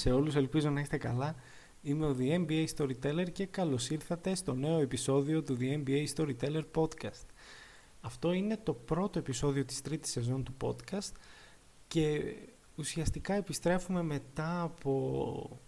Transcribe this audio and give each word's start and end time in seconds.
Σε 0.00 0.10
όλους, 0.10 0.34
ελπίζω 0.34 0.70
να 0.70 0.80
είστε 0.80 0.96
καλά. 0.96 1.34
Είμαι 1.82 2.06
ο 2.06 2.16
The 2.18 2.46
NBA 2.46 2.66
Storyteller 2.76 3.26
και 3.32 3.46
καλώς 3.46 3.90
ήρθατε 3.90 4.34
στο 4.34 4.54
νέο 4.54 4.80
επεισόδιο 4.80 5.42
του 5.42 5.56
The 5.60 5.84
NBA 5.84 6.06
Storyteller 6.14 6.62
Podcast. 6.74 7.26
Αυτό 8.00 8.32
είναι 8.32 8.58
το 8.62 8.72
πρώτο 8.72 9.18
επεισόδιο 9.18 9.64
της 9.64 9.80
τρίτης 9.80 10.10
σεζόν 10.10 10.44
του 10.44 10.56
podcast 10.60 11.12
και 11.88 12.34
ουσιαστικά 12.76 13.34
επιστρέφουμε 13.34 14.02
μετά 14.02 14.62
από, 14.62 15.60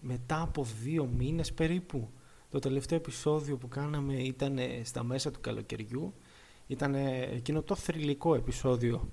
μετά 0.00 0.40
από 0.40 0.64
δύο 0.82 1.06
μήνες 1.06 1.52
περίπου. 1.52 2.10
Το 2.50 2.58
τελευταίο 2.58 2.98
επεισόδιο 2.98 3.56
που 3.56 3.68
κάναμε 3.68 4.14
ήταν 4.14 4.58
στα 4.82 5.02
μέσα 5.02 5.30
του 5.30 5.40
καλοκαιριού. 5.40 6.14
Ήταν 6.66 6.94
εκείνο 7.34 7.62
το 7.62 7.74
θρηλυκό 7.74 8.34
επεισόδιο 8.34 9.10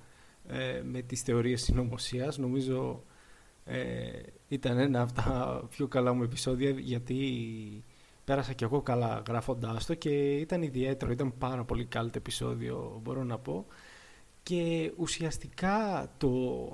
ε, 0.47 0.81
με 0.85 1.02
τις 1.02 1.21
θεωρίες 1.21 1.61
συνωμοσίας. 1.61 2.38
Νομίζω 2.38 3.03
ε, 3.66 4.22
ήταν 4.48 4.77
ένα 4.77 5.02
από 5.02 5.13
τα 5.13 5.62
πιο 5.70 5.88
καλά 5.88 6.13
μου 6.13 6.23
επεισόδια 6.23 6.70
γιατί 6.70 7.84
πέρασα 8.26 8.53
κι 8.53 8.63
εγώ 8.63 8.81
καλά 8.81 9.23
γράφοντάς 9.28 9.86
το 9.86 9.94
και 9.94 10.36
ήταν 10.38 10.61
ιδιαίτερο, 10.61 11.11
ήταν 11.11 11.38
πάρα 11.38 11.64
πολύ 11.64 11.86
καλό 11.86 12.09
το 12.09 12.17
επεισόδιο 12.17 13.00
μπορώ 13.03 13.23
να 13.23 13.38
πω. 13.38 13.66
Και 14.44 14.92
ουσιαστικά 14.97 16.09
το, 16.17 16.66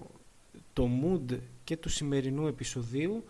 το 0.74 0.90
mood 1.04 1.40
και 1.64 1.78
του 1.78 1.90
σημερινού 1.90 2.48
επεισοδίου 2.48 3.24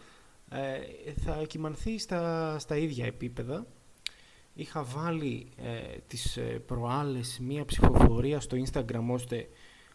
ε, 0.50 1.12
θα 1.22 1.44
κοιμανθεί 1.48 1.98
στα, 1.98 2.56
στα 2.60 2.78
ίδια 2.78 3.06
επίπεδα. 3.06 3.66
Είχα 4.54 4.84
βάλει 4.84 5.48
ε, 5.56 5.98
τις 6.08 6.38
ε, 6.38 6.42
προάλλες 6.42 7.40
μία 7.40 7.66
ψηφοφορία 7.66 8.40
στο 8.40 8.58
Instagram 8.66 9.06
ώστε 9.08 9.48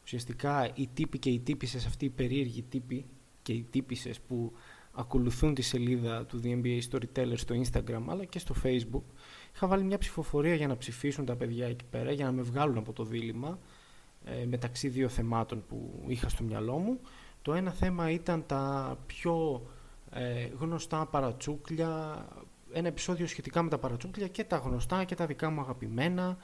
ουσιαστικά 0.02 0.70
οι 0.74 0.88
τύποι 0.94 1.18
και 1.18 1.30
οι 1.30 1.40
τύπησες 1.40 1.86
αυτοί 1.86 2.04
οι 2.04 2.10
περίεργοι 2.10 2.62
τύποι 2.62 3.06
και 3.44 3.52
οι 3.52 3.66
τύπησες 3.70 4.20
που 4.20 4.52
ακολουθούν 4.92 5.54
τη 5.54 5.62
σελίδα 5.62 6.26
του 6.26 6.40
The 6.44 6.62
NBA 6.62 6.80
Storyteller 6.90 7.34
στο 7.34 7.54
Instagram 7.62 8.02
αλλά 8.06 8.24
και 8.24 8.38
στο 8.38 8.54
Facebook 8.64 9.02
είχα 9.54 9.66
βάλει 9.66 9.84
μια 9.84 9.98
ψηφοφορία 9.98 10.54
για 10.54 10.66
να 10.66 10.76
ψηφίσουν 10.76 11.24
τα 11.24 11.36
παιδιά 11.36 11.66
εκεί 11.66 11.84
πέρα 11.90 12.12
για 12.12 12.24
να 12.24 12.32
με 12.32 12.42
βγάλουν 12.42 12.76
από 12.76 12.92
το 12.92 13.04
δίλημα 13.04 13.58
ε, 14.24 14.46
μεταξύ 14.46 14.88
δύο 14.88 15.08
θεμάτων 15.08 15.64
που 15.68 16.04
είχα 16.06 16.28
στο 16.28 16.42
μυαλό 16.42 16.78
μου. 16.78 17.00
Το 17.42 17.54
ένα 17.54 17.70
θέμα 17.70 18.10
ήταν 18.10 18.46
τα 18.46 18.96
πιο 19.06 19.66
ε, 20.10 20.48
γνωστά 20.58 21.06
παρατσούκλια 21.06 22.24
ένα 22.72 22.88
επεισόδιο 22.88 23.26
σχετικά 23.26 23.62
με 23.62 23.70
τα 23.70 23.78
παρατσούκλια 23.78 24.28
και 24.28 24.44
τα 24.44 24.56
γνωστά 24.56 25.04
και 25.04 25.14
τα 25.14 25.26
δικά 25.26 25.50
μου 25.50 25.60
αγαπημένα 25.60 26.36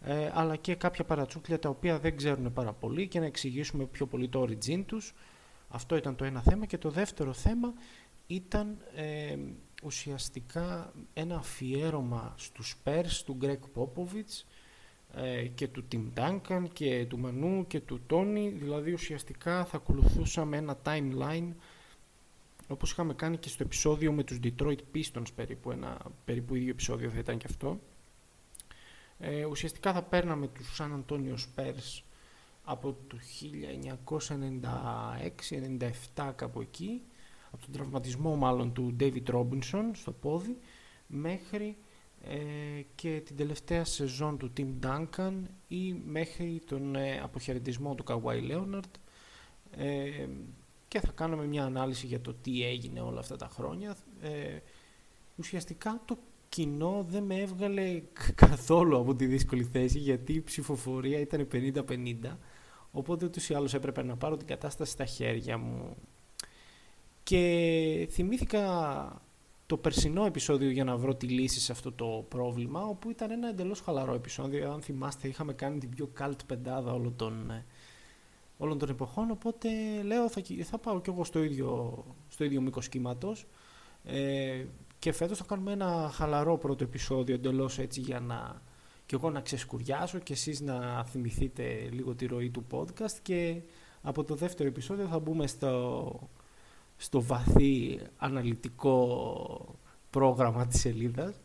ε, 0.00 0.30
αλλά 0.34 0.56
και 0.56 0.74
κάποια 0.74 1.04
παρατσούκλια 1.04 1.58
τα 1.58 1.68
οποία 1.68 1.98
δεν 1.98 2.16
ξέρουν 2.16 2.52
πάρα 2.52 2.72
πολύ 2.72 3.08
και 3.08 3.18
να 3.20 3.26
εξηγήσουμε 3.26 3.84
πιο 3.84 4.06
πολύ 4.06 4.28
το 4.28 4.42
origin 4.42 4.84
τους 4.86 5.14
αυτό 5.68 5.96
ήταν 5.96 6.16
το 6.16 6.24
ένα 6.24 6.42
θέμα 6.42 6.66
και 6.66 6.78
το 6.78 6.90
δεύτερο 6.90 7.32
θέμα 7.32 7.72
ήταν 8.26 8.78
ε, 8.94 9.36
ουσιαστικά 9.82 10.92
ένα 11.14 11.36
αφιέρωμα 11.36 12.34
στους 12.36 12.76
Spurs 12.84 13.22
του 13.24 13.38
Greg 13.42 13.58
Popovich 13.74 14.44
ε, 15.14 15.46
και 15.46 15.68
του 15.68 15.84
Tim 15.92 16.06
Duncan 16.14 16.64
και 16.72 17.06
του 17.08 17.18
Μανού 17.18 17.66
και 17.66 17.80
του 17.80 18.00
Τόνι. 18.06 18.48
Δηλαδή 18.48 18.92
ουσιαστικά 18.92 19.64
θα 19.64 19.76
ακολουθούσαμε 19.76 20.56
ένα 20.56 20.78
timeline 20.84 21.52
όπως 22.68 22.90
είχαμε 22.90 23.14
κάνει 23.14 23.36
και 23.36 23.48
στο 23.48 23.62
επεισόδιο 23.62 24.12
με 24.12 24.24
τους 24.24 24.38
Detroit 24.42 24.78
Pistons 24.94 25.32
περίπου 25.34 25.70
ένα 25.70 25.98
περίπου 26.24 26.54
ίδιο 26.54 26.70
επεισόδιο 26.70 27.10
θα 27.10 27.18
ήταν 27.18 27.38
και 27.38 27.46
αυτό. 27.50 27.80
Ε, 29.18 29.44
ουσιαστικά 29.44 29.92
θα 29.92 30.02
παίρναμε 30.02 30.48
τους 30.48 30.80
San 30.80 31.02
Antonio 31.02 31.34
Spurs 31.34 32.02
από 32.70 32.96
το 33.06 33.16
1996-97 36.16 36.32
κάπου 36.36 36.60
εκεί 36.60 37.02
από 37.50 37.62
τον 37.62 37.72
τραυματισμό 37.72 38.36
μάλλον 38.36 38.72
του 38.72 38.96
David 39.00 39.22
Robinson 39.32 39.90
στο 39.92 40.12
πόδι 40.12 40.58
μέχρι 41.06 41.76
ε, 42.22 42.36
και 42.94 43.22
την 43.24 43.36
τελευταία 43.36 43.84
σεζόν 43.84 44.38
του 44.38 44.52
Tim 44.56 44.66
Duncan 44.86 45.32
ή 45.68 45.92
μέχρι 45.92 46.62
τον 46.66 46.96
ε, 46.96 47.20
αποχαιρετισμό 47.20 47.94
του 47.94 48.04
Kawhi 48.06 48.50
Leonard. 48.50 48.90
Ε, 49.70 50.26
και 50.88 51.00
θα 51.00 51.12
κάνουμε 51.14 51.46
μια 51.46 51.64
ανάλυση 51.64 52.06
για 52.06 52.20
το 52.20 52.34
τι 52.34 52.64
έγινε 52.64 53.00
όλα 53.00 53.20
αυτά 53.20 53.36
τα 53.36 53.48
χρόνια. 53.48 53.96
Ε, 54.20 54.58
ουσιαστικά 55.36 56.00
το 56.04 56.18
κοινό 56.48 57.06
δεν 57.08 57.22
με 57.22 57.40
έβγαλε 57.40 58.02
καθόλου 58.34 58.98
από 58.98 59.14
τη 59.14 59.26
δύσκολη 59.26 59.64
θέση 59.64 59.98
γιατί 59.98 60.32
η 60.32 60.42
ψηφοφορία 60.42 61.18
ήταν 61.20 61.48
50-50 61.52 62.14
Οπότε 62.92 63.24
ούτως 63.24 63.48
ή 63.48 63.54
άλλως 63.54 63.74
έπρεπε 63.74 64.02
να 64.02 64.16
πάρω 64.16 64.36
την 64.36 64.46
κατάσταση 64.46 64.92
στα 64.92 65.04
χέρια 65.04 65.58
μου. 65.58 65.96
Και 67.22 68.08
θυμήθηκα 68.10 69.22
το 69.66 69.76
περσινό 69.76 70.24
επεισόδιο 70.24 70.70
για 70.70 70.84
να 70.84 70.96
βρω 70.96 71.14
τη 71.14 71.26
λύση 71.26 71.60
σε 71.60 71.72
αυτό 71.72 71.92
το 71.92 72.24
πρόβλημα, 72.28 72.82
όπου 72.82 73.10
ήταν 73.10 73.30
ένα 73.30 73.48
εντελώς 73.48 73.80
χαλαρό 73.80 74.14
επεισόδιο. 74.14 74.72
Αν 74.72 74.82
θυμάστε 74.82 75.28
είχαμε 75.28 75.52
κάνει 75.52 75.78
την 75.78 75.88
πιο 75.88 76.12
cult 76.20 76.38
πεντάδα 76.46 76.92
όλων 76.92 77.16
των, 77.16 77.64
όλων 78.58 78.78
των 78.78 78.88
εποχών, 78.88 79.30
οπότε 79.30 79.68
λέω 80.02 80.28
θα, 80.28 80.42
θα 80.62 80.78
πάω 80.78 81.00
κι 81.00 81.10
εγώ 81.10 81.24
στο 81.24 81.42
ίδιο, 81.42 82.04
στο 82.28 82.44
ίδιο 82.44 82.60
μήκος 82.60 82.88
κύματος. 82.88 83.46
Ε, 84.04 84.64
και 84.98 85.12
φέτος 85.12 85.38
θα 85.38 85.44
κάνουμε 85.48 85.72
ένα 85.72 86.10
χαλαρό 86.12 86.58
πρώτο 86.58 86.84
επεισόδιο 86.84 87.34
εντελώς 87.34 87.78
έτσι 87.78 88.00
για 88.00 88.20
να 88.20 88.62
και 89.08 89.14
εγώ 89.14 89.30
να 89.30 89.40
ξεσκουριάσω 89.40 90.18
και 90.18 90.32
εσείς 90.32 90.60
να 90.60 91.04
θυμηθείτε 91.04 91.88
λίγο 91.90 92.14
τη 92.14 92.26
ροή 92.26 92.50
του 92.50 92.66
podcast 92.70 93.16
και 93.22 93.60
από 94.02 94.24
το 94.24 94.34
δεύτερο 94.34 94.68
επεισόδιο 94.68 95.06
θα 95.06 95.18
μπούμε 95.18 95.46
στο, 95.46 96.28
στο 96.96 97.22
βαθύ 97.22 98.00
αναλυτικό 98.16 99.78
πρόγραμμα 100.10 100.66
της 100.66 100.80
σελίδας. 100.80 101.40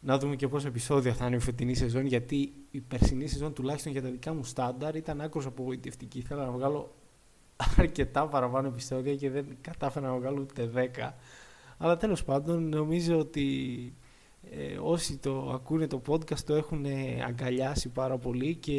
Να 0.00 0.18
δούμε 0.18 0.36
και 0.36 0.48
πόσα 0.48 0.68
επεισόδια 0.68 1.14
θα 1.14 1.26
είναι 1.26 1.36
η 1.36 1.38
φετινή 1.38 1.74
σεζόν 1.74 2.06
γιατί 2.06 2.52
η 2.70 2.80
περσινή 2.80 3.26
σεζόν 3.26 3.52
τουλάχιστον 3.52 3.92
για 3.92 4.02
τα 4.02 4.08
δικά 4.10 4.34
μου 4.34 4.44
στάνταρ 4.44 4.96
ήταν 4.96 5.20
άκρως 5.20 5.46
απογοητευτική. 5.46 6.18
Ήθελα 6.18 6.44
να 6.44 6.50
βγάλω 6.50 6.94
αρκετά 7.76 8.28
παραπάνω 8.28 8.68
επεισόδια 8.68 9.14
και 9.14 9.30
δεν 9.30 9.46
κατάφερα 9.60 10.08
να 10.08 10.16
βγάλω 10.16 10.40
ούτε 10.40 10.70
10 10.74 11.12
αλλά 11.82 11.96
τέλος 11.96 12.24
πάντων 12.24 12.68
νομίζω 12.68 13.18
ότι 13.18 13.94
ε, 14.50 14.78
όσοι 14.82 15.16
το 15.16 15.50
ακούνε 15.54 15.86
το 15.86 16.02
podcast 16.08 16.38
το 16.38 16.54
έχουν 16.54 16.86
αγκαλιάσει 17.26 17.88
πάρα 17.88 18.18
πολύ 18.18 18.54
και 18.54 18.74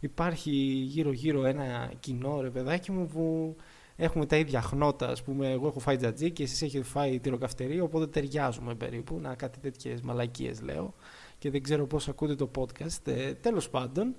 υπάρχει 0.00 0.50
γύρω 0.82 1.12
γύρω 1.12 1.44
ένα 1.44 1.92
κοινό 2.00 2.40
ρε 2.40 2.50
παιδάκι 2.50 2.92
μου 2.92 3.06
που 3.06 3.56
έχουμε 3.96 4.26
τα 4.26 4.36
ίδια 4.36 4.60
χνότα 4.60 5.08
ας 5.08 5.22
πούμε 5.22 5.50
εγώ 5.50 5.66
έχω 5.66 5.78
φάει 5.78 5.96
τζατζί 5.96 6.30
και 6.30 6.42
εσείς 6.42 6.62
έχετε 6.62 6.84
φάει 6.84 7.20
τυροκαυτερή 7.20 7.80
οπότε 7.80 8.06
ταιριάζουμε 8.06 8.74
περίπου 8.74 9.18
να 9.20 9.34
κάτι 9.34 9.58
τέτοιες 9.58 10.00
μαλακίες 10.00 10.60
λέω 10.60 10.94
και 11.38 11.50
δεν 11.50 11.62
ξέρω 11.62 11.86
πώς 11.86 12.08
ακούτε 12.08 12.34
το 12.34 12.50
podcast 12.56 13.06
ε, 13.06 13.34
τέλος 13.34 13.70
πάντων. 13.70 14.14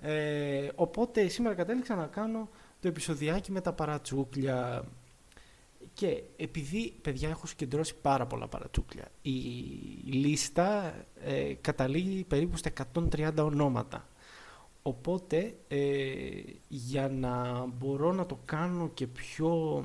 Ε, 0.00 0.68
οπότε 0.74 1.28
σήμερα 1.28 1.54
κατέληξα 1.54 1.94
να 1.94 2.06
κάνω 2.06 2.48
το 2.80 2.88
επεισοδιάκι 2.88 3.52
με 3.52 3.60
τα 3.60 3.72
παρατσούκλια 3.72 4.84
και 5.92 6.22
επειδή, 6.36 6.94
παιδιά, 7.02 7.28
έχω 7.28 7.46
συγκεντρώσει 7.46 7.94
πάρα 8.02 8.26
πολλά 8.26 8.48
παρατσούκλια, 8.48 9.08
η 9.22 9.30
λίστα 10.04 10.94
ε, 11.24 11.54
καταλήγει 11.60 12.24
περίπου 12.24 12.56
στα 12.56 12.70
130 12.94 13.32
ονόματα. 13.38 14.08
Οπότε, 14.82 15.54
ε, 15.68 15.78
για 16.68 17.08
να 17.08 17.64
μπορώ 17.66 18.12
να 18.12 18.26
το 18.26 18.38
κάνω 18.44 18.88
και 18.88 19.06
πιο 19.06 19.84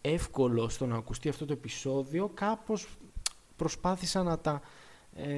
εύκολο 0.00 0.68
στο 0.68 0.86
να 0.86 0.96
ακουστεί 0.96 1.28
αυτό 1.28 1.44
το 1.44 1.52
επεισόδιο, 1.52 2.30
κάπως 2.34 2.88
προσπάθησα 3.56 4.22
να 4.22 4.38
τα 4.38 4.60
ε, 5.16 5.28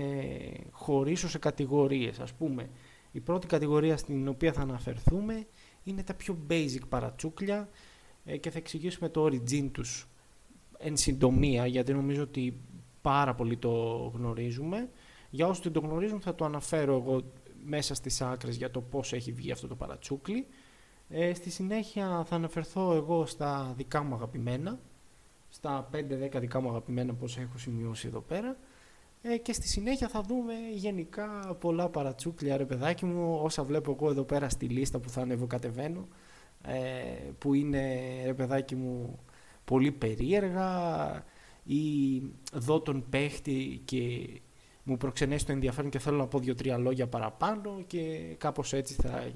χωρίσω 0.71 1.29
σε 1.29 1.39
κατηγορίες. 1.39 2.19
Ας 2.19 2.33
πούμε, 2.33 2.71
η 3.13 3.21
πρώτη 3.21 3.47
κατηγορία 3.47 3.97
στην 3.97 4.29
οποία 4.29 4.53
θα 4.53 4.61
αναφερθούμε 4.61 5.47
είναι 5.85 6.03
τα 6.03 6.15
πιο 6.15 6.39
basic 6.51 6.89
παρατσούκλια, 6.89 7.59
ε, 7.59 7.69
και 8.41 8.51
θα 8.51 8.59
εξηγήσουμε 8.59 9.09
το 9.09 9.25
origin 9.25 9.69
τους 9.73 10.09
εν 10.79 10.97
συντομία 10.97 11.67
γιατί 11.67 11.93
νομίζω 11.93 12.23
ότι 12.23 12.57
πάρα 13.03 13.35
πολύ 13.35 13.57
το 13.57 13.71
γνωρίζουμε. 14.15 14.89
Για 15.31 15.47
όσους 15.47 15.63
δεν 15.63 15.73
το 15.73 15.81
γνωρίζουν 15.81 16.21
θα 16.21 16.35
το 16.35 16.45
αναφέρω 16.45 16.95
εγώ 16.95 17.25
μέσα 17.65 17.95
στις 17.95 18.21
άκρες 18.21 18.57
για 18.57 18.71
το 18.71 18.81
πώς 18.81 19.13
έχει 19.13 19.33
βγει 19.33 19.53
αυτό 19.53 19.67
το 19.67 19.75
παρατσούκλι. 19.75 20.47
Ε, 21.09 21.35
στη 21.35 21.51
συνέχεια 21.51 22.25
θα 22.27 22.35
αναφερθώ 22.35 22.93
εγώ 22.93 23.27
στα 23.27 23.75
δικά 23.77 24.03
μου 24.03 24.15
αγαπημένα, 24.15 24.79
στα 25.49 25.89
5-10 25.93 26.39
δικά 26.41 26.61
μου 26.61 26.69
αγαπημένα 26.69 27.15
πως 27.15 27.39
έχω 27.39 27.59
σημειώσει 27.59 28.07
εδώ 28.07 28.21
πέρα 28.21 28.57
ε, 29.23 29.37
και 29.37 29.53
στη 29.53 29.69
συνέχεια 29.69 30.09
θα 30.09 30.21
δούμε 30.21 30.55
γενικά 30.75 31.57
πολλά 31.61 31.89
παρατσούκλια 31.89 32.57
ρε 32.57 32.65
παιδάκι 32.65 33.05
μου 33.05 33.39
όσα 33.43 33.65
βλέπω 33.65 33.97
εγώ 33.99 34.11
εδώ 34.11 34.23
πέρα 34.23 34.49
στη 34.49 34.67
λίστα 34.67 34.99
που 34.99 35.09
θα 35.09 35.21
ανεβοκατεβαίνω 35.21 36.01
ε, 36.01 36.05
που 37.39 37.55
είναι 37.55 38.01
ρε 38.25 38.35
παιδάκι 38.35 38.77
μου 38.77 39.19
πολύ 39.65 39.93
περίεργα 39.93 41.25
ή 41.65 42.23
δω 42.53 42.81
τον 42.81 43.05
παίχτη 43.11 43.83
και 43.85 44.29
μου 44.83 44.97
προξενέσει 44.97 45.47
το 45.47 45.53
ενδιαφέρον 45.53 45.91
και 45.91 45.99
θέλω 45.99 46.17
να 46.17 46.27
πω 46.27 46.39
δύο-τρία 46.39 46.79
λόγια 46.79 47.07
παραπάνω 47.07 47.85
και 47.87 48.35
κάπως 48.39 48.73
έτσι 48.73 48.95
θα, 48.95 49.31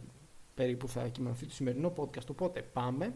περίπου 0.54 0.88
θα 0.88 1.08
κοιμανθεί 1.08 1.46
το 1.46 1.54
σημερινό 1.54 1.92
podcast. 1.96 2.26
Οπότε 2.30 2.62
πάμε 2.72 3.14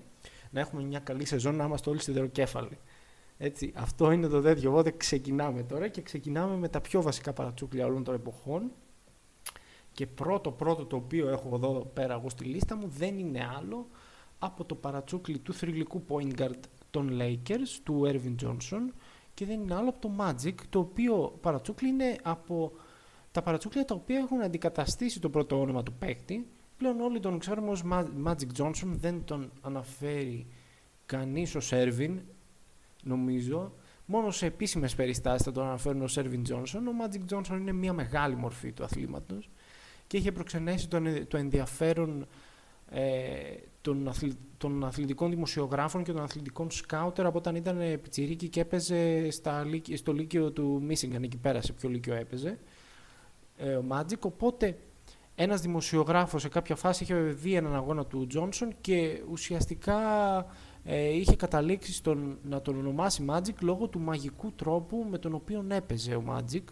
να 0.51 0.61
έχουμε 0.61 0.83
μια 0.83 0.99
καλή 0.99 1.27
σεζόν 1.27 1.57
να 1.57 1.65
είμαστε 1.65 1.91
όλοι 1.91 2.01
σιδεροκέφαλοι. 2.01 2.79
Έτσι, 3.39 3.73
αυτό 3.77 4.11
είναι 4.11 4.29
το 4.29 4.41
τέτοιο. 4.41 4.71
Οπότε 4.71 4.91
ξεκινάμε 4.91 5.63
τώρα 5.63 5.89
και 5.89 6.03
ξεκινάμε 6.03 6.57
με 6.57 6.69
τα 6.69 6.81
πιο 6.81 7.03
βασικά 7.03 7.33
παρατσούκλια 7.33 7.87
όλων 7.87 8.05
των 8.05 8.15
εποχών. 8.15 8.71
Και 9.93 10.07
πρώτο 10.07 10.51
πρώτο 10.51 10.85
το 10.85 10.97
οποίο 10.97 11.29
έχω 11.29 11.51
εδώ 11.55 11.91
πέρα 11.95 12.15
εγώ 12.15 12.29
στη 12.29 12.45
λίστα 12.45 12.77
μου 12.77 12.89
δεν 12.89 13.19
είναι 13.19 13.49
άλλο 13.59 13.89
από 14.45 14.65
το 14.65 14.75
παρατσούκλι 14.75 15.39
του 15.39 15.53
θρηλυκού 15.53 16.05
point 16.09 16.41
guard 16.41 16.61
των 16.91 17.19
Lakers, 17.21 17.81
του 17.83 18.03
Ervin 18.07 18.45
Johnson 18.45 18.93
και 19.35 19.47
δεν 19.47 19.61
είναι 19.61 19.75
άλλο 19.75 19.89
από 19.89 20.01
το 20.01 20.11
Magic, 20.19 20.55
το 20.69 20.79
οποίο 20.79 21.39
παρατσούκλι 21.41 21.89
είναι 21.89 22.17
από 22.23 22.73
τα 23.33 23.43
παρατσούκλια 23.43 23.85
τα 23.85 23.95
οποία 23.95 24.19
έχουν 24.19 24.43
αντικαταστήσει 24.43 25.21
το 25.21 25.31
πρώτο 25.31 25.61
όνομα 25.61 25.83
του 25.83 25.93
παίκτη. 25.93 26.47
Πλέον 26.77 27.01
όλοι 27.01 27.21
τον 27.21 27.39
ξέρουμε 27.39 27.71
ως 27.71 27.83
Magic 28.25 28.61
Johnson, 28.63 28.87
δεν 28.87 29.25
τον 29.25 29.51
αναφέρει 29.61 30.47
κανείς 31.07 31.55
ως 31.55 31.71
Ervin, 31.73 32.19
νομίζω. 33.03 33.73
Μόνο 34.07 34.31
σε 34.31 34.47
επίσημες 34.47 34.95
περιστάσεις 34.95 35.43
θα 35.43 35.53
τον 35.53 35.65
αναφέρουν 35.65 36.03
ως 36.03 36.19
Ervin 36.19 36.43
Johnson. 36.49 36.81
Ο 36.89 37.05
Magic 37.05 37.35
Johnson 37.35 37.57
είναι 37.61 37.73
μια 37.73 37.93
μεγάλη 37.93 38.37
μορφή 38.37 38.73
του 38.73 38.85
αθλήματος 38.85 39.51
και 40.07 40.17
είχε 40.17 40.33
προξενέσει 40.33 40.89
το 41.29 41.37
ενδιαφέρον 41.37 42.27
ε, 42.91 43.55
των, 43.83 44.11
των 44.57 44.85
αθλητικών 44.85 45.31
δημοσιογράφων 45.31 46.03
και 46.03 46.13
των 46.13 46.23
αθλητικών 46.23 46.71
σκάουτερ 46.71 47.27
από 47.27 47.39
όταν 47.39 47.55
ήταν 47.55 47.79
πιτσιρίκι 48.03 48.49
και 48.49 48.61
έπαιζε 48.61 49.31
στα, 49.31 49.65
στο 49.95 50.13
Λύκειο 50.13 50.51
του 50.51 50.83
Μίσιγκαν, 50.83 51.23
εκεί 51.23 51.37
πέρα 51.37 51.63
σε 51.63 51.73
ποιο 51.73 51.89
Λύκειο 51.89 52.15
έπαιζε 52.15 52.59
ε, 53.57 53.75
ο 53.75 53.83
Μάτζικ, 53.83 54.25
οπότε 54.25 54.79
ένας 55.35 55.61
δημοσιογράφος 55.61 56.43
σε 56.43 56.49
κάποια 56.49 56.77
φάση 56.77 57.03
είχε 57.03 57.15
δει 57.15 57.55
έναν 57.55 57.75
αγώνα 57.75 58.07
του 58.07 58.27
Τζόνσον 58.27 58.75
και 58.81 59.23
ουσιαστικά 59.31 60.01
ε, 60.85 61.09
είχε 61.09 61.37
καταλήξει 61.37 61.93
στον, 61.93 62.39
να 62.43 62.63
τον 62.63 62.79
ονομάσει 62.79 63.25
Magic 63.29 63.55
λόγω 63.61 63.89
του 63.89 64.01
μαγικού 64.01 64.53
τρόπου 64.53 65.07
με 65.11 65.19
τον 65.19 65.35
οποίο 65.35 65.65
έπαιζε 65.69 66.15
ο 66.15 66.25
Magic 66.29 66.63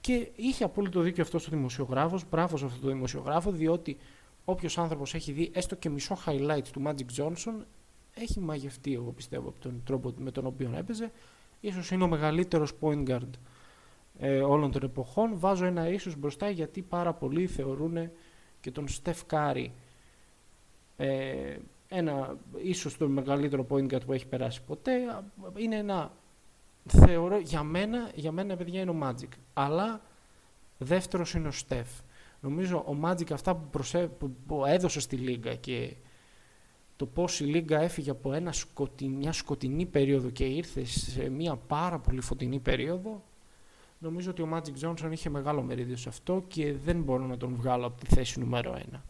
και 0.00 0.30
είχε 0.36 0.64
απόλυτο 0.64 1.00
δίκιο 1.00 1.22
αυτός 1.22 1.46
ο 1.46 1.50
δημοσιογράφος, 1.50 2.24
μπράβο 2.30 2.56
σε 2.56 2.64
αυτό 2.64 2.80
το 2.80 2.88
δημοσιογράφο, 2.88 3.50
διότι 3.50 3.96
όποιος 4.44 4.78
άνθρωπος 4.78 5.14
έχει 5.14 5.32
δει 5.32 5.50
έστω 5.54 5.74
και 5.74 5.88
μισό 5.88 6.18
highlight 6.26 6.64
του 6.72 6.82
Magic 6.86 7.22
Johnson 7.22 7.64
έχει 8.14 8.40
μαγευτεί, 8.40 8.94
εγώ 8.94 9.10
πιστεύω, 9.10 9.48
από 9.48 9.60
τον 9.60 9.82
τρόπο 9.84 10.12
με 10.18 10.30
τον 10.30 10.46
οποίο 10.46 10.72
έπαιζε. 10.76 11.12
Ίσως 11.60 11.90
είναι 11.90 12.04
ο 12.04 12.08
μεγαλύτερος 12.08 12.72
point 12.80 13.08
guard 13.08 13.30
ε, 14.18 14.40
όλων 14.40 14.70
των 14.70 14.82
εποχών. 14.82 15.38
Βάζω 15.38 15.64
ένα 15.64 15.88
ίσως 15.88 16.16
μπροστά 16.16 16.50
γιατί 16.50 16.82
πάρα 16.82 17.12
πολλοί 17.12 17.46
θεωρούν 17.46 18.10
και 18.60 18.70
τον 18.70 18.86
Steph 18.88 19.20
Curry 19.30 19.66
ε, 20.96 21.56
ένα, 21.88 22.36
ίσως 22.62 22.96
το 22.96 23.08
μεγαλύτερο 23.08 23.66
point 23.70 23.94
guard 23.94 24.04
που 24.06 24.12
έχει 24.12 24.26
περάσει 24.26 24.62
ποτέ. 24.62 25.22
Είναι 25.56 25.76
ένα, 25.76 26.12
θεωρώ, 26.88 27.38
για 27.38 27.62
μένα, 27.62 28.10
για 28.14 28.32
μένα 28.32 28.56
παιδιά 28.56 28.80
είναι 28.80 28.90
ο 28.90 28.98
Magic. 29.02 29.28
Αλλά 29.54 30.00
δεύτερος 30.78 31.34
είναι 31.34 31.48
ο 31.48 31.52
Steph. 31.68 32.02
Νομίζω 32.42 32.76
ο 32.76 32.96
Magic 33.04 33.32
αυτά 33.32 33.54
που, 33.54 33.68
προσε... 33.70 34.10
που 34.46 34.64
έδωσε 34.66 35.00
στη 35.00 35.16
Λίγκα 35.16 35.54
και 35.54 35.96
το 36.96 37.06
πώς 37.06 37.40
η 37.40 37.44
Λίγκα 37.44 37.80
έφυγε 37.80 38.10
από 38.10 38.32
ένα 38.32 38.52
μια 39.00 39.32
σκοτεινή 39.32 39.86
περίοδο 39.86 40.30
και 40.30 40.44
ήρθε 40.44 40.84
σε 40.84 41.28
μια 41.28 41.56
πάρα 41.56 41.98
πολύ 41.98 42.20
φωτεινή 42.20 42.58
περίοδο 42.58 43.22
νομίζω 43.98 44.30
ότι 44.30 44.42
ο 44.42 44.48
Magic 44.52 44.86
Johnson 44.86 45.08
είχε 45.10 45.28
μεγάλο 45.28 45.62
μερίδιο 45.62 45.96
σε 45.96 46.08
αυτό 46.08 46.44
και 46.48 46.72
δεν 46.72 47.02
μπορώ 47.02 47.26
να 47.26 47.36
τον 47.36 47.54
βγάλω 47.54 47.86
από 47.86 48.00
τη 48.00 48.14
θέση 48.14 48.40
νούμερο 48.40 48.78
1. 48.92 49.00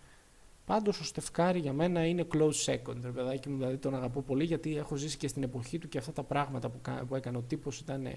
Πάντως 0.65 1.01
ο 1.01 1.05
Στεφκάρη 1.05 1.59
για 1.59 1.73
μένα 1.73 2.07
είναι 2.07 2.27
close 2.35 2.65
second, 2.65 2.97
ρε 3.03 3.11
παιδάκι 3.11 3.49
μου, 3.49 3.57
δηλαδή 3.57 3.77
τον 3.77 3.95
αγαπώ 3.95 4.23
πολύ 4.23 4.45
γιατί 4.45 4.77
έχω 4.77 4.97
ζήσει 4.97 5.17
και 5.17 5.29
στην 5.29 5.43
εποχή 5.43 5.79
του 5.79 5.89
και 5.89 5.99
αυτά 5.99 6.13
τα 6.13 6.23
πράγματα 6.23 6.69
που, 6.69 6.81
που 7.09 7.15
έκανε 7.15 7.37
ο 7.37 7.43
τύπος 7.43 7.79
ήταν 7.79 8.09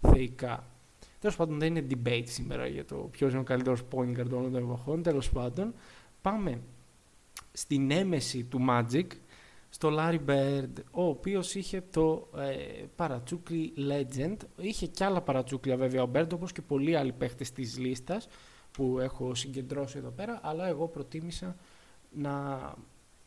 θεϊκά. 0.00 0.66
Τέλος 1.20 1.36
πάντων, 1.36 1.58
δεν 1.58 1.76
είναι 1.76 1.86
debate 1.90 2.26
σήμερα 2.26 2.66
για 2.66 2.84
το 2.84 2.96
ποιος 2.96 3.30
είναι 3.30 3.40
ο 3.40 3.44
καλύτερος 3.44 3.82
point 3.90 4.18
guard 4.18 4.30
όλων 4.30 4.52
των 4.52 4.62
εποχών. 4.62 5.02
Τέλος 5.02 5.30
πάντων, 5.30 5.74
πάμε 6.22 6.60
στην 7.52 7.90
έμεση 7.90 8.44
του 8.44 8.66
Magic 8.68 9.06
στο 9.68 9.90
Larry 9.98 10.20
Bird, 10.28 10.72
ο 10.90 11.04
οποίος 11.04 11.54
είχε 11.54 11.82
το 11.90 12.28
ε, 12.36 12.84
παρατσούκλι 12.96 13.72
Legend. 13.76 14.36
Είχε 14.56 14.86
και 14.86 15.04
άλλα 15.04 15.20
παρατσούκλια 15.20 15.76
βέβαια 15.76 16.02
ο 16.02 16.10
Bird, 16.14 16.32
όπως 16.32 16.52
και 16.52 16.62
πολλοί 16.62 16.96
άλλοι 16.96 17.12
παίχτες 17.12 17.52
της 17.52 17.78
λίστας 17.78 18.28
που 18.72 18.98
έχω 18.98 19.34
συγκεντρώσει 19.34 19.98
εδώ 19.98 20.10
πέρα, 20.10 20.40
αλλά 20.42 20.68
εγώ 20.68 20.88
προτίμησα 20.88 21.56
να, 22.12 22.58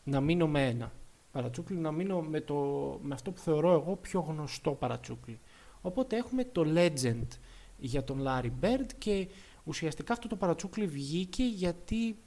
να 0.04 0.22
μείνω 0.22 0.48
με 0.48 0.68
ένα 0.68 0.92
παρατσούκλι, 1.32 1.78
να 1.78 1.92
μείνω 1.92 2.22
με, 2.22 2.42
το, 2.42 2.56
με 3.02 3.14
αυτό 3.14 3.32
που 3.32 3.40
θεωρώ 3.40 3.72
εγώ 3.72 3.96
πιο 4.02 4.20
γνωστό 4.20 4.72
παρατσούκλι. 4.72 5.40
Οπότε 5.82 6.18
έχουμε 6.18 6.44
το 6.44 6.66
Legend 6.76 7.28
για 7.80 8.04
τον 8.04 8.24
Larry 8.26 8.52
Bird 8.62 8.88
και 8.98 9.28
ουσιαστικά 9.64 10.14
αυτό 10.14 10.28
το 10.28 10.36
παρατσούκλι 10.36 10.88
βγήκε 10.88 11.44
γιατί 11.44 12.18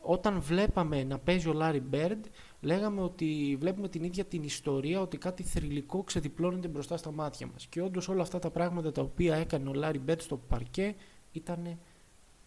όταν 0.00 0.40
βλέπαμε 0.40 1.04
να 1.04 1.18
παίζει 1.18 1.48
ο 1.48 1.54
Larry 1.60 1.82
Bird 1.92 2.20
λέγαμε 2.60 3.00
ότι 3.00 3.56
βλέπουμε 3.60 3.88
την 3.88 4.04
ίδια 4.04 4.24
την 4.24 4.42
ιστορία 4.42 5.00
ότι 5.00 5.18
κάτι 5.18 5.42
θρηλυκό 5.42 6.02
ξεδιπλώνεται 6.02 6.68
μπροστά 6.68 6.96
στα 6.96 7.12
μάτια 7.12 7.46
μας. 7.52 7.66
Και 7.66 7.82
όντως 7.82 8.08
όλα 8.08 8.22
αυτά 8.22 8.38
τα 8.38 8.50
πράγματα 8.50 8.92
τα 8.92 9.02
οποία 9.02 9.36
έκανε 9.36 9.68
ο 9.68 9.72
Larry 9.76 10.10
Bird 10.10 10.18
στο 10.20 10.36
παρκέ 10.36 10.94
ήταν 11.32 11.78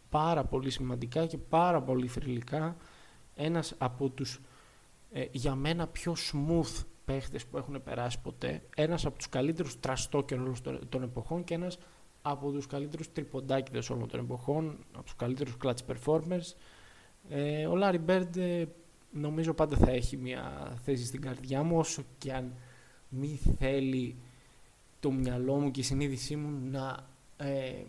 πάρα 0.10 0.44
πολύ 0.44 0.70
σημαντικά 0.70 1.26
και 1.26 1.38
πάρα 1.38 1.82
πολύ 1.82 2.08
θρηλυκά. 2.08 2.76
Ένας 3.36 3.76
από 3.78 4.10
τους 4.10 4.42
ε, 5.12 5.26
για 5.32 5.56
μένα 5.56 5.88
πιο 5.88 6.16
smooth 6.32 6.84
παίχτες 7.06 7.46
που 7.46 7.58
έχουν 7.58 7.84
περάσει 7.84 8.20
ποτέ. 8.22 8.64
Ένας 8.76 9.06
από 9.06 9.18
τους 9.18 9.30
καλύτερους 9.30 9.80
τραστόκερ 9.80 10.40
όλων 10.40 10.56
των 10.90 11.04
εποχών 11.04 11.44
και 11.44 11.54
ένας 11.54 11.78
από 12.22 12.52
τους 12.52 12.68
καλύτερους 12.68 13.12
τριποντάκιδες 13.12 13.90
όλων 13.90 14.08
των 14.08 14.20
εποχών, 14.20 14.78
από 14.94 15.04
τους 15.04 15.16
καλύτερους 15.16 15.58
clutch 15.64 15.94
performers. 15.94 16.56
Ε, 17.30 17.66
ο 17.66 17.74
Larry 17.82 18.00
Bird 18.08 18.38
ε, 18.38 18.66
νομίζω 19.12 19.54
πάντα 19.54 19.78
θα 19.78 19.92
έχει 19.92 20.18
μια 20.18 20.74
θέση 20.84 21.06
στην 21.06 21.22
καρδιά 21.22 21.64
μου, 21.64 21.78
όσο 21.78 22.04
και 22.18 22.34
αν 22.34 22.54
μη 23.10 23.40
θέλει 23.58 24.16
το 25.00 25.12
μυαλό 25.12 25.56
μου 25.56 25.72
και 25.72 25.80
η 25.80 25.84
συνείδησή 25.84 26.36
μου 26.36 26.70
να, 26.72 27.08
ε, 27.38 27.84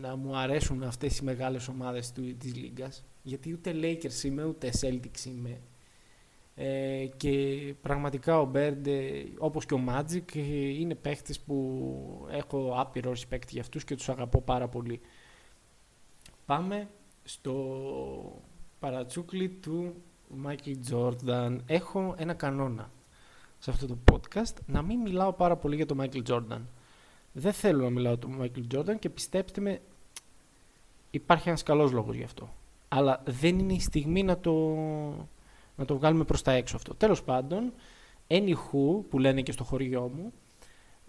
να 0.00 0.16
μου 0.16 0.36
αρέσουν 0.36 0.82
αυτές 0.82 1.18
οι 1.18 1.24
μεγάλες 1.24 1.68
ομάδες 1.68 2.12
του, 2.12 2.36
της 2.36 2.54
Λίγκας. 2.54 3.04
Γιατί 3.22 3.52
ούτε 3.52 3.72
Lakers 3.74 4.24
είμαι, 4.24 4.44
ούτε 4.44 4.70
Celtics 4.80 5.24
είμαι. 5.26 5.60
Ε, 6.58 7.06
και 7.16 7.74
πραγματικά 7.82 8.40
ο 8.40 8.44
Μπέρντ, 8.44 8.86
όπως 9.38 9.66
και 9.66 9.74
ο 9.74 9.80
Magic, 9.88 10.34
είναι 10.78 10.94
παίχτες 10.94 11.40
που 11.40 12.26
έχω 12.30 12.74
άπειρο 12.76 13.10
respect 13.10 13.48
για 13.48 13.60
αυτούς 13.60 13.84
και 13.84 13.94
τους 13.94 14.08
αγαπώ 14.08 14.40
πάρα 14.40 14.68
πολύ. 14.68 15.00
Πάμε 16.46 16.88
στο 17.24 18.42
παρατσούκλι 18.78 19.48
του 19.48 19.94
Michael 20.46 20.76
Jordan. 20.90 21.58
Έχω 21.66 22.14
ένα 22.18 22.34
κανόνα 22.34 22.90
σε 23.58 23.70
αυτό 23.70 23.86
το 23.86 23.98
podcast, 24.12 24.54
να 24.66 24.82
μην 24.82 25.00
μιλάω 25.00 25.32
πάρα 25.32 25.56
πολύ 25.56 25.76
για 25.76 25.86
τον 25.86 26.00
Michael 26.00 26.22
Jordan. 26.28 26.60
Δεν 27.32 27.52
θέλω 27.52 27.84
να 27.84 27.90
μιλάω 27.90 28.12
για 28.12 28.28
τον 28.28 28.40
Michael 28.40 28.76
Jordan 28.76 28.98
και 28.98 29.10
πιστέψτε 29.10 29.60
με, 29.60 29.80
υπάρχει 31.10 31.48
ένας 31.48 31.62
καλός 31.62 31.92
λόγος 31.92 32.16
γι' 32.16 32.24
αυτό. 32.24 32.48
Αλλά 32.88 33.22
δεν 33.26 33.58
είναι 33.58 33.72
η 33.72 33.80
στιγμή 33.80 34.22
να 34.22 34.38
το 34.38 34.52
να 35.76 35.84
το 35.84 35.96
βγάλουμε 35.96 36.24
προς 36.24 36.42
τα 36.42 36.52
έξω 36.52 36.76
αυτό. 36.76 36.94
Τέλος 36.94 37.22
πάντων, 37.22 37.72
anywho, 38.28 39.04
που 39.08 39.18
λένε 39.18 39.42
και 39.42 39.52
στο 39.52 39.64
χωριό 39.64 40.10
μου, 40.14 40.32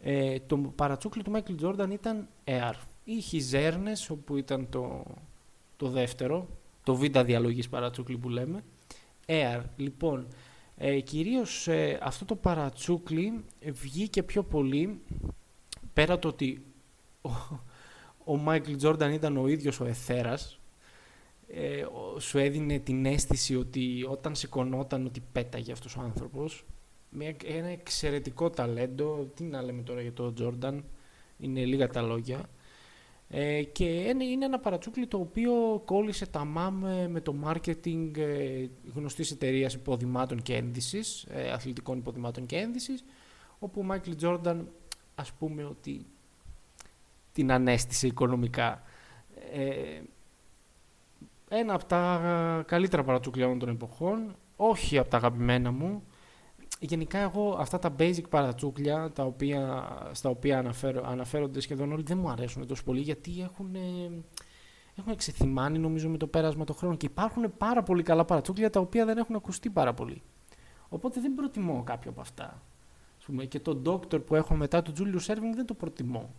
ε, 0.01 0.39
το 0.39 0.57
παρατσούκλι 0.57 1.23
του 1.23 1.31
Michael 1.35 1.65
Jordan 1.65 1.89
ήταν 1.91 2.27
Air. 2.43 2.73
Ή 3.03 3.19
Χιζέρνες, 3.19 4.09
όπου 4.09 4.37
ήταν 4.37 4.69
το, 4.69 5.03
το 5.77 5.89
δεύτερο, 5.89 6.47
το 6.83 6.95
β' 6.95 7.19
διαλογής 7.19 7.69
παρατσούκλι 7.69 8.17
που 8.17 8.29
λέμε. 8.29 8.63
Air. 9.25 9.61
Λοιπόν, 9.75 10.27
ε, 10.77 10.99
κυρίως 10.99 11.67
ε, 11.67 11.99
αυτό 12.01 12.25
το 12.25 12.35
παρατσούκλι 12.35 13.43
βγήκε 13.71 14.23
πιο 14.23 14.43
πολύ, 14.43 15.01
πέρα 15.93 16.19
το 16.19 16.27
ότι 16.27 16.65
ο, 17.21 17.29
ο 18.33 18.43
Michael 18.47 18.81
Jordan 18.81 19.11
ήταν 19.13 19.37
ο 19.37 19.47
ίδιος 19.47 19.79
ο 19.79 19.85
εθέρας, 19.85 20.59
ε, 21.47 21.85
σου 22.19 22.37
έδινε 22.37 22.79
την 22.79 23.05
αίσθηση 23.05 23.55
ότι 23.55 24.05
όταν 24.09 24.35
σηκωνόταν 24.35 25.05
ότι 25.05 25.23
πέταγε 25.31 25.71
αυτός 25.71 25.95
ο 25.95 26.01
άνθρωπος 26.01 26.65
ένα 27.45 27.67
εξαιρετικό 27.67 28.49
ταλέντο. 28.49 29.31
Τι 29.35 29.43
να 29.43 29.61
λέμε 29.61 29.81
τώρα 29.81 30.01
για 30.01 30.13
τον 30.13 30.33
Τζόρνταν, 30.33 30.83
είναι 31.37 31.65
λίγα 31.65 31.87
τα 31.87 32.01
λόγια. 32.01 32.49
Ε, 33.29 33.63
και 33.63 33.83
είναι 33.83 34.45
ένα 34.45 34.59
παρατσούκλι 34.59 35.07
το 35.07 35.17
οποίο 35.17 35.81
κόλλησε 35.85 36.25
τα 36.25 36.45
μάμ 36.45 36.83
με 37.09 37.21
το 37.21 37.35
marketing 37.45 38.17
ε, 38.17 38.67
γνωστής 38.93 39.31
εταιρείας 39.31 39.73
υποδημάτων 39.73 40.41
και 40.41 40.55
ένδυσης, 40.55 41.23
ε, 41.29 41.51
αθλητικών 41.51 41.97
υποδημάτων 41.97 42.45
και 42.45 42.57
ένδυσης, 42.57 43.03
όπου 43.59 43.79
ο 43.79 43.83
Μάικλ 43.83 44.11
Τζόρνταν 44.11 44.67
ας 45.15 45.31
πούμε 45.31 45.63
ότι 45.63 46.05
την 47.31 47.51
ανέστησε 47.51 48.07
οικονομικά. 48.07 48.81
Ε, 49.53 50.01
ένα 51.49 51.73
από 51.73 51.85
τα 51.85 52.63
καλύτερα 52.67 53.03
παρατσούκλια 53.03 53.57
των 53.57 53.69
εποχών, 53.69 54.35
όχι 54.55 54.97
από 54.97 55.09
τα 55.09 55.17
αγαπημένα 55.17 55.71
μου, 55.71 56.03
γενικά 56.79 57.17
εγώ 57.17 57.55
αυτά 57.59 57.79
τα 57.79 57.95
basic 57.99 58.29
παρατσούκλια 58.29 59.11
τα 59.11 59.23
οποία, 59.23 59.87
στα 60.11 60.29
οποία 60.29 60.59
αναφέρω, 60.59 61.03
αναφέρονται 61.07 61.59
σχεδόν 61.59 61.91
όλοι 61.91 62.03
δεν 62.03 62.17
μου 62.17 62.29
αρέσουν 62.29 62.67
τόσο 62.67 62.83
πολύ 62.83 62.99
γιατί 62.99 63.41
έχουν, 63.41 63.75
έχουν 64.95 65.11
εξεθυμάνει 65.11 65.79
νομίζω 65.79 66.09
με 66.09 66.17
το 66.17 66.27
πέρασμα 66.27 66.63
των 66.63 66.75
χρόνων 66.75 66.97
και 66.97 67.05
υπάρχουν 67.05 67.57
πάρα 67.57 67.83
πολύ 67.83 68.03
καλά 68.03 68.25
παρατσούκλια 68.25 68.69
τα 68.69 68.79
οποία 68.79 69.05
δεν 69.05 69.17
έχουν 69.17 69.35
ακουστεί 69.35 69.69
πάρα 69.69 69.93
πολύ. 69.93 70.21
Οπότε 70.89 71.21
δεν 71.21 71.33
προτιμώ 71.33 71.83
κάποιο 71.83 72.11
από 72.11 72.21
αυτά. 72.21 72.63
πούμε, 73.25 73.45
και 73.45 73.59
το 73.59 73.81
Doctor 73.85 74.25
που 74.25 74.35
έχω 74.35 74.55
μετά 74.55 74.81
του 74.81 74.93
Julius 74.97 75.33
Erving 75.33 75.53
δεν 75.55 75.65
το 75.65 75.73
προτιμώ. 75.73 76.33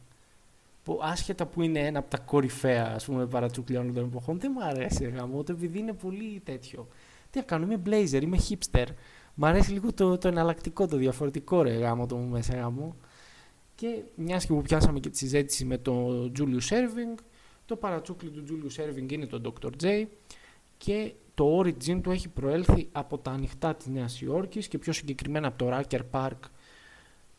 Που 0.88 0.98
άσχετα 1.02 1.46
που 1.46 1.62
είναι 1.62 1.78
ένα 1.78 1.98
από 1.98 2.10
τα 2.10 2.18
κορυφαία 2.18 2.92
ας 2.94 3.04
πούμε, 3.04 3.26
παρατσούκλια 3.26 3.80
όλων 3.80 3.94
των 3.94 4.04
εποχών, 4.04 4.38
δεν 4.40 4.52
μου 4.54 4.64
αρέσει 4.64 5.04
γάμο, 5.04 5.44
επειδή 5.48 5.78
είναι 5.78 5.92
πολύ 5.92 6.40
τέτοιο. 6.44 6.88
Τι 7.30 7.38
να 7.38 7.44
κάνω, 7.44 7.64
είμαι 7.64 7.82
blazer, 7.86 8.22
είμαι 8.22 8.38
hipster. 8.48 8.86
Μ' 9.34 9.44
αρέσει 9.44 9.72
λίγο 9.72 9.92
το, 9.92 10.18
το 10.18 10.28
εναλλακτικό, 10.28 10.86
το 10.86 10.96
διαφορετικό 10.96 11.62
ρε 11.62 11.70
γάμο 11.70 12.06
το 12.06 12.16
μου 12.16 12.28
μέσα 12.28 12.54
γάμο. 12.54 12.96
Και 13.74 14.02
μιας 14.14 14.46
και 14.46 14.52
που 14.52 14.62
πιάσαμε 14.62 15.00
και 15.00 15.08
τη 15.08 15.16
συζήτηση 15.16 15.64
με 15.64 15.78
τον 15.78 16.32
Julius 16.38 16.72
Erving, 16.72 17.22
το 17.66 17.76
παρατσούκλι 17.76 18.30
του 18.30 18.44
Julius 18.48 18.82
Erving 18.82 19.12
είναι 19.12 19.26
το 19.26 19.40
Dr. 19.44 19.70
J 19.82 20.06
και 20.76 21.12
το 21.34 21.58
origin 21.58 22.00
του 22.02 22.10
έχει 22.10 22.28
προέλθει 22.28 22.88
από 22.92 23.18
τα 23.18 23.30
ανοιχτά 23.30 23.74
της 23.74 23.86
Νέας 23.86 24.20
Υόρκης 24.20 24.68
και 24.68 24.78
πιο 24.78 24.92
συγκεκριμένα 24.92 25.46
από 25.46 25.58
το 25.58 25.78
Rucker 25.78 26.00
Park 26.10 26.38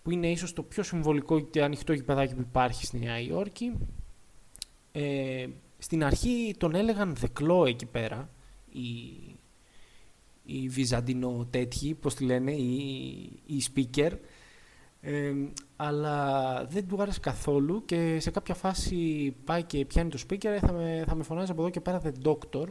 που 0.10 0.16
είναι 0.16 0.32
ίσως 0.32 0.54
το 0.54 0.64
πιο 0.64 0.84
συμβολικό 0.84 1.40
και 1.40 1.64
ανοιχτό 1.64 1.94
γηπεδάκι 1.94 2.36
που 2.36 2.42
υπάρχει 2.42 2.86
στη 2.86 3.00
Νέα 3.00 3.20
Υόρκη. 3.20 3.74
Ε, 4.92 5.48
στην 5.78 6.04
αρχή 6.04 6.56
τον 6.58 6.76
έλεγαν 6.76 7.16
δεκλό 7.16 7.66
εκεί 7.66 7.86
πέρα 7.86 8.30
οι 8.72 8.82
οι 10.46 10.68
Βυζαντινό 10.68 11.48
τέτοιοι, 11.50 11.94
πώς 11.94 12.16
τη 12.16 12.24
λένε, 12.24 12.52
οι, 12.52 13.64
speaker, 13.74 14.12
ε, 15.02 15.34
αλλά 15.76 16.66
δεν 16.66 16.88
του 16.88 17.02
άρεσε 17.02 17.20
καθόλου 17.20 17.86
και 17.86 18.20
σε 18.20 18.32
κάποια 18.32 18.54
φάση 18.54 19.34
πάει 19.44 19.64
και 19.64 19.86
πιάνει 19.86 20.10
το 20.10 20.20
speaker, 20.30 20.58
θα 20.62 20.72
με, 20.72 21.04
θα 21.08 21.16
με 21.16 21.24
φωνάζει 21.24 21.52
από 21.52 21.62
εδώ 21.62 21.70
και 21.70 21.82
πέρα 21.82 22.02
The 22.04 22.28
Doctor 22.28 22.68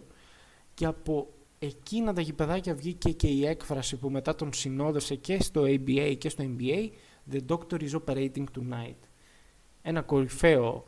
και 0.74 0.86
από 0.86 1.28
εκείνα 1.58 2.12
τα 2.12 2.20
γηπεδάκια 2.20 2.74
βγήκε 2.74 3.10
και 3.10 3.26
η 3.26 3.46
έκφραση 3.46 3.96
που 3.96 4.10
μετά 4.10 4.34
τον 4.34 4.52
συνόδευσε 4.52 5.14
και 5.14 5.42
στο 5.42 5.62
ABA 5.62 6.14
και 6.18 6.28
στο 6.28 6.44
NBA 6.58 6.90
The 7.32 7.40
Doctor 7.48 7.82
is 7.82 7.92
operating 7.92 8.44
tonight. 8.58 9.08
Ένα 9.82 10.02
κορυφαίο 10.02 10.86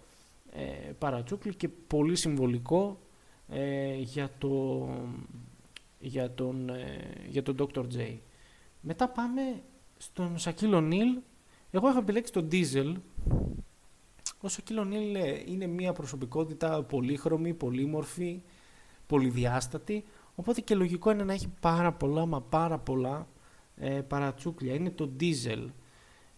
ε, 0.51 0.93
παρατσούκλι 0.99 1.55
και 1.55 1.69
πολύ 1.69 2.17
συμβολικό 2.17 3.01
ε, 3.49 3.95
για 3.95 4.31
το 4.39 4.89
για 6.01 6.35
τον, 6.35 6.69
ε, 6.69 7.01
για 7.29 7.43
τον 7.43 7.57
Dr. 7.59 7.81
J. 7.81 8.17
Μετά 8.81 9.09
πάμε 9.09 9.63
στον 9.97 10.39
Σακύλο 10.39 10.81
Νίλ. 10.81 11.19
Εγώ 11.71 11.89
έχω 11.89 11.99
επιλέξει 11.99 12.33
τον 12.33 12.49
Diesel. 12.53 12.95
Ο 14.41 14.49
Σακύλο 14.49 14.85
Νίλ 14.85 15.15
ε, 15.15 15.43
είναι 15.47 15.67
μια 15.67 15.93
προσωπικότητα 15.93 16.83
πολύχρωμη, 16.83 17.55
πολύμορφη, 17.55 18.43
πολυδιάστατη. 19.07 20.05
Οπότε 20.35 20.61
και 20.61 20.75
λογικό 20.75 21.11
είναι 21.11 21.25
να 21.25 21.33
έχει 21.33 21.49
πάρα 21.61 21.93
πολλά, 21.93 22.27
μα 22.27 22.41
πάρα 22.41 22.79
πολλά 22.79 23.29
ε, 23.77 24.01
παρατσούκλια. 24.01 24.75
Είναι 24.75 24.91
το 24.91 25.11
Diesel, 25.21 25.67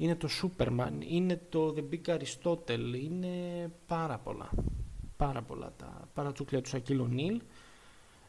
είναι 0.03 0.15
το 0.15 0.29
Superman, 0.43 0.93
είναι 1.09 1.41
το 1.49 1.75
The 1.77 1.95
Big 1.95 2.19
Aristotle, 2.19 3.01
είναι 3.03 3.71
πάρα 3.87 4.19
πολλά. 4.19 4.51
Πάρα 5.17 5.43
πολλά 5.43 5.73
τα 5.77 6.09
παρατσούκλια 6.15 6.61
τους 6.61 6.71
Σακύλο 6.71 7.07
Νίλ. 7.07 7.41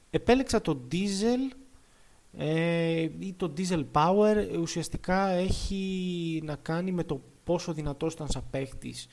Επέλεξα 0.09 0.61
το 0.61 0.81
diesel 0.91 1.55
ε, 2.37 3.01
ή 3.19 3.33
το 3.37 3.53
diesel 3.57 3.85
power 3.91 4.57
ουσιαστικά 4.59 5.27
έχει 5.27 6.41
να 6.43 6.55
κάνει 6.55 6.91
με 6.91 7.03
το 7.03 7.21
πόσο 7.43 7.73
δυνατός 7.73 8.13
ήταν 8.13 8.29
σαν 8.29 8.43
παίχτης 8.51 9.07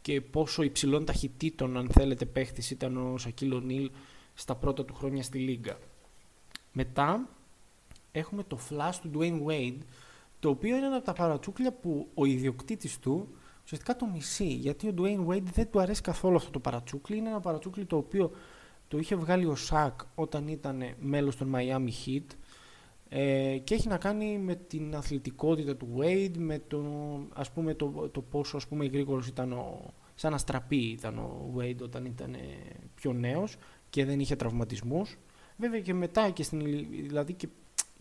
και 0.00 0.20
πόσο 0.20 0.62
υψηλών 0.62 1.04
ταχυτήτων 1.04 1.76
αν 1.76 1.88
θέλετε 1.90 2.24
παίχτης 2.24 2.70
ήταν 2.70 2.96
ο 2.96 3.18
Σακίλο 3.18 3.60
Νίλ 3.60 3.90
στα 4.34 4.54
πρώτα 4.54 4.84
του 4.84 4.94
χρόνια 4.94 5.22
στη 5.22 5.38
Λίγκα. 5.38 5.78
Μετά 6.72 7.28
έχουμε 8.12 8.42
το 8.42 8.58
flash 8.70 8.94
του 9.02 9.10
Dwayne 9.14 9.46
Wade 9.46 9.78
το 10.46 10.52
οποίο 10.52 10.76
είναι 10.76 10.86
ένα 10.86 10.96
από 10.96 11.04
τα 11.04 11.12
παρατσούκλια 11.12 11.72
που 11.72 12.08
ο 12.14 12.24
ιδιοκτήτης 12.24 12.98
του 12.98 13.28
ουσιαστικά 13.64 13.96
το 13.96 14.06
μισεί 14.06 14.46
γιατί 14.46 14.88
ο 14.88 14.94
Dwayne 14.98 15.26
Wade 15.26 15.42
δεν 15.52 15.70
του 15.70 15.80
αρέσει 15.80 16.00
καθόλου 16.00 16.36
αυτό 16.36 16.50
το 16.50 16.58
παρατσούκλι 16.58 17.16
είναι 17.16 17.28
ένα 17.28 17.40
παρατσούκλι 17.40 17.84
το 17.84 17.96
οποίο 17.96 18.30
το 18.88 18.98
είχε 18.98 19.16
βγάλει 19.16 19.46
ο 19.46 19.54
Σακ 19.54 20.00
όταν 20.14 20.48
ήταν 20.48 20.82
μέλος 21.00 21.36
των 21.36 21.54
Miami 21.54 21.88
Heat 22.06 22.24
ε, 23.08 23.58
και 23.64 23.74
έχει 23.74 23.88
να 23.88 23.98
κάνει 23.98 24.38
με 24.38 24.54
την 24.54 24.96
αθλητικότητα 24.96 25.76
του 25.76 25.88
Wade, 25.98 26.36
με 26.36 26.62
το, 26.68 26.84
ας 27.34 27.50
πούμε, 27.50 27.74
το, 27.74 28.08
το 28.12 28.20
πόσο 28.20 28.56
ας 28.56 28.66
πούμε, 28.66 28.86
γρήγορος 28.86 29.28
ήταν 29.28 29.52
ο, 29.52 29.94
σαν 30.14 30.34
αστραπή 30.34 30.76
ήταν 30.76 31.18
ο 31.18 31.54
Wade 31.58 31.80
όταν 31.82 32.04
ήταν 32.04 32.36
πιο 32.94 33.12
νέος 33.12 33.56
και 33.90 34.04
δεν 34.04 34.20
είχε 34.20 34.36
τραυματισμούς. 34.36 35.16
Βέβαια 35.56 35.80
και 35.80 35.94
μετά 35.94 36.30
και 36.30 36.42
στην, 36.42 36.60
δηλαδή 37.06 37.32
και, 37.32 37.48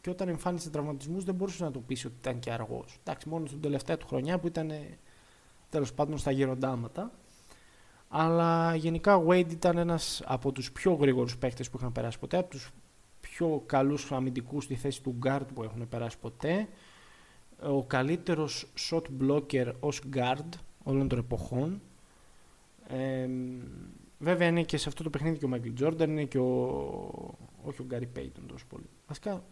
και 0.05 0.11
όταν 0.11 0.27
εμφάνισε 0.27 0.69
τραυματισμούς 0.69 1.23
δεν 1.23 1.35
μπορούσε 1.35 1.63
να 1.63 1.71
το 1.71 1.79
πείσει 1.79 2.07
ότι 2.07 2.15
ήταν 2.19 2.39
και 2.39 2.51
αργός. 2.51 2.97
Εντάξει, 2.99 3.29
μόνο 3.29 3.45
στην 3.45 3.61
τελευταία 3.61 3.97
του 3.97 4.07
χρονιά 4.07 4.39
που 4.39 4.47
ήταν 4.47 4.71
τέλος 5.69 5.93
πάντων 5.93 6.17
στα 6.17 6.31
γεροντάματα. 6.31 7.11
Αλλά 8.07 8.75
γενικά 8.75 9.15
ο 9.15 9.25
Wade 9.27 9.51
ήταν 9.51 9.77
ένας 9.77 10.21
από 10.25 10.51
τους 10.51 10.71
πιο 10.71 10.93
γρήγορους 10.93 11.37
παίκτες 11.37 11.69
που 11.69 11.77
είχαν 11.77 11.91
περάσει 11.91 12.19
ποτέ, 12.19 12.37
από 12.37 12.49
τους 12.49 12.71
πιο 13.19 13.63
καλούς 13.65 14.11
αμυντικούς 14.11 14.63
στη 14.63 14.75
θέση 14.75 15.01
του 15.01 15.17
guard 15.25 15.45
που 15.53 15.63
έχουν 15.63 15.87
περάσει 15.89 16.17
ποτέ. 16.17 16.67
Ο 17.61 17.83
καλύτερος 17.83 18.67
shot 18.89 19.03
blocker 19.21 19.71
ως 19.79 20.01
guard 20.13 20.49
όλων 20.83 21.07
των 21.07 21.19
εποχών. 21.19 21.81
Ε, 22.87 23.29
βέβαια 24.19 24.47
είναι 24.47 24.63
και 24.63 24.77
σε 24.77 24.89
αυτό 24.89 25.03
το 25.03 25.09
παιχνίδι 25.09 25.37
και 25.37 25.45
ο 25.45 25.49
Michael 25.53 25.83
Jordan, 25.83 26.07
είναι 26.07 26.23
και 26.23 26.37
ο, 26.37 26.53
όχι 27.63 27.81
ο 27.81 27.85
Gary 27.91 28.19
Payton 28.19 28.43
τόσο 28.47 28.65
πολύ. 28.69 28.89
Βασικά, 29.07 29.43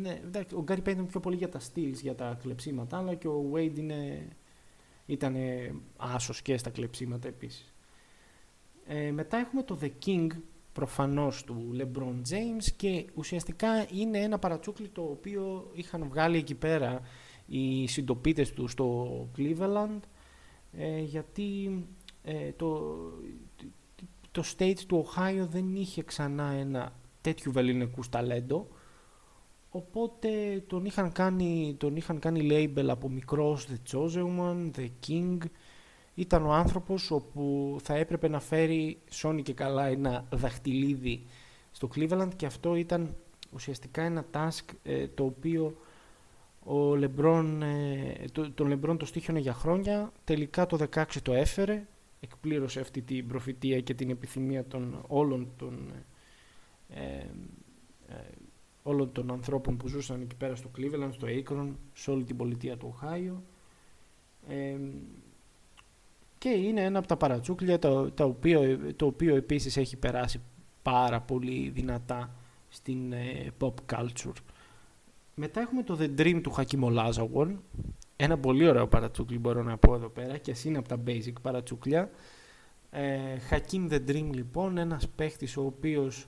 ναι, 0.00 0.20
ο 0.54 0.64
Gary 0.68 0.82
Payton 0.86 1.06
πιο 1.08 1.20
πολύ 1.20 1.36
για 1.36 1.48
τα 1.48 1.60
steals, 1.60 1.98
για 2.02 2.14
τα 2.14 2.38
κλεψίματα, 2.42 2.98
αλλά 2.98 3.14
και 3.14 3.28
ο 3.28 3.50
Wade 3.54 3.78
είναι, 3.78 4.28
ήταν 5.06 5.36
άσος 5.96 6.42
και 6.42 6.56
στα 6.56 6.70
κλεψίματα 6.70 7.28
επίσης. 7.28 7.72
Ε, 8.86 9.10
μετά 9.10 9.36
έχουμε 9.36 9.62
το 9.62 9.78
The 9.82 9.90
King 10.06 10.26
προφανώς 10.72 11.44
του 11.44 11.76
LeBron 11.78 12.14
James 12.30 12.64
και 12.76 13.06
ουσιαστικά 13.14 13.86
είναι 13.92 14.18
ένα 14.18 14.38
παρατσούκλι 14.38 14.88
το 14.88 15.02
οποίο 15.02 15.70
είχαν 15.74 16.08
βγάλει 16.08 16.36
εκεί 16.36 16.54
πέρα 16.54 17.00
οι 17.46 17.86
συντοπίτες 17.86 18.52
τους 18.52 18.72
στο 18.72 19.28
Cleveland 19.36 19.98
ε, 20.72 21.00
γιατί 21.00 21.84
ε, 22.22 22.52
το, 22.52 22.96
το 24.30 24.42
state 24.56 24.78
του 24.86 25.06
Ohio 25.06 25.46
δεν 25.48 25.74
είχε 25.74 26.02
ξανά 26.02 26.50
ένα 26.50 26.92
τέτοιου 27.20 27.52
βεληνικού 27.52 28.00
ταλέντο 28.10 28.68
οπότε 29.70 30.62
τον 30.66 30.84
είχαν 30.84 31.12
κάνει, 31.12 31.74
τον 31.78 31.96
είχαν 31.96 32.18
κάνει 32.18 32.48
label 32.50 32.86
από 32.88 33.08
μικρός 33.08 33.66
The 33.68 33.92
Chosen 33.92 34.26
One, 34.38 34.70
The 34.76 34.88
King. 35.08 35.38
Ήταν 36.14 36.46
ο 36.46 36.52
άνθρωπος 36.52 37.10
όπου 37.10 37.76
θα 37.82 37.94
έπρεπε 37.94 38.28
να 38.28 38.40
φέρει 38.40 38.98
σώνει 39.10 39.42
και 39.42 39.52
καλά 39.52 39.86
ένα 39.86 40.24
δαχτυλίδι 40.30 41.24
στο 41.70 41.88
Cleveland 41.94 42.30
και 42.36 42.46
αυτό 42.46 42.74
ήταν 42.74 43.16
ουσιαστικά 43.52 44.02
ένα 44.02 44.24
task 44.32 44.74
ε, 44.82 45.08
το 45.08 45.24
οποίο 45.24 45.76
ο 46.64 46.96
Λεμπρόν, 46.96 47.62
ε, 47.62 48.24
το, 48.32 48.52
τον 48.52 48.68
Λεμπρόν 48.68 48.98
το 48.98 49.06
στήχιωνε 49.06 49.40
για 49.40 49.52
χρόνια, 49.52 50.12
τελικά 50.24 50.66
το 50.66 50.86
16 50.94 51.04
το 51.22 51.32
έφερε, 51.32 51.86
εκπλήρωσε 52.20 52.80
αυτή 52.80 53.02
την 53.02 53.26
προφητεία 53.26 53.80
και 53.80 53.94
την 53.94 54.10
επιθυμία 54.10 54.64
των 54.64 55.04
όλων 55.06 55.52
των, 55.56 55.92
ε, 56.88 57.00
ε, 58.08 58.28
όλων 58.88 59.12
των 59.12 59.30
ανθρώπων 59.30 59.76
που 59.76 59.88
ζούσαν 59.88 60.20
εκεί 60.20 60.36
πέρα 60.36 60.56
στο 60.56 60.70
Cleveland, 60.76 61.10
στο 61.12 61.26
Akron, 61.26 61.68
σε 61.92 62.10
όλη 62.10 62.24
την 62.24 62.36
πολιτεία 62.36 62.76
του 62.76 62.94
Οχάιο. 62.94 63.42
Και 66.38 66.48
είναι 66.48 66.84
ένα 66.84 66.98
από 66.98 67.08
τα 67.08 67.16
παρατσούκλια 67.16 67.78
το, 67.78 68.10
το, 68.10 68.24
οποίο, 68.24 68.78
το 68.96 69.06
οποίο 69.06 69.36
επίσης 69.36 69.76
έχει 69.76 69.96
περάσει 69.96 70.40
πάρα 70.82 71.20
πολύ 71.20 71.68
δυνατά 71.68 72.34
στην 72.68 73.12
ε, 73.12 73.46
pop 73.60 73.74
culture. 73.92 74.32
Μετά 75.34 75.60
έχουμε 75.60 75.82
το 75.82 75.98
The 76.00 76.20
Dream 76.20 76.40
του 76.42 76.54
Hakim 76.56 76.80
Olajuwon. 76.80 77.54
Ένα 78.16 78.38
πολύ 78.38 78.68
ωραίο 78.68 78.88
παρατσούκλι 78.88 79.38
μπορώ 79.38 79.62
να 79.62 79.76
πω 79.76 79.94
εδώ 79.94 80.08
πέρα 80.08 80.38
και 80.38 80.50
ας 80.50 80.64
είναι 80.64 80.78
από 80.78 80.88
τα 80.88 81.00
basic 81.06 81.32
παρατσούκλια. 81.42 82.10
Ε, 82.90 83.36
Hakim 83.50 83.92
The 83.92 84.10
Dream 84.10 84.30
λοιπόν, 84.32 84.78
ένας 84.78 85.08
παίχτης 85.08 85.56
ο 85.56 85.64
οποίος 85.64 86.26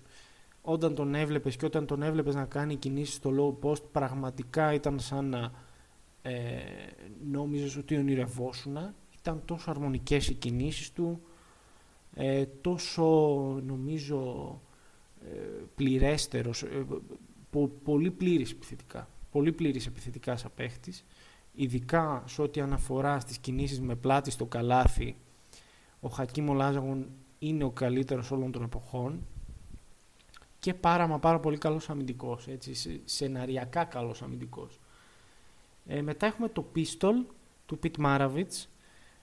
όταν 0.62 0.94
τον 0.94 1.14
έβλεπες 1.14 1.56
και 1.56 1.64
όταν 1.64 1.86
τον 1.86 2.02
έβλεπες 2.02 2.34
να 2.34 2.44
κάνει 2.44 2.76
κινήσεις 2.76 3.14
στο 3.14 3.58
low 3.62 3.66
post 3.68 3.82
πραγματικά 3.92 4.72
ήταν 4.72 5.00
σαν 5.00 5.28
να 5.28 5.52
ε, 6.22 6.60
νόμιζες 7.30 7.76
ότι 7.76 7.96
ονειρευόσουν. 7.96 8.76
Ήταν 9.20 9.42
τόσο 9.44 9.70
αρμονικές 9.70 10.28
οι 10.28 10.34
κινήσεις 10.34 10.92
του, 10.92 11.20
ε, 12.14 12.46
τόσο 12.60 13.04
νομίζω 13.66 14.60
ε, 15.24 15.36
πληρέστερος, 15.74 16.62
ε, 16.62 16.86
πολύ 17.84 18.10
πλήρης 18.10 18.50
επιθετικά. 18.50 19.08
Πολύ 19.30 19.52
πλήρης 19.52 19.86
επιθετικά 19.86 20.36
σαν 20.36 20.50
παίχτης. 20.54 21.04
Ειδικά 21.52 22.22
σε 22.26 22.42
ό,τι 22.42 22.60
αναφορά 22.60 23.20
στις 23.20 23.38
κινήσεις 23.38 23.80
με 23.80 23.94
πλάτη 23.94 24.30
στο 24.30 24.46
καλάθι, 24.46 25.16
ο 26.00 26.08
Χακίμ 26.08 26.52
Λάζαγον 26.52 27.06
είναι 27.38 27.64
ο 27.64 27.70
καλύτερος 27.70 28.30
όλων 28.30 28.52
των 28.52 28.62
εποχών 28.62 29.26
και 30.60 30.74
πάρα 30.74 31.06
μα 31.06 31.18
πάρα 31.18 31.40
πολύ 31.40 31.58
καλός 31.58 31.90
αμυντικός, 31.90 32.46
έτσι, 32.48 33.00
σεναριακά 33.04 33.84
καλός 33.84 34.22
αμυντικός. 34.22 34.80
Ε, 35.86 36.02
μετά 36.02 36.26
έχουμε 36.26 36.48
το 36.48 36.62
πίστολ 36.62 37.24
του 37.66 37.78
Πιτ 37.78 37.96
Μάραβιτς, 37.96 38.68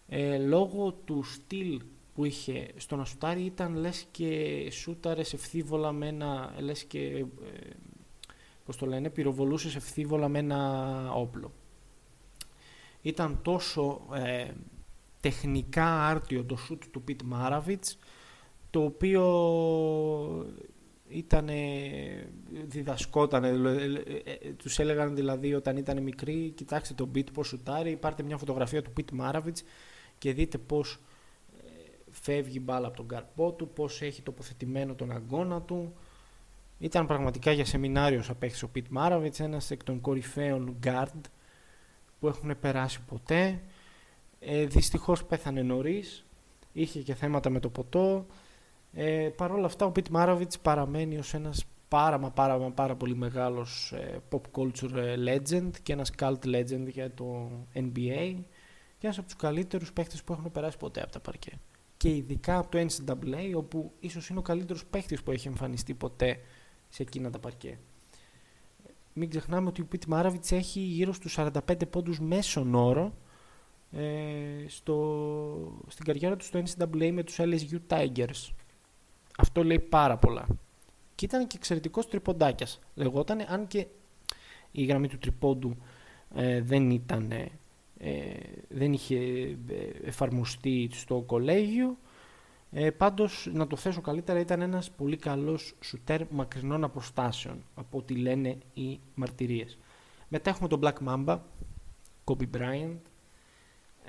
ε, 0.07 0.37
λόγω 0.37 0.91
του 0.91 1.23
στυλ 1.23 1.81
που 2.15 2.25
είχε 2.25 2.67
στο 2.75 2.95
να 2.95 3.05
σουτάρει 3.05 3.41
ήταν 3.41 3.75
λες 3.75 4.05
και 4.11 4.69
σούταρες 4.71 5.33
ευθύβολα 5.33 5.91
με 5.91 6.07
ένα, 6.07 6.55
λες 6.59 6.83
και, 6.83 6.99
ε, 6.99 7.25
πώς 8.65 8.77
το 8.77 8.85
λένε, 8.85 9.09
πυροβολούσες 9.09 9.75
ευθύβολα 9.75 10.27
με 10.27 10.39
ένα 10.39 11.11
όπλο. 11.13 11.51
Ήταν 13.01 13.39
τόσο 13.41 14.01
ε, 14.13 14.51
τεχνικά 15.19 16.07
άρτιο 16.07 16.43
το 16.43 16.55
σούτ 16.55 16.83
του 16.91 17.01
Πιτ 17.01 17.21
Μάραβιτς, 17.21 17.97
το 18.69 18.83
οποίο 18.83 19.23
ήταν 21.09 21.49
διδασκότανε, 22.67 23.47
ε, 23.47 24.47
ε, 24.47 24.53
τους 24.53 24.79
έλεγαν 24.79 25.15
δηλαδή 25.15 25.53
όταν 25.53 25.77
ήταν 25.77 26.03
μικροί, 26.03 26.51
κοιτάξτε 26.55 26.93
τον 26.93 27.11
Πιτ 27.11 27.27
πώς 27.33 27.47
σουτάρει, 27.47 27.95
πάρτε 27.95 28.23
μια 28.23 28.37
φωτογραφία 28.37 28.81
του 28.81 28.91
Πιτ 28.91 29.11
Μάραβιτς 29.11 29.63
και 30.17 30.33
δείτε 30.33 30.57
πώς 30.57 30.99
φεύγει 32.21 32.59
μπάλα 32.63 32.87
από 32.87 32.95
τον 32.95 33.07
καρπό 33.07 33.51
του, 33.51 33.69
πώς 33.69 34.01
έχει 34.01 34.21
τοποθετημένο 34.21 34.95
τον 34.95 35.11
αγκώνα 35.11 35.61
του. 35.61 35.93
Ήταν 36.79 37.07
πραγματικά 37.07 37.51
για 37.51 37.65
σεμινάριο 37.65 38.23
απέχθης 38.29 38.63
ο 38.63 38.67
Πιτ 38.67 38.85
Μάραβιτς, 38.89 39.39
ένας 39.39 39.71
εκ 39.71 39.83
των 39.83 40.01
κορυφαίων 40.01 40.75
guard 40.83 41.21
που 42.19 42.27
έχουν 42.27 42.59
περάσει 42.59 43.01
ποτέ. 43.01 43.61
Ε, 44.39 44.65
δυστυχώς 44.65 45.25
πέθανε 45.25 45.61
νωρίς, 45.61 46.25
είχε 46.73 47.01
και 47.01 47.13
θέματα 47.13 47.49
με 47.49 47.59
το 47.59 47.69
ποτό. 47.69 48.25
Ε, 48.93 49.29
Παρ' 49.35 49.51
όλα 49.51 49.65
αυτά 49.65 49.85
ο 49.85 49.91
Πιτ 49.91 50.07
Μάραβιτς 50.07 50.59
παραμένει 50.59 51.17
ως 51.17 51.33
ένας 51.33 51.65
πάρα 51.87 52.17
μα 52.17 52.31
πάρα, 52.31 52.71
πάρα 52.71 52.95
πολύ 52.95 53.15
μεγάλος 53.15 53.91
ε, 53.91 54.21
pop 54.31 54.41
culture 54.51 54.93
ε, 54.95 55.15
legend 55.17 55.69
και 55.83 55.93
ένας 55.93 56.11
cult 56.19 56.45
legend 56.45 56.87
για 56.87 57.13
το 57.13 57.51
NBA 57.73 58.35
και 58.97 59.05
ένας 59.05 59.17
από 59.17 59.27
τους 59.27 59.35
καλύτερους 59.35 59.93
παίχτες 59.93 60.23
που 60.23 60.33
έχουν 60.33 60.51
περάσει 60.51 60.77
ποτέ 60.77 61.01
από 61.01 61.11
τα 61.11 61.19
παρκέ 61.19 61.51
και 61.97 62.15
ειδικά 62.15 62.57
από 62.57 62.71
το 62.71 62.77
NCAA 62.79 63.53
όπου 63.55 63.91
ίσως 63.99 64.29
είναι 64.29 64.39
ο 64.39 64.41
καλύτερος 64.41 64.85
παίχτης 64.85 65.23
που 65.23 65.31
έχει 65.31 65.47
εμφανιστεί 65.47 65.93
ποτέ 65.93 66.39
σε 66.89 67.01
εκείνα 67.01 67.29
τα 67.29 67.39
παρκέ. 67.39 67.79
Μην 69.13 69.29
ξεχνάμε 69.29 69.67
ότι 69.67 69.81
ο 69.81 69.85
Πιτ 69.85 70.05
Μάραβιτς 70.05 70.51
έχει 70.51 70.79
γύρω 70.79 71.13
στους 71.13 71.37
45 71.39 71.89
πόντους 71.89 72.19
μέσον 72.19 72.75
όρο 72.75 73.13
ε, 73.91 74.67
στο, 74.67 75.83
στην 75.87 76.05
καριέρα 76.05 76.35
του 76.35 76.45
στο 76.45 76.61
NCAA 76.65 77.11
με 77.11 77.23
τους 77.23 77.35
LSU 77.39 77.77
Tigers. 77.87 78.51
Αυτό 79.39 79.63
λέει 79.63 79.79
πάρα 79.79 80.17
πολλά. 80.17 80.47
Και 81.15 81.25
ήταν 81.25 81.47
και 81.47 81.57
εξαιρετικός 81.57 82.07
τριποντάκιας. 82.07 82.79
Λεγόταν, 82.95 83.45
αν 83.47 83.67
και 83.67 83.87
η 84.71 84.85
γραμμή 84.85 85.07
του 85.07 85.17
τριπόντου 85.17 85.77
ε, 86.35 86.61
δεν 86.61 86.89
ήταν 86.89 87.31
ε, 87.99 88.35
δεν 88.69 88.93
είχε 88.93 89.17
ε, 89.17 89.57
εφαρμοστεί 90.03 90.89
στο 90.91 91.23
κολέγιο. 91.25 91.97
Ε, 92.71 92.89
πάντως, 92.89 93.49
να 93.53 93.67
το 93.67 93.75
θέσω 93.75 94.01
καλύτερα, 94.01 94.39
ήταν 94.39 94.61
ένας 94.61 94.91
πολύ 94.91 95.17
καλός 95.17 95.75
σουτέρ 95.79 96.21
μακρινών 96.29 96.83
αποστάσεων, 96.83 97.63
από 97.75 97.97
ό,τι 97.97 98.15
λένε 98.15 98.57
οι 98.73 98.99
μαρτυρίες. 99.15 99.77
Μετά 100.27 100.49
έχουμε 100.49 100.67
τον 100.67 100.79
Black 100.83 100.95
Mamba, 101.07 101.39
Kobe 102.23 102.47
Bryant, 102.57 102.97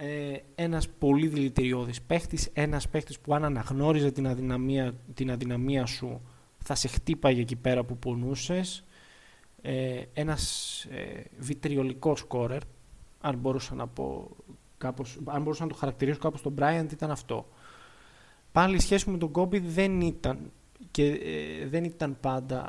ε, 0.00 0.36
ένας 0.54 0.88
πολύ 0.88 1.26
δηλητηριώδης 1.26 2.02
παίχτης, 2.02 2.48
ένας 2.52 2.88
παίχτης 2.88 3.18
που 3.18 3.34
αν 3.34 3.44
αναγνώριζε 3.44 4.10
την 4.10 4.26
αδυναμία, 4.26 4.94
την 5.14 5.30
αδυναμία 5.30 5.86
σου 5.86 6.20
θα 6.58 6.74
σε 6.74 6.88
χτύπαγε 6.88 7.40
εκεί 7.40 7.56
πέρα 7.56 7.84
που 7.84 7.98
πονούσες, 7.98 8.84
ε, 9.62 10.02
ένας 10.12 10.84
ε, 10.84 11.22
βιτριολικός 11.38 12.18
σκόρερ, 12.18 12.60
αν 13.20 13.36
μπορούσα 13.36 13.74
να 13.74 13.86
πω 13.86 14.36
κάπως, 14.78 15.18
αν 15.24 15.42
μπορούσα 15.42 15.62
να 15.62 15.70
το 15.70 15.74
χαρακτηρίσω 15.74 16.18
κάπως 16.18 16.42
τον 16.42 16.54
Bryant 16.58 16.92
ήταν 16.92 17.10
αυτό. 17.10 17.48
Πάλι 18.52 18.76
η 18.76 18.80
σχέση 18.80 19.10
με 19.10 19.18
τον 19.18 19.30
Kobe 19.34 19.60
δεν 19.60 20.00
ήταν 20.00 20.52
και 20.90 21.06
ε, 21.06 21.66
δεν 21.68 21.84
ήταν 21.84 22.16
πάντα 22.20 22.62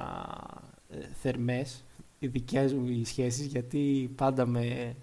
ε, 0.89 0.98
θερμές 1.13 1.84
οι 2.20 2.28
δικές 2.28 2.74
μου 2.74 2.88
οι 2.88 3.06
σχέσεις 3.06 3.46
γιατί 3.46 4.12
πάντα 4.15 4.46
με, 4.46 4.96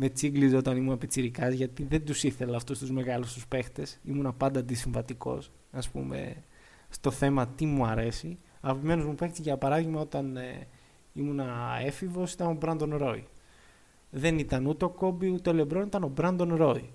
με 0.00 0.08
τσίγκλιζε 0.08 0.56
όταν 0.56 0.76
ήμουν 0.76 0.98
πιτσιρικάς 0.98 1.54
γιατί 1.54 1.82
δεν 1.82 2.04
τους 2.04 2.22
ήθελα 2.22 2.56
αυτούς 2.56 2.78
τους 2.78 2.90
μεγάλους 2.90 3.32
τους 3.32 3.46
παίχτες 3.46 3.98
ήμουν 4.04 4.34
πάντα 4.36 4.60
αντισυμβατικός 4.60 5.50
ας 5.70 5.88
πούμε 5.88 6.44
στο 6.88 7.10
θέμα 7.10 7.46
τι 7.46 7.66
μου 7.66 7.84
αρέσει 7.86 8.38
αγαπημένος 8.60 9.04
μου 9.04 9.14
παίχτης 9.14 9.40
για 9.40 9.56
παράδειγμα 9.56 10.00
όταν 10.00 10.36
ε, 10.36 10.66
ήμουν 11.12 11.40
έφηβος 11.84 12.32
ήταν 12.32 12.46
ο 12.46 12.58
Brandon 12.60 13.00
Roy 13.00 13.22
δεν 14.10 14.38
ήταν 14.38 14.66
ούτε 14.66 14.84
ο 14.84 14.88
Kobe 14.88 15.28
ούτε 15.28 15.50
ο 15.50 15.52
Λεμπρόν, 15.52 15.86
ήταν 15.86 16.02
ο 16.02 16.08
Brandon 16.08 16.54
Roy. 16.54 16.92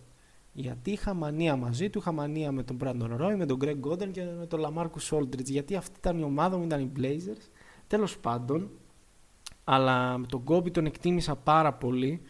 Γιατί 0.53 0.91
είχα 0.91 1.13
μανία 1.13 1.55
μαζί 1.55 1.89
του, 1.89 1.99
είχα 1.99 2.11
μανία 2.11 2.51
με 2.51 2.63
τον 2.63 2.75
Brandon 2.75 3.15
Roy, 3.15 3.35
με 3.35 3.45
τον 3.45 3.57
Greg 3.57 3.77
Oden 3.77 4.11
και 4.11 4.23
με 4.39 4.45
τον 4.45 4.59
LaMarcus 4.59 4.99
Aldridge. 4.99 5.47
Γιατί 5.47 5.75
αυτή 5.75 5.93
ήταν 5.97 6.19
η 6.19 6.23
ομάδα 6.23 6.57
μου, 6.57 6.63
ήταν 6.63 6.81
οι 6.81 6.91
Blazers. 6.99 7.49
Τέλος 7.87 8.17
πάντων, 8.17 8.69
αλλά 9.63 10.17
με 10.17 10.25
τον 10.27 10.43
Kobe 10.43 10.71
τον 10.71 10.85
εκτίμησα 10.85 11.35
πάρα 11.35 11.73
πολύ 11.73 12.21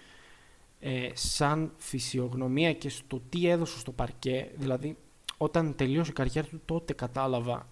ε, 0.79 1.09
σαν 1.13 1.71
φυσιογνωμία 1.77 2.73
και 2.73 2.89
στο 2.89 3.21
τι 3.29 3.47
έδωσε 3.47 3.79
στο 3.79 3.91
παρκέ. 3.91 4.51
Δηλαδή, 4.55 4.97
όταν 5.37 5.75
τελείωσε 5.75 6.11
η 6.11 6.13
καριέρα 6.13 6.47
του, 6.47 6.61
τότε 6.65 6.93
κατάλαβα 6.93 7.67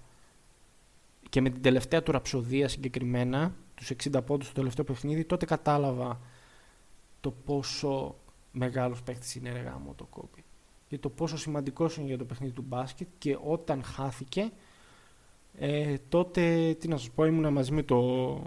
και 1.30 1.42
με 1.42 1.50
την 1.50 1.62
τελευταία 1.62 2.04
του 2.04 2.12
ραψοδία 2.12 2.68
συγκεκριμένα, 2.68 3.56
τους 3.76 3.92
60 4.12 4.20
πόντους 4.26 4.46
στο 4.46 4.56
τελευταίο 4.56 4.86
παιχνίδι, 4.86 5.26
τότε 5.26 5.46
κατάλαβα 5.46 6.20
το 7.22 7.32
πόσο 7.32 8.16
μεγάλος 8.52 9.04
παίχτης 9.04 9.36
είναι 9.36 9.50
εργά 9.50 9.80
μου 9.80 9.96
το 9.96 10.06
κόμπι 10.06 10.44
και 10.88 11.00
το 11.00 11.10
πόσο 11.10 11.38
σημαντικός 11.38 11.98
είναι 11.98 12.08
για 12.08 12.18
το 12.18 12.26
παιχνίδι 12.26 12.54
του 12.54 12.66
μπάσκετ 12.68 13.08
και 13.18 13.38
όταν 13.44 13.84
χάθηκε 13.84 14.52
ε, 15.58 15.96
τότε, 16.10 16.74
τι 16.80 16.88
να 16.88 16.98
σας 16.98 17.10
πω, 17.10 17.26
ήμουνα 17.26 17.52
μαζί 17.52 17.72
με 17.72 17.84
το, 17.84 18.42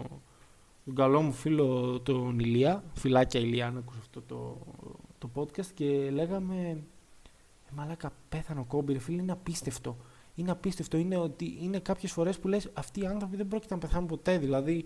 τον 0.87 0.95
καλό 0.95 1.21
μου 1.21 1.31
φίλο 1.31 1.99
τον 1.99 2.39
Ηλία, 2.39 2.83
φιλάκια 2.93 3.39
Ηλία 3.39 3.71
να 3.71 3.79
ακούσει 3.79 3.99
αυτό 4.01 4.21
το, 4.21 4.57
το 5.17 5.29
podcast 5.35 5.65
και 5.73 6.09
λέγαμε 6.11 6.69
ε, 7.69 7.73
μαλάκα 7.75 8.11
πέθανε 8.29 8.59
ο 8.59 8.63
Κόμπι 8.63 8.93
ρε 8.93 8.99
φίλε 8.99 9.21
είναι 9.21 9.31
απίστευτο 9.31 9.97
είναι 10.35 10.51
απίστευτο, 10.51 10.97
είναι 10.97 11.17
ότι 11.17 11.57
είναι 11.61 11.79
κάποιες 11.79 12.11
φορές 12.11 12.39
που 12.39 12.47
λες 12.47 12.69
αυτοί 12.73 13.01
οι 13.01 13.05
άνθρωποι 13.05 13.35
δεν 13.35 13.47
πρόκειται 13.47 13.73
να 13.73 13.79
πεθάνουν 13.79 14.07
ποτέ 14.07 14.37
δηλαδή 14.37 14.85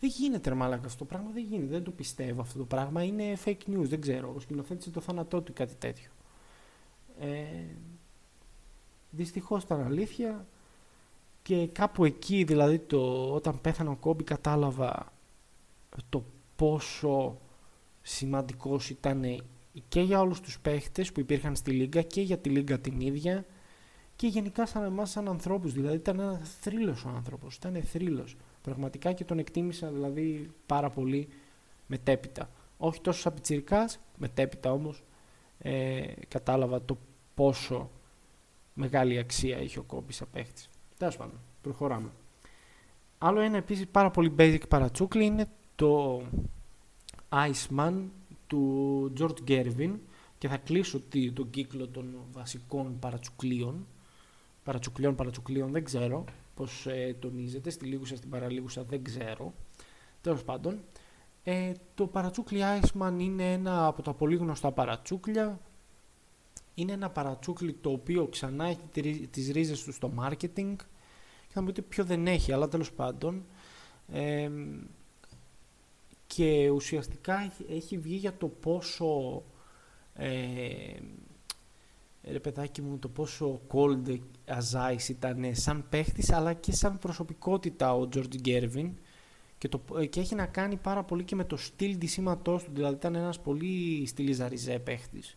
δεν 0.00 0.10
γίνεται 0.16 0.48
ρε 0.48 0.54
μάλακα 0.54 0.86
αυτό 0.86 0.98
το 0.98 1.04
πράγμα, 1.04 1.30
δεν 1.30 1.44
γίνεται, 1.44 1.72
δεν 1.72 1.82
το 1.82 1.90
πιστεύω 1.90 2.40
αυτό 2.40 2.58
το 2.58 2.64
πράγμα, 2.64 3.02
είναι 3.02 3.38
fake 3.44 3.70
news, 3.70 3.84
δεν 3.84 4.00
ξέρω, 4.00 4.32
ο 4.36 4.40
σκηνοθέτησε 4.40 4.90
το 4.90 5.00
θάνατό 5.00 5.40
του 5.40 5.52
κάτι 5.52 5.74
τέτοιο. 5.74 6.10
Ε, 7.20 7.64
δυστυχώς 9.10 9.62
ήταν 9.62 9.80
αλήθεια 9.80 10.46
και 11.42 11.66
κάπου 11.66 12.04
εκεί 12.04 12.44
δηλαδή 12.44 12.78
το, 12.78 13.32
όταν 13.34 13.60
πέθανε 13.60 13.90
ο 13.90 13.96
Κόμπι 13.96 14.24
κατάλαβα 14.24 15.12
το 16.08 16.24
πόσο 16.56 17.40
σημαντικός 18.02 18.90
ήταν 18.90 19.44
και 19.88 20.00
για 20.00 20.20
όλους 20.20 20.40
τους 20.40 20.60
παίχτες 20.60 21.12
που 21.12 21.20
υπήρχαν 21.20 21.56
στη 21.56 21.70
Λίγκα 21.70 22.02
και 22.02 22.20
για 22.20 22.38
τη 22.38 22.48
Λίγκα 22.48 22.78
την 22.78 23.00
ίδια 23.00 23.44
και 24.16 24.26
γενικά 24.26 24.66
σαν 24.66 24.84
εμάς 24.84 25.10
σαν 25.10 25.28
ανθρώπους, 25.28 25.72
δηλαδή 25.72 25.96
ήταν 25.96 26.20
ένα 26.20 26.40
θρύλος 26.60 27.04
ο 27.04 27.08
άνθρωπος, 27.08 27.56
ήταν 27.56 27.82
θρύλος 27.82 28.36
πραγματικά 28.62 29.12
και 29.12 29.24
τον 29.24 29.38
εκτίμησα 29.38 29.90
δηλαδή 29.90 30.50
πάρα 30.66 30.90
πολύ 30.90 31.28
μετέπειτα. 31.86 32.50
Όχι 32.76 33.00
τόσο 33.00 33.20
σαν 33.20 33.34
πιτσιρικάς, 33.34 34.00
μετέπειτα 34.16 34.72
όμως 34.72 35.02
ε, 35.58 36.02
κατάλαβα 36.28 36.82
το 36.82 36.98
πόσο 37.34 37.90
μεγάλη 38.74 39.18
αξία 39.18 39.60
είχε 39.60 39.78
ο 39.78 39.82
Κόμπι 39.82 40.12
σαν 40.12 40.28
παίχτης. 40.32 40.68
Τέλος 40.98 41.16
πάντων, 41.16 41.40
προχωράμε. 41.62 42.10
Άλλο 43.18 43.40
ένα 43.40 43.56
επίσης 43.56 43.88
πάρα 43.88 44.10
πολύ 44.10 44.34
basic 44.38 44.68
παρατσούκλι 44.68 45.24
είναι 45.24 45.46
το 45.80 46.22
Iceman 47.28 48.02
του 48.46 49.12
George 49.18 49.48
Gervin 49.48 49.94
και 50.38 50.48
θα 50.48 50.56
κλείσω 50.56 51.02
τον 51.34 51.50
κύκλο 51.50 51.88
των 51.88 52.16
βασικών 52.32 52.98
παρατσουκλίων. 52.98 53.86
Παρατσουκλίων, 54.64 55.14
παρατσουκλίων, 55.14 55.70
δεν 55.70 55.84
ξέρω 55.84 56.24
πώς 56.54 56.86
ε, 56.86 57.16
τονίζεται. 57.18 57.70
Στη 57.70 57.86
λίγουσα, 57.86 58.16
στην 58.16 58.30
παραλίγουσα 58.30 58.84
δεν 58.84 59.04
ξέρω. 59.04 59.54
Τέλος 60.20 60.44
πάντων, 60.44 60.80
ε, 61.42 61.72
το 61.94 62.06
παρατσούκλι 62.06 62.60
Iceman 62.80 63.14
είναι 63.18 63.52
ένα 63.52 63.86
από 63.86 64.02
τα 64.02 64.12
πολύ 64.12 64.36
γνωστά 64.36 64.72
παρατσούκλια. 64.72 65.60
Είναι 66.74 66.92
ένα 66.92 67.10
παρατσούκλι 67.10 67.72
το 67.72 67.90
οποίο 67.90 68.26
ξανά 68.26 68.64
έχει 68.64 69.26
τις 69.30 69.50
ρίζες 69.50 69.84
του 69.84 69.92
στο 69.92 70.12
marketing. 70.18 70.74
Και 71.46 71.52
θα 71.52 71.60
μου 71.60 71.66
πείτε 71.66 71.82
ποιο 71.82 72.04
δεν 72.04 72.26
έχει, 72.26 72.52
αλλά 72.52 72.68
τέλος 72.68 72.92
πάντων. 72.92 73.44
Ε, 74.12 74.50
και 76.34 76.70
ουσιαστικά 76.70 77.52
έχει 77.68 77.98
βγει 77.98 78.16
για 78.16 78.36
το 78.36 78.48
πόσο 78.48 79.42
ε, 80.14 80.30
ρε 82.24 82.40
παιδάκι 82.40 82.82
μου 82.82 82.98
το 82.98 83.08
πόσο 83.08 83.60
cold 83.72 84.18
as 84.46 85.08
ήταν 85.08 85.54
σαν 85.54 85.86
παίχτης 85.88 86.32
αλλά 86.32 86.52
και 86.52 86.72
σαν 86.72 86.98
προσωπικότητα 86.98 87.94
ο 87.94 88.08
George 88.14 88.46
Gervin. 88.46 88.90
Και, 89.58 89.68
το, 89.68 89.80
και 90.10 90.20
έχει 90.20 90.34
να 90.34 90.46
κάνει 90.46 90.76
πάρα 90.76 91.04
πολύ 91.04 91.24
και 91.24 91.34
με 91.34 91.44
το 91.44 91.56
στυλ 91.56 91.98
της 91.98 92.12
σήματός 92.12 92.64
του. 92.64 92.70
Δηλαδή 92.74 92.94
ήταν 92.94 93.14
ένας 93.14 93.40
πολύ 93.40 94.06
στυλιζαριζέ 94.06 94.78
παίχτης. 94.78 95.36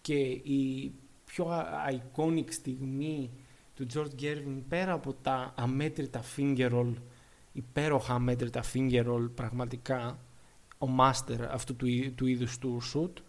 Και 0.00 0.18
η 0.30 0.92
πιο 1.24 1.46
iconic 1.90 2.46
στιγμή 2.48 3.30
του 3.74 3.86
George 3.94 4.22
Gervin 4.22 4.62
πέρα 4.68 4.92
από 4.92 5.14
τα 5.14 5.54
αμέτρητα 5.56 6.22
finger 6.36 6.70
roll 6.70 6.94
υπέροχα 7.54 8.14
αμέτρητα 8.14 8.62
finger 8.72 9.06
roll 9.06 9.30
πραγματικά 9.34 10.18
ο 10.78 10.86
master 11.00 11.46
αυτού 11.50 11.76
του, 11.76 11.86
του 12.14 12.26
είδους 12.26 12.58
του 12.58 12.80
shoot 12.94 13.22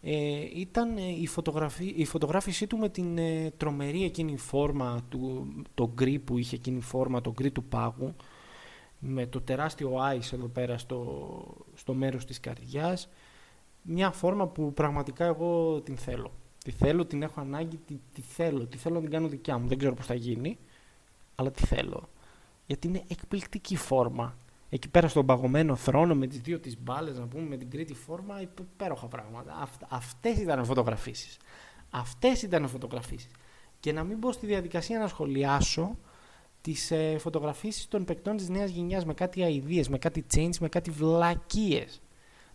ε, 0.00 0.40
ήταν 0.54 0.96
ε, 0.96 1.02
η, 1.02 1.26
φωτογραφή, 1.26 1.94
η 1.96 2.04
φωτογράφησή 2.04 2.66
του 2.66 2.76
με 2.76 2.88
την 2.88 3.18
ε, 3.18 3.52
τρομερή 3.56 4.04
εκείνη 4.04 4.36
φόρμα, 4.36 5.02
του, 5.08 5.52
το 5.74 5.90
γκρι 5.94 6.18
που 6.18 6.38
είχε 6.38 6.56
εκείνη 6.56 6.80
φόρμα, 6.80 7.20
το 7.20 7.32
γκρι 7.32 7.50
του 7.50 7.64
πάγου, 7.64 8.14
με 8.98 9.26
το 9.26 9.40
τεράστιο 9.40 9.92
ice 10.14 10.32
εδώ 10.32 10.46
πέρα 10.46 10.78
στο, 10.78 11.26
στο 11.74 11.94
μέρος 11.94 12.24
της 12.24 12.40
καρδιάς, 12.40 13.08
μια 13.82 14.10
φόρμα 14.10 14.46
που 14.46 14.72
πραγματικά 14.72 15.24
εγώ 15.24 15.80
την 15.80 15.96
θέλω. 15.96 16.32
Τη 16.64 16.70
θέλω, 16.70 17.06
την 17.06 17.22
έχω 17.22 17.40
ανάγκη, 17.40 17.76
τη, 17.76 18.00
τη 18.12 18.20
θέλω, 18.20 18.66
τη 18.66 18.76
θέλω 18.78 18.94
να 18.94 19.00
την 19.00 19.10
κάνω 19.10 19.28
δικιά 19.28 19.58
μου. 19.58 19.68
Δεν 19.68 19.78
ξέρω 19.78 19.94
πώς 19.94 20.06
θα 20.06 20.14
γίνει, 20.14 20.58
αλλά 21.34 21.50
τη 21.50 21.66
θέλω. 21.66 22.08
Γιατί 22.68 22.86
είναι 22.86 23.02
εκπληκτική 23.08 23.76
φόρμα 23.76 24.36
εκεί 24.68 24.88
πέρα 24.88 25.08
στον 25.08 25.26
παγωμένο 25.26 25.76
θρόνο 25.76 26.14
με 26.14 26.26
τις 26.26 26.40
δύο 26.40 26.60
τις 26.60 26.78
μπάλες, 26.82 27.18
να 27.18 27.26
πούμε, 27.26 27.48
με 27.48 27.56
την 27.56 27.70
τρίτη 27.70 27.94
φόρμα, 27.94 28.40
υπέροχα 28.40 29.06
πράγματα. 29.06 29.56
Αυτ, 29.60 29.82
αυτές 29.88 30.38
ήταν 30.38 30.64
φωτογραφίσεις. 30.64 31.36
Αυτές 31.90 32.42
ήταν 32.42 32.68
φωτογραφίσεις. 32.68 33.30
Και 33.80 33.92
να 33.92 34.04
μην 34.04 34.18
μπω 34.18 34.32
στη 34.32 34.46
διαδικασία 34.46 34.98
να 34.98 35.08
σχολιάσω 35.08 35.96
τις 36.60 36.90
ε, 36.90 37.18
φωτογραφίσεις 37.18 37.88
των 37.88 38.04
παικτών 38.04 38.36
της 38.36 38.48
νέας 38.48 38.70
γενιάς 38.70 39.04
με 39.04 39.14
κάτι 39.14 39.42
αηδίες, 39.42 39.88
με 39.88 39.98
κάτι 39.98 40.26
chains, 40.34 40.56
με 40.60 40.68
κάτι 40.68 40.90
βλακίες. 40.90 42.00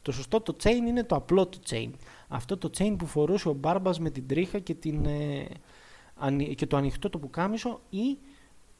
Το 0.01 0.11
σωστό 0.11 0.41
το 0.41 0.55
chain 0.63 0.87
είναι 0.87 1.03
το 1.03 1.15
απλό 1.15 1.47
το 1.47 1.59
chain. 1.69 1.89
Αυτό 2.27 2.57
το 2.57 2.69
chain 2.77 2.95
που 2.97 3.05
φορούσε 3.05 3.49
ο 3.49 3.53
Μπάρμπας 3.53 3.99
με 3.99 4.09
την 4.09 4.27
τρίχα 4.27 4.59
και, 4.59 4.73
την, 4.73 5.05
ε, 5.05 5.47
και 6.55 6.67
το 6.67 6.77
ανοιχτό 6.77 7.09
το 7.09 7.19
πουκάμισο 7.19 7.81
ή 7.89 8.17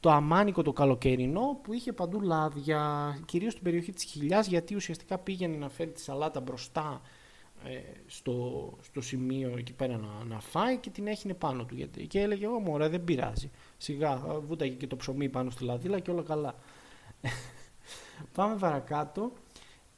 το 0.04 0.10
αμάνικο 0.10 0.62
το 0.62 0.72
καλοκαιρινό 0.72 1.58
που 1.62 1.72
είχε 1.72 1.92
παντού 1.92 2.20
λάδια, 2.20 3.18
κυρίως 3.24 3.52
στην 3.52 3.64
περιοχή 3.64 3.92
της 3.92 4.04
Χιλιάς 4.04 4.46
γιατί 4.46 4.74
ουσιαστικά 4.74 5.18
πήγαινε 5.18 5.56
να 5.56 5.68
φέρει 5.68 5.90
τη 5.90 6.00
σαλάτα 6.00 6.40
μπροστά 6.40 7.00
ε, 7.64 7.78
στο, 8.06 8.72
στο 8.82 9.00
σημείο 9.00 9.54
εκεί 9.58 9.72
πέρα 9.72 9.96
να, 9.96 10.24
να 10.24 10.40
φάει 10.40 10.76
και 10.76 10.90
την 10.90 11.06
έχινε 11.06 11.34
πάνω 11.34 11.64
του 11.64 11.74
γιατί, 11.74 12.06
και 12.06 12.20
έλεγε 12.20 12.46
«Ω 12.46 12.58
μωρέ 12.58 12.88
δεν 12.88 13.04
πειράζει, 13.04 13.50
σιγά 13.76 14.16
βούταγε 14.46 14.74
και 14.74 14.86
το 14.86 14.96
ψωμί 14.96 15.28
πάνω 15.28 15.50
στη 15.50 15.64
λαδίλα 15.64 15.98
και 15.98 16.10
όλα 16.10 16.22
καλά». 16.22 16.54
Πάμε 18.36 18.56
παρακάτω. 18.56 19.32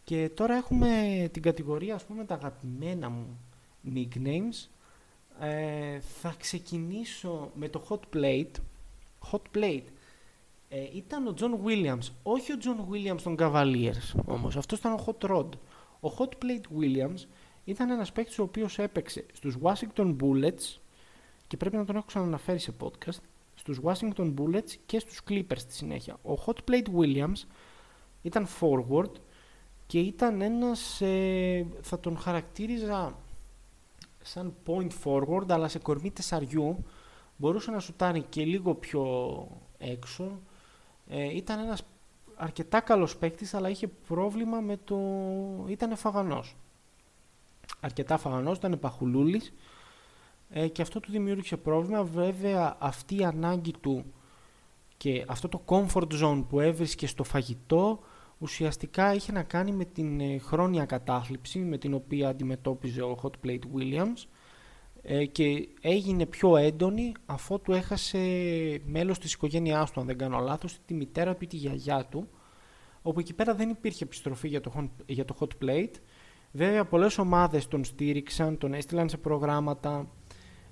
Και 0.05 0.31
τώρα 0.35 0.55
έχουμε 0.55 0.89
την 1.33 1.43
κατηγορία 1.43 1.95
ας 1.95 2.05
πούμε 2.05 2.25
τα 2.25 2.35
αγαπημένα 2.35 3.09
μου 3.09 3.41
nicknames. 3.95 4.69
Ε, 5.41 6.01
θα 6.01 6.35
ξεκινήσω 6.39 7.51
με 7.55 7.69
το 7.69 7.87
hot 7.89 8.17
plate. 8.17 8.53
Hot 9.33 9.57
plate 9.57 9.85
ε, 10.69 10.87
ήταν 10.93 11.27
ο 11.27 11.35
John 11.41 11.67
Williams. 11.67 12.09
Όχι 12.23 12.53
ο 12.53 12.57
John 12.61 12.93
Williams 12.93 13.21
των 13.23 13.37
Cavaliers 13.39 14.21
όμως. 14.25 14.57
Αυτός 14.57 14.79
ήταν 14.79 14.93
ο 14.93 15.05
Hot 15.07 15.31
Rod. 15.31 15.49
Ο 16.01 16.11
Hot 16.19 16.45
Plate 16.45 16.81
Williams 16.81 17.27
ήταν 17.65 17.91
ένας 17.91 18.13
παίκτης 18.13 18.39
ο 18.39 18.43
οποίος 18.43 18.79
έπαιξε 18.79 19.27
στους 19.33 19.57
Washington 19.63 20.17
Bullets 20.21 20.79
και 21.47 21.57
πρέπει 21.57 21.77
να 21.77 21.85
τον 21.85 21.97
έχω 21.97 22.07
ξαναναφέρει 22.07 22.59
σε 22.59 22.73
podcast 22.81 23.19
στους 23.55 23.81
Washington 23.83 24.35
Bullets 24.35 24.71
και 24.87 24.99
στους 24.99 25.21
Clippers 25.29 25.57
στη 25.57 25.73
συνέχεια. 25.73 26.17
Ο 26.23 26.33
Hot 26.47 26.71
Plate 26.71 26.89
Williams 26.99 27.47
ήταν 28.23 28.47
forward 28.61 29.11
και 29.87 29.99
ήταν 29.99 30.41
ένας, 30.41 31.01
ε, 31.01 31.67
θα 31.81 32.01
τον 32.01 32.19
χαρακτήριζα 32.19 33.19
σαν 34.23 34.55
point 34.67 34.91
forward 35.05 35.49
αλλά 35.49 35.69
σε 35.69 35.79
κορμί 35.79 36.11
τεσσαριού 36.11 36.85
μπορούσε 37.37 37.71
να 37.71 37.79
σουτάρει 37.79 38.23
και 38.29 38.45
λίγο 38.45 38.75
πιο 38.75 39.05
έξω 39.79 40.41
ε, 41.09 41.37
ήταν 41.37 41.59
ένας 41.59 41.83
αρκετά 42.37 42.81
καλός 42.81 43.17
παίκτης, 43.17 43.55
αλλά 43.55 43.69
είχε 43.69 43.89
πρόβλημα 43.89 44.61
με 44.61 44.77
το... 44.85 44.99
ήταν 45.69 45.97
φαγανός. 45.97 46.57
Αρκετά 47.81 48.19
φαγανός, 48.19 48.57
ήταν 48.57 48.79
παχουλούλης 48.79 49.53
ε, 50.51 50.69
και 50.69 50.83
αυτό 50.83 51.01
του 51.01 51.11
δημιούργησε 51.11 51.57
πρόβλημα. 51.57 52.03
Βέβαια 52.03 52.77
αυτή 52.79 53.17
η 53.17 53.25
ανάγκη 53.25 53.73
του 53.81 54.05
και 54.97 55.25
αυτό 55.29 55.49
το 55.49 55.63
comfort 55.67 56.23
zone 56.23 56.45
που 56.49 56.61
έβρισκε 56.61 57.07
στο 57.07 57.25
φαγητό 57.25 58.01
ουσιαστικά 58.39 59.15
είχε 59.15 59.33
να 59.33 59.43
κάνει 59.43 59.73
με 59.73 59.85
την 59.85 60.21
ε, 60.21 60.39
χρόνια 60.39 60.85
κατάθλιψη 60.85 61.59
με 61.59 61.79
την 61.79 61.95
οποία 61.95 62.29
αντιμετώπιζε 62.29 63.03
ο 63.03 63.19
Hot 63.23 63.47
Plate 63.47 63.63
Williams 63.77 64.27
ε, 65.09 65.27
και 65.27 65.69
έγινε 65.81 66.27
πιο 66.27 66.57
έντονη 66.57 67.13
αφού 67.27 67.61
του 67.61 67.73
έχασε 67.73 68.19
μέλος 68.87 69.19
της 69.19 69.33
οικογένειάς 69.33 69.91
του, 69.91 70.01
αν 70.01 70.07
δεν 70.07 70.19
κάνω 70.19 70.39
λάθος, 70.39 70.79
τη 70.87 70.95
μητέρα 70.95 71.35
του 71.37 71.45
ή 71.45 71.47
τη 71.47 71.57
γιαγιά 71.57 72.05
του, 72.05 72.29
όπου 73.03 73.21
εκεί 73.21 73.35
πέρα 73.35 73.55
δεν 73.55 73.69
υπήρχε 73.69 74.05
επιστροφή 74.05 74.49
για 74.49 74.61
το, 74.61 74.91
για 75.07 75.25
το 75.25 75.37
hot 75.41 75.65
plate. 75.65 75.95
Βέβαια, 76.53 76.85
πολλές 76.85 77.19
ομάδες 77.19 77.69
τον 77.69 77.85
στήριξαν, 77.85 78.59
τον 78.59 78.75
έστειλαν 78.75 79.09
σε 79.09 79.17
προγράμματα 79.17 80.09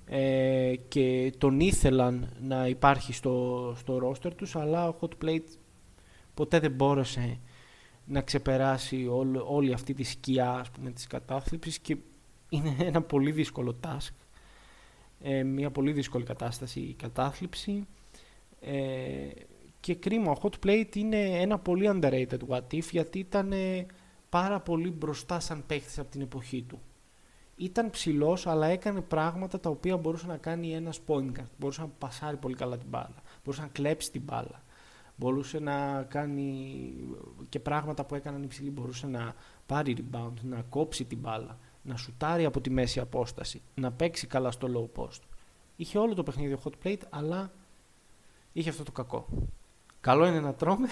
ε, 0.05 0.73
και 0.87 1.33
τον 1.37 1.59
ήθελαν 1.59 2.33
να 2.41 2.67
υπάρχει 2.67 3.13
στο, 3.13 3.73
στο 3.77 3.99
roster 4.09 4.31
τους, 4.35 4.55
αλλά 4.55 4.87
ο 4.87 4.95
hot 5.01 5.25
plate 5.25 5.57
ποτέ 6.33 6.59
δεν 6.59 6.71
μπόρεσε 6.71 7.39
να 8.05 8.21
ξεπεράσει 8.21 9.07
όλη 9.47 9.73
αυτή 9.73 9.93
τη 9.93 10.03
σκιά 10.03 10.51
ας 10.51 10.71
πούμε, 10.71 10.91
της 10.91 11.07
κατάθλιψης 11.07 11.79
και 11.79 11.97
είναι 12.49 12.75
ένα 12.79 13.01
πολύ 13.01 13.31
δύσκολο 13.31 13.79
task 13.83 14.24
ε, 15.27 15.43
μια 15.43 15.71
πολύ 15.71 15.91
δύσκολη 15.91 16.23
κατάσταση 16.23 16.79
η 16.79 16.93
κατάθλιψη 16.93 17.87
ε, 18.61 19.27
και 19.79 19.95
κρίμα, 19.95 20.31
ο 20.31 20.35
Hot 20.41 20.65
Plate 20.65 20.95
είναι 20.95 21.17
ένα 21.17 21.59
πολύ 21.59 21.89
underrated 21.93 22.39
what 22.47 22.73
if 22.73 22.83
γιατί 22.91 23.19
ήταν 23.19 23.53
πάρα 24.29 24.59
πολύ 24.59 24.91
μπροστά 24.91 25.39
σαν 25.39 25.63
παίχτης 25.67 25.99
από 25.99 26.11
την 26.11 26.21
εποχή 26.21 26.61
του. 26.61 26.81
Ήταν 27.55 27.89
ψηλός, 27.89 28.47
αλλά 28.47 28.67
έκανε 28.67 29.01
πράγματα 29.01 29.59
τα 29.59 29.69
οποία 29.69 29.97
μπορούσε 29.97 30.27
να 30.27 30.37
κάνει 30.37 30.73
ένας 30.73 30.99
point 31.07 31.31
guard. 31.39 31.49
Μπορούσε 31.57 31.81
να 31.81 31.87
πασάρει 31.87 32.37
πολύ 32.37 32.55
καλά 32.55 32.77
την 32.77 32.87
μπάλα. 32.89 33.21
Μπορούσε 33.43 33.61
να 33.61 33.67
κλέψει 33.67 34.11
την 34.11 34.21
μπάλα. 34.21 34.63
Μπορούσε 35.15 35.59
να 35.59 36.03
κάνει 36.03 36.93
και 37.49 37.59
πράγματα 37.59 38.05
που 38.05 38.15
έκαναν 38.15 38.43
υψηλή. 38.43 38.69
Μπορούσε 38.69 39.07
να 39.07 39.35
πάρει 39.65 39.95
rebound, 39.97 40.33
να 40.41 40.61
κόψει 40.61 41.05
την 41.05 41.17
μπάλα 41.17 41.59
να 41.85 41.97
σουτάρει 41.97 42.45
από 42.45 42.61
τη 42.61 42.69
μέση 42.69 42.99
απόσταση, 42.99 43.61
να 43.75 43.91
παίξει 43.91 44.27
καλά 44.27 44.51
στο 44.51 44.67
low 44.75 45.01
post. 45.01 45.19
Είχε 45.75 45.97
όλο 45.97 46.13
το 46.13 46.23
παιχνίδι 46.23 46.53
ο 46.53 46.59
hot 46.63 46.85
plate, 46.85 47.01
αλλά 47.09 47.51
είχε 48.53 48.69
αυτό 48.69 48.83
το 48.83 48.91
κακό. 48.91 49.27
Καλό 50.01 50.25
είναι 50.25 50.39
να 50.39 50.53
τρώμε, 50.53 50.87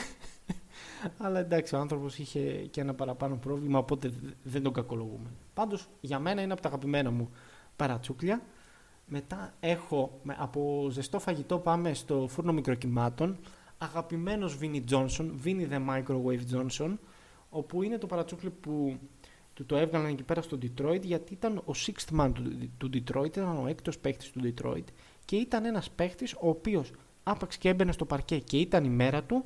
αλλά 1.24 1.40
εντάξει, 1.40 1.76
ο 1.76 1.80
άνθρωπος 1.80 2.18
είχε 2.20 2.42
και 2.50 2.82
ένα 2.82 2.94
παραπάνω 2.94 3.36
πρόβλημα, 3.36 3.80
οπότε 3.80 4.14
δεν 4.44 4.64
τον 4.64 4.74
κακολογούμε. 4.74 5.30
Πάντως, 5.54 5.88
για 6.02 6.20
μένα 6.20 6.42
είναι 6.42 6.54
από 6.54 6.62
τα 6.62 6.68
αγαπημένα 6.68 7.12
μου 7.12 7.30
παρατσούκλια. 7.76 8.42
Μετά 9.06 9.54
έχω, 9.60 10.20
από 10.38 10.88
ζεστό 10.92 11.20
φαγητό 11.20 11.60
πάμε 11.60 11.94
στο 11.94 12.28
φούρνο 12.30 12.54
μικροκυμάτων, 12.54 13.38
αγαπημένος 13.78 14.58
Vinnie 14.62 14.84
Johnson, 14.90 15.30
Vinnie 15.44 15.70
the 15.70 15.88
Microwave 15.90 16.42
Johnson, 16.54 16.98
όπου 17.50 17.84
είναι 17.84 17.98
το 17.98 18.08
παρατσούκλι 18.08 18.50
που 18.50 19.00
του 19.54 19.66
το 19.66 19.76
έβγαλαν 19.76 20.10
εκεί 20.10 20.24
πέρα 20.24 20.42
στο 20.42 20.58
Detroit 20.62 21.02
γιατί 21.02 21.34
ήταν 21.34 21.58
ο 21.58 21.72
sixth 21.76 22.20
man 22.20 22.32
του, 22.34 22.70
του 22.78 22.90
Detroit, 22.94 23.26
ήταν 23.26 23.64
ο 23.64 23.68
έκτος 23.68 24.00
παίχτης 24.00 24.32
του 24.32 24.42
Detroit 24.44 24.84
και 25.26 25.36
ήταν 25.36 25.66
ένας 25.66 25.90
παίχτης 25.90 26.34
ο 26.34 26.50
οποίος 26.50 26.92
άπαξ 27.24 27.58
και 27.58 27.70
έμπαινε 27.70 27.92
στο 27.92 28.06
παρκέ 28.06 28.40
και 28.40 28.58
ήταν 28.58 28.84
η 28.84 28.90
μέρα 28.90 29.24
του, 29.24 29.46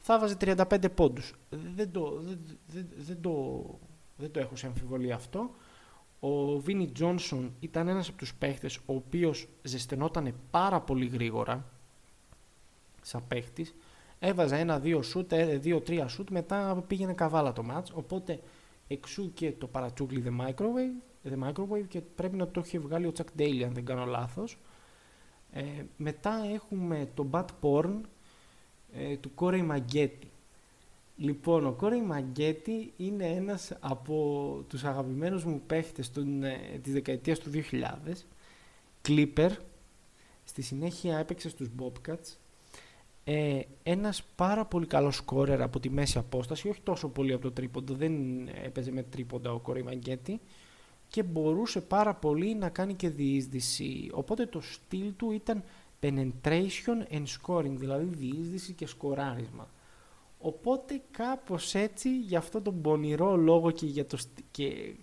θα 0.00 0.18
βάζει 0.18 0.34
35 0.40 0.84
πόντους. 0.94 1.34
Δεν 1.74 1.90
το, 1.92 2.20
δεν, 2.20 2.38
δεν, 2.66 2.86
δεν 2.96 3.20
το, 3.20 3.64
δεν 4.16 4.30
το 4.30 4.40
έχω 4.40 4.56
σε 4.56 4.66
αμφιβολία 4.66 5.14
αυτό. 5.14 5.50
Ο 6.20 6.58
Βίνι 6.58 6.90
Τζόνσον 6.90 7.54
ήταν 7.60 7.88
ένας 7.88 8.08
από 8.08 8.18
τους 8.18 8.34
παίχτες 8.34 8.76
ο 8.76 8.94
οποίος 8.94 9.48
ζεσθενόταν 9.62 10.34
πάρα 10.50 10.80
πολύ 10.80 11.06
γρήγορα 11.06 11.64
σαν 13.02 13.22
παίχτης. 13.28 13.74
Έβαζε 14.18 14.56
ένα-δύο 14.58 15.02
σούτ, 15.02 15.32
ε, 15.32 15.58
δύο-τρία 15.58 16.08
σούτ, 16.08 16.30
μετά 16.30 16.84
πήγαινε 16.86 17.12
καβάλα 17.12 17.52
το 17.52 17.62
μάτς. 17.62 17.90
Οπότε 17.94 18.40
εξού 18.86 19.32
και 19.32 19.52
το 19.52 19.66
παρατσούκλι 19.66 20.24
The 20.26 20.46
Microwave, 20.46 21.28
The 21.30 21.48
Microwave 21.48 21.84
και 21.88 22.00
πρέπει 22.00 22.36
να 22.36 22.48
το 22.48 22.60
έχει 22.60 22.78
βγάλει 22.78 23.06
ο 23.06 23.12
Chuck 23.16 23.40
Daly 23.40 23.62
αν 23.62 23.74
δεν 23.74 23.84
κάνω 23.84 24.04
λάθος. 24.04 24.58
Ε, 25.52 25.62
μετά 25.96 26.40
έχουμε 26.52 27.08
το 27.14 27.28
Bad 27.30 27.46
Porn 27.60 28.00
ε, 28.92 29.16
του 29.16 29.30
Corey 29.36 29.62
Μαγκέτη. 29.62 30.28
Λοιπόν, 31.16 31.66
ο 31.66 31.72
Κόρεϊ 31.72 32.02
Μαγκέτη 32.02 32.92
είναι 32.96 33.26
ένας 33.26 33.72
από 33.80 34.64
τους 34.68 34.84
αγαπημένους 34.84 35.44
μου 35.44 35.62
παίχτες 35.66 36.10
των, 36.10 36.42
ε, 36.42 36.58
της 36.82 36.92
δεκαετίας 36.92 37.38
του 37.38 37.50
2000. 37.50 38.26
Clipper. 39.08 39.50
Στη 40.44 40.62
συνέχεια 40.62 41.18
έπαιξε 41.18 41.48
στους 41.48 41.68
Bobcats. 41.78 42.36
Ε, 43.24 43.60
ένας 43.82 44.22
πάρα 44.34 44.64
πολύ 44.64 44.86
καλός 44.86 45.16
σκόρερ 45.16 45.62
από 45.62 45.80
τη 45.80 45.90
μέση 45.90 46.18
απόσταση, 46.18 46.68
όχι 46.68 46.80
τόσο 46.80 47.08
πολύ 47.08 47.32
από 47.32 47.42
το 47.42 47.52
τρίποντο, 47.52 47.94
δεν 47.94 48.12
έπαιζε 48.48 48.92
με 48.92 49.02
τρίποντα 49.02 49.52
ο 49.52 49.58
Κόρεϊ 49.58 49.82
Μαγκέτη 49.82 50.40
και 51.08 51.22
μπορούσε 51.22 51.80
πάρα 51.80 52.14
πολύ 52.14 52.54
να 52.54 52.68
κάνει 52.68 52.94
και 52.94 53.08
διείσδυση. 53.08 54.10
Οπότε 54.12 54.46
το 54.46 54.60
στυλ 54.60 55.12
του 55.16 55.30
ήταν 55.30 55.64
penetration 56.00 57.10
and 57.10 57.24
scoring, 57.40 57.72
δηλαδή 57.74 58.04
διείσδυση 58.04 58.72
και 58.72 58.86
σκοράρισμα. 58.86 59.68
Οπότε 60.38 61.02
κάπως 61.10 61.74
έτσι 61.74 62.18
για 62.18 62.38
αυτό 62.38 62.60
τον 62.60 62.80
πονηρό 62.80 63.36
λόγο 63.36 63.70
και 63.70 63.86
για 63.86 64.06
το, 64.06 64.18
και, 64.50 64.94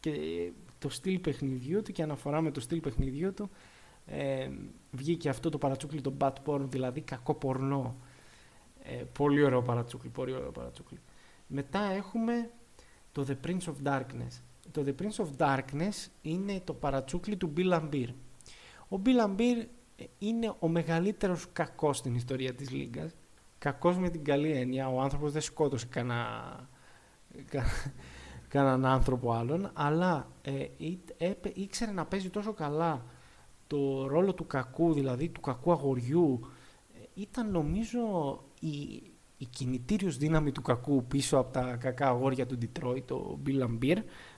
και 0.00 0.12
το 0.78 0.88
στυλ 0.88 1.18
παιχνιδιού 1.18 1.82
του 1.82 1.92
και 1.92 2.02
αναφορά 2.02 2.40
με 2.40 2.50
το 2.50 2.60
στυλ 2.60 2.80
παιχνιδιού 2.80 3.34
του 3.34 3.50
ε, 4.08 4.48
βγήκε 4.90 5.28
αυτό 5.28 5.50
το 5.50 5.58
παρατσούκλι 5.58 6.00
το 6.00 6.12
bad 6.18 6.32
porn, 6.46 6.64
δηλαδή 6.68 7.00
κακό 7.00 7.34
πορνό. 7.34 7.96
Ε, 8.82 9.04
πολύ 9.12 9.42
ωραίο 9.42 9.62
παρατσούκλι, 9.62 10.08
πολύ 10.08 10.32
ωραίο 10.32 10.50
παρατσούκλι. 10.50 11.00
Μετά 11.46 11.80
έχουμε 11.80 12.50
το 13.12 13.26
The 13.28 13.46
Prince 13.46 13.64
of 13.64 13.74
Darkness. 13.84 14.42
Το 14.70 14.84
The 14.86 15.02
Prince 15.02 15.24
of 15.24 15.28
Darkness 15.36 16.08
είναι 16.22 16.60
το 16.64 16.74
παρατσούκλι 16.74 17.36
του 17.36 17.52
Bill 17.56 17.72
Ambir. 17.72 18.08
Ο 18.88 19.00
Bill 19.04 19.26
Ambir 19.26 19.66
είναι 20.18 20.54
ο 20.58 20.68
μεγαλύτερος 20.68 21.46
κακός 21.52 21.96
στην 21.96 22.14
ιστορία 22.14 22.54
της 22.54 22.70
Λίγκας 22.70 23.14
κακός 23.58 23.98
με 23.98 24.10
την 24.10 24.24
καλή 24.24 24.50
έννοια, 24.50 24.88
ο 24.88 25.00
άνθρωπος 25.00 25.32
δεν 25.32 25.42
σκότωσε 25.42 25.86
κανένα, 25.86 26.68
κανέναν 28.48 28.86
άνθρωπο 28.86 29.32
άλλον, 29.32 29.70
αλλά 29.74 30.26
ε, 30.42 30.66
ήξερε 31.54 31.92
να 31.92 32.04
παίζει 32.04 32.30
τόσο 32.30 32.52
καλά 32.52 33.04
το 33.68 34.06
ρόλο 34.06 34.34
του 34.34 34.46
κακού, 34.46 34.92
δηλαδή 34.92 35.28
του 35.28 35.40
κακού 35.40 35.72
αγοριού. 35.72 36.40
Ε, 36.94 37.04
ήταν 37.14 37.50
νομίζω 37.50 38.00
η, 38.60 39.02
η 39.38 39.44
κινητήριος 39.50 40.16
δύναμη 40.16 40.52
του 40.52 40.62
κακού 40.62 41.04
πίσω 41.04 41.38
από 41.38 41.52
τα 41.52 41.76
κακά 41.76 42.08
αγόρια 42.08 42.46
του 42.46 42.58
Detroit, 42.62 43.02
το 43.04 43.38
Bill 43.46 43.68
Ambir. 43.68 43.96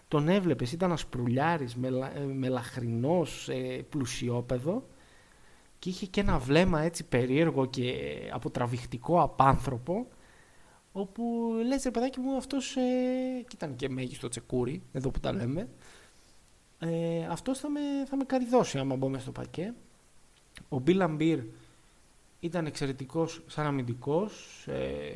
Τον 0.08 0.28
έβλεπες, 0.28 0.72
ήταν 0.72 0.92
ασπρουλιάρης, 0.92 1.76
μελα, 1.76 2.16
ε, 2.16 2.24
μελαχρινός, 2.24 3.48
ε, 3.48 3.86
πλουσιόπεδο 3.88 4.84
και 5.80 5.88
είχε 5.88 6.06
και 6.06 6.20
ένα 6.20 6.38
βλέμμα 6.38 6.80
έτσι 6.80 7.04
περίεργο 7.04 7.66
και 7.66 7.94
αποτραβηχτικό 8.32 9.20
απάνθρωπο 9.20 10.06
όπου 10.92 11.52
λες 11.66 11.82
ρε 11.82 11.90
παιδάκι 11.90 12.20
μου 12.20 12.36
αυτός 12.36 12.76
ε, 12.76 12.80
και 13.40 13.54
ήταν 13.54 13.76
και 13.76 13.88
μέγιστο 13.88 14.28
τσεκούρι 14.28 14.82
εδώ 14.92 15.10
που 15.10 15.20
τα 15.20 15.32
λέμε 15.32 15.68
ε, 16.80 17.26
αυτός 17.26 17.58
θα 17.58 17.70
με, 17.70 17.80
θα 18.06 18.16
με 18.16 18.24
καριδώσει 18.24 18.78
άμα 18.78 18.96
μπω 18.96 19.18
στο 19.18 19.32
πακέ. 19.32 19.74
Ο 20.68 20.78
Μπίλ 20.78 21.00
Αμπίρ 21.00 21.40
ήταν 22.40 22.66
εξαιρετικός 22.66 23.42
σαν 23.46 23.66
αμυντικός 23.66 24.64
ε, 24.66 25.14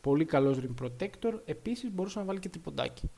πολύ 0.00 0.24
καλός 0.24 0.58
rim 0.60 0.84
protector. 0.84 1.40
Επίσης 1.44 1.90
μπορούσε 1.92 2.18
να 2.18 2.24
βάλει 2.24 2.38
και 2.38 2.48
τριποντάκι. 2.48 3.10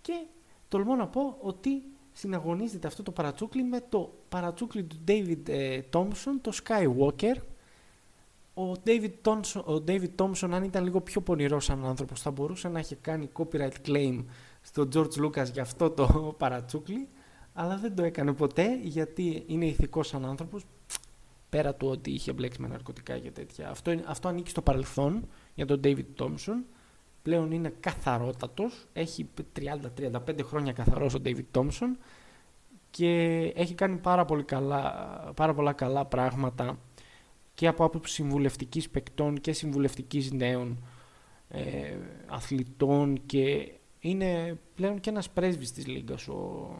Και 0.00 0.24
τολμώ 0.68 0.94
να 0.94 1.06
πω 1.06 1.36
ότι 1.40 1.82
συναγωνίζεται 2.12 2.86
αυτό 2.86 3.02
το 3.02 3.10
παρατσούκλι 3.10 3.62
με 3.62 3.84
το 3.88 4.14
παρατσούκλι 4.28 4.84
του 4.84 4.96
David 5.08 5.48
ε, 5.48 5.80
Thompson, 5.92 6.34
το 6.40 6.52
Skywalker. 6.64 7.36
Ο 8.54 8.72
David, 8.84 9.12
Thompson, 9.22 9.64
ο 9.64 9.84
David 9.86 10.10
Thompson, 10.16 10.50
αν 10.50 10.62
ήταν 10.62 10.84
λίγο 10.84 11.00
πιο 11.00 11.20
πονηρός 11.20 11.64
σαν 11.64 11.84
άνθρωπος, 11.84 12.20
θα 12.20 12.30
μπορούσε 12.30 12.68
να 12.68 12.78
έχει 12.78 12.94
κάνει 12.94 13.28
copyright 13.32 13.72
claim 13.86 14.24
στο 14.62 14.88
George 14.94 15.24
Lucas 15.24 15.52
για 15.52 15.62
αυτό 15.62 15.90
το 15.90 16.06
παρατσούκλι, 16.38 17.08
αλλά 17.52 17.76
δεν 17.76 17.94
το 17.94 18.02
έκανε 18.02 18.32
ποτέ 18.32 18.78
γιατί 18.82 19.44
είναι 19.46 19.66
ηθικός 19.66 20.08
σαν 20.08 20.24
άνθρωπος, 20.24 20.64
πέρα 21.48 21.74
του 21.74 21.88
ότι 21.88 22.10
είχε 22.10 22.32
μπλέξει 22.32 22.60
με 22.60 22.68
ναρκωτικά 22.68 23.18
και 23.18 23.30
τέτοια. 23.30 23.70
Αυτό, 23.70 24.00
αυτό 24.06 24.28
ανήκει 24.28 24.50
στο 24.50 24.62
παρελθόν 24.62 25.28
για 25.54 25.66
τον 25.66 25.80
David 25.84 26.04
Thompson 26.18 26.62
πλέον 27.22 27.52
είναι 27.52 27.72
καθαρότατος, 27.80 28.86
έχει 28.92 29.28
30-35 29.96 30.42
χρόνια 30.42 30.72
καθαρός 30.72 31.14
ο 31.14 31.18
David 31.24 31.44
Thompson 31.52 31.96
και 32.90 33.38
έχει 33.56 33.74
κάνει 33.74 33.96
πάρα, 33.96 34.24
πολύ 34.24 34.42
καλά, 34.42 34.90
πάρα 35.36 35.54
πολλά 35.54 35.72
καλά 35.72 36.04
πράγματα 36.04 36.78
και 37.54 37.66
από 37.66 37.84
άποψη 37.84 38.14
συμβουλευτικής 38.14 38.90
παικτών 38.90 39.40
και 39.40 39.52
συμβουλευτικής 39.52 40.32
νέων 40.32 40.84
ε, 41.48 41.96
αθλητών 42.26 43.20
και 43.26 43.72
είναι 44.02 44.58
πλέον 44.74 45.00
και 45.00 45.10
ένας 45.10 45.30
πρέσβης 45.30 45.72
της 45.72 45.86
Λίγκας 45.86 46.28
ο 46.28 46.70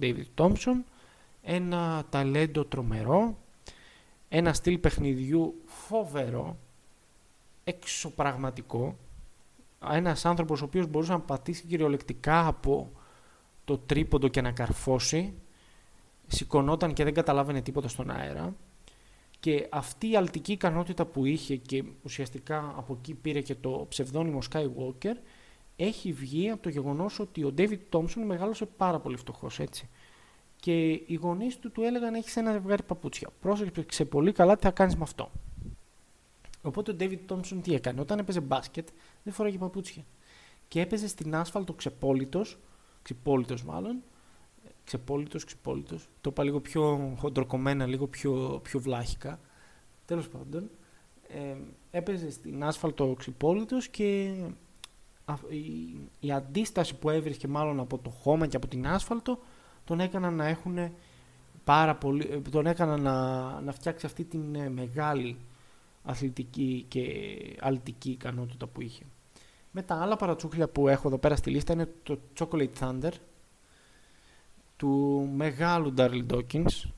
David 0.00 0.26
Thompson. 0.36 0.82
Ένα 1.42 2.06
ταλέντο 2.10 2.64
τρομερό 2.64 3.36
ένα 4.36 4.52
στυλ 4.52 4.78
παιχνιδιού 4.78 5.54
φοβερό 5.64 6.58
εξωπραγματικό. 7.64 8.96
Ένας 9.90 10.24
άνθρωπος 10.24 10.62
ο 10.62 10.64
οποίος 10.64 10.86
μπορούσε 10.86 11.12
να 11.12 11.20
πατήσει 11.20 11.66
κυριολεκτικά 11.66 12.46
από 12.46 12.90
το 13.64 13.78
τρίποντο 13.78 14.28
και 14.28 14.40
να 14.40 14.52
καρφώσει, 14.52 15.34
σηκωνόταν 16.26 16.92
και 16.92 17.04
δεν 17.04 17.14
καταλάβαινε 17.14 17.60
τίποτα 17.60 17.88
στον 17.88 18.10
αέρα. 18.10 18.54
Και 19.40 19.68
αυτή 19.70 20.10
η 20.10 20.16
αλτική 20.16 20.52
ικανότητα 20.52 21.06
που 21.06 21.24
είχε 21.24 21.56
και 21.56 21.84
ουσιαστικά 22.02 22.74
από 22.76 22.96
εκεί 22.98 23.14
πήρε 23.14 23.40
και 23.40 23.54
το 23.54 23.86
ψευδόνυμο 23.88 24.38
Skywalker, 24.52 25.14
έχει 25.76 26.12
βγει 26.12 26.50
από 26.50 26.62
το 26.62 26.68
γεγονός 26.68 27.18
ότι 27.18 27.44
ο 27.44 27.54
David 27.58 27.78
Thompson 27.90 28.22
μεγάλωσε 28.26 28.66
πάρα 28.66 28.98
πολύ 28.98 29.16
φτωχός 29.16 29.58
έτσι. 29.60 29.88
Και 30.56 30.90
οι 30.90 31.18
γονείς 31.20 31.58
του 31.58 31.70
του 31.70 31.82
έλεγαν: 31.82 32.14
Έχεις 32.14 32.36
ένα 32.36 32.52
ζευγάρι 32.52 32.82
παπούτσια. 32.82 33.28
Πρόσεξε 33.40 34.04
πολύ 34.04 34.32
καλά 34.32 34.56
τι 34.56 34.62
θα 34.62 34.70
κάνεις 34.70 34.96
με 34.96 35.02
αυτό. 35.02 35.30
Οπότε 36.62 36.90
ο 36.92 36.96
David 37.00 37.18
Thompson 37.28 37.58
τι 37.62 37.74
έκανε. 37.74 38.00
Όταν 38.00 38.18
έπαιζε 38.18 38.40
μπάσκετ, 38.40 38.88
δεν 39.22 39.32
φοράγε 39.32 39.58
παπούτσια. 39.58 40.04
Και 40.68 40.80
έπαιζε 40.80 41.08
στην 41.08 41.34
άσφαλτο 41.34 41.72
ξεπόλυτος, 41.72 42.58
ξεπόλυτο 43.02 43.54
μάλλον. 43.66 44.02
Ξεπόλυτος, 44.84 45.44
ξεπόλυτο. 45.44 45.96
Το 46.20 46.30
είπα 46.30 46.42
λίγο 46.44 46.60
πιο 46.60 47.14
χοντροκομμένα, 47.18 47.86
λίγο 47.86 48.06
πιο, 48.06 48.60
πιο 48.62 48.80
βλάχικα. 48.80 49.40
Τέλος 50.04 50.28
πάντων, 50.28 50.70
ε, 51.28 51.56
έπαιζε 51.90 52.30
στην 52.30 52.64
άσφαλτο 52.64 53.14
ξεπόλυτο 53.18 53.78
και 53.90 54.34
η, 55.48 55.96
η, 56.20 56.32
αντίσταση 56.32 56.94
που 56.94 57.10
έβρισκε 57.10 57.48
μάλλον 57.48 57.80
από 57.80 57.98
το 57.98 58.10
χώμα 58.10 58.46
και 58.46 58.56
από 58.56 58.66
την 58.68 58.86
άσφαλτο 58.86 59.38
τον 59.84 60.00
έκαναν 60.00 60.34
να 60.34 60.46
έχουν 60.46 60.78
πάρα 61.64 61.94
πολύ, 61.94 62.28
ε, 62.30 62.40
τον 62.50 62.66
έκαναν 62.66 63.02
να, 63.02 63.60
να 63.60 63.72
φτιάξει 63.72 64.06
αυτή 64.06 64.24
την 64.24 64.54
ε, 64.54 64.68
μεγάλη 64.68 65.36
αθλητική 66.02 66.84
και 66.88 67.02
αλτική 67.60 68.10
ικανότητα 68.10 68.66
που 68.66 68.80
είχε. 68.80 69.04
Με 69.70 69.82
τα 69.82 70.00
άλλα 70.00 70.16
παρατσούκλια 70.16 70.68
που 70.68 70.88
έχω 70.88 71.08
εδώ 71.08 71.18
πέρα 71.18 71.36
στη 71.36 71.50
λίστα 71.50 71.72
είναι 71.72 71.88
το 72.02 72.18
Chocolate 72.38 72.72
Thunder 72.80 73.12
του 74.76 75.28
μεγάλου 75.34 75.94
Daryl 75.96 76.26
Dawkins, 76.30 76.90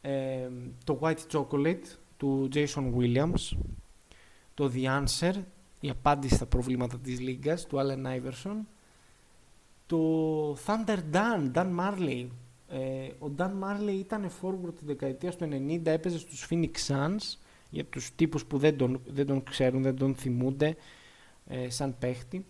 ε, 0.00 0.48
το 0.84 0.98
White 1.00 1.26
Chocolate 1.32 1.84
του 2.16 2.48
Jason 2.52 2.92
Williams, 2.96 3.58
το 4.54 4.72
The 4.74 5.02
Answer, 5.02 5.34
η 5.80 5.90
απάντηση 5.90 6.34
στα 6.34 6.46
προβλήματα 6.46 6.98
της 6.98 7.20
Λίγκας 7.20 7.66
του 7.66 7.78
Allen 7.78 8.06
Iverson, 8.06 8.56
το 9.86 10.52
Thunder 10.52 10.98
Dan, 11.12 11.52
Dan 11.54 11.78
Marley. 11.78 12.26
Ε, 12.68 13.08
ο 13.18 13.34
Dan 13.38 13.50
Marley 13.62 13.94
ήταν 13.98 14.30
forward 14.42 14.74
τη 14.78 14.84
δεκαετία 14.84 15.30
του 15.30 15.48
90, 15.68 15.86
έπαιζε 15.86 16.18
στους 16.18 16.46
Phoenix 16.50 16.72
Suns, 16.86 17.38
για 17.70 17.84
τους 17.84 18.14
τύπους 18.14 18.46
που 18.46 18.58
δεν 18.58 18.76
τον, 18.76 19.00
δεν 19.06 19.26
τον 19.26 19.42
ξέρουν, 19.42 19.82
δεν 19.82 19.96
τον 19.96 20.14
θυμούνται 20.14 20.76
ε, 21.46 21.70
σαν 21.70 21.96
παίχτη 21.98 22.44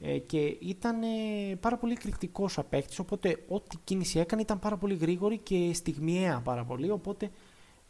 ε, 0.00 0.18
και 0.18 0.56
ήταν 0.60 1.02
ε, 1.02 1.56
πάρα 1.60 1.76
πολύ 1.76 1.92
εκρηκτικός 1.92 2.58
απέκτης 2.58 2.98
οπότε 2.98 3.44
ό,τι 3.48 3.76
κίνηση 3.84 4.18
έκανε 4.18 4.42
ήταν 4.42 4.58
πάρα 4.58 4.76
πολύ 4.76 4.94
γρήγορη 4.94 5.38
και 5.38 5.70
στιγμιαία 5.74 6.40
πάρα 6.40 6.64
πολύ 6.64 6.90
οπότε 6.90 7.30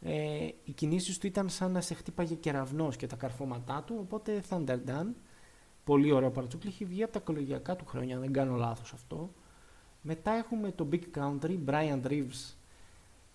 ε, 0.07 0.47
οι 0.63 0.71
κινήσεις 0.71 1.17
του 1.17 1.27
ήταν 1.27 1.49
σαν 1.49 1.71
να 1.71 1.81
σε 1.81 1.93
χτύπαγε 1.93 2.35
κεραυνός 2.35 2.95
και 2.95 3.07
τα 3.07 3.15
καρφώματά 3.15 3.83
του, 3.85 3.95
οπότε 3.99 4.41
Thunderdance, 4.49 5.13
πολύ 5.83 6.11
ωραίο 6.11 6.31
παρατσούκλι, 6.31 6.69
έχει 6.69 6.85
βγει 6.85 7.03
από 7.03 7.11
τα 7.11 7.19
οικολογιακά 7.21 7.75
του 7.75 7.85
χρόνια, 7.85 8.15
αν 8.15 8.21
δεν 8.21 8.33
κάνω 8.33 8.55
λάθος 8.55 8.93
αυτό. 8.93 9.33
Μετά 10.01 10.31
έχουμε 10.31 10.71
το 10.71 10.87
Big 10.91 11.01
Country, 11.17 11.57
Brian 11.65 12.07
Reeves. 12.07 12.55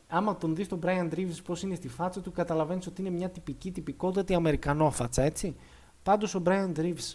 Άμα 0.08 0.36
τον 0.36 0.54
δεις 0.54 0.68
τον 0.68 0.80
Brian 0.82 1.14
Reeves 1.14 1.38
πώς 1.44 1.62
είναι 1.62 1.74
στη 1.74 1.88
φάτσα 1.88 2.20
του, 2.20 2.32
καταλαβαίνεις 2.32 2.86
ότι 2.86 3.00
είναι 3.00 3.10
μια 3.10 3.30
τυπική, 3.30 3.70
τυπικότατη 3.70 4.34
Αμερικανόφατσα, 4.34 5.22
έτσι. 5.22 5.56
Πάντως 6.02 6.34
ο 6.34 6.42
Brian 6.44 6.72
Reeves 6.76 7.14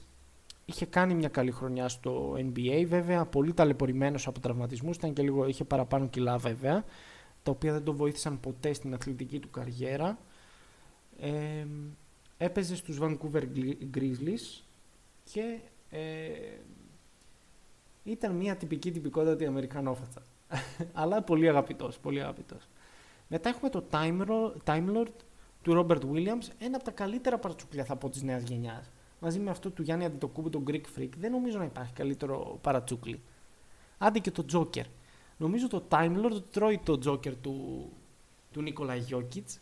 είχε 0.66 0.86
κάνει 0.86 1.14
μια 1.14 1.30
καλή 1.30 1.52
χρονιά 1.52 1.88
στο 1.90 2.34
NBA, 2.38 2.86
βέβαια, 2.88 3.26
πολύ 3.26 3.54
ταλαιπωρημένος 3.54 4.28
από 4.28 4.40
τραυματισμούς, 4.40 4.96
ήταν 4.96 5.14
και 5.14 5.22
λίγο, 5.22 5.48
είχε 5.48 5.64
παραπάνω 5.64 6.08
κιλά 6.08 6.38
βέβαια, 6.38 6.84
τα 7.46 7.52
οποία 7.52 7.74
δεν 7.74 7.84
τον 7.84 7.96
βοήθησαν 7.96 8.40
ποτέ 8.40 8.74
στην 8.74 8.94
αθλητική 8.94 9.40
του 9.40 9.50
καριέρα. 9.50 10.18
Ε, 11.20 11.66
έπαιζε 12.38 12.76
στους 12.76 12.98
Vancouver 13.02 13.44
Grizzlies 13.94 14.62
και 15.32 15.60
ε, 15.90 16.00
ήταν 18.04 18.36
μια 18.36 18.56
τυπική 18.56 18.92
τυπικότατη 18.92 19.46
Αμερικανόφατσα. 19.46 20.22
Αλλά 20.94 21.22
πολύ 21.22 21.50
αγαπητός, 21.50 22.00
πολύ 22.00 22.22
αγαπητός. 22.22 22.68
Μετά 23.28 23.50
έχουμε 23.50 23.70
το 23.70 23.84
Time 23.92 24.96
Lord 24.96 25.14
του 25.62 25.86
Robert 25.88 26.02
Williams, 26.12 26.48
ένα 26.60 26.76
από 26.76 26.84
τα 26.84 26.92
καλύτερα 26.92 27.38
παρατσούκλια 27.38 27.86
θα 27.86 27.96
πω 27.96 28.10
της 28.10 28.22
νέας 28.22 28.44
γενιάς. 28.44 28.90
Μαζί 29.20 29.40
με 29.40 29.50
αυτό 29.50 29.70
του 29.70 29.82
Γιάννη 29.82 30.06
Αντιτοκούμπου, 30.06 30.50
τον 30.50 30.64
Greek 30.68 30.84
Freak, 30.98 31.10
δεν 31.18 31.32
νομίζω 31.32 31.58
να 31.58 31.64
υπάρχει 31.64 31.94
καλύτερο 31.94 32.60
παρατσούκλι. 32.62 33.22
Άντε 33.98 34.20
και 34.20 34.32
το 34.32 34.46
Joker. 34.54 34.86
Νομίζω 35.38 35.68
το 35.68 35.84
Time 35.90 36.12
Lord 36.24 36.44
τρώει 36.52 36.80
το 36.84 37.00
Joker 37.06 37.34
του, 37.42 37.90
του 38.52 38.62
Νίκολα 38.62 38.96
Γιώκητς, 38.96 39.60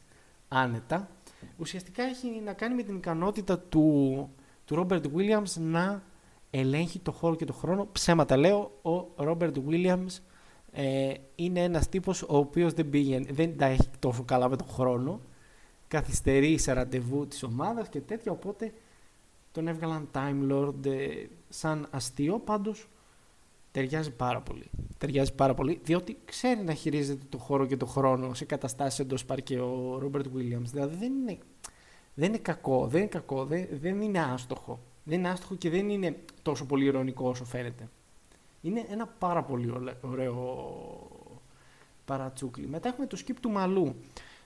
άνετα. 0.47 1.09
Ουσιαστικά 1.57 2.03
έχει 2.03 2.41
να 2.43 2.53
κάνει 2.53 2.75
με 2.75 2.83
την 2.83 2.95
ικανότητα 2.95 3.59
του, 3.59 4.29
του 4.65 4.87
Robert 4.89 5.03
Williams 5.15 5.53
να 5.59 6.03
ελέγχει 6.49 6.99
το 6.99 7.11
χώρο 7.11 7.35
και 7.35 7.45
το 7.45 7.53
χρόνο. 7.53 7.87
Ψέματα 7.91 8.37
λέω, 8.37 8.79
ο 8.81 9.07
Robert 9.17 9.53
Williams 9.69 10.19
ε, 10.71 11.13
είναι 11.35 11.63
ένας 11.63 11.89
τύπος 11.89 12.21
ο 12.21 12.37
οποίος 12.37 12.73
δεν, 12.73 12.89
πήγαινε, 12.89 13.25
δεν 13.31 13.57
τα 13.57 13.65
έχει 13.65 13.89
τόσο 13.99 14.23
καλά 14.23 14.49
με 14.49 14.55
τον 14.55 14.67
χρόνο. 14.67 15.21
Καθυστερεί 15.87 16.57
σε 16.57 16.73
ραντεβού 16.73 17.27
της 17.27 17.43
ομάδας 17.43 17.89
και 17.89 17.99
τέτοια, 17.99 18.31
οπότε 18.31 18.73
τον 19.51 19.67
έβγαλαν 19.67 20.09
Time 20.13 20.51
Lord 20.51 20.85
ε, 20.85 21.25
σαν 21.49 21.87
αστείο, 21.91 22.39
πάντως 22.39 22.87
ταιριάζει 23.73 24.11
πάρα 24.11 24.41
πολύ. 24.41 24.69
Ταιριάζει 24.97 25.33
πάρα 25.33 25.53
πολύ, 25.53 25.79
διότι 25.83 26.17
ξέρει 26.25 26.63
να 26.63 26.73
χειρίζεται 26.73 27.25
το 27.29 27.37
χώρο 27.37 27.65
και 27.65 27.77
το 27.77 27.85
χρόνο 27.85 28.33
σε 28.33 28.45
καταστάσεις 28.45 28.99
εντός 28.99 29.25
παρκέ 29.25 29.59
ο 29.59 30.01
Robert 30.03 30.25
Williams. 30.35 30.69
Δηλαδή 30.71 30.95
δεν 30.95 31.13
είναι, 31.13 31.37
δεν 32.13 32.29
είναι 32.29 32.37
κακό, 32.37 32.87
δεν 32.87 32.99
είναι 32.99 33.09
κακό, 33.09 33.45
δεν, 33.45 33.67
δεν 33.71 34.01
είναι 34.01 34.19
άστοχο. 34.19 34.79
Δεν 35.03 35.19
είναι 35.19 35.29
άστοχο 35.29 35.55
και 35.55 35.69
δεν 35.69 35.89
είναι 35.89 36.17
τόσο 36.41 36.65
πολύ 36.65 36.85
ηρωνικό 36.85 37.29
όσο 37.29 37.45
φαίνεται. 37.45 37.89
Είναι 38.61 38.85
ένα 38.89 39.07
πάρα 39.07 39.43
πολύ 39.43 39.73
ωραίο 40.01 40.67
παρατσούκλι. 42.05 42.67
Μετά 42.67 42.89
έχουμε 42.89 43.07
το 43.07 43.17
skip 43.25 43.35
του 43.41 43.49
μαλού. 43.49 43.95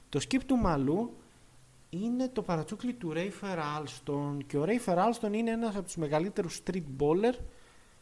Το 0.10 0.20
skip 0.30 0.42
του 0.46 0.56
μαλού 0.56 1.14
είναι 1.90 2.28
το 2.28 2.42
παρατσούκλι 2.42 2.94
του 2.94 3.14
Ρέιφερ 3.14 3.58
Alston 3.58 4.38
και 4.48 4.58
ο 4.58 4.64
Ρέιφερ 4.64 4.98
Alston 4.98 5.34
είναι 5.34 5.52
ένας 5.52 5.76
από 5.76 5.86
τους 5.86 5.96
μεγαλύτερους 5.96 6.62
street 6.64 6.84
baller 7.00 7.34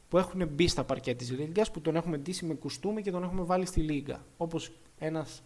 που 0.10 0.18
έχουν 0.18 0.48
μπει 0.48 0.68
στα 0.68 0.84
παρκέ 0.84 1.16
της 1.16 1.32
Λίγκας, 1.32 1.72
που 1.72 1.82
τον 1.82 1.96
έχουμε 1.96 2.18
ντύσει 2.18 2.46
με 2.46 2.54
κουστούμι 2.54 3.02
και 3.02 3.12
τον 3.12 3.24
έχουμε 3.24 3.44
βάλει 3.44 3.66
στη 3.66 3.80
Λίγκα. 3.80 4.26
Όπως 4.38 4.72
ένας 4.98 5.44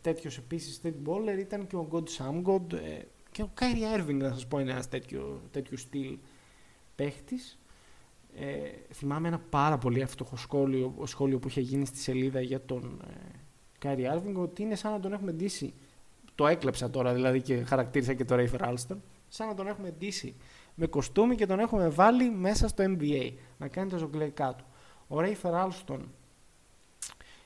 τέτοιος 0.00 0.38
επίσης 0.38 0.80
street 0.82 1.08
baller 1.08 1.38
ήταν 1.38 1.66
και 1.66 1.76
ο 1.76 1.88
God 1.92 2.04
Samgod 2.18 2.72
ε, 2.72 3.02
και 3.30 3.42
ο 3.42 3.50
Κάιρι 3.54 3.92
Έρβιν, 3.92 4.16
να 4.16 4.32
σας 4.32 4.46
πω, 4.46 4.58
είναι 4.58 4.70
ένας 4.70 4.88
τέτοιο, 4.88 5.42
τέτοιο 5.50 5.76
στυλ 5.76 6.18
παίχτης. 6.94 7.58
Ε, 8.36 8.94
θυμάμαι 8.94 9.28
ένα 9.28 9.38
πάρα 9.38 9.78
πολύ 9.78 10.00
εύστοχο 10.00 10.36
σχόλιο, 10.36 10.94
σχόλιο 11.04 11.38
που 11.38 11.48
είχε 11.48 11.60
γίνει 11.60 11.86
στη 11.86 11.98
σελίδα 11.98 12.40
για 12.40 12.64
τον 12.64 13.00
ε, 13.08 13.14
Κάιρι 13.78 14.06
Άρβινγκ 14.06 14.36
ότι 14.36 14.62
είναι 14.62 14.74
σαν 14.74 14.92
να 14.92 15.00
τον 15.00 15.12
έχουμε 15.12 15.32
ντύσει 15.32 15.74
το 16.34 16.46
έκλεψα 16.46 16.90
τώρα 16.90 17.14
δηλαδή 17.14 17.42
και 17.42 17.64
χαρακτήρισα 17.64 18.14
και 18.14 18.24
το 18.24 18.34
Rafer 18.38 18.60
Alston 18.60 18.96
σαν 19.28 19.46
να 19.46 19.54
τον 19.54 19.66
έχουμε 19.66 19.90
ντύσει 19.90 20.34
με 20.74 20.86
κοστούμι 20.86 21.36
και 21.36 21.46
τον 21.46 21.58
έχουμε 21.58 21.88
βάλει 21.88 22.30
μέσα 22.30 22.68
στο 22.68 22.84
NBA 22.86 23.32
να 23.58 23.68
κάνει 23.68 23.90
τα 23.90 23.96
ζωγκλαϊκά 23.96 24.54
του. 24.54 24.64
Ο 25.08 25.16
Rafer 25.18 25.68
Alston 25.68 26.00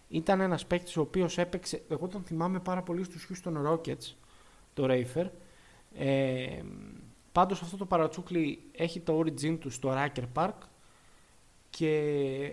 ήταν 0.08 0.40
ένας 0.40 0.66
παίκτης 0.66 0.96
ο 0.96 1.00
οποίος 1.00 1.38
έπαιξε, 1.38 1.82
εγώ 1.88 2.08
τον 2.08 2.22
θυμάμαι 2.22 2.60
πάρα 2.60 2.82
πολύ 2.82 3.04
στους 3.04 3.28
Houston 3.30 3.66
Rockets, 3.66 4.14
το 4.74 4.86
Rafer. 4.88 5.26
Ε, 5.94 6.62
πάντως 7.32 7.62
αυτό 7.62 7.76
το 7.76 7.86
παρατσούκλι 7.86 8.62
έχει 8.72 9.00
το 9.00 9.18
origin 9.18 9.58
του 9.60 9.70
στο 9.70 9.94
Racker 9.96 10.24
Park 10.34 10.58
και 11.70 11.98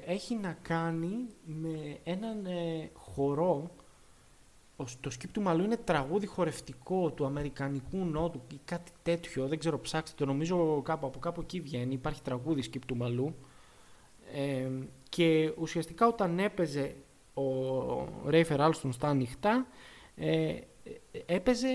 έχει 0.06 0.36
να 0.36 0.58
κάνει 0.62 1.28
με 1.46 1.98
έναν 2.04 2.46
ε, 2.46 2.90
χορό 2.94 3.72
το 5.00 5.10
σκύπ 5.10 5.32
του 5.32 5.42
μαλλού 5.42 5.64
είναι 5.64 5.78
τραγούδι 5.78 6.26
χορευτικό 6.26 7.12
του 7.12 7.26
Αμερικανικού 7.26 7.98
Νότου 7.98 8.42
ή 8.54 8.60
κάτι 8.66 8.92
τέτοιο, 9.04 9.48
δεν 9.48 9.60
ξέρω 9.60 9.80
ψάξτε 9.80 10.16
το, 10.18 10.26
νομίζω 10.26 10.82
κάπου 10.82 11.06
από 11.06 11.20
κάπου 11.20 11.42
εκεί 11.42 11.62
βγαίνει, 11.62 11.94
υπάρχει 11.94 12.22
τραγούδι 12.22 12.62
σκύπ 12.62 12.86
του 12.86 12.96
μαλλού 12.96 13.36
ε, 14.34 14.70
και 15.10 15.54
ουσιαστικά 15.58 16.08
όταν 16.08 16.40
έπαιζε 16.40 16.96
ο 17.34 17.44
Ρέιφερ 18.26 18.62
Άλστον 18.62 18.92
στα 18.92 19.08
ανοιχτά 19.08 19.68
ε, 20.16 20.56
έπαιζε 21.26 21.68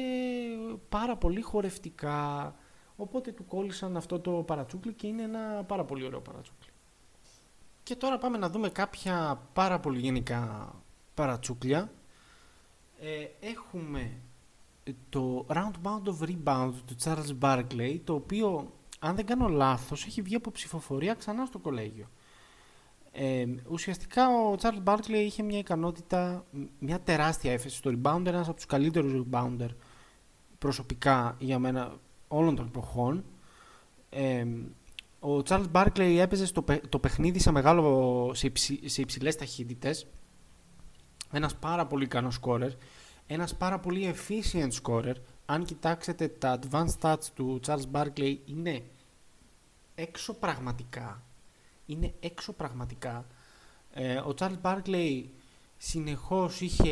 πάρα 0.88 1.16
πολύ 1.16 1.40
χορευτικά. 1.40 2.54
Οπότε 2.96 3.32
του 3.32 3.46
κόλλησαν 3.46 3.96
αυτό 3.96 4.20
το 4.20 4.30
παρατσούκλι 4.30 4.92
και 4.92 5.06
είναι 5.06 5.22
ένα 5.22 5.64
πάρα 5.66 5.84
πολύ 5.84 6.04
ωραίο 6.04 6.20
παρατσούκλι. 6.20 6.70
Και 7.82 7.96
τώρα 7.96 8.18
πάμε 8.18 8.38
να 8.38 8.50
δούμε 8.50 8.68
κάποια 8.68 9.42
πάρα 9.52 9.80
πολύ 9.80 9.98
γενικά 9.98 10.72
παρατσούκλια 11.14 11.90
ε, 13.00 13.46
έχουμε 13.46 14.10
το 15.08 15.46
Roundabout 15.48 16.02
of 16.04 16.28
Rebound 16.28 16.72
του 16.86 16.96
Charles 17.02 17.38
Barkley, 17.40 18.00
το 18.04 18.14
οποίο, 18.14 18.72
αν 18.98 19.16
δεν 19.16 19.26
κάνω 19.26 19.48
λάθος, 19.48 20.04
έχει 20.04 20.22
βγει 20.22 20.34
από 20.34 20.50
ψηφοφορία 20.50 21.14
ξανά 21.14 21.46
στο 21.46 21.58
κολέγιο. 21.58 22.06
Ε, 23.12 23.46
ουσιαστικά 23.68 24.28
ο 24.28 24.54
Charles 24.60 24.84
Barkley 24.84 25.10
είχε 25.10 25.42
μια 25.42 25.58
ικανότητα, 25.58 26.44
μια 26.78 27.00
τεράστια 27.00 27.52
έφεση 27.52 27.76
στο 27.76 27.90
rebound, 27.90 28.26
ένας 28.26 28.48
από 28.48 28.56
τους 28.56 28.66
καλύτερους 28.66 29.24
rebounder 29.24 29.68
προσωπικά 30.58 31.36
για 31.38 31.58
μένα 31.58 31.98
όλων 32.28 32.56
των 32.56 32.66
εποχών. 32.66 33.24
Ε, 34.10 34.46
ο 35.20 35.42
Charles 35.48 35.70
Barkley 35.72 36.16
έπαιζε 36.20 36.46
στο, 36.46 36.64
το 36.88 36.98
παιχνίδι 36.98 37.38
σε, 37.38 37.50
μεγάλο, 37.50 38.30
σε, 38.34 38.46
υψη, 38.46 38.88
σε 38.88 39.00
υψηλές 39.00 39.36
ταχύτητες 39.36 40.06
ένας 41.32 41.54
πάρα 41.56 41.86
πολύ 41.86 42.04
ικανός 42.04 42.38
scorer, 42.42 42.70
ένας 43.26 43.54
πάρα 43.56 43.78
πολύ 43.78 44.14
efficient 44.14 44.70
scorer. 44.82 45.14
Αν 45.46 45.64
κοιτάξετε 45.64 46.28
τα 46.28 46.58
advanced 46.60 46.98
stats 47.00 47.24
του 47.34 47.60
Charles 47.66 47.90
Barkley 47.92 48.36
είναι 48.44 48.82
έξω 49.94 50.34
πραγματικά. 50.34 51.22
Είναι 51.86 52.14
έξω 52.20 52.52
πραγματικά. 52.52 53.26
Ε, 53.90 54.16
ο 54.16 54.34
Charles 54.38 54.60
Barkley 54.62 55.24
συνεχώς 55.76 56.60
είχε 56.60 56.90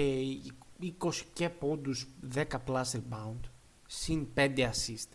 20 0.80 1.26
και 1.32 1.48
πόντους, 1.48 2.06
10 2.34 2.44
plus 2.66 2.84
rebound, 2.92 3.40
συν 3.86 4.26
5 4.34 4.64
assist. 4.64 5.08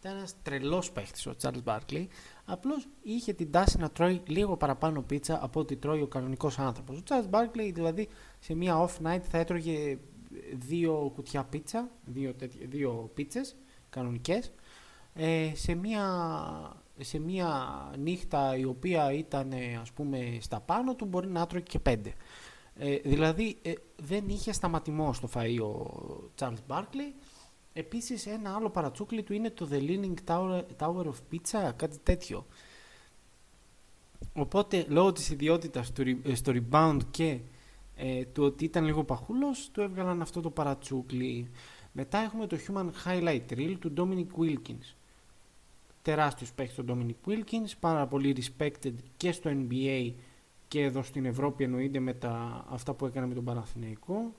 Ήταν 0.00 0.16
ένας 0.16 0.34
τρελός 0.42 0.90
παίχτης 0.90 1.26
ο 1.26 1.34
Charles 1.42 1.62
Barkley, 1.64 2.06
απλώς 2.44 2.88
είχε 3.02 3.32
την 3.32 3.50
τάση 3.50 3.78
να 3.78 3.90
τρώει 3.90 4.22
λίγο 4.26 4.56
παραπάνω 4.56 5.02
πίτσα 5.02 5.44
από 5.44 5.60
ό,τι 5.60 5.76
τρώει 5.76 6.00
ο 6.00 6.06
κανονικός 6.06 6.58
άνθρωπος. 6.58 6.98
Ο 6.98 7.02
Charles 7.08 7.30
Barkley 7.30 7.70
δηλαδή 7.74 8.08
σε 8.40 8.54
μια 8.54 8.86
off 8.86 9.06
night 9.06 9.20
θα 9.30 9.38
έτρωγε 9.38 9.98
δύο 10.52 11.12
κουτιά 11.14 11.44
πίτσα, 11.44 11.90
δύο, 12.04 12.34
δύο 12.68 13.10
πίτσες 13.14 13.56
κανονικές, 13.90 14.52
ε, 15.14 15.50
σε, 15.54 15.74
μια, 15.74 16.06
σε 16.98 17.18
μια 17.18 17.70
νύχτα 17.98 18.56
η 18.56 18.64
οποία 18.64 19.12
ήταν 19.12 19.52
ας 19.80 19.92
πούμε 19.92 20.38
στα 20.40 20.60
πάνω 20.60 20.94
του 20.94 21.04
μπορεί 21.04 21.28
να 21.28 21.40
έτρωγε 21.40 21.64
και 21.64 21.78
πέντε. 21.78 22.14
Ε, 22.82 22.96
δηλαδή 22.96 23.58
ε, 23.62 23.72
δεν 23.96 24.28
είχε 24.28 24.52
σταματημό 24.52 25.12
στο 25.12 25.28
φαΐ 25.34 25.58
ο 25.62 26.30
Charles 26.38 26.62
Barkley. 26.68 27.14
Επίσης 27.72 28.26
ένα 28.26 28.54
άλλο 28.54 28.70
παρατσούκλι 28.70 29.22
του 29.22 29.32
είναι 29.32 29.50
το 29.50 29.68
The 29.72 29.80
Leaning 29.80 30.14
Tower, 30.26 30.62
Tower 30.78 31.04
of 31.04 31.14
Pizza, 31.32 31.72
κάτι 31.76 31.98
τέτοιο. 32.02 32.46
Οπότε 34.32 34.84
λόγω 34.88 35.12
της 35.12 35.30
ιδιότητας 35.30 35.92
του, 35.92 36.20
στο 36.32 36.52
rebound 36.54 36.98
και 37.10 37.38
ε, 38.02 38.24
του 38.24 38.44
ότι 38.44 38.64
ήταν 38.64 38.84
λίγο 38.84 39.04
παχούλος, 39.04 39.70
του 39.72 39.80
έβγαλαν 39.80 40.22
αυτό 40.22 40.40
το 40.40 40.50
παρατσούκλι. 40.50 41.50
Μετά 41.92 42.18
έχουμε 42.18 42.46
το 42.46 42.56
Human 42.66 42.90
Highlight 43.04 43.52
Reel 43.52 43.76
του 43.78 43.92
Dominic 43.96 44.40
Wilkins. 44.40 44.94
Τεράστιος 46.02 46.52
παίκτης 46.52 46.78
ο 46.78 46.84
Dominic 46.88 47.30
Wilkins, 47.30 47.72
πάρα 47.80 48.06
πολύ 48.06 48.36
respected 48.36 48.92
και 49.16 49.32
στο 49.32 49.50
NBA 49.50 50.12
και 50.68 50.82
εδώ 50.82 51.02
στην 51.02 51.24
Ευρώπη 51.24 51.64
εννοείται 51.64 51.98
με 51.98 52.14
τα, 52.14 52.64
αυτά 52.68 52.94
που 52.94 53.06
έκανε 53.06 53.26
με 53.26 53.34
τον 53.34 53.44
Παναθηναϊκό. 53.44 54.32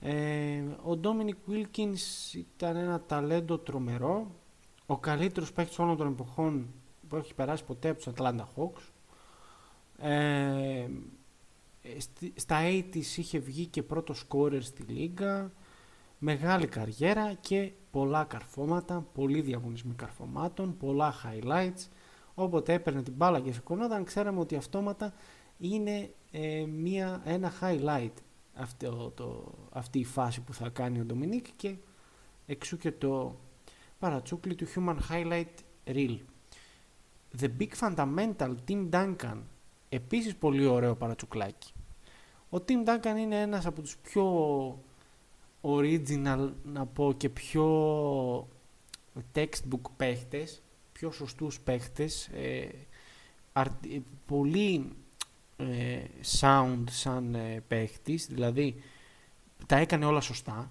Ε, 0.00 0.62
ο 0.82 0.96
Ντόμινικ 0.96 1.36
Wilkins 1.50 2.34
ήταν 2.34 2.76
ένα 2.76 3.00
ταλέντο 3.00 3.58
τρομερό, 3.58 4.30
ο 4.86 4.98
καλύτερος 4.98 5.52
παίκτης 5.52 5.78
όλων 5.78 5.96
των 5.96 6.06
εποχών 6.06 6.66
που 7.08 7.16
έχει 7.16 7.34
περάσει 7.34 7.64
ποτέ 7.64 7.88
από 7.88 8.02
τους 8.02 8.12
Atlanta 8.16 8.44
Hawks. 8.56 8.82
Ε, 9.98 10.88
στα 12.34 12.58
80's 12.62 13.16
είχε 13.16 13.38
βγει 13.38 13.66
και 13.66 13.82
πρώτο 13.82 14.14
σκόρερ 14.14 14.62
στη 14.62 14.82
λίγα, 14.82 15.52
μεγάλη 16.18 16.66
καριέρα 16.66 17.34
και 17.34 17.70
πολλά 17.90 18.24
καρφώματα, 18.24 19.06
πολλοί 19.14 19.40
διαγωνισμοί 19.40 19.94
καρφωμάτων, 19.94 20.76
πολλά 20.76 21.14
highlights. 21.24 21.88
Όποτε 22.34 22.72
έπαιρνε 22.72 23.02
την 23.02 23.12
μπάλα 23.12 23.40
και 23.40 23.52
σηκωνόταν, 23.52 24.04
ξέραμε 24.04 24.40
ότι 24.40 24.56
αυτόματα 24.56 25.14
είναι 25.58 26.10
ε, 26.30 26.64
μία, 26.66 27.22
ένα 27.24 27.52
highlight 27.60 28.12
αυτό, 28.54 29.12
το, 29.14 29.54
αυτή 29.70 29.98
η 29.98 30.04
φάση 30.04 30.40
που 30.40 30.54
θα 30.54 30.68
κάνει 30.68 31.00
ο 31.00 31.04
Ντομινίκ 31.04 31.46
και 31.56 31.74
εξού 32.46 32.76
και 32.76 32.92
το 32.92 33.38
παρατσούκλι 33.98 34.54
του 34.54 34.66
Human 34.74 34.96
Highlight 35.10 35.54
Reel. 35.86 36.18
The 37.40 37.48
Big 37.58 37.68
Fundamental 37.80 38.54
Tim 38.68 38.90
Duncan, 38.90 39.38
επίσης 39.88 40.36
πολύ 40.36 40.66
ωραίο 40.66 40.94
παρατσουκλάκι. 40.94 41.73
Ο 42.50 42.56
Tim 42.68 42.88
Duncan 42.88 43.16
είναι 43.18 43.40
ένας 43.40 43.66
από 43.66 43.82
τους 43.82 43.96
πιο 43.96 44.78
original 45.62 46.50
να 46.64 46.86
πω 46.86 47.14
και 47.16 47.28
πιο 47.28 47.68
textbook 49.34 49.90
παίχτες, 49.96 50.62
πιο 50.92 51.10
σωστούς 51.10 51.60
παίχτες, 51.60 52.26
ε, 52.26 52.68
πολύ 54.26 54.92
ε, 55.56 56.02
sound 56.40 56.84
σαν 56.90 57.34
ε, 57.34 57.62
παίχτης, 57.68 58.26
δηλαδή 58.26 58.82
τα 59.66 59.76
έκανε 59.76 60.04
όλα 60.04 60.20
σωστά. 60.20 60.70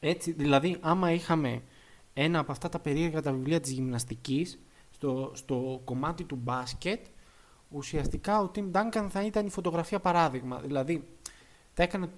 Έτσι, 0.00 0.32
δηλαδή 0.32 0.76
άμα 0.80 1.12
είχαμε 1.12 1.62
ένα 2.14 2.38
από 2.38 2.52
αυτά 2.52 2.68
τα 2.68 2.78
περίεργα 2.78 3.22
τα 3.22 3.32
βιβλία 3.32 3.60
της 3.60 3.70
γυμναστικής 3.70 4.58
στο, 4.90 5.32
στο 5.34 5.80
κομμάτι 5.84 6.24
του 6.24 6.36
μπάσκετ, 6.36 7.06
ουσιαστικά 7.70 8.40
ο 8.40 8.50
Tim 8.54 8.70
Duncan 8.72 9.06
θα 9.08 9.24
ήταν 9.24 9.46
η 9.46 9.50
φωτογραφία 9.50 10.00
παράδειγμα. 10.00 10.58
Δηλαδή 10.58 11.08
τα 11.74 11.82
έκανε 11.82 12.08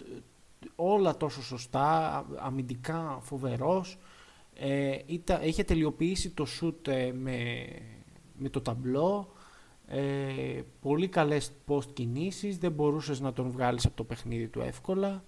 όλα 0.76 1.16
τόσο 1.16 1.42
σωστά, 1.42 2.26
αμυντικά 2.36 3.18
φοβερός, 3.22 3.98
ε, 4.54 4.96
είχε 5.42 5.64
τελειοποιήσει 5.64 6.30
το 6.30 6.46
shoot 6.60 6.88
ε, 6.88 7.12
με, 7.12 7.66
με 8.38 8.48
το 8.48 8.60
ταμπλό, 8.60 9.32
ε, 9.86 10.62
πολύ 10.80 11.08
καλές 11.08 11.52
post 11.66 11.92
κινήσεις, 11.92 12.58
δεν 12.58 12.72
μπορούσες 12.72 13.20
να 13.20 13.32
τον 13.32 13.50
βγάλεις 13.50 13.86
από 13.86 13.96
το 13.96 14.04
παιχνίδι 14.04 14.48
του 14.48 14.60
εύκολα. 14.60 15.24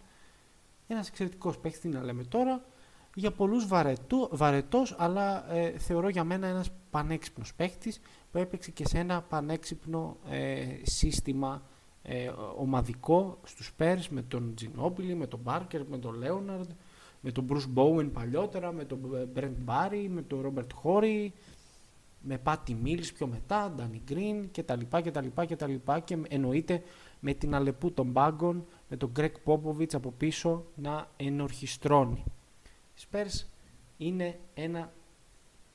Ένας 0.87 1.09
εξαιρετικός 1.09 1.59
παίχτης, 1.59 1.81
τι 1.81 1.89
να 1.89 2.03
λέμε 2.03 2.25
τώρα. 2.25 2.65
Για 3.15 3.33
πολλούς 3.33 3.67
βαρετού, 3.67 4.29
βαρετός, 4.33 4.95
αλλά 4.99 5.55
ε, 5.55 5.79
θεωρώ 5.79 6.09
για 6.09 6.25
μένα 6.25 6.47
ένας 6.47 6.71
πανέξυπνος 6.91 7.55
παίχτης 7.55 8.01
που 8.35 8.41
έπαιξε 8.41 8.71
και 8.71 8.87
σε 8.87 8.99
ένα 8.99 9.23
πανέξυπνο 9.23 10.17
ε, 10.31 10.67
σύστημα 10.83 11.63
ε, 12.03 12.31
ομαδικό 12.57 13.39
στους 13.45 13.73
Spurs 13.79 14.07
με 14.11 14.23
τον 14.23 14.55
Ginobili, 14.61 15.15
με 15.17 15.27
τον 15.27 15.41
Barker, 15.45 15.81
με 15.89 15.99
τον 15.99 16.23
Leonard, 16.23 16.69
με 17.21 17.33
τον 17.33 17.47
Bruce 17.51 17.75
Bowen 17.75 18.11
παλιότερα, 18.13 18.73
με 18.73 18.85
τον 18.85 19.29
Brent 19.35 19.55
Barry, 19.67 20.07
με 20.09 20.23
τον 20.23 20.53
Robert 20.55 20.83
Horry, 20.83 21.29
με 22.21 22.41
Patty 22.45 22.77
Mills 22.85 23.09
πιο 23.15 23.27
μετά, 23.27 23.75
Danny 23.79 24.13
Green 24.13 24.45
κτλ. 24.53 24.81
κτλ, 24.91 25.27
κτλ. 25.35 25.75
Και 26.05 26.19
εννοείται 26.29 26.83
με 27.21 27.35
την 27.35 27.55
αλεπού 27.55 27.93
των 27.93 28.07
μπάγκων, 28.07 28.67
με 28.89 28.97
τον 28.97 29.13
Greg 29.17 29.33
Popovich 29.45 29.95
από 29.95 30.11
πίσω 30.11 30.65
να 30.75 31.09
ενορχιστρώνει. 31.17 32.25
Οι 32.95 33.03
Spurs 33.11 33.47
είναι 33.97 34.39
ένα 34.55 34.93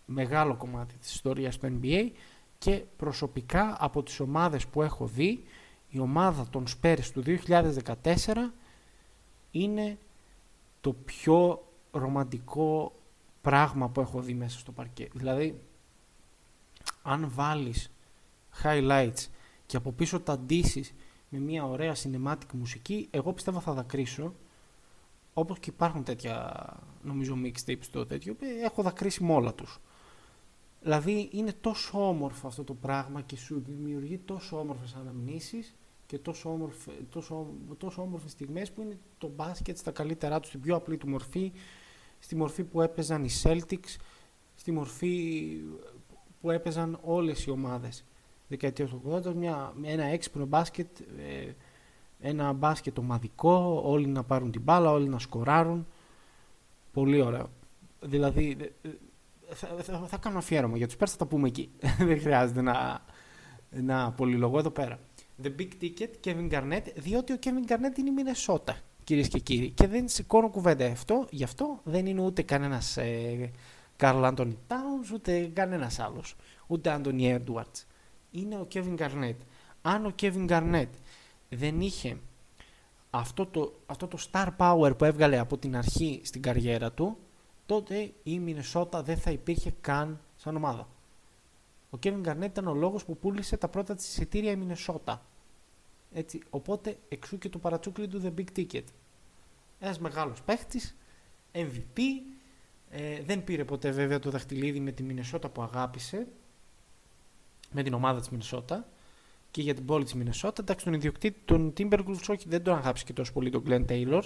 μεγάλο 0.05 0.55
κομμάτι 0.55 0.95
της 0.97 1.14
ιστορίας 1.14 1.57
του 1.57 1.80
NBA 1.82 2.10
και 2.60 2.84
προσωπικά 2.97 3.78
από 3.80 4.03
τις 4.03 4.20
ομάδες 4.20 4.68
που 4.68 4.82
έχω 4.82 5.05
δει 5.07 5.43
η 5.89 5.99
ομάδα 5.99 6.47
των 6.49 6.66
Spurs 6.68 7.05
του 7.14 7.24
2014 7.24 7.93
είναι 9.51 9.97
το 10.82 10.93
πιο 10.93 11.64
ρομαντικό 11.91 12.93
πράγμα 13.41 13.89
που 13.89 14.01
έχω 14.01 14.22
δει 14.22 14.34
μέσα 14.34 14.60
στο 14.60 14.72
παρκέ. 14.72 15.07
Δηλαδή 15.14 15.60
αν 17.01 17.32
βάλεις 17.34 17.91
highlights 18.64 19.28
και 19.66 19.78
από 19.78 19.91
πίσω 19.91 20.20
τα 20.20 20.39
ντύσεις 20.39 20.93
με 21.30 21.39
μια 21.39 21.66
ωραία 21.66 21.95
cinematic 21.95 22.51
μουσική, 22.53 23.07
εγώ 23.12 23.34
πιστεύω 23.34 23.60
θα 23.60 23.74
δακρύσω. 23.74 24.34
Όπως 25.34 25.60
και 25.60 25.70
υπάρχουν 25.70 26.03
τέτοια, 26.03 26.66
νομίζω, 27.03 27.38
mixtapes 27.43 27.86
το 27.91 28.05
τέτοιο, 28.05 28.36
ε, 28.39 28.66
έχω 28.66 28.82
δακρύσει 28.82 29.24
με 29.24 29.34
όλα 29.34 29.53
τους. 29.53 29.80
Δηλαδή 30.82 31.30
είναι 31.32 31.54
τόσο 31.62 32.08
όμορφο 32.08 32.48
αυτό 32.48 32.64
το 32.64 32.74
πράγμα 32.74 33.22
και 33.22 33.36
σου 33.36 33.64
δημιουργεί 33.68 34.18
τόσο 34.18 34.60
όμορφες 34.60 34.94
αναμνήσεις 34.94 35.76
και 36.06 36.18
τόσο, 36.18 36.50
όμορφε, 36.50 36.92
τόσο, 37.10 37.48
τόσο 37.78 38.02
όμορφες 38.02 38.32
στιγμές 38.32 38.72
που 38.72 38.82
είναι 38.82 38.98
το 39.18 39.28
μπάσκετ 39.36 39.78
στα 39.78 39.92
καλύτερά 39.92 40.40
τους, 40.40 40.50
στην 40.50 40.62
πιο 40.62 40.76
απλή 40.76 40.98
του 40.98 41.10
μορφή, 41.10 41.52
στη 42.20 42.36
μορφή 42.36 42.64
που 42.64 42.82
έπαιζαν 42.82 43.24
οι 43.24 43.30
Celtics, 43.44 43.96
στη 44.56 44.72
μορφή 44.72 45.46
που 46.42 46.52
έπαιζαν 46.52 47.00
όλες 47.02 47.46
οι 47.46 47.50
ομάδες 47.50 48.04
δεκαετίας 48.48 48.90
του 48.90 49.22
80, 49.26 49.34
μια, 49.34 49.74
ένα 49.84 50.04
έξυπνο 50.04 50.46
μπάσκετ, 50.46 51.00
ε, 51.00 51.54
ένα 52.20 52.54
μπάσκετ 52.54 52.98
ομαδικό, 52.98 53.82
όλοι 53.86 54.08
να 54.08 54.24
πάρουν 54.24 54.52
την 54.52 54.62
μπάλα, 54.62 54.92
όλοι 54.92 55.10
να 55.10 55.20
σκοράρουν. 55.20 55.88
Πολύ 56.94 57.22
ωραίο. 57.22 57.50
Δηλαδή, 58.02 58.58
ε, 58.82 58.90
θα, 59.54 59.68
θα, 59.84 60.06
θα 60.08 60.18
κάνω 60.18 60.38
αφιέρωμα 60.38 60.78
για 60.78 60.88
τους 60.88 60.95
Πέρς, 60.95 61.12
θα 61.12 61.18
τα 61.18 61.26
πούμε 61.26 61.47
εκεί. 61.47 61.72
Δεν 62.08 62.20
χρειάζεται 62.20 62.62
να, 62.62 63.02
να 63.70 64.12
πολυλογώ 64.12 64.60
εδώ 64.60 64.70
πέρα. 64.70 65.00
The 65.43 65.52
Big 65.60 65.70
Ticket, 65.82 66.10
Kevin 66.28 66.52
Garnett, 66.52 66.84
διότι 66.95 67.34
ο 67.34 67.38
Kevin 67.43 67.72
Garnett 67.72 67.97
είναι 67.97 68.10
η 68.10 68.14
Μινεσότα, 68.14 68.78
κυρίες 69.04 69.28
και 69.28 69.39
κύριοι. 69.39 69.70
Και 69.70 69.88
δεν 69.88 70.08
σηκώνω 70.08 70.50
κουβέντα 70.50 70.86
αυτό, 70.86 71.28
γι' 71.30 71.43
αυτό 71.43 71.80
δεν 71.84 72.06
είναι 72.06 72.22
ούτε 72.22 72.41
κανένας 72.41 72.97
ε, 72.97 73.52
Καρλ 73.95 74.26
Άντωνι 74.26 74.58
Τάουνς, 74.68 75.12
ούτε 75.12 75.50
κανένας 75.54 76.00
άλλος. 76.00 76.36
Ούτε 76.68 76.89
Άντωνι 76.89 77.30
Έντουαρτ. 77.32 77.76
Είναι 78.32 78.60
ο 78.60 78.66
Κέβιν 78.66 78.93
Γκαρνέτ. 78.93 79.41
Αν 79.82 80.06
ο 80.06 80.10
Κέβιν 80.10 80.45
Γκαρνέτ 80.45 80.93
δεν 81.50 81.82
είχε 81.82 82.18
αυτό 83.10 83.45
το, 83.45 83.80
αυτό 83.86 84.08
το 84.08 84.18
star 84.32 84.47
power 84.58 84.97
που 84.97 85.06
έβγαλε 85.06 85.38
από 85.38 85.58
την 85.58 85.76
αρχή 85.76 86.22
στην 86.24 86.41
καριέρα 86.41 86.91
του, 86.91 87.18
τότε 87.70 88.12
η 88.24 88.40
Μινεσότα 88.40 89.04
δεν 89.04 89.18
θα 89.18 89.32
υπήρχε 89.32 89.74
καν 89.82 90.20
σαν 90.36 90.56
ομάδα. 90.56 90.88
Ο 91.90 91.98
Κέβιν 91.98 92.22
Γκαρνέτ 92.22 92.50
ήταν 92.50 92.68
ο 92.68 92.74
λόγος 92.74 93.06
που 93.06 93.18
πούλησε 93.18 93.58
τα 93.58 93.68
πρώτα 93.68 93.96
της 93.96 94.08
εισιτήρια 94.08 94.52
η 94.52 94.56
Μινεσότα. 94.56 95.26
Έτσι, 96.14 96.42
οπότε 96.50 96.98
εξού 97.10 97.38
και 97.38 97.50
το 97.50 97.58
παρατσούκλι 97.58 98.08
του 98.08 98.22
The 98.24 98.40
Big 98.40 98.60
Ticket. 98.60 98.84
Ένας 99.80 100.00
μεγάλος 100.00 100.42
παίχτης, 100.42 100.96
MVP, 101.54 102.00
ε, 102.90 103.22
δεν 103.22 103.44
πήρε 103.44 103.66
ποτέ 103.66 103.92
βέβαια 103.92 104.20
το 104.20 104.30
δαχτυλίδι 104.30 104.80
με 104.80 104.92
τη 104.92 105.04
Μινεσότα 105.04 105.50
που 105.50 105.62
αγάπησε, 105.62 106.28
με 107.72 107.84
την 107.84 107.94
ομάδα 107.94 108.20
της 108.20 108.30
Μινεσότα 108.30 108.88
και 109.52 109.62
για 109.62 109.74
την 109.74 109.86
πόλη 109.86 110.04
της 110.04 110.14
Μινεσότα. 110.14 110.62
Εντάξει, 110.62 110.86
τον 110.86 110.94
ιδιοκτήτη, 110.94 111.42
τον 111.46 111.74
Timberwolves, 111.78 112.30
όχι, 112.30 112.50
δεν 112.50 112.64
τον 112.64 112.76
αγάπησε 112.76 113.06
και 113.06 113.14
τόσο 113.14 113.34
πολύ 113.34 113.50
τον 113.50 113.64
Glenn 113.68 113.86
Taylor. 113.86 114.24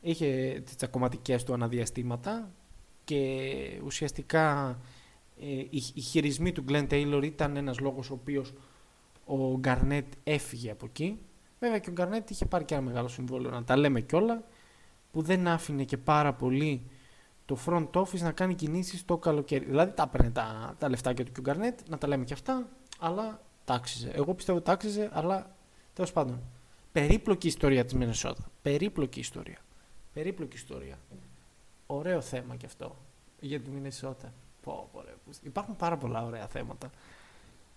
Είχε 0.00 0.60
τις 0.64 0.76
τσακωματικές 0.76 1.44
του 1.44 1.52
αναδιαστήματα 1.52 2.52
και 3.04 3.80
ουσιαστικά 3.84 4.78
ε, 5.40 5.46
οι, 5.46 5.82
οι 5.94 6.00
χειρισμοί 6.00 6.52
του 6.52 6.64
Glenn 6.68 6.88
Taylor 6.88 7.20
ήταν 7.24 7.56
ένας 7.56 7.78
λόγος 7.78 8.10
ο 8.10 8.14
οποίος 8.14 8.52
ο 9.24 9.58
Γκαρνέτ 9.58 10.12
έφυγε 10.24 10.70
από 10.70 10.86
εκεί. 10.86 11.18
Βέβαια 11.60 11.78
και 11.78 11.90
ο 11.90 11.92
Γκαρνέτ 11.92 12.30
είχε 12.30 12.46
πάρει 12.46 12.64
και 12.64 12.74
ένα 12.74 12.82
μεγάλο 12.82 13.08
συμβόλαιο, 13.08 13.50
να 13.50 13.64
τα 13.64 13.76
λέμε 13.76 14.00
κιόλα, 14.00 14.44
που 15.12 15.22
δεν 15.22 15.48
άφηνε 15.48 15.84
και 15.84 15.96
πάρα 15.96 16.32
πολύ 16.32 16.82
το 17.44 17.58
front 17.66 17.90
office 17.90 18.20
να 18.20 18.32
κάνει 18.32 18.54
κινήσεις 18.54 19.04
το 19.04 19.16
καλοκαίρι. 19.18 19.64
Δηλαδή 19.64 19.92
τα 19.92 20.02
έπαιρνε 20.02 20.30
τα, 20.30 20.74
τα 20.78 20.88
λεφτάκια 20.88 21.24
του 21.24 21.32
και 21.32 21.40
ο 21.40 21.42
Γκαρνέτ, 21.42 21.80
να 21.88 21.98
τα 21.98 22.06
λέμε 22.06 22.24
και 22.24 22.32
αυτά, 22.32 22.68
αλλά 22.98 23.40
τάξιζε. 23.64 24.10
Εγώ 24.14 24.34
πιστεύω 24.34 24.60
τάξιζε, 24.60 25.10
αλλά 25.12 25.56
τέλος 25.92 26.12
πάντων. 26.12 26.42
Περίπλοκη 26.92 27.46
ιστορία 27.46 27.84
της 27.84 27.94
Μινεσότα. 27.94 28.50
Περίπλοκη 28.62 29.20
ιστορία. 29.20 29.58
Περίπλοκη 30.12 30.56
ιστορία. 30.56 30.98
Ωραίο 31.86 32.20
θέμα 32.20 32.56
κι 32.56 32.66
αυτό 32.66 32.96
για 33.40 33.60
τη 33.60 33.70
Μινεσότα. 33.70 34.32
Πω, 34.62 34.88
πω, 34.92 35.02
Υπάρχουν 35.42 35.76
πάρα 35.76 35.96
πολλά 35.96 36.24
ωραία 36.24 36.46
θέματα. 36.46 36.90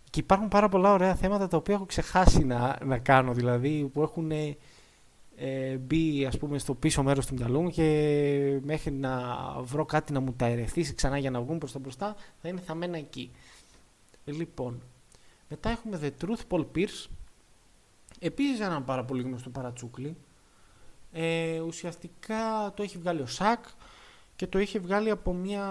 Και 0.10 0.20
υπάρχουν 0.20 0.48
πάρα 0.48 0.70
πολλά 0.70 0.94
ωραία 0.94 1.16
θέματα 1.16 1.48
τα 1.48 1.58
οποία 1.58 1.76
έχω 1.76 1.86
ξεχάσει 1.86 2.44
να, 2.44 2.78
να 2.86 2.98
κάνω. 2.98 3.34
Δηλαδή 3.34 3.90
που 3.94 4.02
έχουν 4.02 4.32
ε, 5.40 5.78
μπει 5.78 6.26
ας 6.26 6.38
πούμε 6.38 6.58
στο 6.60 6.74
πίσω 6.74 7.04
μέρος 7.04 7.26
του 7.26 7.34
μυαλού 7.34 7.62
μου 7.62 7.70
και 7.70 8.60
μέχρι 8.64 8.92
να 8.92 9.22
βρω 9.62 9.86
κάτι 9.86 10.14
να 10.14 10.20
μου 10.20 10.34
τα 10.34 10.46
ερεθίσει 10.46 10.94
ξανά 10.94 11.18
για 11.18 11.32
να 11.32 11.42
βγουν 11.42 11.58
προς 11.58 11.72
τα 11.72 11.80
μπροστά 11.80 12.16
θα 12.42 12.50
είναι 12.50 12.62
θαμμένα 12.62 12.98
εκεί. 12.98 13.32
Λοιπόν, 14.26 14.82
μετά 15.50 15.70
έχουμε 15.70 16.00
The 16.02 16.26
Truth 16.26 16.42
Paul 16.50 16.66
Pierce 16.76 17.08
επίσης 18.20 18.60
έναν 18.60 18.86
πάρα 18.86 19.06
πολύ 19.06 19.22
γνωστό 19.24 19.50
παρατσούκλι 19.50 20.18
Ε, 21.12 21.60
ουσιαστικά 21.60 22.74
το 22.76 22.84
έχει 22.84 22.98
βγάλει 22.98 23.22
ο 23.22 23.26
Σακ 23.26 23.66
και 24.38 24.48
το 24.48 24.60
είχε 24.60 24.80
βγάλει 24.80 25.10
από 25.10 25.34
μια 25.34 25.66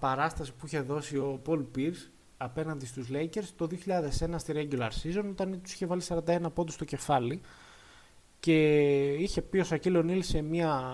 παράσταση 0.00 0.52
που 0.52 0.66
είχε 0.66 0.80
δώσει 0.80 1.16
ο 1.16 1.40
Πολ 1.42 1.64
Pierce 1.76 2.08
απέναντι 2.36 2.86
στους 2.86 3.08
Lakers 3.12 3.48
το 3.56 3.68
2001 3.86 4.34
στη 4.36 4.52
regular 4.56 4.90
season 5.02 5.24
όταν 5.30 5.60
τους 5.62 5.72
είχε 5.72 5.86
βάλει 5.86 6.02
41 6.08 6.38
πόντους 6.54 6.74
στο 6.74 6.84
κεφάλι. 6.84 7.40
Και 8.40 9.12
είχε 9.12 9.42
πει 9.42 9.58
ο 9.58 9.64
Σακίλ 9.64 9.96
Ονίλ 9.96 10.22
σε 10.22 10.42
μια 10.42 10.92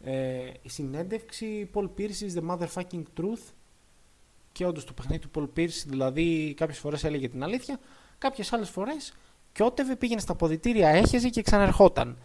ε, 0.00 0.50
συνέντευξη 0.66 1.70
Paul 1.74 1.88
Pierce 1.98 2.28
is 2.28 2.40
the 2.40 2.50
motherfucking 2.50 3.02
truth 3.20 3.52
και 4.52 4.66
όντως 4.66 4.84
το 4.84 4.92
παιχνίδι 4.92 5.26
του 5.28 5.30
Paul 5.34 5.58
Pierce 5.58 5.82
δηλαδή 5.86 6.54
κάποιες 6.56 6.78
φορές 6.78 7.04
έλεγε 7.04 7.28
την 7.28 7.42
αλήθεια 7.42 7.78
κάποιες 8.18 8.52
άλλες 8.52 8.70
φορές 8.70 9.14
και 9.52 9.62
ότεβε 9.62 9.96
πήγαινε 9.96 10.20
στα 10.20 10.34
ποδητήρια 10.34 10.88
έχεζε 10.88 11.28
και 11.28 11.42
ξαναρχόταν. 11.42 12.18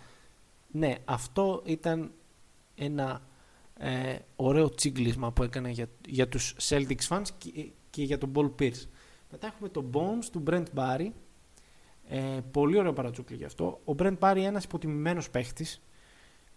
Ναι 0.71 0.95
αυτό 1.05 1.61
ήταν 1.65 2.11
ένα 2.75 3.21
ε, 3.81 4.15
ωραίο 4.35 4.69
τσίγκλισμα 4.69 5.31
που 5.31 5.43
έκανε 5.43 5.69
για, 5.69 5.87
για 6.07 6.27
τους 6.27 6.55
Celtics 6.61 7.07
fans 7.09 7.27
και, 7.37 7.71
και 7.89 8.03
για 8.03 8.17
τον 8.17 8.31
Paul 8.35 8.51
Pierce 8.59 8.87
μετά 9.31 9.47
έχουμε 9.47 9.69
το 9.69 9.85
Bones 9.93 10.25
του 10.31 10.43
Brent 10.47 10.65
Barry 10.75 11.09
ε, 12.09 12.39
πολύ 12.51 12.77
ωραίο 12.77 12.93
παρατσούκλι 12.93 13.35
γι' 13.35 13.45
αυτό. 13.45 13.81
Ο 13.85 13.93
Brent 13.99 14.17
Barry 14.19 14.43
ένας 14.45 14.63
υποτιμημένος 14.63 15.29
παίχτης, 15.29 15.81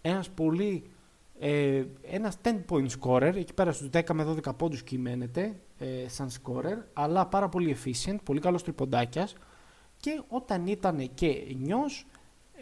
ένας 0.01 0.31
πολύ 0.31 0.91
ε, 1.39 1.85
ένας 2.03 2.37
10 2.43 2.49
point 2.68 2.87
scorer, 3.01 3.33
εκεί 3.35 3.55
πέρα 3.55 3.73
στους 3.73 3.89
10 3.93 4.12
με 4.12 4.25
12 4.45 4.57
πόντους 4.57 4.83
κυμαίνεται 4.83 5.61
ε, 5.79 6.09
σαν 6.09 6.31
scorer, 6.31 6.83
αλλά 6.93 7.27
πάρα 7.27 7.49
πολύ 7.49 7.77
efficient, 7.79 8.16
πολύ 8.25 8.41
καλός 8.41 8.62
τριποντάκιας 8.62 9.35
και 9.97 10.23
όταν 10.29 10.66
ήταν 10.66 11.11
και 11.14 11.55
νιός 11.59 12.07
ε, 12.53 12.61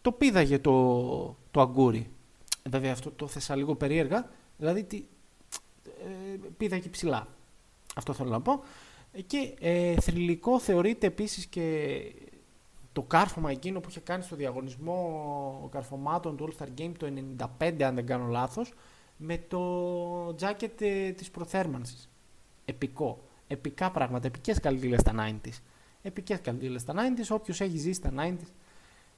το 0.00 0.12
πήδαγε 0.12 0.58
το, 0.58 1.36
το 1.50 1.60
αγκούρι. 1.60 2.11
Βέβαια 2.68 2.92
αυτό 2.92 3.10
το 3.10 3.26
θέσα 3.26 3.56
λίγο 3.56 3.74
περίεργα, 3.74 4.30
δηλαδή 4.56 4.84
τι, 4.84 5.04
ε, 5.84 6.38
πήδαγε 6.56 6.88
ψηλά. 6.88 7.28
Αυτό 7.94 8.12
θέλω 8.12 8.30
να 8.30 8.40
πω. 8.40 8.62
Και 9.26 9.54
ε, 9.60 9.94
θρηλυκό 10.00 10.60
θεωρείται 10.60 11.06
επίσης 11.06 11.46
και 11.46 11.98
το 12.92 13.02
κάρφωμα 13.02 13.50
εκείνο 13.50 13.80
που 13.80 13.88
είχε 13.88 14.00
κάνει 14.00 14.22
στο 14.22 14.36
διαγωνισμό 14.36 15.68
καρφωμάτων 15.72 16.36
του 16.36 16.48
All 16.48 16.62
Star 16.62 16.68
Game 16.80 16.92
το 16.98 17.12
95 17.58 17.82
αν 17.82 17.94
δεν 17.94 18.06
κάνω 18.06 18.26
λάθος 18.26 18.72
με 19.16 19.38
το 19.48 20.28
jacket 20.28 20.80
ε, 20.80 21.10
της 21.10 21.30
προθέρμανσης. 21.30 22.10
Επικό. 22.64 23.24
Επικά 23.46 23.90
πράγματα. 23.90 24.26
Επικές 24.26 24.60
καλύτηλες 24.60 25.00
στα 25.00 25.12
90s. 25.16 25.58
Επικές 26.02 26.40
καλύτηλες 26.40 26.80
στα 26.80 26.94
90s. 26.94 27.26
Όποιος 27.36 27.60
έχει 27.60 27.76
ζήσει 27.76 27.92
στα 27.92 28.12
90s 28.16 28.50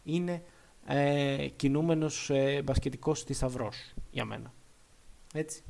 είναι 0.03 0.43
ε, 0.87 1.49
κινούμενος 1.57 2.31
ε, 2.31 2.63
μπασκετικός 2.65 3.23
θησαυρός 3.23 3.95
για 4.11 4.25
μένα. 4.25 4.53
Έτσι. 5.35 5.63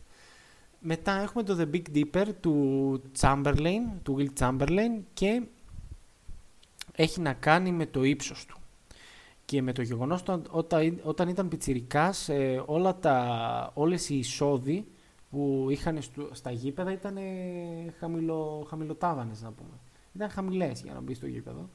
Μετά 0.81 1.12
έχουμε 1.12 1.43
το 1.43 1.57
The 1.59 1.75
Big 1.75 1.83
Dipper 1.95 2.27
του 2.41 3.03
Chamberlain, 3.21 3.81
του 4.03 4.17
Will 4.19 4.41
Chamberlain 4.41 5.03
και 5.15 5.43
έχει 6.93 7.21
να 7.21 7.33
κάνει 7.33 7.73
με 7.73 7.87
το 7.87 8.03
ύψος 8.03 8.45
του. 8.47 8.59
Και 9.45 9.62
με 9.62 9.73
το 9.73 9.83
γεγονός 9.83 10.23
όταν, 10.51 11.01
όταν 11.03 11.29
ήταν 11.29 11.49
πιτσιρικάς 11.49 12.29
ε, 12.29 12.62
όλα 12.67 12.99
τα, 12.99 13.71
όλες 13.75 14.09
οι 14.09 14.19
εισόδοι 14.19 14.87
που 15.31 15.67
είχαν 15.71 15.99
στα 16.31 16.51
γήπεδα 16.51 16.93
ήταν 16.93 17.17
χαμηλο, 17.99 18.67
χαμηλοτάβανες 18.69 19.43
να 19.43 19.53
πούμε. 19.53 19.79
Ήταν 20.15 20.29
χαμηλές 20.31 20.83
για 20.83 20.93
να 20.93 21.01
μπει 21.01 21.15
στο 21.15 21.27
γήπεδο. 21.27 21.69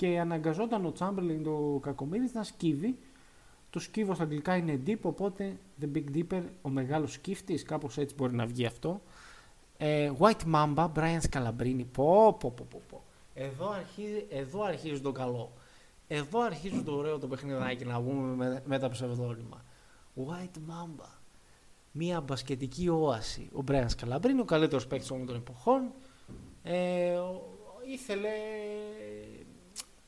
Και 0.00 0.18
αναγκαζόταν 0.18 0.86
ο 0.86 0.92
Τσάμπερλιν 0.92 1.42
το 1.42 1.78
Κακομίδης 1.82 2.32
να 2.32 2.42
σκύβει. 2.42 2.98
Το 3.70 3.78
σκύβος 3.78 4.14
στα 4.16 4.24
αγγλικά 4.24 4.56
είναι 4.56 4.80
deep, 4.86 4.98
οπότε 5.02 5.56
The 5.80 5.96
Big 5.96 6.04
Dipper, 6.14 6.42
ο 6.62 6.68
μεγάλος 6.68 7.12
σκύφτης, 7.12 7.62
κάπως 7.62 7.98
έτσι 7.98 8.14
μπορεί 8.14 8.34
να 8.34 8.46
βγει 8.46 8.66
αυτό. 8.66 9.02
Ε, 9.76 10.12
White 10.18 10.54
Mamba, 10.54 10.88
Brian 10.94 11.20
Scalabrini, 11.30 11.84
πω 11.92 12.32
πω 12.32 12.54
πω 12.56 12.80
πω. 12.88 13.02
Εδώ 13.34 13.70
αρχίζει, 13.70 14.26
εδώ 14.28 14.62
αρχίζει 14.62 15.00
το 15.00 15.12
καλό. 15.12 15.52
Εδώ 16.08 16.40
αρχίζει 16.40 16.82
το 16.82 16.92
ωραίο 16.92 17.18
το 17.18 17.26
παιχνιδάκι 17.26 17.84
να 17.84 18.00
βγούμε 18.00 18.34
με, 18.34 18.62
με 18.66 18.78
τα 18.78 18.88
ψευδόνυμα. 18.88 19.64
White 20.16 20.58
Mamba. 20.70 21.08
Μια 21.92 22.20
μπασκετική 22.20 22.88
όαση. 22.88 23.48
Ο 23.52 23.62
Μπρέαν 23.62 23.88
Σκαλαμπρίν, 23.88 24.40
ο 24.40 24.44
καλύτερος 24.44 24.86
παίκτης 24.86 25.10
όλων 25.10 25.26
των 25.26 25.36
εποχών. 25.36 25.92
Ε, 26.62 27.18
ήθελε. 27.92 28.28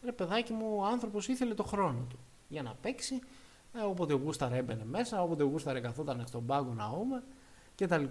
Ρε 0.05 0.13
παιδάκι 0.13 0.53
μου, 0.53 0.77
ο 0.77 0.85
άνθρωπος 0.85 1.29
ήθελε 1.29 1.55
το 1.55 1.63
χρόνο 1.63 2.07
του 2.09 2.19
για 2.49 2.63
να 2.63 2.75
παίξει. 2.75 3.21
Ε, 3.75 3.81
όποτε 3.81 4.13
ο 4.13 4.17
Γούσταρ 4.17 4.53
έμπαινε 4.53 4.85
μέσα, 4.85 5.23
όποτε 5.23 5.43
ο 5.43 5.47
Γούσταρ 5.47 5.81
καθόταν 5.81 6.25
στον 6.27 6.47
πάγκο 6.47 6.73
να 6.75 6.87
ούμε 6.89 7.23
κτλ. 7.77 8.05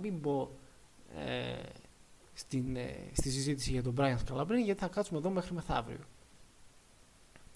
Μην 0.00 0.20
πω 0.20 0.50
ε, 1.16 1.62
στην, 2.34 2.76
ε, 2.76 2.96
στη 3.12 3.30
συζήτηση 3.30 3.70
για 3.70 3.82
τον 3.82 3.94
Brian 3.98 4.16
Scalabrine 4.26 4.62
γιατί 4.64 4.80
θα 4.80 4.88
κάτσουμε 4.88 5.18
εδώ 5.18 5.30
μέχρι 5.30 5.54
μεθαύριο. 5.54 6.04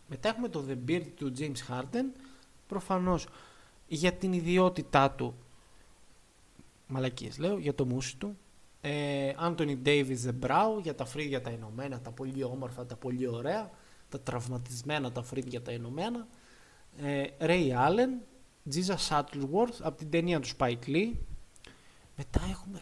Μετά 0.08 0.28
έχουμε 0.28 0.48
το 0.48 0.64
The 0.68 0.90
Beard 0.90 1.06
του 1.16 1.32
James 1.38 1.68
Harden 1.68 2.04
προφανώς 2.66 3.28
για 3.86 4.12
την 4.12 4.32
ιδιότητά 4.32 5.10
του 5.10 5.34
μαλακίες 6.86 7.38
λέω, 7.38 7.58
για 7.58 7.74
το 7.74 7.86
μουσι 7.86 8.16
του 8.16 8.36
ε, 8.80 9.32
Anthony 9.40 9.76
Davis 9.84 10.16
The 10.26 10.46
Brow 10.46 10.82
για 10.82 10.94
τα 10.94 11.04
φρύδια 11.04 11.40
τα 11.40 11.50
ενωμένα, 11.50 12.00
τα 12.00 12.10
πολύ 12.10 12.42
όμορφα, 12.44 12.86
τα 12.86 12.96
πολύ 12.96 13.26
ωραία 13.26 13.70
τα 14.08 14.20
τραυματισμένα 14.20 15.12
τα 15.12 15.22
φρύδια 15.22 15.62
τα 15.62 15.70
ενωμένα. 15.70 16.26
Ε, 16.96 17.24
Ray 17.40 17.70
Allen 17.70 18.22
Jesus 18.72 19.08
Shuttleworth 19.08 19.78
από 19.80 19.98
την 19.98 20.10
ταινία 20.10 20.40
του 20.40 20.48
Spike 20.58 20.86
Lee. 20.86 21.12
Μετά 22.16 22.40
έχουμε 22.50 22.80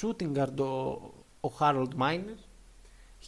shooting 0.00 0.32
guard 0.36 0.60
ο, 0.60 0.68
ο 1.40 1.52
Harold 1.58 1.94
Miner. 1.98 2.38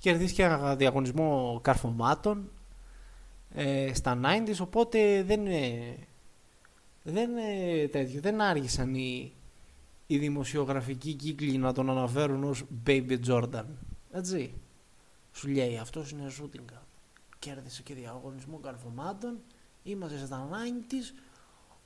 Έχει 0.01 0.09
κερδίσει 0.09 0.35
και 0.35 0.43
ένα 0.43 0.77
διαγωνισμό 0.77 1.61
καρφωμάτων 1.63 2.51
ε, 3.55 3.95
στα 3.95 4.21
90s, 4.25 4.57
οπότε 4.61 5.23
δεν 5.23 5.47
είναι, 5.47 5.97
δεν 7.03 7.31
είναι 7.31 7.89
τέτοιο. 7.89 8.21
Δεν 8.21 8.41
άργησαν 8.41 8.95
οι, 8.95 9.33
οι 10.07 10.19
δημοσιογραφικοί 10.19 11.13
κύκλοι 11.13 11.59
να 11.59 11.73
τον 11.73 11.91
αναφέρουν 11.91 12.45
ως 12.45 12.65
Baby 12.87 13.19
Jordan. 13.27 13.65
Έτσι. 14.11 14.55
Σου 15.33 15.49
λέει 15.49 15.79
αυτός 15.79 16.11
είναι 16.11 16.33
shooting 16.41 16.73
guard. 16.73 16.87
Κέρδισε 17.39 17.83
και 17.83 17.95
διαγωνισμό 17.95 18.59
καρφωμάτων. 18.59 19.39
Είμαστε 19.83 20.27
στα 20.27 20.49
90s. 20.51 21.21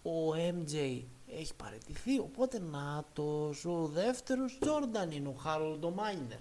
Ο 0.02 0.34
MJ 0.34 1.02
έχει 1.38 1.54
παραιτηθεί, 1.56 2.18
οπότε 2.18 2.58
να 2.58 3.04
το 3.12 3.54
ο 3.64 3.86
δεύτερος 3.86 4.58
Τζόρνταν 4.60 5.10
είναι 5.10 5.28
ο 5.28 5.32
Harold 5.32 5.84
Miner. 5.84 6.40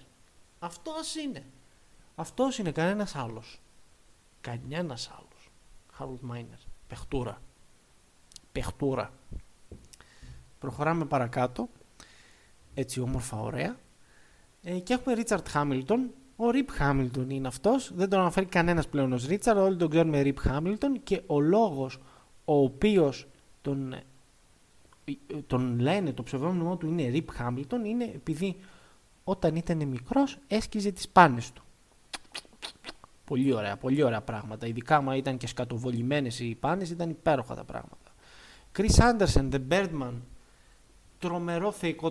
Αυτός 0.58 1.14
είναι. 1.14 1.44
Αυτός 2.14 2.58
είναι, 2.58 2.72
κανένας 2.72 3.16
άλλος. 3.16 3.60
Κανένας 4.40 5.10
άλλος. 5.10 5.50
Harold 5.92 6.20
Miner. 6.20 6.58
Παιχτούρα. 6.86 7.42
Παιχτούρα. 8.52 9.12
Προχωράμε 10.58 11.04
παρακάτω. 11.04 11.68
Έτσι 12.74 13.00
όμορφα 13.00 13.36
ωραία. 13.36 13.76
Ε, 14.62 14.78
και 14.78 14.92
έχουμε 14.92 15.14
Richard 15.14 15.48
Hamilton. 15.48 16.10
Ο 16.36 16.50
Rip 16.50 16.70
Hamilton 16.70 17.30
είναι 17.30 17.48
αυτός. 17.48 17.92
Δεν 17.94 18.08
τον 18.08 18.20
αναφέρει 18.20 18.46
κανένας 18.46 18.88
πλέον 18.88 19.12
ως 19.12 19.26
Richard. 19.26 19.58
Όλοι 19.58 19.76
τον 19.76 19.90
ξέρουμε 19.90 20.20
Rip 20.20 20.38
Hamilton. 20.38 21.02
Και 21.02 21.22
ο 21.26 21.40
λόγος 21.40 21.98
ο 22.44 22.62
οποίος 22.62 23.26
τον 23.62 23.94
τον 25.46 25.78
λένε, 25.78 26.12
το 26.12 26.22
ψευδόνυμό 26.22 26.76
του 26.76 26.86
είναι 26.86 27.10
Rip 27.12 27.42
Hamilton, 27.42 27.84
είναι 27.84 28.04
επειδή 28.04 28.56
όταν 29.24 29.56
ήταν 29.56 29.88
μικρός 29.88 30.38
έσκιζε 30.46 30.90
τις 30.90 31.08
πάνες 31.08 31.52
του. 31.52 31.64
Πολύ 33.24 33.52
ωραία, 33.52 33.76
πολύ 33.76 34.02
ωραία 34.02 34.20
πράγματα. 34.20 34.66
Ειδικά 34.66 34.96
άμα 34.96 35.16
ήταν 35.16 35.36
και 35.36 35.46
σκατοβολημένες 35.46 36.40
οι 36.40 36.56
πάνες, 36.60 36.90
ήταν 36.90 37.10
υπέροχα 37.10 37.54
τα 37.54 37.64
πράγματα. 37.64 38.14
Chris 38.76 38.96
Anderson, 38.96 39.50
The 39.50 39.60
Birdman, 39.68 40.14
τρομερό 41.18 41.72
θεϊκό 41.72 42.10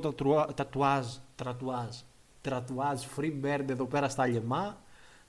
τατουάζ, 0.55 1.05
τρατουάζ, 1.35 1.95
τρατουάζ, 2.41 3.01
free 3.17 3.43
bird 3.43 3.69
εδώ 3.69 3.85
πέρα 3.85 4.09
στα 4.09 4.27
λεμά, 4.27 4.81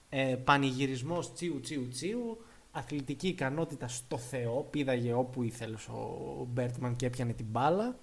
ε, 0.08 0.36
πανηγυρισμός 0.44 1.32
τσίου 1.32 1.60
τσίου 1.60 1.88
τσίου, 1.88 2.44
αθλητική 2.70 3.28
ικανότητα 3.28 3.88
στο 3.88 4.18
Θεό, 4.18 4.66
πήδαγε 4.70 5.12
όπου 5.12 5.42
ήθελε 5.42 5.74
ο 5.74 6.44
Μπέρτμαν 6.44 6.96
και 6.96 7.06
έπιανε 7.06 7.32
την 7.32 7.46
μπάλα. 7.48 7.98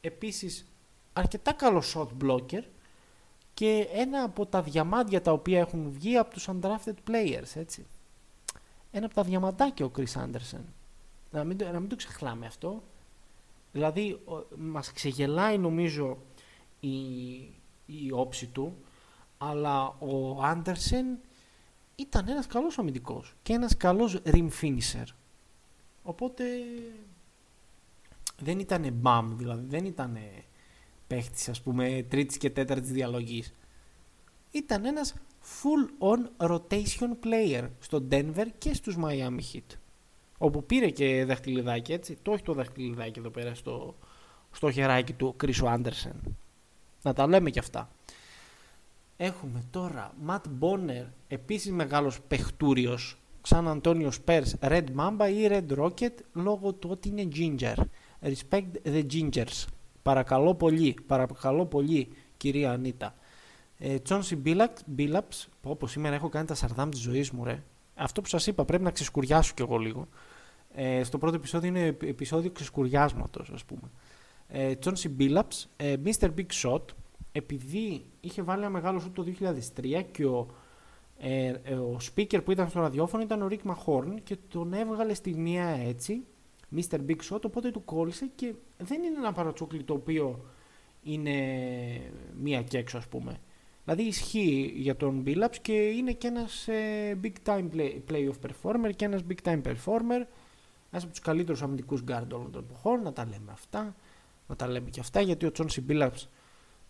Επίσης 0.00 0.68
αρκετά 1.12 1.52
καλός 1.52 1.96
shot 1.96 2.08
blocker 2.24 2.62
και 3.58 3.88
ένα 3.92 4.22
από 4.22 4.46
τα 4.46 4.62
διαμάντια 4.62 5.20
τα 5.20 5.32
οποία 5.32 5.58
έχουν 5.58 5.90
βγει 5.90 6.16
από 6.16 6.30
τους 6.30 6.48
undrafted 6.50 6.94
players, 7.10 7.54
έτσι. 7.54 7.86
Ένα 8.90 9.06
από 9.06 9.14
τα 9.14 9.22
διαμαντάκια 9.22 9.86
ο 9.86 9.90
Chris 9.96 10.12
Anderson. 10.12 10.64
Να 11.30 11.44
μην, 11.44 11.56
να 11.72 11.80
μην 11.80 11.88
το 11.88 11.96
ξεχνάμε 11.96 12.46
αυτό. 12.46 12.82
Δηλαδή 13.72 14.20
μας 14.56 14.92
ξεγελάει 14.92 15.58
νομίζω 15.58 16.18
η, 16.80 16.98
η 17.86 18.12
όψη 18.12 18.46
του, 18.46 18.76
αλλά 19.38 19.86
ο 19.98 20.42
Άντερσεν 20.42 21.06
ήταν 21.96 22.28
ένας 22.28 22.46
καλός 22.46 22.78
αμυντικός 22.78 23.34
και 23.42 23.52
ένας 23.52 23.76
καλός 23.76 24.20
rim 24.24 24.48
finisher. 24.60 25.06
Οπότε 26.02 26.44
δεν 28.38 28.58
ήταν 28.58 28.92
μπαμ, 28.92 29.36
δηλαδή 29.36 29.66
δεν 29.66 29.84
ήταν 29.84 30.18
παίχτης 31.08 31.48
ας 31.48 31.62
πούμε 31.62 32.06
τρίτης 32.08 32.36
και 32.36 32.50
τέταρτης 32.50 32.90
διαλογής. 32.90 33.54
Ήταν 34.50 34.84
ένας 34.84 35.14
full 35.42 36.08
on 36.08 36.48
rotation 36.50 37.10
player 37.24 37.68
στο 37.80 38.06
Denver 38.10 38.46
και 38.58 38.74
στους 38.74 38.96
Miami 38.98 39.40
Heat. 39.52 39.76
Όπου 40.38 40.64
πήρε 40.64 40.90
και 40.90 41.24
δαχτυλιδάκι 41.24 41.92
έτσι, 41.92 42.18
το 42.22 42.32
έχει 42.32 42.42
το 42.42 42.52
δαχτυλιδάκι 42.52 43.18
εδώ 43.18 43.30
πέρα 43.30 43.54
στο, 43.54 43.94
στο 44.50 44.70
χεράκι 44.70 45.12
του 45.12 45.34
Κρίσου 45.36 45.68
Άντερσεν. 45.68 46.36
Να 47.02 47.12
τα 47.12 47.26
λέμε 47.26 47.50
και 47.50 47.58
αυτά. 47.58 47.90
Έχουμε 49.16 49.64
τώρα 49.70 50.14
Ματ 50.20 50.44
Bonner, 50.60 51.04
επίσης 51.28 51.72
μεγάλος 51.72 52.20
παιχτούριος, 52.20 53.16
σαν 53.42 53.68
Αντώνιο 53.68 54.10
Σπέρς, 54.10 54.54
Red 54.60 54.84
Mamba 54.96 55.30
ή 55.32 55.48
Red 55.50 55.78
Rocket, 55.78 56.14
λόγω 56.32 56.72
του 56.72 56.88
ότι 56.90 57.08
είναι 57.08 57.28
ginger. 57.34 57.76
Respect 58.22 58.66
the 58.84 59.06
gingers. 59.12 59.64
Παρακαλώ 60.08 60.54
πολύ, 60.54 60.96
παρακαλώ 61.06 61.66
πολύ, 61.66 62.08
κυρία 62.36 62.70
Ανίτα. 62.70 63.14
Τσόνσι 64.02 64.36
Μπίλαπς, 64.86 65.48
που 65.60 65.70
όπως 65.70 65.90
σήμερα 65.90 66.14
έχω 66.14 66.28
κάνει 66.28 66.46
τα 66.46 66.54
σαρδάμ 66.54 66.88
της 66.88 67.00
ζωής 67.00 67.30
μου, 67.30 67.44
ρε. 67.44 67.62
Αυτό 67.94 68.20
που 68.20 68.28
σας 68.28 68.46
είπα, 68.46 68.64
πρέπει 68.64 68.82
να 68.82 68.90
ξεσκουριάσω 68.90 69.52
κι 69.54 69.62
εγώ 69.62 69.76
λίγο. 69.76 70.08
Ε, 70.74 71.02
στο 71.04 71.18
πρώτο 71.18 71.36
επεισόδιο 71.36 71.68
είναι 71.68 71.86
επεισόδιο 71.86 72.50
ξεσκουριάσματος, 72.50 73.50
ας 73.54 73.64
πούμε. 73.64 73.90
Τσόνσι 74.78 75.08
Μπίλαπς, 75.08 75.68
Mr. 75.78 76.28
Big 76.36 76.46
Shot, 76.62 76.82
επειδή 77.32 78.04
είχε 78.20 78.42
βάλει 78.42 78.60
ένα 78.60 78.70
μεγάλο 78.70 78.98
σου 78.98 79.10
το 79.10 79.22
2003 79.22 80.02
και 80.12 80.26
ο, 80.26 80.46
ε, 81.18 81.52
ε, 81.62 81.74
ο 81.74 81.96
speaker 82.00 82.44
που 82.44 82.50
ήταν 82.50 82.68
στο 82.68 82.80
ραδιόφωνο 82.80 83.22
ήταν 83.22 83.42
ο 83.42 83.48
Rick 83.50 83.70
Mahorn 83.70 84.14
και 84.24 84.36
τον 84.48 84.72
έβγαλε 84.72 85.14
στη 85.14 85.34
μία 85.34 85.66
έτσι, 85.66 86.24
Mr. 86.76 86.98
Big 87.08 87.16
Shot, 87.30 87.44
οπότε 87.44 87.70
του 87.70 87.84
κόλλησε 87.84 88.30
και 88.34 88.54
δεν 88.78 89.02
είναι 89.02 89.18
ένα 89.18 89.32
παρατσούκλι 89.32 89.82
το 89.82 89.94
οποίο 89.94 90.44
είναι 91.02 91.32
μία 92.40 92.62
και 92.62 92.78
έξω 92.78 92.98
ας 92.98 93.06
πούμε. 93.06 93.40
Δηλαδή 93.84 94.02
ισχύει 94.02 94.72
για 94.76 94.96
τον 94.96 95.22
Billups 95.26 95.56
και 95.62 95.72
είναι 95.72 96.12
και 96.12 96.26
ένας 96.26 96.68
ε, 96.68 97.18
big 97.22 97.32
time 97.44 97.68
play, 97.74 98.00
playoff 98.10 98.34
performer 98.46 98.90
και 98.96 99.04
ένας 99.04 99.20
big 99.28 99.48
time 99.48 99.62
performer 99.62 100.26
ένας 100.90 101.02
από 101.02 101.12
τους 101.12 101.20
καλύτερους 101.20 101.62
αμυντικούς 101.62 102.00
guard 102.08 102.26
όλων 102.32 102.50
των 102.50 102.64
εποχών, 102.68 103.02
να 103.02 103.12
τα 103.12 103.24
λέμε 103.24 103.52
αυτά, 103.52 103.96
να 104.46 104.56
τα 104.56 104.66
λέμε 104.66 104.90
και 104.90 105.00
αυτά 105.00 105.20
γιατί 105.20 105.46
ο 105.46 105.52
Chauncey 105.58 105.80
Billups 105.88 106.26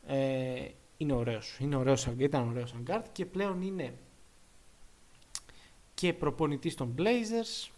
ε, 0.06 0.68
είναι 0.96 1.12
ωραίος. 1.12 1.58
Είναι 1.60 1.76
ωραίος, 1.76 2.06
ήταν 2.18 2.48
ωραίος 2.48 2.70
σαν 2.70 2.84
guard 2.86 3.04
και 3.12 3.26
πλέον 3.26 3.62
είναι 3.62 3.94
και 5.94 6.12
προπονητής 6.12 6.74
των 6.74 6.94
Blazers. 6.98 7.70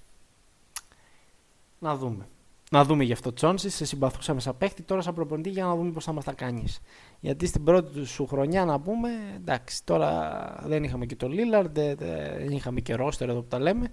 Να 1.83 1.97
δούμε. 1.97 2.28
Να 2.70 2.85
δούμε 2.85 3.05
γι' 3.05 3.12
αυτό 3.12 3.33
Τσόνσι. 3.33 3.70
Σε 3.70 3.85
συμπαθούσαμε 3.85 4.41
σαν 4.41 4.59
παίχτη. 4.59 4.83
Τώρα 4.83 5.01
σαν 5.01 5.14
προπονητή 5.14 5.51
για 5.51 5.64
να 5.64 5.76
δούμε 5.76 5.91
πώς 5.91 6.05
θα 6.05 6.12
μας 6.12 6.24
τα 6.24 6.33
κάνεις. 6.33 6.81
Γιατί 7.20 7.47
στην 7.47 7.64
πρώτη 7.64 8.05
σου 8.05 8.26
χρονιά 8.26 8.64
να 8.64 8.81
πούμε, 8.81 9.11
εντάξει, 9.37 9.85
τώρα 9.85 10.62
δεν 10.66 10.85
είχαμε 10.85 11.07
και 11.07 11.16
το 11.16 11.28
Lillard, 11.31 11.70
δεν 11.74 12.51
είχαμε 12.51 12.81
και 12.81 12.95
ρόστερ 12.95 13.28
εδώ 13.28 13.41
που 13.41 13.49
τα 13.49 13.59
λέμε. 13.59 13.91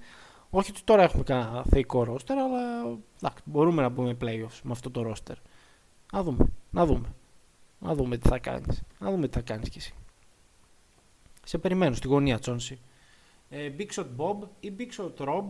Όχι 0.49 0.71
ότι 0.71 0.83
τώρα 0.83 1.03
έχουμε 1.03 1.23
κανένα 1.23 1.63
θεϊκό 1.69 2.03
ρόστερ, 2.03 2.37
αλλά 2.37 2.61
εντάξει, 3.21 3.43
μπορούμε 3.45 3.81
να 3.81 3.91
πούμε 3.91 4.17
playoffs 4.21 4.59
με 4.63 4.71
αυτό 4.71 4.91
το 4.91 5.01
ρόστερ. 5.01 5.35
Να 6.11 6.23
δούμε. 6.23 6.51
Να 6.69 6.85
δούμε. 6.85 7.13
Να 7.79 7.95
δούμε 7.95 8.17
τι 8.17 8.27
θα 8.27 8.39
κάνεις. 8.39 8.83
Να 8.99 9.11
δούμε 9.11 9.27
τι 9.27 9.33
θα 9.33 9.41
κάνεις 9.41 9.69
κι 9.69 9.77
εσύ. 9.77 9.93
Σε 11.43 11.57
περιμένω 11.57 11.95
στη 11.95 12.07
γωνία 12.07 12.39
Τσόνσι. 12.39 12.79
Ε, 13.49 13.71
Big 13.77 13.87
Shot 13.95 14.07
Bob 14.17 14.47
ή 14.59 14.73
Big 14.77 15.01
Shot 15.01 15.27
Rob, 15.27 15.45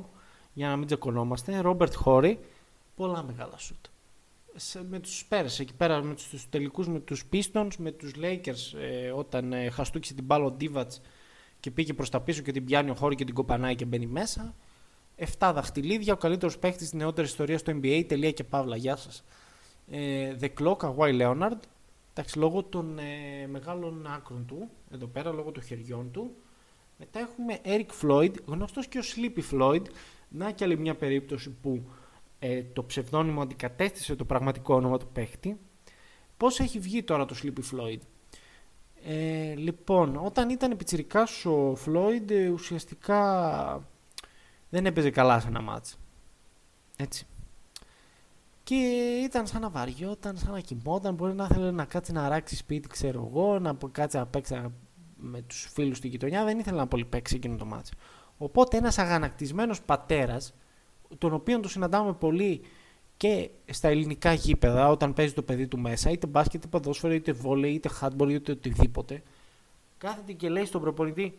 για 0.58 0.68
να 0.68 0.76
μην 0.78 0.86
τσεκωνόμαστε. 0.86 1.62
Robert 1.64 1.92
Horry, 2.06 2.38
πολλά 2.96 3.24
μεγάλα 3.24 3.58
σουτ. 3.58 3.86
με 4.90 5.00
τους 5.00 5.26
Spurs 5.30 5.60
εκεί 5.60 5.74
πέρα, 5.74 6.04
με 6.04 6.14
τους, 6.14 6.50
τελικούς, 6.50 6.88
με 6.88 7.00
τους 7.00 7.24
Pistons, 7.34 7.70
με 7.78 7.92
τους 7.92 8.14
Lakers, 8.22 8.80
ε, 8.80 9.12
όταν 9.12 9.54
ε, 9.54 9.70
χαστούκησε 9.70 10.14
την 10.14 10.24
μπάλα 10.24 10.46
ο 10.46 10.56
Divac 10.60 10.88
και 11.60 11.72
πήγε 11.72 11.94
προς 11.94 12.10
τα 12.10 12.22
πίσω 12.22 12.42
και 12.42 12.52
την 12.52 12.66
πιάνει 12.66 12.90
ο 12.90 12.94
Χόρη 12.94 13.16
και 13.16 13.26
την 13.26 13.34
κοπανάει 13.34 13.76
και 13.76 13.86
μπαίνει 13.86 14.06
μέσα. 14.06 14.56
7 15.18 15.26
δαχτυλίδια, 15.40 16.14
ο 16.14 16.18
καλύτερος 16.18 16.58
παίχτης 16.58 16.90
της 16.90 17.00
νεότερης 17.00 17.30
ιστορίας 17.30 17.60
στο 17.60 17.72
NBA, 17.72 18.04
τελεία 18.08 18.32
και 18.32 18.44
παύλα, 18.44 18.76
γεια 18.76 18.96
σας. 18.96 19.24
Ε, 19.92 20.36
The 20.42 20.50
Clock, 20.60 20.78
Kawhi 20.78 21.22
Leonard, 21.22 21.60
Εντάξει, 22.12 22.38
λόγω 22.40 22.64
των 22.64 23.00
ε, 23.00 23.48
μεγάλων 23.48 24.08
άκρων 24.08 24.46
του, 24.46 24.70
εδώ 24.92 25.08
πέρα, 25.08 25.32
λόγω 25.32 25.52
των 25.52 25.64
χεριών 25.64 26.12
του. 26.12 26.36
Μετά 26.98 27.20
έχουμε 27.20 27.60
Eric 27.64 28.06
Floyd, 28.06 28.34
γνωστός 28.46 28.88
και 28.88 28.98
ο 28.98 29.02
Sleepy 29.02 29.42
Floyd. 29.52 29.82
Να 30.30 30.52
και 30.52 30.64
άλλη 30.64 30.78
μια 30.78 30.96
περίπτωση 30.96 31.50
που 31.50 31.84
ε, 32.40 32.64
το 32.64 32.84
ψευδόνυμο 32.84 33.42
αντικατέστησε 33.42 34.16
το 34.16 34.26
πραγματικό 34.26 34.76
όνομα 34.76 34.98
του 34.98 35.08
παίχτη. 35.14 35.58
Πώς 36.38 36.60
έχει 36.60 36.80
βγει 36.80 37.04
τώρα 37.04 37.26
το 37.26 37.36
Sleepy 37.44 37.76
Floyd; 37.76 38.00
Ε, 39.04 39.56
λοιπόν, 39.56 40.16
όταν 40.26 40.50
ήταν 40.50 40.72
επιτσιρικάς 40.72 41.46
ο 41.46 41.78
Floyd 41.86 42.30
ε, 42.30 42.48
ουσιαστικά 42.48 43.90
δεν 44.70 44.86
έπαιζε 44.86 45.10
καλά 45.10 45.40
σε 45.40 45.48
ένα 45.48 45.62
μάτς. 45.62 45.98
Έτσι. 46.98 47.28
Και 48.64 48.76
ήταν 49.24 49.48
σαν 49.48 49.62
να 49.62 49.70
βαριόταν, 49.70 50.38
σαν 50.38 50.52
να 50.52 50.60
κοιμόταν. 50.60 51.16
Μπορεί 51.16 51.34
να 51.34 51.48
ήθελε 51.52 51.72
να 51.72 51.86
κάτσει 51.86 52.12
να 52.12 52.30
ράξει 52.30 52.56
σπίτι, 52.56 52.88
ξέρω 52.88 53.30
εγώ, 53.32 53.60
να 53.60 53.78
κάτσει 53.92 54.18
να 54.18 54.26
παίξει 54.26 54.72
με 55.18 55.42
τους 55.42 55.70
φίλους 55.74 55.98
στη 55.98 56.08
γειτονιά. 56.08 56.44
Δεν 56.44 56.60
ήθελε 56.60 56.78
να 56.78 56.88
πολύ 56.88 57.06
παίξει 57.06 57.36
εκείνο 57.36 57.56
το 57.56 57.66
μάτσο. 57.66 57.94
Οπότε 58.38 58.78
ένας 58.78 58.98
αγανακτισμένος 58.98 59.82
πατέρας, 59.82 60.54
τον 61.18 61.34
οποίο 61.34 61.60
το 61.60 61.70
συναντάμε 61.70 62.14
πολύ 62.14 62.62
και 63.18 63.50
στα 63.72 63.88
ελληνικά 63.88 64.34
γήπεδα, 64.34 64.90
όταν 64.90 65.14
παίζει 65.14 65.34
το 65.34 65.42
παιδί 65.42 65.68
του 65.68 65.80
μέσα, 65.80 66.10
είτε 66.10 66.28
μπάσκετ, 66.28 66.54
είτε 66.54 66.68
ποδόσφαιρο, 66.68 67.14
είτε 67.14 67.32
βόλεϊ, 67.32 67.74
είτε 67.74 67.90
χάτμπορ, 67.90 68.30
είτε 68.30 68.52
οτιδήποτε, 68.52 69.24
κάθεται 69.98 70.34
και 70.34 70.50
λέει 70.50 70.66
στον 70.66 70.82
προπονητή: 70.82 71.38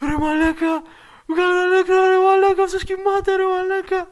Ρε 0.00 0.16
μαλάκα, 0.18 0.82
βγάλε 1.26 1.76
νεκρό, 1.76 2.04
ρε 2.08 2.18
μαλάκα, 2.24 2.62
αυτό 2.62 2.78
κοιμάται, 2.78 3.36
ρε 3.36 3.44
μαλάκα. 3.44 4.10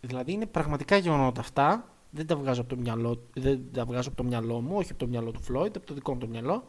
Δηλαδή 0.00 0.32
είναι 0.32 0.46
πραγματικά 0.46 0.96
γεγονότα 0.96 1.40
αυτά. 1.40 1.88
Δεν 2.10 2.26
τα 2.26 2.36
βγάζω 2.36 2.60
από 2.60 2.70
το 2.70 2.76
μυαλό, 2.76 3.22
δεν 3.34 3.60
τα 3.72 3.84
βγάζω 3.84 4.08
από 4.08 4.16
το 4.16 4.24
μυαλό 4.24 4.60
μου, 4.60 4.76
όχι 4.76 4.90
από 4.90 5.00
το 5.00 5.06
μυαλό 5.06 5.30
του 5.30 5.42
Φλόιντ, 5.42 5.76
από 5.76 5.86
το 5.86 5.94
δικό 5.94 6.12
μου 6.12 6.18
το 6.18 6.26
μυαλό. 6.26 6.64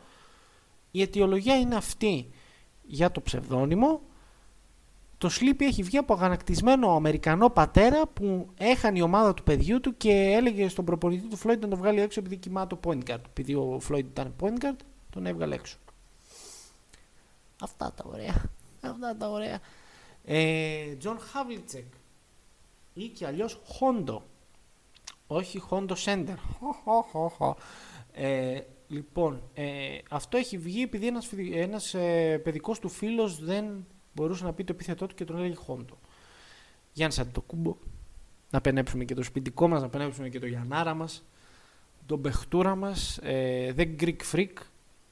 Η 0.91 1.01
αιτιολογία 1.01 1.57
είναι 1.57 1.75
αυτή 1.75 2.29
για 2.87 3.11
το 3.11 3.21
ψευδόνυμο. 3.21 4.01
Το 5.17 5.29
Sleepy 5.39 5.61
έχει 5.61 5.83
βγει 5.83 5.97
από 5.97 6.13
αγανακτισμένο 6.13 6.95
Αμερικανό 6.95 7.49
πατέρα 7.49 8.07
που 8.07 8.49
έχανε 8.57 8.97
η 8.97 9.01
ομάδα 9.01 9.33
του 9.33 9.43
παιδιού 9.43 9.79
του 9.79 9.97
και 9.97 10.11
έλεγε 10.11 10.67
στον 10.67 10.85
προπονητή 10.85 11.27
του 11.27 11.35
Φλόιντ 11.35 11.61
να 11.61 11.69
το 11.69 11.75
βγάλει 11.75 12.01
έξω 12.01 12.19
επειδή 12.19 12.37
κοιμάται 12.37 12.75
το 12.75 12.89
point 12.89 13.09
guard. 13.09 13.21
Επειδή 13.29 13.53
ο 13.53 13.77
Φλόιντ 13.81 14.05
ήταν 14.05 14.35
point 14.41 14.63
guard, 14.65 14.75
τον 15.09 15.25
έβγαλε 15.25 15.55
έξω. 15.55 15.77
Αυτά 17.61 17.93
τα 17.95 18.03
ωραία. 18.07 18.43
Αυτά 18.81 19.15
τα 19.17 19.29
ωραία. 19.29 19.59
Τζον 20.97 21.15
ε, 21.15 21.19
Havlicek 21.31 21.85
ή 22.93 23.07
και 23.07 23.25
αλλιώς 23.25 23.61
Hondo. 23.79 24.17
Όχι 25.27 25.61
Hondo 25.69 25.95
Center. 26.05 26.35
Ε, 28.89 28.93
λοιπόν, 28.93 29.41
ε, 29.53 29.97
αυτό 30.09 30.37
έχει 30.37 30.57
βγει 30.57 30.81
επειδή 30.81 31.07
ένας, 31.07 31.31
ένας 31.53 31.93
ε, 31.93 32.37
παιδικός 32.43 32.79
του 32.79 32.89
φίλος 32.89 33.43
δεν 33.43 33.85
μπορούσε 34.13 34.43
να 34.43 34.53
πει 34.53 34.63
το 34.63 34.73
επίθετό 34.73 35.07
του 35.07 35.15
και 35.15 35.25
τον 35.25 35.37
έλεγε 35.37 35.55
Hondo. 35.67 35.95
Γιάννης 36.93 37.19
Αντετοκούνμπο, 37.19 37.77
να 38.49 38.61
παινέψουμε 38.61 39.03
και 39.03 39.13
το 39.13 39.23
σπιτικό 39.23 39.67
μας, 39.67 39.81
να 39.81 39.89
παινέψουμε 39.89 40.29
και 40.29 40.39
το 40.39 40.45
Γιανναρά 40.45 40.93
μας, 40.93 41.23
τον 42.05 42.19
Μπεχτούρα 42.19 42.75
μας, 42.75 43.17
ε, 43.17 43.73
The 43.77 43.95
Greek 43.99 44.19
Freak. 44.31 44.53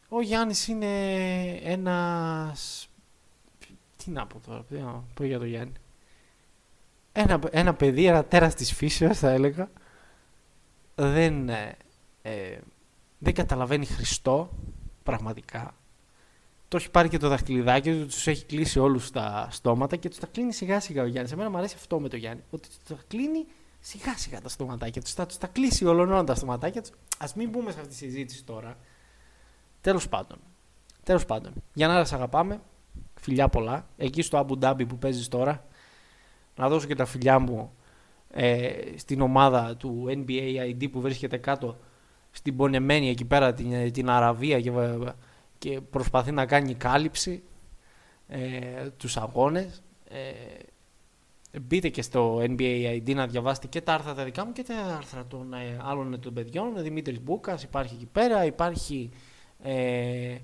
Ο 0.10 0.22
Γιάννης 0.22 0.68
είναι 0.68 1.16
ένας... 1.64 2.88
Τι 3.98 4.12
να 4.12 4.28
πω 4.28 4.40
τώρα, 4.46 4.64
τι 4.64 4.76
να 4.76 5.04
πω 5.14 5.24
για 5.24 5.38
τον 5.40 5.48
Γιάννη 5.48 5.74
ένα, 7.14 7.40
ένα 7.52 7.74
παιδί, 7.74 8.06
ένα 8.06 8.26
τέρας 8.26 8.56
της 8.56 8.74
φύσεως 8.74 9.18
θα 9.18 9.30
έλεγα, 9.30 9.70
δεν, 10.96 11.50
ε, 11.50 11.76
ε, 12.22 12.58
δεν 13.24 13.34
καταλαβαίνει 13.34 13.86
Χριστό, 13.86 14.50
πραγματικά. 15.04 15.76
Το 16.68 16.78
έχει 16.78 16.90
πάρει 16.90 17.10
και 17.10 17.18
το 17.18 17.28
δαχτυλιδάκι 17.30 17.92
του, 17.92 18.06
τους 18.06 18.28
έχει 18.28 18.46
κλείσει 18.46 18.80
όλους 18.80 19.12
τα 19.12 19.48
στόματα 19.52 19.96
και 19.96 20.10
τους 20.10 20.18
τα 20.18 20.28
κλείνει 20.28 20.54
σιγά 20.54 20.80
σιγά 20.80 21.04
ο 21.04 21.06
Γιάννης. 21.06 21.32
Εμένα 21.32 21.50
μου 21.50 21.58
αρέσει 21.58 21.76
αυτό 21.78 22.00
με 22.00 22.10
το 22.10 22.16
Γιάννη, 22.16 22.44
ότι 22.50 22.68
τους 22.68 22.78
τα 22.88 23.04
κλείνει 23.08 23.46
σιγά 23.80 24.18
σιγά 24.18 24.42
τα 24.42 24.50
στοματάκια 24.50 25.02
τους, 25.02 25.14
θα 25.14 25.26
τους 25.26 25.38
τα 25.38 25.48
κλείσει 25.48 25.86
όλων 25.86 26.26
τα 26.26 26.36
στοματάκια 26.36 26.82
τους. 26.82 26.92
Ας 27.18 27.34
μην 27.34 27.50
μπούμε 27.50 27.72
σε 27.72 27.78
αυτή 27.78 27.90
τη 27.90 27.96
συζήτηση 27.96 28.44
τώρα. 28.44 28.78
Τέλος 29.82 30.10
πάντων. 30.10 30.38
Τέλος 31.04 31.26
πάντων. 31.26 31.54
Για 31.74 31.88
να 31.88 31.94
σας 31.94 32.14
αγαπάμε. 32.14 32.62
Φιλιά 33.20 33.50
πολλά. 33.50 33.88
Εκεί 33.98 34.22
στο 34.22 34.48
Abu 34.48 34.64
Dhabi 34.64 34.88
που 34.88 34.98
παίζεις 34.98 35.28
τώρα, 35.28 35.66
να 36.56 36.70
δώσω 36.70 36.88
και 36.88 36.96
τα 36.96 37.06
φιλιά 37.06 37.40
μου 37.40 37.74
ε, 38.30 38.72
στην 38.96 39.22
ομάδα 39.22 39.76
του 39.78 40.06
NBA 40.08 40.74
ID 40.74 40.92
που 40.92 41.02
βρίσκεται 41.02 41.38
κάτω 41.38 41.78
στην 42.36 42.56
πονεμένη 42.56 43.10
εκεί 43.10 43.26
πέρα 43.26 43.54
την, 43.54 43.92
την 43.92 44.10
Αραβία 44.10 44.62
και, 44.62 44.72
και 45.58 45.82
προσπαθεί 45.82 46.32
να 46.32 46.46
κάνει 46.46 46.74
κάλυψη 46.74 47.44
ε, 48.28 48.90
τους 48.98 49.18
αγώνες. 49.18 49.84
Ε, 50.10 51.60
μπείτε 51.60 51.90
και 51.90 52.02
στο 52.02 52.38
NBA 52.38 53.02
ID 53.02 53.16
να 53.16 53.28
διαβάσετε 53.28 53.68
και 53.68 53.82
τα 53.82 53.94
άρθρα 53.94 54.14
τα 54.14 54.24
δικά 54.24 54.46
μου 54.46 54.52
και 54.52 54.64
τα 54.64 54.76
άρθρα 54.76 55.26
των 55.26 55.54
ε, 55.54 55.80
άλλων 55.82 56.20
των 56.20 56.34
παιδιών. 56.34 56.78
Ο 56.78 56.82
Δημήτρης 56.82 57.22
Μπούκας 57.22 57.64
υπάρχει 57.64 57.96
εκεί 57.96 58.06
πέρα, 58.06 58.46
υπάρχει 58.46 59.10
ε, 59.64 60.38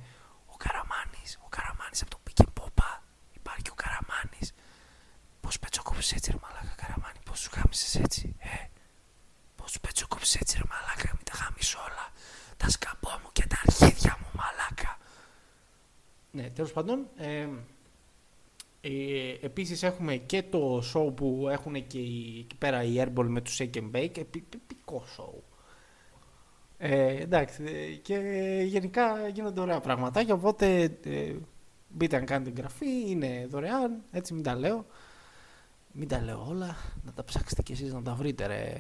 ο 0.46 0.56
Καραμάνης, 0.58 1.40
ο 1.44 1.48
Καραμάνης 1.50 2.02
από 2.02 2.10
το 2.12 2.20
Pick 2.28 2.44
Popa, 2.62 3.02
υπάρχει 3.34 3.62
και 3.62 3.72
ο 3.72 3.76
Καραμάνης. 3.76 4.54
Πώς 5.42 5.60
πετσοκόψεις 5.60 6.12
έτσι 6.12 6.32
ρε 6.32 6.38
μαλάκα 6.42 6.76
Καραμάνη, 6.76 7.20
πώς 7.26 7.40
σου 7.40 7.50
γάμισες 7.56 7.96
έτσι, 7.96 8.36
ε; 8.40 8.69
Πώς 9.70 9.78
σου 9.78 9.88
πετσοκόψεις 9.88 10.36
έτσι 10.36 10.58
ρε 10.58 10.64
μαλάκα, 10.70 11.10
μην 11.16 11.26
τα 11.26 11.34
γάμεις 11.44 11.76
όλα. 11.76 12.12
Τα 12.58 12.70
σκαμπό 12.70 13.10
μου 13.24 13.30
και 13.34 13.48
τα 13.48 13.58
αρχίδια 13.66 14.18
μου 14.20 14.28
μαλάκα. 14.34 14.98
Ναι, 16.32 16.50
τέλος 16.50 16.72
πάντων, 16.72 17.08
ε, 17.18 17.48
ε, 18.82 19.36
επίσης 19.42 19.84
έχουμε 19.84 20.16
και 20.16 20.44
το 20.44 20.84
show 20.94 21.16
που 21.16 21.48
έχουν 21.52 21.88
και 21.88 22.00
οι, 22.00 22.40
εκεί 22.40 22.56
πέρα 22.56 22.84
οι 22.84 22.96
Airball 22.98 23.26
με 23.28 23.42
τους 23.42 23.58
Shake 23.62 23.76
and 23.76 23.92
Bake, 23.92 24.18
επικό 24.18 25.04
show. 25.18 25.42
Ε, 26.78 27.22
εντάξει, 27.22 27.64
ε, 27.64 27.96
και 27.96 28.18
γενικά 28.66 29.28
γίνονται 29.28 29.62
ωραία 29.62 29.80
πραγματάκια, 29.80 30.34
οπότε 30.34 30.98
ε, 31.04 31.36
μπείτε 31.88 32.20
να 32.20 32.26
κάνετε 32.26 32.50
εγγραφή, 32.50 33.10
είναι 33.10 33.48
δωρεάν, 33.50 34.02
έτσι 34.12 34.34
μην 34.34 34.44
τα 34.44 34.56
λέω. 34.56 34.86
Μην 35.92 36.08
τα 36.08 36.22
λέω 36.22 36.46
όλα, 36.50 36.76
να 37.04 37.12
τα 37.12 37.24
ψάξετε 37.24 37.62
κι 37.62 37.72
εσείς 37.72 37.94
να 37.94 38.02
τα 38.02 38.14
βρείτε 38.14 38.46
ρε 38.46 38.76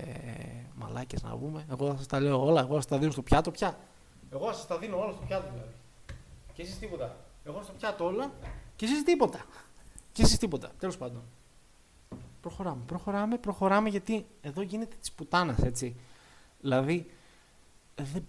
μαλάκες 0.76 1.24
να 1.24 1.38
πούμε. 1.38 1.66
Εγώ 1.72 1.88
θα 1.88 1.98
σας 1.98 2.08
τα 2.08 2.20
λέω 2.20 2.46
όλα, 2.46 2.60
εγώ 2.60 2.70
θα 2.70 2.76
σας 2.76 2.86
τα 2.86 2.98
δίνω 2.98 3.12
στο 3.12 3.22
πιάτο 3.22 3.52
πια. 3.52 3.78
Εγώ 4.30 4.48
θα 4.48 4.54
σας 4.54 4.68
τα 4.68 4.78
δίνω 4.78 5.00
όλα 5.00 5.12
στο 5.12 5.22
πιάτο 5.28 5.50
δηλαδή. 5.54 5.74
Και 6.54 6.62
εσείς 6.62 6.80
τίποτα. 6.80 7.16
Εγώ 7.44 7.62
στο 7.64 7.74
πιάτο 7.74 8.06
όλα 8.06 8.32
και 8.76 8.86
εσείς 8.86 9.04
τίποτα. 9.04 9.46
Και 10.12 10.22
εσείς 10.22 10.38
τίποτα. 10.38 10.72
Τέλος 10.80 10.98
πάντων. 10.98 11.22
Προχωράμε, 12.42 12.84
προχωράμε, 12.86 13.38
προχωράμε 13.38 13.90
γιατί 13.90 14.26
εδώ 14.42 14.62
γίνεται 14.62 14.96
της 15.00 15.12
πουτάνας 15.12 15.58
έτσι. 15.58 15.96
Δηλαδή 16.62 17.12
δεν, 17.96 18.26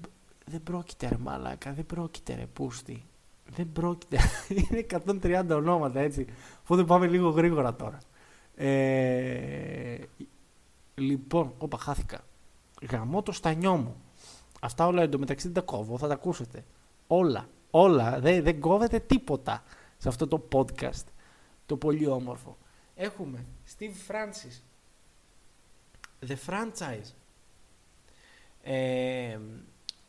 δεν 0.46 0.62
πρόκειται 0.62 1.08
ρε 1.08 1.16
μαλάκα, 1.16 1.72
δεν 1.72 1.86
πρόκειται 1.86 2.34
ρε 2.34 2.46
πούστη. 2.46 3.04
Δεν 3.50 3.72
πρόκειται. 3.72 4.18
Είναι 4.70 4.86
130 4.90 5.46
ονόματα 5.50 6.00
έτσι. 6.00 6.26
Οπότε 6.62 6.84
πάμε 6.84 7.06
λίγο 7.06 7.28
γρήγορα 7.28 7.74
τώρα. 7.74 7.98
Ε, 8.62 9.98
λοιπόν, 10.94 11.54
όπα 11.58 11.78
χάθηκα. 11.78 12.24
Γαμώ 12.90 13.22
το 13.22 13.32
στανιό 13.32 13.76
μου. 13.76 13.96
Αυτά 14.60 14.86
όλα 14.86 15.02
εντωμεταξύ 15.02 15.46
δεν 15.46 15.54
τα 15.54 15.60
κόβω, 15.60 15.98
θα 15.98 16.08
τα 16.08 16.14
ακούσετε. 16.14 16.64
Όλα, 17.06 17.48
όλα. 17.70 18.20
Δεν, 18.20 18.42
δεν 18.42 18.60
κόβεται 18.60 18.98
τίποτα 18.98 19.62
σε 19.96 20.08
αυτό 20.08 20.26
το 20.26 20.48
podcast. 20.52 21.04
Το 21.66 21.76
πολύ 21.76 22.06
όμορφο. 22.06 22.58
Έχουμε 22.94 23.46
Steve 23.78 24.10
Francis. 24.10 24.62
The 26.26 26.36
Franchise. 26.46 27.12
Ε, 28.62 29.38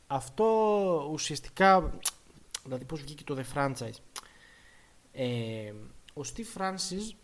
αυτό 0.07 0.45
ουσιαστικά, 1.11 1.99
δηλαδή 2.63 2.85
πώς 2.85 3.01
βγήκε 3.01 3.23
το 3.23 3.37
The 3.37 3.57
Franchise. 3.57 3.99
Ε, 5.11 5.73
ο 6.13 6.21
Steve 6.33 6.59
Francis 6.59 7.15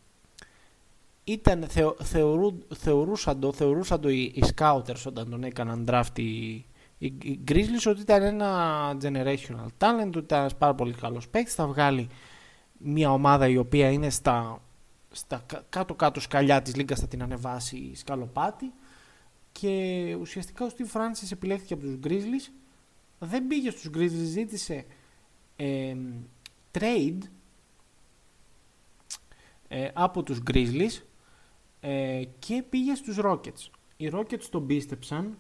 ήταν, 1.28 1.64
θεω, 1.68 1.96
θεωρού, 2.04 2.58
θεωρούσαν 2.76 3.40
το, 3.40 3.54
θεωρούσαν 3.54 4.02
το 4.02 4.10
οι, 4.10 4.22
οι 4.22 4.44
Scouters 4.56 5.04
όταν 5.06 5.30
τον 5.30 5.44
έκαναν 5.44 5.86
draft 5.90 6.20
οι, 6.20 6.66
οι, 6.98 7.06
οι 7.06 7.40
Grizzlies 7.48 7.86
ότι 7.88 8.02
ήταν 8.02 8.22
ένα 8.22 8.92
generational 9.02 9.68
talent, 9.78 10.08
ότι 10.08 10.18
ήταν 10.18 10.40
ένας 10.40 10.56
πάρα 10.56 10.76
πολύ 10.76 10.94
καλός 10.94 11.28
παίκτης, 11.28 11.54
θα 11.54 11.68
βγάλει 11.68 12.10
μια 12.78 13.12
ομάδα 13.12 13.48
η 13.48 13.58
οποία 13.58 13.92
είναι 13.92 14.10
στα, 14.10 14.62
στα 15.12 15.46
κάτω-κάτω 15.70 16.20
σκαλιά 16.20 16.62
της 16.62 16.76
λίγκας 16.76 17.00
θα 17.00 17.08
την 17.08 17.22
ανεβάσει 17.22 17.92
σκαλοπάτι 17.96 18.74
και 19.52 20.16
ουσιαστικά 20.20 20.66
ο 20.66 20.70
Steve 20.78 20.98
Francis 20.98 21.32
επιλέχθηκε 21.32 21.74
από 21.74 21.84
τους 21.84 22.00
Grizzlies. 22.04 22.52
Δεν 23.20 23.48
πήγε 23.48 23.70
στους 23.70 23.90
Grizzlies, 23.94 24.28
ζήτησε 24.32 24.86
ε, 25.56 25.96
trade 26.80 27.20
ε, 29.68 29.88
από 29.94 30.24
τους 30.24 30.40
Grizzlies 30.52 31.02
ε, 31.80 32.24
και 32.40 32.64
πήγε 32.70 32.96
στους 32.96 33.20
Rockets. 33.24 33.70
Οι 33.98 34.10
Rockets 34.14 34.44
τον 34.50 34.66
πίστεψαν, 34.66 35.38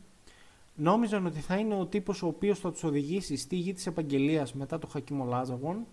νόμιζαν 0.75 1.25
ότι 1.25 1.39
θα 1.39 1.55
είναι 1.55 1.75
ο 1.75 1.85
τύπος 1.85 2.21
ο 2.21 2.27
οποίος 2.27 2.59
θα 2.59 2.71
τους 2.71 2.83
οδηγήσει 2.83 3.38
στη 3.38 3.55
γη 3.55 3.73
της 3.73 3.88
επαγγελίας 3.88 4.53
μετά 4.53 4.79
το 4.79 4.88
Χακίμο 4.88 5.25
Λάζαγον, 5.25 5.85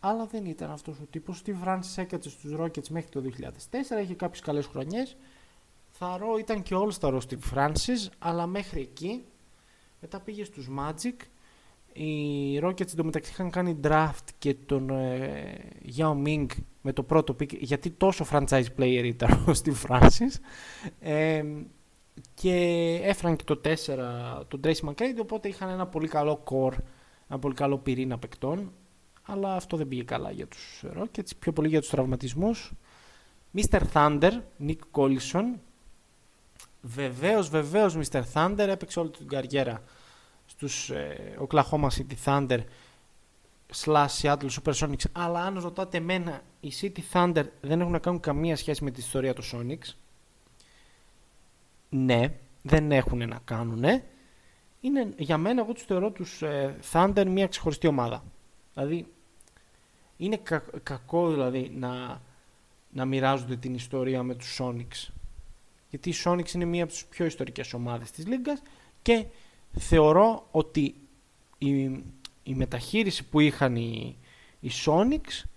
αλλά 0.00 0.26
δεν 0.26 0.46
ήταν 0.46 0.70
αυτός 0.70 1.00
ο 1.00 1.04
τύπος. 1.10 1.42
Steve 1.44 1.64
Francis 1.64 1.96
έκατσε 1.96 2.30
στους 2.30 2.54
Rockets 2.58 2.88
μέχρι 2.88 3.08
το 3.10 3.20
2004, 3.20 4.00
είχε 4.02 4.14
κάποιες 4.14 4.40
καλές 4.40 4.66
χρονιές. 4.66 5.16
Θαρώ 5.90 6.38
ήταν 6.38 6.62
και 6.62 6.74
all 6.74 6.90
star 7.00 7.12
ο 7.12 7.18
Steve 7.28 7.54
Francis, 7.54 8.08
αλλά 8.18 8.46
μέχρι 8.46 8.80
εκεί. 8.80 9.24
Μετά 10.00 10.20
πήγε 10.20 10.44
στους 10.44 10.68
Magic. 10.78 11.16
Οι 12.00 12.60
Rockets 12.62 12.92
εντωμεταξύ 12.92 13.30
είχαν 13.30 13.50
κάνει 13.50 13.80
draft 13.84 14.28
και 14.38 14.54
τον 14.54 14.90
ε, 14.90 15.54
Yao 15.96 16.26
Ming 16.26 16.46
με 16.82 16.92
το 16.92 17.02
πρώτο 17.02 17.36
pick, 17.40 17.58
γιατί 17.58 17.90
τόσο 17.90 18.26
franchise 18.30 18.66
player 18.78 19.02
ήταν 19.04 19.30
ο 19.32 19.52
Steve 19.62 19.88
Francis. 19.88 20.34
Ε, 21.00 21.44
και 22.34 22.54
έφεραν 23.02 23.36
και 23.36 23.44
το 23.44 23.60
4 23.64 24.44
τον 24.48 24.60
Tracy 24.64 24.88
McGrady, 24.88 25.18
οπότε 25.20 25.48
είχαν 25.48 25.68
ένα 25.68 25.86
πολύ 25.86 26.08
καλό 26.08 26.42
core, 26.50 26.76
ένα 27.28 27.38
πολύ 27.38 27.54
καλό 27.54 27.78
πυρήνα 27.78 28.18
παικτών 28.18 28.72
αλλά 29.30 29.54
αυτό 29.54 29.76
δεν 29.76 29.88
πήγε 29.88 30.02
καλά 30.02 30.30
για 30.30 30.46
τους 30.46 30.84
Rockets, 30.96 31.30
πιο 31.38 31.52
πολύ 31.52 31.68
για 31.68 31.80
τους 31.80 31.88
τραυματισμούς. 31.88 32.72
Mr. 33.54 33.80
Thunder, 33.92 34.32
Nick 34.66 34.78
Collison, 34.90 35.54
βεβαίως, 36.80 37.48
βεβαίως 37.48 37.96
Mr. 37.96 38.22
Thunder, 38.32 38.66
έπαιξε 38.68 39.00
όλη 39.00 39.10
την 39.10 39.28
καριέρα 39.28 39.82
στους 40.48 40.90
ε, 40.90 41.36
Oklahoma 41.48 41.88
City 41.88 42.24
Thunder 42.24 42.60
slash 43.84 44.08
Seattle 44.22 44.48
Supersonics, 44.62 45.04
αλλά 45.12 45.40
αν 45.40 45.58
ρωτάτε 45.58 45.96
εμένα, 45.96 46.42
οι 46.60 46.72
City 46.80 47.00
Thunder 47.12 47.44
δεν 47.60 47.80
έχουν 47.80 47.92
να 47.92 47.98
κάνουν 47.98 48.20
καμία 48.20 48.56
σχέση 48.56 48.84
με 48.84 48.90
τη 48.90 49.00
ιστορία 49.00 49.34
του 49.34 49.42
Sonics. 49.52 49.94
Ναι, 51.88 52.34
δεν 52.62 52.92
έχουν 52.92 53.28
να 53.28 53.40
κάνουν. 53.44 53.84
Είναι, 54.80 55.14
για 55.16 55.38
μένα, 55.38 55.62
εγώ 55.62 55.72
τους 55.72 55.82
θεωρώ 55.84 56.10
τους 56.10 56.42
ε, 56.42 56.76
Thunder 56.92 57.24
μια 57.26 57.46
ξεχωριστή 57.46 57.86
ομάδα. 57.86 58.24
Δηλαδή, 58.74 59.06
είναι 60.16 60.40
κακό 60.82 61.30
δηλαδή 61.30 61.70
να, 61.74 62.22
να 62.90 63.04
μοιράζονται 63.04 63.56
την 63.56 63.74
ιστορία 63.74 64.22
με 64.22 64.34
τους 64.34 64.60
Sonics. 64.60 65.12
Γιατί 65.90 66.10
οι 66.10 66.14
Sonics 66.24 66.52
είναι 66.54 66.64
μία 66.64 66.82
από 66.82 66.92
τις 66.92 67.04
πιο 67.04 67.24
ιστορικές 67.24 67.72
ομάδες 67.72 68.10
της 68.10 68.26
Λίγκας 68.26 68.62
και 69.02 69.26
θεωρώ 69.72 70.48
ότι 70.50 70.94
η, 71.58 71.82
η 72.42 72.54
μεταχείριση 72.54 73.24
που 73.24 73.40
είχαν 73.40 73.76
οι, 73.76 74.18
οι 74.60 74.70
Sonics 74.86 75.48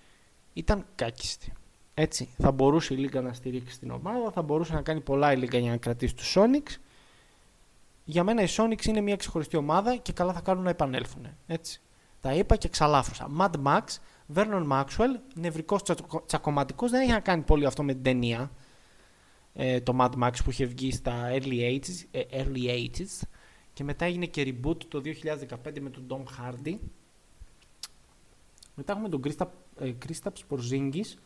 ήταν 0.53 0.85
κάκιστη. 0.95 1.53
Έτσι, 1.93 2.29
θα 2.37 2.51
μπορούσε 2.51 2.93
η 2.93 2.97
Λίγκα 2.97 3.21
να 3.21 3.33
στηρίξει 3.33 3.79
την 3.79 3.91
ομάδα, 3.91 4.31
θα 4.31 4.41
μπορούσε 4.41 4.73
να 4.73 4.81
κάνει 4.81 5.01
πολλά 5.01 5.33
η 5.33 5.37
Λίγκα 5.37 5.57
για 5.57 5.71
να 5.71 5.77
κρατήσει 5.77 6.15
τους 6.15 6.35
Sonics. 6.37 6.75
Για 8.03 8.23
μένα 8.23 8.41
οι 8.41 8.47
Sonics 8.57 8.85
είναι 8.85 9.01
μια 9.01 9.15
ξεχωριστή 9.15 9.57
ομάδα 9.57 9.95
και 9.95 10.11
καλά 10.13 10.33
θα 10.33 10.41
κάνουν 10.41 10.63
να 10.63 10.69
επανέλθουν. 10.69 11.27
Έτσι. 11.47 11.81
Τα 12.19 12.33
είπα 12.33 12.55
και 12.55 12.67
ξαλάφρωσα. 12.67 13.29
Mad 13.39 13.51
Max 13.65 13.81
Βέρνον 14.27 14.65
Μάξουελ, 14.65 15.19
νευρικός 15.35 15.81
τσακωματικός, 16.25 16.91
δεν 16.91 17.01
έχει 17.01 17.11
να 17.11 17.19
κάνει 17.19 17.41
πολύ 17.41 17.65
αυτό 17.65 17.83
με 17.83 17.93
την 17.93 18.03
ταινία. 18.03 18.51
Ε, 19.53 19.81
το 19.81 19.97
Mad 19.99 20.23
Max 20.23 20.31
που 20.43 20.49
είχε 20.49 20.65
βγει 20.65 20.91
στα 20.91 21.29
early 21.31 21.79
ages, 21.79 22.05
ε, 22.11 22.21
early 22.31 22.67
ages 22.67 23.21
και 23.81 23.87
μετά 23.87 24.05
έγινε 24.05 24.25
και 24.25 24.43
reboot 24.47 24.83
το 24.83 25.01
2015 25.05 25.79
με 25.79 25.89
τον 25.89 26.05
Tom 26.09 26.23
Hardy. 26.23 26.75
Μετά 28.75 28.91
έχουμε 28.93 29.09
τον 29.09 29.21
Kristaps 29.79 30.41
Porzingis 30.49 31.17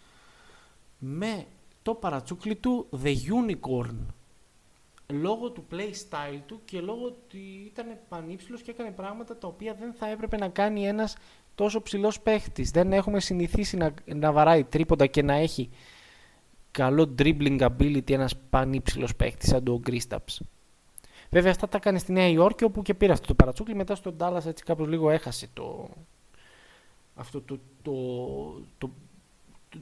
με 0.99 1.45
το 1.81 1.93
παρατσούκλι 1.93 2.55
του 2.55 2.89
The 3.03 3.15
Unicorn 3.15 3.95
λόγω 5.07 5.49
του 5.49 5.65
play 5.71 5.91
style 6.09 6.41
του 6.45 6.61
και 6.65 6.81
λόγω 6.81 7.05
ότι 7.05 7.37
ήταν 7.65 7.97
πανύψηλος 8.09 8.61
και 8.61 8.71
έκανε 8.71 8.91
πράγματα 8.91 9.37
τα 9.37 9.47
οποία 9.47 9.73
δεν 9.73 9.93
θα 9.93 10.07
έπρεπε 10.07 10.37
να 10.37 10.49
κάνει 10.49 10.87
ένας 10.87 11.15
τόσο 11.55 11.81
ψηλός 11.81 12.21
παίχτης. 12.21 12.71
Δεν 12.71 12.93
έχουμε 12.93 13.19
συνηθίσει 13.19 13.77
να, 13.77 13.93
να 14.05 14.31
βαράει 14.31 14.63
τρίποντα 14.63 15.07
και 15.07 15.21
να 15.21 15.33
έχει 15.33 15.69
καλό 16.71 17.15
dribbling 17.19 17.69
ability 17.69 18.11
ένας 18.11 18.35
πανύψηλος 18.49 19.15
παίχτης 19.15 19.49
σαν 19.49 19.63
τον 19.63 19.81
Kristaps. 19.85 20.45
Βέβαια 21.35 21.51
αυτά 21.51 21.67
τα 21.67 21.77
έκανε 21.77 21.97
στη 21.97 22.11
Νέα 22.11 22.27
Υόρκη 22.27 22.63
όπου 22.63 22.81
και 22.81 22.93
πήρε 22.93 23.11
αυτό 23.11 23.27
το 23.27 23.33
παρατσούκλι. 23.33 23.75
Μετά 23.75 23.95
στον 23.95 24.15
Dallas 24.19 24.45
έτσι 24.45 24.63
κάπως 24.63 24.87
λίγο 24.87 25.09
έχασε 25.09 25.49
το, 25.53 25.89
αυτό 27.15 27.41
το, 27.41 27.59
το, 27.81 27.93
το, 28.77 28.89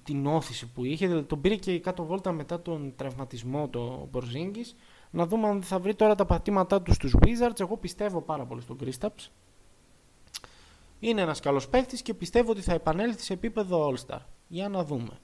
την 0.04 0.26
όθηση 0.26 0.68
που 0.72 0.86
είχε. 0.86 1.08
Δηλαδή 1.08 1.26
τον 1.26 1.42
πήρε 1.42 1.56
και 1.56 1.80
κάτω 1.80 2.04
βόλτα 2.06 2.32
μετά 2.32 2.62
τον 2.62 2.94
τραυματισμό 2.96 3.68
το 3.68 4.08
Μπορζίνγκης. 4.12 4.76
Να 5.12 5.26
δούμε 5.26 5.48
αν 5.48 5.64
θα 5.64 5.80
βρει 5.80 5.96
τώρα 5.96 6.16
τα 6.16 6.26
πατήματά 6.26 6.82
του 6.82 6.94
στους 6.94 7.16
Wizards. 7.22 7.60
Εγώ 7.60 7.78
πιστεύω 7.78 8.22
πάρα 8.22 8.46
πολύ 8.46 8.62
στον 8.62 8.78
Kristaps. 8.84 9.30
Είναι 11.00 11.22
ένας 11.22 11.40
καλός 11.40 11.70
παίχτης 11.70 12.02
και 12.02 12.14
πιστεύω 12.14 12.52
ότι 12.52 12.62
θα 12.62 12.74
επανέλθει 12.74 13.24
σε 13.24 13.34
επίπεδο 13.34 13.94
All-Star. 13.94 14.20
Για 14.48 14.70
να 14.70 14.84
δούμε. 14.84 15.20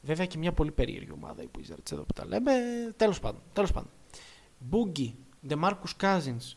Βέβαια 0.00 0.26
και 0.26 0.38
μια 0.38 0.52
πολύ 0.52 0.70
περίεργη 0.70 1.10
ομάδα 1.12 1.42
οι 1.42 1.48
Wizards 1.58 1.92
εδώ 1.92 2.02
που 2.02 2.12
τα 2.12 2.26
λέμε. 2.26 2.52
Τέλος 2.96 3.20
πάντων. 3.20 3.40
Τέλος 3.52 3.72
πάντων. 3.72 3.90
Boogie, 4.70 5.12
DeMarcus 5.48 5.96
Cousins. 6.00 6.56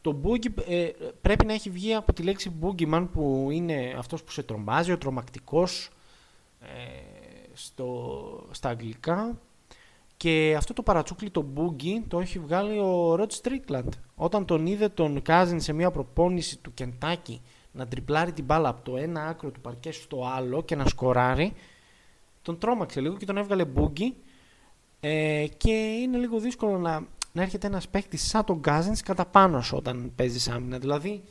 Το 0.00 0.20
Boogie 0.22 0.68
ε, 0.68 0.90
πρέπει 1.20 1.46
να 1.46 1.52
έχει 1.52 1.70
βγει 1.70 1.94
από 1.94 2.12
τη 2.12 2.22
λέξη 2.22 2.52
Boogeyman 2.60 3.08
που 3.12 3.48
είναι 3.50 3.94
αυτός 3.98 4.22
που 4.22 4.30
σε 4.30 4.42
τρομάζει, 4.42 4.92
ο 4.92 4.98
τρομακτικός 4.98 5.90
ε, 6.60 6.66
στο, 7.52 8.48
στα 8.50 8.68
αγγλικά. 8.68 9.38
Και 10.16 10.54
αυτό 10.56 10.72
το 10.72 10.82
παρατσούκλι 10.82 11.30
το 11.30 11.46
Boogie 11.56 12.02
το 12.08 12.20
έχει 12.20 12.38
βγάλει 12.38 12.78
ο 12.78 13.14
Rod 13.14 13.28
Strickland. 13.42 13.88
Όταν 14.16 14.44
τον 14.44 14.66
είδε 14.66 14.88
τον 14.88 15.22
Cousins 15.26 15.56
σε 15.56 15.72
μια 15.72 15.90
προπόνηση 15.90 16.58
του 16.58 16.74
Κεντάκι 16.74 17.40
να 17.72 17.86
τριπλάρει 17.86 18.32
την 18.32 18.44
μπάλα 18.44 18.68
από 18.68 18.90
το 18.90 18.96
ένα 18.96 19.26
άκρο 19.26 19.50
του 19.50 19.60
παρκέ 19.60 19.92
στο 19.92 20.26
άλλο 20.36 20.62
και 20.62 20.76
να 20.76 20.86
σκοράρει, 20.86 21.52
τον 22.42 22.58
τρόμαξε 22.58 23.00
λίγο 23.00 23.16
και 23.16 23.26
τον 23.26 23.36
έβγαλε 23.36 23.64
Boogie 23.74 24.12
ε, 25.00 25.46
και 25.56 25.72
είναι 25.72 26.18
λίγο 26.18 26.38
δύσκολο 26.38 26.78
να 26.78 27.06
να 27.38 27.42
έρχεται 27.42 27.66
ένας 27.66 27.88
παίκτη 27.88 28.16
σαν 28.16 28.44
τον 28.44 28.60
Κάζιν 28.60 28.94
κατά 29.04 29.26
πάνω 29.26 29.60
σου 29.62 29.76
όταν 29.76 30.12
παίζεις 30.16 30.48
άμυνα. 30.48 30.78
Δηλαδή, 30.78 31.22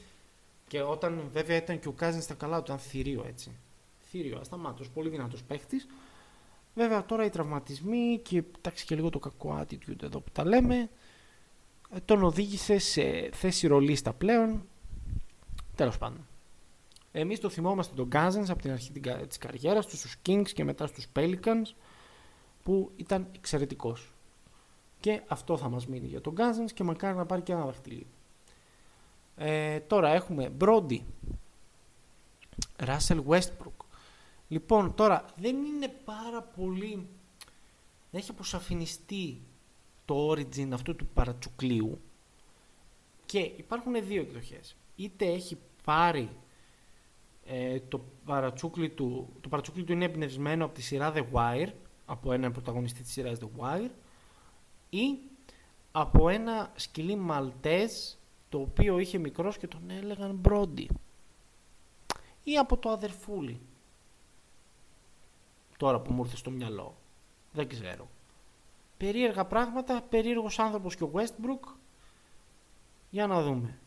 και 0.68 0.82
όταν 0.82 1.30
βέβαια 1.34 1.56
ήταν 1.56 1.80
και 1.80 1.88
ο 1.88 1.92
Κάζιν 1.92 2.22
στα 2.22 2.34
καλά 2.34 2.58
του, 2.58 2.64
ήταν 2.66 2.80
θηρίο 2.80 3.26
έτσι. 3.28 3.52
Θηρίο, 4.10 4.40
ασταμάτω, 4.40 4.84
πολύ 4.94 5.10
δυνατός 5.10 5.44
παίκτη. 5.44 5.82
Βέβαια 6.76 7.06
τώρα 7.06 7.26
οι 7.26 7.30
τραυματισμοί 7.30 8.20
και 8.24 8.44
εντάξει 8.58 8.86
και 8.86 8.96
λίγο 8.96 9.10
το 9.10 9.20
κακό 9.20 9.60
attitude 9.62 10.04
εδώ 10.04 10.20
που 10.20 10.32
τα 10.32 10.46
λέμε 10.46 10.90
ε, 11.96 12.00
τον 12.06 12.24
οδήγησε 12.24 12.78
σε 12.78 13.30
θέση 13.34 13.68
ρολίστα 13.68 14.14
πλέον. 14.14 14.66
Τέλος 15.76 15.98
πάντων. 15.98 16.28
Εμείς 17.12 17.40
το 17.40 17.50
θυμόμαστε 17.50 17.96
τον 17.96 18.10
Cousins 18.12 18.50
από 18.50 18.62
την 18.62 18.72
αρχή 18.72 18.92
της 19.28 19.38
καριέρας 19.38 19.86
του 19.86 19.98
στους 19.98 20.16
Kings 20.26 20.50
και 20.54 20.64
μετά 20.64 20.88
στους 20.88 21.06
Pelicans 21.16 21.74
που 22.68 22.92
ήταν 22.96 23.28
εξαιρετικός. 23.36 24.14
Και 25.00 25.22
αυτό 25.28 25.58
θα 25.58 25.70
μας 25.70 25.88
μείνει 25.88 26.08
για 26.08 26.22
τον 26.22 26.36
Cousins 26.38 26.72
και 26.74 26.84
μακάρι 26.84 27.18
να 27.18 27.26
πάρει 27.26 27.42
και 27.42 27.52
ένα 27.52 27.66
δαχτυλί. 27.66 28.08
Ε, 29.36 29.80
τώρα 29.80 30.10
έχουμε 30.10 30.52
Brody, 30.60 31.00
Russell 32.78 33.24
Westbrook. 33.28 33.86
Λοιπόν, 34.48 34.96
τώρα 34.96 35.26
δεν 35.36 35.56
είναι 35.56 35.88
πάρα 35.88 36.42
πολύ... 36.42 37.08
Δεν 38.12 38.22
έχει 38.22 38.32
αποσαφινιστεί 38.32 39.42
το 40.06 40.30
origin 40.30 40.70
αυτού 40.74 40.96
του 40.96 41.08
παρατσουκλίου 41.08 42.02
και 43.26 43.40
υπάρχουν 43.40 44.06
δύο 44.06 44.22
εκδοχές. 44.22 44.76
Είτε 44.96 45.26
έχει 45.26 45.58
πάρει 45.84 46.30
ε, 47.46 47.80
το 47.80 48.02
παρατσούκλι 48.26 48.90
του, 48.90 49.30
το 49.42 49.50
παρατσούκλι 49.50 49.84
του 49.84 49.92
είναι 49.92 50.06
εμπνευσμένο 50.06 50.66
από 50.66 50.74
τη 50.74 50.82
σειρά 50.82 51.14
The 51.16 51.24
Wire, 51.32 51.72
από 52.10 52.32
έναν 52.32 52.52
πρωταγωνιστή 52.52 53.02
της 53.02 53.12
σειράς 53.12 53.40
The 53.40 53.62
Wire, 53.62 53.92
ή 54.90 55.18
από 55.92 56.30
ένα 56.30 56.72
σκυλί 56.76 57.16
Μαλτέζ 57.16 57.92
το 58.50 58.60
οποίο 58.60 59.00
είχε 59.00 59.18
μικρός 59.18 59.58
και 59.58 59.68
τον 59.68 59.90
έλεγαν 59.90 60.36
Μπρόντι. 60.36 60.90
Ή 62.44 62.58
από 62.58 62.78
το 62.78 62.90
αδερφούλι. 62.90 63.60
Τώρα 65.78 66.00
που 66.00 66.14
μου 66.14 66.24
ήρθε 66.24 66.36
στο 66.36 66.50
μυαλό. 66.50 66.98
Δεν 67.52 67.68
ξέρω. 67.68 68.10
Περίεργα 68.98 69.46
πράγματα 69.46 70.02
περίεργος 70.02 70.60
άνθρωπος 70.60 70.96
και 70.96 71.04
ο 71.04 71.12
Westbrook. 71.14 71.74
Για 73.10 73.28
να 73.28 73.42
δούμε. 73.42 73.80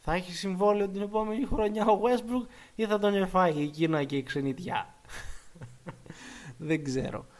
Θα 0.00 0.12
έχει 0.12 0.32
συμβόλαιο 0.32 0.88
την 0.88 1.02
επόμενη 1.02 1.44
χρονιά 1.44 1.86
ο 1.86 2.00
Westbrook 2.02 2.48
ή 2.74 2.86
θα 2.86 2.98
τον 2.98 3.14
εφάει 3.14 3.62
εκείνα 3.62 4.04
και 4.04 4.16
η 4.16 4.22
ξενιτιά. 4.22 4.94
Δεν 6.58 6.84
ξέρω. 6.84 7.18
ε, 7.18 7.33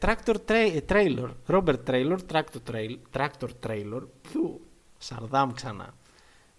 tractor 0.00 0.36
tra- 0.46 0.80
Trailer, 0.86 1.30
Robert 1.46 1.84
Trailer, 1.86 2.18
Tractor, 2.32 2.60
trail, 2.70 2.96
tractor 3.12 3.48
Trailer, 3.66 4.02
Πιου, 4.22 4.60
Σαρδάμ 4.98 5.52
ξανά. 5.52 5.94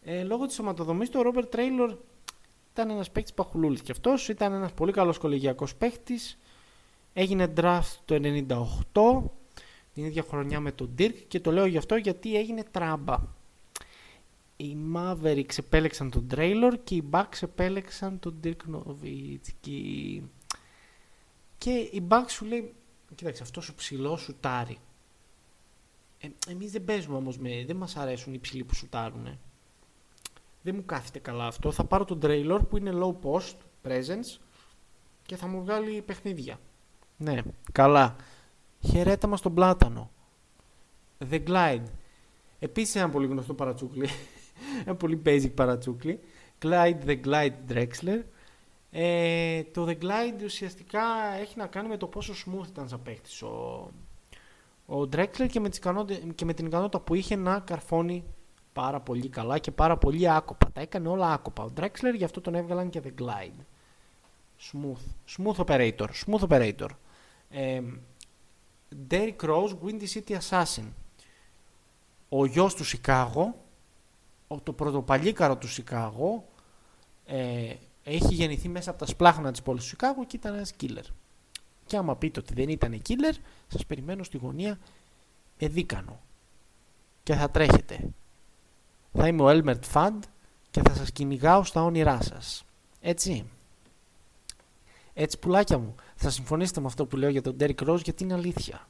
Ε, 0.02 0.24
λόγω 0.24 0.46
της 0.46 0.56
σωματοδομής 0.56 1.10
του, 1.10 1.22
ο 1.26 1.30
Robert 1.30 1.56
Trailer 1.56 1.96
ήταν 2.72 2.90
ένας 2.90 3.12
παίκτης 3.12 3.34
παχουλούλης 3.34 3.82
και 3.82 3.92
αυτός 3.92 4.30
ήταν 4.30 4.54
ένας 4.54 4.74
πολύ 4.74 4.92
καλός 4.92 5.18
κολεγιακός 5.18 5.76
παίκτης. 5.76 6.38
Έγινε 7.14 7.54
draft 7.58 7.96
το 8.06 8.16
98, 8.16 9.32
την 9.94 10.06
ίδια 10.06 10.24
χρονιά 10.30 10.60
με 10.60 10.72
τον 10.72 10.96
Dirk 10.98 11.16
και 11.28 11.40
το 11.40 11.52
λέω 11.52 11.66
γι' 11.66 11.78
αυτό 11.78 11.96
γιατί 11.96 12.36
έγινε 12.38 12.64
τράμπα. 12.72 13.18
Οι 14.58 14.78
Mavericks 14.96 15.58
επέλεξαν 15.58 16.10
τον 16.10 16.28
Trailer 16.36 16.74
και 16.84 16.96
οι 16.96 17.04
Bucks 17.12 17.42
επέλεξαν 17.42 18.20
τον 18.20 18.40
Dirk 18.44 18.76
Nowitzki. 18.76 20.22
Και 21.58 21.72
οι 21.72 22.08
Bucks 22.10 22.30
σου 22.30 22.46
λέει 22.46 22.74
Κοίταξε, 23.16 23.44
αυτός 23.44 23.70
ο 23.70 23.76
ψηλός 23.76 24.22
σουτάρει. 24.22 24.78
Ε, 26.20 26.28
Εμείς 26.48 26.72
δεν 26.72 26.86
παίζουμε 26.86 27.18
όμως 27.18 27.38
με. 27.38 27.64
Δεν 27.68 27.76
μας 27.76 27.96
αρέσουν 27.96 28.34
οι 28.34 28.40
ψηλοί 28.40 28.64
που 28.64 28.76
σουτάρουν. 28.76 29.40
Δεν 30.62 30.76
μου 30.76 30.86
κάθεται 30.86 31.20
καλά 31.20 31.48
αυτό. 31.48 31.72
Θα 31.72 31.84
πάρω 31.84 32.06
τον 32.06 32.20
τρέιλορ 32.20 32.64
που 32.64 32.78
είναι 32.78 32.92
low 32.94 33.16
post, 33.24 33.56
presence 33.84 34.40
και 35.26 35.36
θα 35.36 35.48
μου 35.48 35.62
βγάλει 35.62 36.02
παιχνίδια. 36.02 36.60
Ναι, 37.18 37.42
καλά. 37.72 38.16
Χαιρέτα 38.80 39.28
μας 39.28 39.42
τον 39.42 39.54
Πλάτανο. 39.54 40.12
The 41.30 41.44
Glide. 41.48 41.86
Επίσης 42.60 42.96
ένα 42.96 43.10
πολύ 43.10 43.28
γνωστό 43.28 43.54
παρατσούκλι. 43.54 44.10
ένα 44.86 44.96
πολύ 44.96 45.22
basic 45.26 45.52
παρατσούκλι. 45.56 46.20
Glide 46.62 47.06
The 47.06 47.22
Glide 47.26 47.54
Drexler 47.70 48.22
ε, 48.98 49.64
το 49.64 49.86
The 49.88 49.98
Glide 50.04 50.44
ουσιαστικά 50.44 51.02
έχει 51.40 51.58
να 51.58 51.68
κάνει 51.68 51.88
με 51.88 51.98
το 51.98 52.08
πόσο 52.08 52.34
smooth 52.34 52.68
ήταν 52.68 52.88
σαν 52.88 53.02
παίχτης 53.02 53.42
ο, 53.42 53.48
ο 54.86 55.00
Drexler 55.02 55.48
και 55.50 55.60
με, 55.60 55.70
και 56.36 56.46
με 56.46 56.54
την 56.54 56.66
ικανότητα 56.66 57.00
που 57.00 57.16
είχε 57.16 57.36
να 57.36 57.60
καρφώνει 57.60 58.24
πάρα 58.74 59.00
πολύ 59.00 59.30
καλά 59.30 59.58
και 59.58 59.72
πάρα 59.72 59.98
πολύ 59.98 60.30
άκοπα. 60.30 60.72
Τα 60.72 60.82
έκανε 60.82 61.08
όλα 61.08 61.34
άκοπα. 61.34 61.64
Ο 61.64 61.70
Drexler 61.78 62.14
γι' 62.16 62.24
αυτό 62.24 62.42
τον 62.42 62.56
έβγαλαν 62.56 62.90
και 62.90 63.02
The 63.04 63.22
Glide. 63.22 63.64
Smooth. 64.72 65.38
Smooth 65.38 65.66
operator. 65.66 66.08
Smooth 66.26 66.48
operator. 66.50 66.90
Ε, 67.50 67.82
Derrick 69.10 69.40
Rose, 69.42 69.76
Windy 69.86 70.08
City 70.14 70.38
Assassin. 70.40 70.92
Ο 72.30 72.46
γιος 72.46 72.76
του 72.76 72.84
Σικάγο, 72.84 73.56
το 74.64 74.74
πρωτοπαλίκαρο 74.74 75.58
του 75.58 75.68
Σικάγο, 75.68 76.46
ε, 77.26 77.74
έχει 78.08 78.34
γεννηθεί 78.34 78.70
μέσα 78.70 78.90
από 78.90 79.00
τα 79.00 79.06
σπλάχνα 79.06 79.52
της 79.52 79.62
πόλης 79.62 79.84
του 79.84 79.90
Σικάγο 79.90 80.26
και 80.26 80.36
ήταν 80.36 80.54
ένας 80.54 80.74
killer. 80.80 81.06
Και 81.86 81.98
άμα 81.98 82.16
πείτε 82.16 82.40
ότι 82.40 82.54
δεν 82.54 82.70
ήταν 82.70 83.02
killer, 83.08 83.34
σας 83.68 83.86
περιμένω 83.86 84.24
στη 84.24 84.38
γωνία 84.38 84.80
με 85.60 85.68
δίκανο. 85.68 86.22
Και 87.24 87.36
θα 87.36 87.50
τρέχετε. 87.50 88.10
Θα 89.14 89.28
είμαι 89.28 89.42
ο 89.42 89.48
Elmert 89.50 89.94
Fund 89.94 90.20
και 90.72 90.82
θα 90.82 90.96
σας 90.96 91.12
κυνηγάω 91.12 91.64
στα 91.64 91.84
όνειρά 91.84 92.22
σας. 92.22 92.66
Έτσι. 93.02 93.46
Έτσι 95.14 95.40
πουλάκια 95.40 95.78
μου, 95.78 95.96
θα 96.16 96.30
συμφωνήσετε 96.30 96.80
με 96.80 96.86
αυτό 96.86 97.06
που 97.06 97.18
λέω 97.18 97.30
για 97.30 97.42
τον 97.42 97.56
Derrick 97.60 97.88
Rose 97.88 98.04
γιατί 98.04 98.24
είναι 98.24 98.34
αλήθεια. 98.34 98.88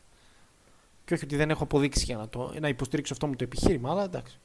Και 1.06 1.14
όχι 1.14 1.24
ότι 1.24 1.36
δεν 1.36 1.50
έχω 1.50 1.64
αποδείξεις 1.64 2.04
για 2.04 2.18
να, 2.18 2.30
το, 2.30 2.54
να 2.60 2.68
υποστηρίξω 2.68 3.14
αυτό 3.14 3.28
μου 3.28 3.36
το 3.36 3.44
επιχείρημα, 3.44 3.92
αλλά 3.92 4.04
εντάξει. 4.04 4.40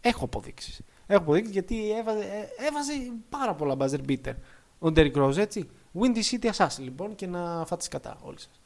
Έχω 0.00 0.24
αποδείξεις. 0.24 0.80
Έχω 1.06 1.22
αποδείξει 1.22 1.50
γιατί 1.50 1.90
έβαζε, 1.90 2.24
ε, 2.24 2.66
έβαζε 2.66 2.92
πάρα 3.28 3.54
πολλά 3.54 3.76
buzzer 3.78 4.00
beater. 4.08 4.34
Ο 4.78 4.92
Derrick 4.96 5.14
Rose, 5.14 5.36
έτσι. 5.36 5.68
Windy 6.00 6.22
City 6.30 6.50
Assassin, 6.50 6.80
λοιπόν, 6.80 7.14
και 7.14 7.26
να 7.26 7.64
φάτε 7.66 7.86
κατά 7.90 8.18
όλοι 8.22 8.38
σας. 8.38 8.60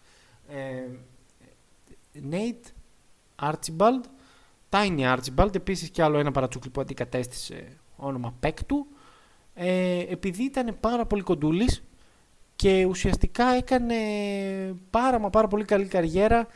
Ε, 0.48 0.86
Nate 2.30 2.72
Archibald, 3.42 4.04
Tiny 4.70 5.16
Archibald, 5.16 5.54
επίσης 5.54 5.90
και 5.90 6.02
άλλο 6.02 6.18
ένα 6.18 6.30
παρατσούκλι 6.30 6.70
που 6.70 6.80
αντικατέστησε 6.80 7.78
όνομα 7.96 8.34
παίκτου, 8.40 8.86
ε, 9.54 9.98
επειδή 9.98 10.42
ήταν 10.42 10.76
πάρα 10.80 11.06
πολύ 11.06 11.22
κοντούλης 11.22 11.82
και 12.56 12.84
ουσιαστικά 12.84 13.44
έκανε 13.44 13.96
πάρα 14.90 15.18
μα 15.18 15.30
πάρα 15.30 15.48
πολύ 15.48 15.64
καλή 15.64 15.86
καριέρα 15.86 16.46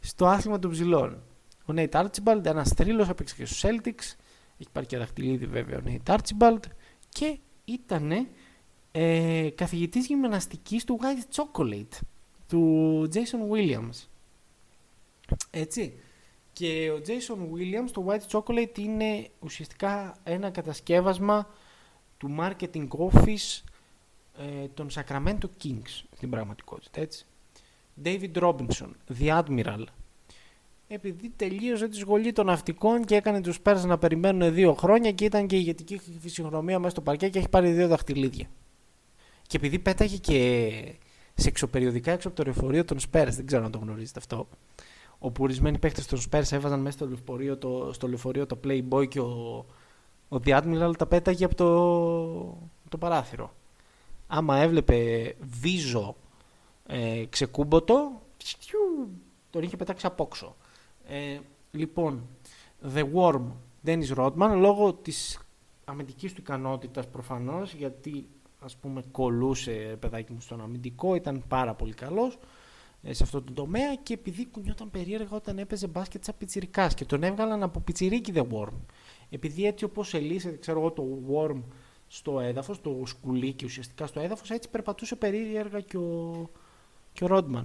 στο 0.00 0.26
άθλημα 0.26 0.58
των 0.58 0.70
ψηλών. 0.70 1.22
Ο 1.66 1.74
Nate 1.76 2.04
Archibald, 2.04 2.44
ένας 2.44 2.68
θρύλος, 2.68 3.08
έπαιξε 3.08 3.34
και 3.34 3.44
στους 3.44 3.64
Celtics, 3.64 4.16
έχει 4.62 4.70
πάρει 4.72 4.86
και 4.86 4.98
δαχτυλίδι 4.98 5.46
βέβαια 5.46 5.78
ο 5.78 5.80
Νέιτ 5.80 6.08
Archibald 6.08 6.60
και 7.08 7.38
ήταν 7.64 8.26
ε, 8.92 9.48
καθηγητής 9.54 10.06
γυμναστικής 10.06 10.84
του 10.84 10.98
White 11.02 11.42
Chocolate 11.42 11.98
του 12.48 13.08
Jason 13.12 13.54
Williams. 13.54 14.06
Έτσι. 15.50 15.98
Και 16.52 16.90
ο 16.90 17.00
Jason 17.06 17.36
Williams, 17.36 17.90
το 17.92 18.06
White 18.08 18.38
Chocolate 18.38 18.78
είναι 18.78 19.28
ουσιαστικά 19.40 20.16
ένα 20.24 20.50
κατασκεύασμα 20.50 21.48
του 22.18 22.36
marketing 22.40 22.88
office 22.88 23.62
ε, 24.38 24.68
των 24.74 24.88
Sacramento 24.94 25.44
Kings 25.62 26.02
στην 26.16 26.30
πραγματικότητα, 26.30 27.00
έτσι. 27.00 27.26
David 28.04 28.32
Robinson, 28.32 28.90
The 29.18 29.42
Admiral, 29.42 29.84
επειδή 30.94 31.32
τελείωσε 31.36 31.88
τη 31.88 31.96
σχολή 31.96 32.32
των 32.32 32.46
ναυτικών 32.46 33.04
και 33.04 33.14
έκανε 33.14 33.40
τους 33.40 33.58
Spurs 33.64 33.82
να 33.86 33.98
περιμένουν 33.98 34.54
δύο 34.54 34.74
χρόνια 34.74 35.12
και 35.12 35.24
ήταν 35.24 35.46
και 35.46 35.56
η 35.56 35.58
ηγετική 35.60 36.00
φυσιογνωμία 36.20 36.78
μέσα 36.78 36.90
στο 36.90 37.00
παρκέ 37.00 37.28
και 37.28 37.38
έχει 37.38 37.48
πάρει 37.48 37.70
δύο 37.72 37.88
δαχτυλίδια. 37.88 38.46
Και 39.46 39.56
επειδή 39.56 39.78
πέταγε 39.78 40.16
και 40.16 40.94
σε 41.34 41.48
εξωπεριοδικά 41.48 42.12
έξω 42.12 42.28
από 42.28 42.36
το 42.36 42.42
λεωφορείο 42.42 42.84
των 42.84 42.98
Spurs, 42.98 43.28
δεν 43.28 43.46
ξέρω 43.46 43.64
αν 43.64 43.70
το 43.70 43.78
γνωρίζετε 43.78 44.18
αυτό, 44.18 44.48
όπου 45.18 45.42
ορισμένοι 45.42 45.78
παίχτε 45.78 46.02
των 46.08 46.18
Spurs 46.18 46.52
έβαζαν 46.52 46.80
μέσα 46.80 46.96
στο 46.96 47.06
λεωφορείο 47.06 47.56
το, 47.56 47.90
στο 47.92 48.08
λεωφορείο 48.08 48.46
το 48.46 48.58
Playboy 48.64 49.08
και 49.08 49.20
ο, 49.20 49.64
ο 50.28 50.36
The 50.44 50.62
Admiral 50.62 50.92
τα 50.98 51.06
πέταγε 51.06 51.44
από 51.44 51.54
το, 51.54 52.68
το 52.88 52.98
παράθυρο. 52.98 53.54
Άμα 54.26 54.56
έβλεπε 54.56 55.34
βίζο 55.60 56.16
ε, 56.86 57.24
ξεκούμποτο, 57.28 58.22
τον 59.50 59.62
είχε 59.62 59.76
πετάξει 59.76 60.06
απόξω. 60.06 60.56
Ε, 61.06 61.38
λοιπόν, 61.70 62.22
The 62.94 63.04
Worm, 63.14 63.42
Dennis 63.84 64.14
Rodman, 64.16 64.54
λόγω 64.56 64.92
της 64.92 65.40
αμυντικής 65.84 66.32
του 66.32 66.40
ικανότητας 66.40 67.08
προφανώς, 67.08 67.74
γιατί 67.74 68.28
ας 68.58 68.76
πούμε 68.76 69.02
κολούσε 69.10 69.96
παιδάκι 70.00 70.32
μου 70.32 70.40
στον 70.40 70.60
αμυντικό, 70.60 71.14
ήταν 71.14 71.44
πάρα 71.48 71.74
πολύ 71.74 71.94
καλός 71.94 72.38
ε, 73.02 73.12
σε 73.12 73.22
αυτό 73.22 73.42
το 73.42 73.52
τομέα 73.52 73.94
και 73.94 74.12
επειδή 74.12 74.46
κουνιόταν 74.46 74.90
περίεργα 74.90 75.36
όταν 75.36 75.58
έπαιζε 75.58 75.86
μπάσκετ 75.86 76.24
σαν 76.24 76.34
πιτσιρικάς 76.38 76.94
και 76.94 77.04
τον 77.04 77.22
έβγαλαν 77.22 77.62
από 77.62 77.80
πιτσιρίκι 77.80 78.32
The 78.34 78.46
Worm. 78.52 78.74
Επειδή 79.30 79.66
έτσι 79.66 79.84
όπως 79.84 80.14
ελύσεται, 80.14 80.56
ξέρω 80.56 80.78
εγώ, 80.78 80.90
το 80.90 81.04
Worm 81.32 81.62
στο 82.08 82.40
έδαφος, 82.40 82.80
το 82.80 83.02
σκουλίκι 83.04 83.64
ουσιαστικά 83.64 84.06
στο 84.06 84.20
έδαφος, 84.20 84.50
έτσι 84.50 84.68
περπατούσε 84.68 85.16
περίεργα 85.16 85.80
και 85.80 85.96
ο, 85.96 86.50
και 87.12 87.24
ο 87.24 87.26
Rodman. 87.30 87.64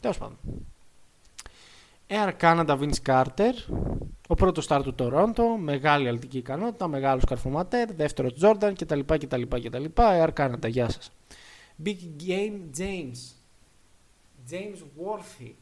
Τέλος 0.00 0.18
πάντων. 0.18 0.38
Air 2.06 2.32
Canada 2.40 2.78
Vince 2.78 3.02
Carter, 3.06 3.54
ο 4.28 4.34
πρώτος 4.34 4.64
στάρ 4.64 4.82
του 4.82 4.94
Toronto, 4.98 5.42
μεγάλη 5.58 6.08
αλτική 6.08 6.38
ικανότητα, 6.38 6.88
μεγάλος 6.88 7.24
καρφωματέρ, 7.24 7.92
δεύτερος 7.92 8.32
Jordan 8.40 8.72
κτλ. 8.78 9.00
κτλ, 9.00 9.42
κτλ. 9.42 9.84
Air 9.94 10.28
Canada, 10.36 10.68
γεια 10.68 10.88
σας. 10.88 11.10
Big 11.84 11.96
Game 12.26 12.78
James. 12.78 13.34
James 14.50 14.78
Worthy. 14.98 15.52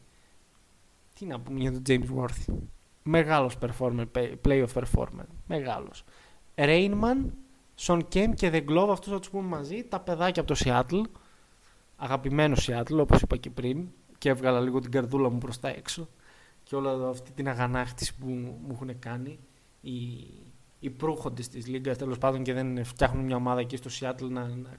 Τι 1.13 1.25
να 1.25 1.39
πούμε 1.39 1.59
για 1.59 1.71
τον 1.71 1.81
James 1.87 2.19
Worthy. 2.19 2.53
Μεγάλος 3.03 3.57
performer, 3.61 4.05
playoff 4.47 4.73
performer. 4.73 5.25
Μεγάλος. 5.47 6.03
Rainman, 6.55 7.25
Son 7.79 7.99
Kemp 8.13 8.33
και 8.35 8.49
The 8.53 8.69
Glove, 8.69 8.89
αυτούς 8.91 9.11
θα 9.11 9.19
τους 9.19 9.29
πούμε 9.29 9.47
μαζί. 9.47 9.83
Τα 9.83 9.99
παιδάκια 9.99 10.41
από 10.41 10.53
το 10.53 10.59
Seattle. 10.65 11.01
Αγαπημένο 11.97 12.55
Seattle, 12.59 12.99
όπως 12.99 13.21
είπα 13.21 13.37
και 13.37 13.49
πριν. 13.49 13.87
Και 14.17 14.29
έβγαλα 14.29 14.59
λίγο 14.59 14.79
την 14.79 14.91
καρδούλα 14.91 15.29
μου 15.29 15.37
προς 15.37 15.59
τα 15.59 15.69
έξω 15.69 16.07
και 16.73 16.79
όλη 16.79 17.05
αυτή 17.05 17.31
την 17.31 17.49
αγανάκτηση 17.49 18.15
που 18.15 18.27
μου 18.27 18.69
έχουν 18.71 18.99
κάνει 18.99 19.39
οι, 19.81 19.91
οι 20.79 20.89
προύχοντες 20.89 21.47
της 21.47 21.67
Λίγκας 21.67 21.97
τέλος 21.97 22.17
πάντων 22.17 22.43
και 22.43 22.53
δεν 22.53 22.85
φτιάχνουν 22.85 23.25
μια 23.25 23.35
ομάδα 23.35 23.59
εκεί 23.59 23.77
στο 23.77 23.89
Σιάτλ 23.89 24.25
να, 24.25 24.47
να, 24.47 24.69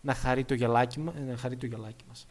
να, 0.00 0.14
χαρεί 0.14 0.44
το 0.44 0.54
γυαλάκι, 0.54 1.00
να 1.00 1.36
χαρεί 1.36 1.56
το 1.56 1.66
γυαλάκι 1.66 2.04
μας. 2.08 2.26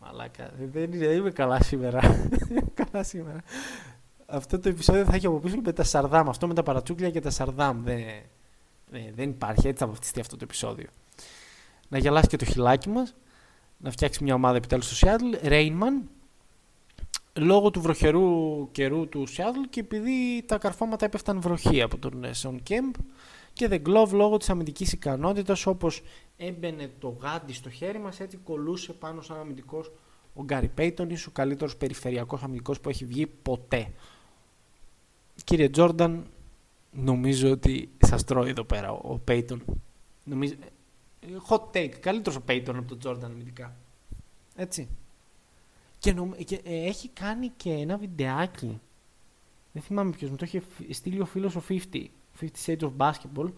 Μαλάκα, 0.00 0.50
δεν, 0.72 0.90
δεν 0.90 1.12
είμαι 1.12 1.30
καλά 1.30 1.62
σήμερα. 1.62 2.00
καλά 2.90 3.02
σήμερα. 3.04 3.40
Αυτό 4.26 4.58
το 4.58 4.68
επεισόδιο 4.68 5.04
θα 5.04 5.14
έχει 5.14 5.26
από 5.26 5.38
πίσω 5.38 5.56
με 5.64 5.72
τα 5.72 5.84
Σαρδάμ. 5.84 6.28
Αυτό 6.28 6.46
με 6.46 6.54
τα 6.54 6.62
παρατσούκλια 6.62 7.10
και 7.10 7.20
τα 7.20 7.30
Σαρδάμ. 7.30 7.82
Δεν, 7.82 8.00
δεν, 8.90 9.02
δεν 9.14 9.28
υπάρχει. 9.28 9.68
Έτσι 9.68 9.82
θα 9.84 9.90
βαφτιστεί 9.90 10.20
αυτό 10.20 10.36
το 10.36 10.44
επεισόδιο. 10.44 10.86
Να 11.88 11.98
γελάσει 11.98 12.28
και 12.28 12.36
το 12.36 12.44
χιλάκι 12.44 12.88
μας. 12.88 13.14
Να 13.78 13.90
φτιάξεις 13.90 14.22
μια 14.22 14.34
ομάδα 14.34 14.56
επιτέλους 14.56 14.86
στο 14.86 14.94
Σιάτλ. 14.94 15.30
Ρέινμαν, 15.42 16.08
λόγω 17.40 17.70
του 17.70 17.80
βροχερού 17.80 18.68
καιρού 18.72 19.08
του 19.08 19.26
Σιάτλ 19.26 19.60
και 19.70 19.80
επειδή 19.80 20.42
τα 20.46 20.58
καρφώματα 20.58 21.04
έπεφταν 21.04 21.40
βροχή 21.40 21.82
από 21.82 21.98
τον 21.98 22.34
Σον 22.34 22.62
Κέμπ 22.62 22.94
και 23.52 23.68
The 23.70 23.82
Glove 23.88 24.10
λόγω 24.12 24.36
της 24.36 24.50
αμυντικής 24.50 24.92
ικανότητας 24.92 25.66
όπως 25.66 26.02
έμπαινε 26.36 26.90
το 26.98 27.08
γάντι 27.08 27.52
στο 27.52 27.70
χέρι 27.70 27.98
μας 27.98 28.20
έτσι 28.20 28.36
κολούσε 28.36 28.92
πάνω 28.92 29.20
σαν 29.20 29.38
αμυντικός 29.38 29.90
ο 30.34 30.42
Γκάρι 30.42 30.68
Πέιτον 30.68 31.10
ίσως 31.10 31.26
ο 31.26 31.30
καλύτερος 31.30 31.76
περιφερειακός 31.76 32.42
αμυντικός 32.42 32.80
που 32.80 32.88
έχει 32.88 33.04
βγει 33.04 33.26
ποτέ. 33.26 33.92
Κύριε 35.44 35.68
Τζόρνταν, 35.68 36.26
νομίζω 36.92 37.50
ότι 37.50 37.90
σας 37.98 38.24
τρώει 38.24 38.48
εδώ 38.48 38.64
πέρα 38.64 38.92
ο 38.92 39.18
Πέιτον. 39.18 39.62
Νομίζω... 40.24 40.54
Ε, 41.20 41.26
hot 41.48 41.76
take. 41.76 41.94
Καλύτερος 42.00 42.38
ο 42.38 42.40
Πέιτον 42.40 42.76
από 42.76 42.88
τον 42.88 42.98
Τζόρνταν 42.98 43.30
αμυντικά. 43.30 43.76
Έτσι. 44.56 44.88
Και, 46.00 46.14
και 46.44 46.60
ε, 46.64 46.86
έχει 46.86 47.08
κάνει 47.08 47.48
και 47.56 47.70
ένα 47.70 47.96
βιντεάκι. 47.96 48.80
Δεν 49.72 49.82
θυμάμαι 49.82 50.10
ποιος 50.10 50.30
μου 50.30 50.36
το 50.36 50.44
έχει 50.44 50.62
στείλει 50.90 51.20
ο 51.20 51.24
φίλος 51.24 51.56
ο 51.56 51.62
50, 51.68 51.78
50 52.40 52.46
Shades 52.66 52.80
of 52.80 52.92
Basketball, 52.96 53.52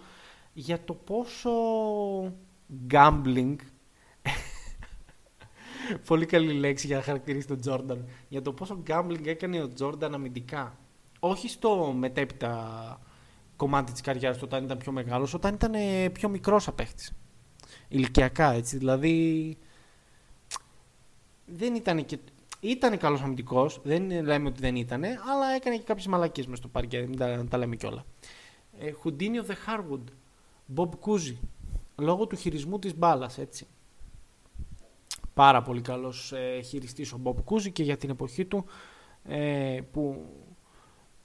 για 0.52 0.84
το 0.84 0.94
πόσο 0.94 1.50
gambling. 2.90 3.56
Πολύ 6.06 6.26
καλή 6.26 6.52
λέξη 6.52 6.86
για 6.86 6.96
να 6.96 7.02
χαρακτηρίσει 7.02 7.46
τον 7.46 7.60
Τζόρνταν. 7.60 8.08
Για 8.28 8.42
το 8.42 8.52
πόσο 8.52 8.82
gambling 8.86 9.26
έκανε 9.26 9.62
ο 9.62 9.68
Τζόρνταν 9.68 10.14
αμυντικά. 10.14 10.78
Όχι 11.20 11.48
στο 11.48 11.92
μετέπειτα 11.98 13.00
κομμάτι 13.56 13.92
της 13.92 14.00
καριέρας 14.00 14.36
του 14.36 14.44
όταν 14.46 14.64
ήταν 14.64 14.78
πιο 14.78 14.92
μεγάλος, 14.92 15.34
όταν 15.34 15.54
ήταν 15.54 15.74
ε, 15.74 16.08
πιο 16.08 16.28
μικρός 16.28 16.68
απέχτης. 16.68 17.12
Ηλικιακά 17.88 18.52
έτσι. 18.52 18.76
Δηλαδή 18.76 19.56
δεν 21.46 21.74
ήταν 21.74 22.04
και. 22.04 22.18
Ήταν 22.64 22.98
καλός 22.98 23.22
αμυντικός, 23.22 23.80
δεν 23.82 24.24
λέμε 24.24 24.48
ότι 24.48 24.60
δεν 24.60 24.76
ήταν, 24.76 25.04
αλλά 25.04 25.46
έκανε 25.56 25.76
και 25.76 25.82
κάποιες 25.82 26.06
μαλακίες 26.06 26.46
μες 26.46 26.58
στο 26.58 26.68
παρκέ, 26.68 27.06
μην 27.08 27.18
τα, 27.18 27.44
τα 27.50 27.58
λέμε 27.58 27.76
κιόλα. 27.76 28.04
Ε, 28.78 28.90
Χουντίνιο 28.90 29.44
The 29.48 29.50
Harwood, 29.50 30.04
Bob 30.76 30.88
Cousy, 30.88 31.34
λόγω 31.96 32.26
του 32.26 32.36
χειρισμού 32.36 32.78
της 32.78 32.96
μπάλας, 32.96 33.38
έτσι. 33.38 33.66
Πάρα 35.34 35.62
πολύ 35.62 35.80
καλός 35.80 36.32
ε, 36.32 36.60
χειριστής 36.60 37.12
ο 37.12 37.20
Bob 37.22 37.34
Cousy 37.44 37.72
και 37.72 37.82
για 37.82 37.96
την 37.96 38.10
εποχή 38.10 38.44
του 38.44 38.64
ε, 39.24 39.80
που 39.92 40.26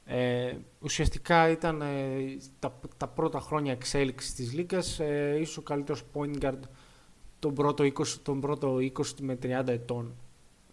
ε, 0.05 0.57
ουσιαστικά 0.79 1.49
ήταν 1.49 1.81
ε, 1.81 2.37
τα, 2.59 2.79
τα 2.97 3.07
πρώτα 3.07 3.39
χρόνια 3.39 3.71
εξέλιξης 3.71 4.33
της 4.33 4.53
Λίγκας 4.53 4.99
ε, 4.99 5.37
ίσως 5.39 5.57
ο 5.57 5.61
καλύτερος 5.61 6.03
point 6.13 6.43
guard 6.43 6.59
τον 7.39 7.53
πρώτο 7.53 7.83
20, 7.83 8.07
τον 8.23 8.39
πρώτο 8.39 8.75
20 8.75 8.89
με 9.21 9.37
30 9.43 9.67
ετών. 9.67 10.15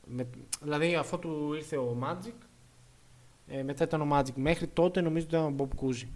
Με, 0.07 0.27
δηλαδή 0.63 0.95
αφού 0.95 1.19
του 1.19 1.53
ήρθε 1.55 1.77
ο 1.77 1.99
Magic, 2.03 2.35
ε, 3.47 3.63
μετά 3.63 3.85
ήταν 3.85 4.01
ο 4.01 4.17
Magic. 4.17 4.35
Μέχρι 4.35 4.67
τότε 4.67 5.01
νομίζω 5.01 5.27
ότι 5.27 5.37
ήταν 5.37 5.47
ο 5.47 5.55
Bob 5.59 5.85
Cousy. 5.85 6.09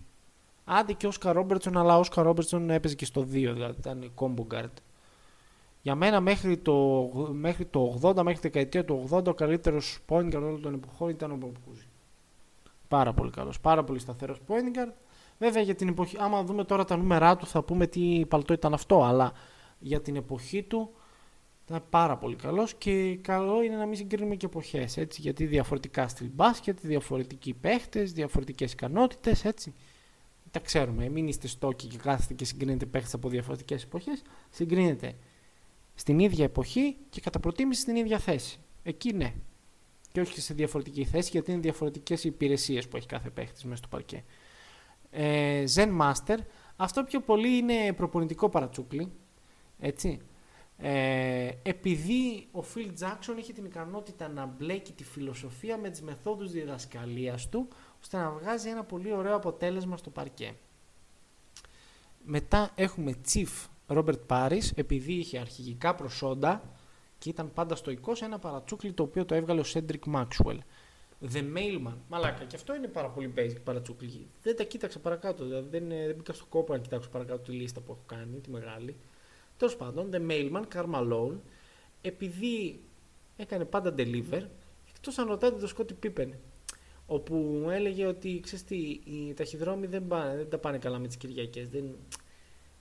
Άντε 0.64 0.92
και 0.92 1.06
ο 1.06 1.08
Όσκαρ 1.08 1.34
Ρόμπερτσον, 1.34 1.78
αλλά 1.78 1.96
ο 1.96 1.98
Όσκαρ 1.98 2.24
Ρόμπερτσον 2.24 2.70
έπαιζε 2.70 2.94
και 2.94 3.04
στο 3.04 3.20
2, 3.20 3.24
δηλαδή 3.26 3.74
ήταν 3.78 4.12
combo 4.14 4.54
guard. 4.54 4.72
Για 5.82 5.94
μένα 5.94 6.20
μέχρι 6.20 6.56
το, 6.56 7.08
μέχρι 7.32 7.64
το 7.64 7.98
80, 8.02 8.14
μέχρι 8.14 8.34
τη 8.34 8.40
δεκαετία 8.40 8.84
του 8.84 9.08
80, 9.10 9.26
ο 9.26 9.34
καλύτερος 9.34 9.98
point 10.08 10.34
guard 10.34 10.42
όλων 10.42 10.62
των 10.62 10.74
εποχών 10.74 11.08
ήταν 11.08 11.30
ο 11.30 11.38
Bob 11.42 11.46
Cousy. 11.46 11.86
Πάρα 12.88 13.12
πολύ 13.12 13.30
καλός, 13.30 13.60
πάρα 13.60 13.84
πολύ 13.84 13.98
σταθερός 13.98 14.40
point 14.48 14.78
guard. 14.78 14.92
Βέβαια 15.38 15.62
για 15.62 15.74
την 15.74 15.88
εποχή, 15.88 16.16
άμα 16.20 16.42
δούμε 16.42 16.64
τώρα 16.64 16.84
τα 16.84 16.96
νούμερά 16.96 17.36
του 17.36 17.46
θα 17.46 17.62
πούμε 17.62 17.86
τι 17.86 18.24
παλτό 18.28 18.52
ήταν 18.52 18.74
αυτό, 18.74 19.04
αλλά 19.04 19.32
για 19.78 20.00
την 20.00 20.16
εποχή 20.16 20.62
του 20.62 20.90
ήταν 21.68 21.84
πάρα 21.90 22.16
πολύ 22.16 22.36
καλός 22.36 22.74
και 22.74 23.16
καλό 23.16 23.62
είναι 23.62 23.76
να 23.76 23.86
μην 23.86 23.96
συγκρίνουμε 23.96 24.34
και 24.34 24.46
εποχές. 24.46 24.98
Γιατί 25.16 25.46
διαφορετικά 25.46 26.08
στυλ 26.08 26.28
μπάσκετ, 26.32 26.78
διαφορετικοί 26.82 27.54
παίχτες, 27.54 28.12
διαφορετικές 28.12 28.72
ικανότητες. 28.72 29.44
Έτσι. 29.44 29.74
Τα 30.50 30.60
ξέρουμε. 30.60 31.08
Μην 31.08 31.28
είστε 31.28 31.46
στόκοι 31.46 31.86
και 31.86 31.96
κάθεστε 31.96 32.34
και 32.34 32.44
συγκρίνετε 32.44 32.86
παίχτες 32.86 33.14
από 33.14 33.28
διαφορετικές 33.28 33.82
εποχές. 33.82 34.22
Συγκρίνετε 34.50 35.14
στην 35.94 36.18
ίδια 36.18 36.44
εποχή 36.44 36.96
και 37.10 37.20
κατά 37.20 37.40
προτίμηση 37.40 37.80
στην 37.80 37.96
ίδια 37.96 38.18
θέση. 38.18 38.58
Εκεί 38.82 39.12
ναι. 39.12 39.34
Και 40.12 40.20
όχι 40.20 40.40
σε 40.40 40.54
διαφορετική 40.54 41.04
θέση 41.04 41.30
γιατί 41.32 41.50
είναι 41.52 41.60
διαφορετικές 41.60 42.24
οι 42.24 42.28
υπηρεσίες 42.28 42.88
που 42.88 42.96
έχει 42.96 43.06
κάθε 43.06 43.30
παίχτης 43.30 43.64
μέσα 43.64 43.76
στο 43.76 43.88
παρκέ. 43.88 44.24
Ε, 45.10 45.64
Zen 45.74 45.98
Master. 46.00 46.36
Αυτό 46.76 47.04
πιο 47.04 47.20
πολύ 47.20 47.56
είναι 47.56 47.92
προπονητικό 47.92 48.48
παρατσούκλι 48.48 49.12
έτσι. 49.78 50.20
Ε, 50.80 51.50
επειδή 51.62 52.48
ο 52.52 52.62
Φιλ 52.62 52.92
Τζάξον 52.92 53.38
είχε 53.38 53.52
την 53.52 53.64
ικανότητα 53.64 54.28
να 54.28 54.46
μπλέκει 54.46 54.92
τη 54.92 55.04
φιλοσοφία 55.04 55.76
με 55.76 55.90
τις 55.90 56.02
μεθόδους 56.02 56.50
διδασκαλίας 56.50 57.48
του, 57.48 57.68
ώστε 58.00 58.16
να 58.16 58.30
βγάζει 58.30 58.68
ένα 58.68 58.84
πολύ 58.84 59.12
ωραίο 59.12 59.36
αποτέλεσμα 59.36 59.96
στο 59.96 60.10
παρκέ. 60.10 60.54
Μετά 62.24 62.70
έχουμε 62.74 63.14
Chief 63.32 63.66
Robert 63.88 64.18
Paris, 64.26 64.62
επειδή 64.74 65.12
είχε 65.12 65.38
αρχηγικά 65.38 65.94
προσόντα 65.94 66.62
και 67.18 67.28
ήταν 67.28 67.52
πάντα 67.52 67.74
στο 67.74 67.92
20, 68.06 68.12
ένα 68.22 68.38
παρατσούκλι 68.38 68.92
το 68.92 69.02
οποίο 69.02 69.24
το 69.24 69.34
έβγαλε 69.34 69.60
ο 69.60 69.64
Cedric 69.72 70.14
Maxwell. 70.14 70.58
The 71.32 71.42
Mailman. 71.56 71.96
Μαλάκα, 72.08 72.44
και 72.44 72.56
αυτό 72.56 72.74
είναι 72.74 72.86
πάρα 72.86 73.08
πολύ 73.08 73.32
basic 73.36 73.56
παρατσούκλι. 73.64 74.26
Δεν 74.42 74.56
τα 74.56 74.64
κοίταξα 74.64 74.98
παρακάτω, 74.98 75.44
δηλαδή 75.44 75.68
δεν, 75.78 75.88
δεν 75.88 76.14
μπήκα 76.14 76.32
στο 76.32 76.44
κόπο 76.48 76.72
να 76.72 76.78
κοιτάξω 76.78 77.08
παρακάτω 77.10 77.42
τη 77.42 77.52
λίστα 77.52 77.80
που 77.80 77.92
έχω 77.92 78.02
κάνει, 78.06 78.38
τη 78.38 78.50
μεγάλη. 78.50 78.96
Τέλος 79.58 79.76
πάντων, 79.76 80.10
The 80.12 80.30
Mailman, 80.30 80.62
Carl 80.74 81.32
επειδή 82.00 82.80
έκανε 83.36 83.64
πάντα 83.64 83.94
deliver, 83.96 84.42
εκτός 84.94 85.18
αν 85.18 85.28
ρωτάτε 85.28 85.66
το 85.66 85.72
Scottie 85.76 86.06
Pippen. 86.06 86.28
όπου 87.06 87.66
έλεγε 87.70 88.06
ότι 88.06 88.40
ξέρεις 88.40 88.64
τι, 88.64 88.76
οι 89.04 89.34
ταχυδρόμοι 89.36 89.86
δεν, 89.86 90.06
πάνε, 90.06 90.36
δεν 90.36 90.48
τα 90.48 90.58
πάνε 90.58 90.78
καλά 90.78 90.98
με 90.98 91.06
τις 91.06 91.16
Κυριακές, 91.16 91.68
δεν, 91.68 91.96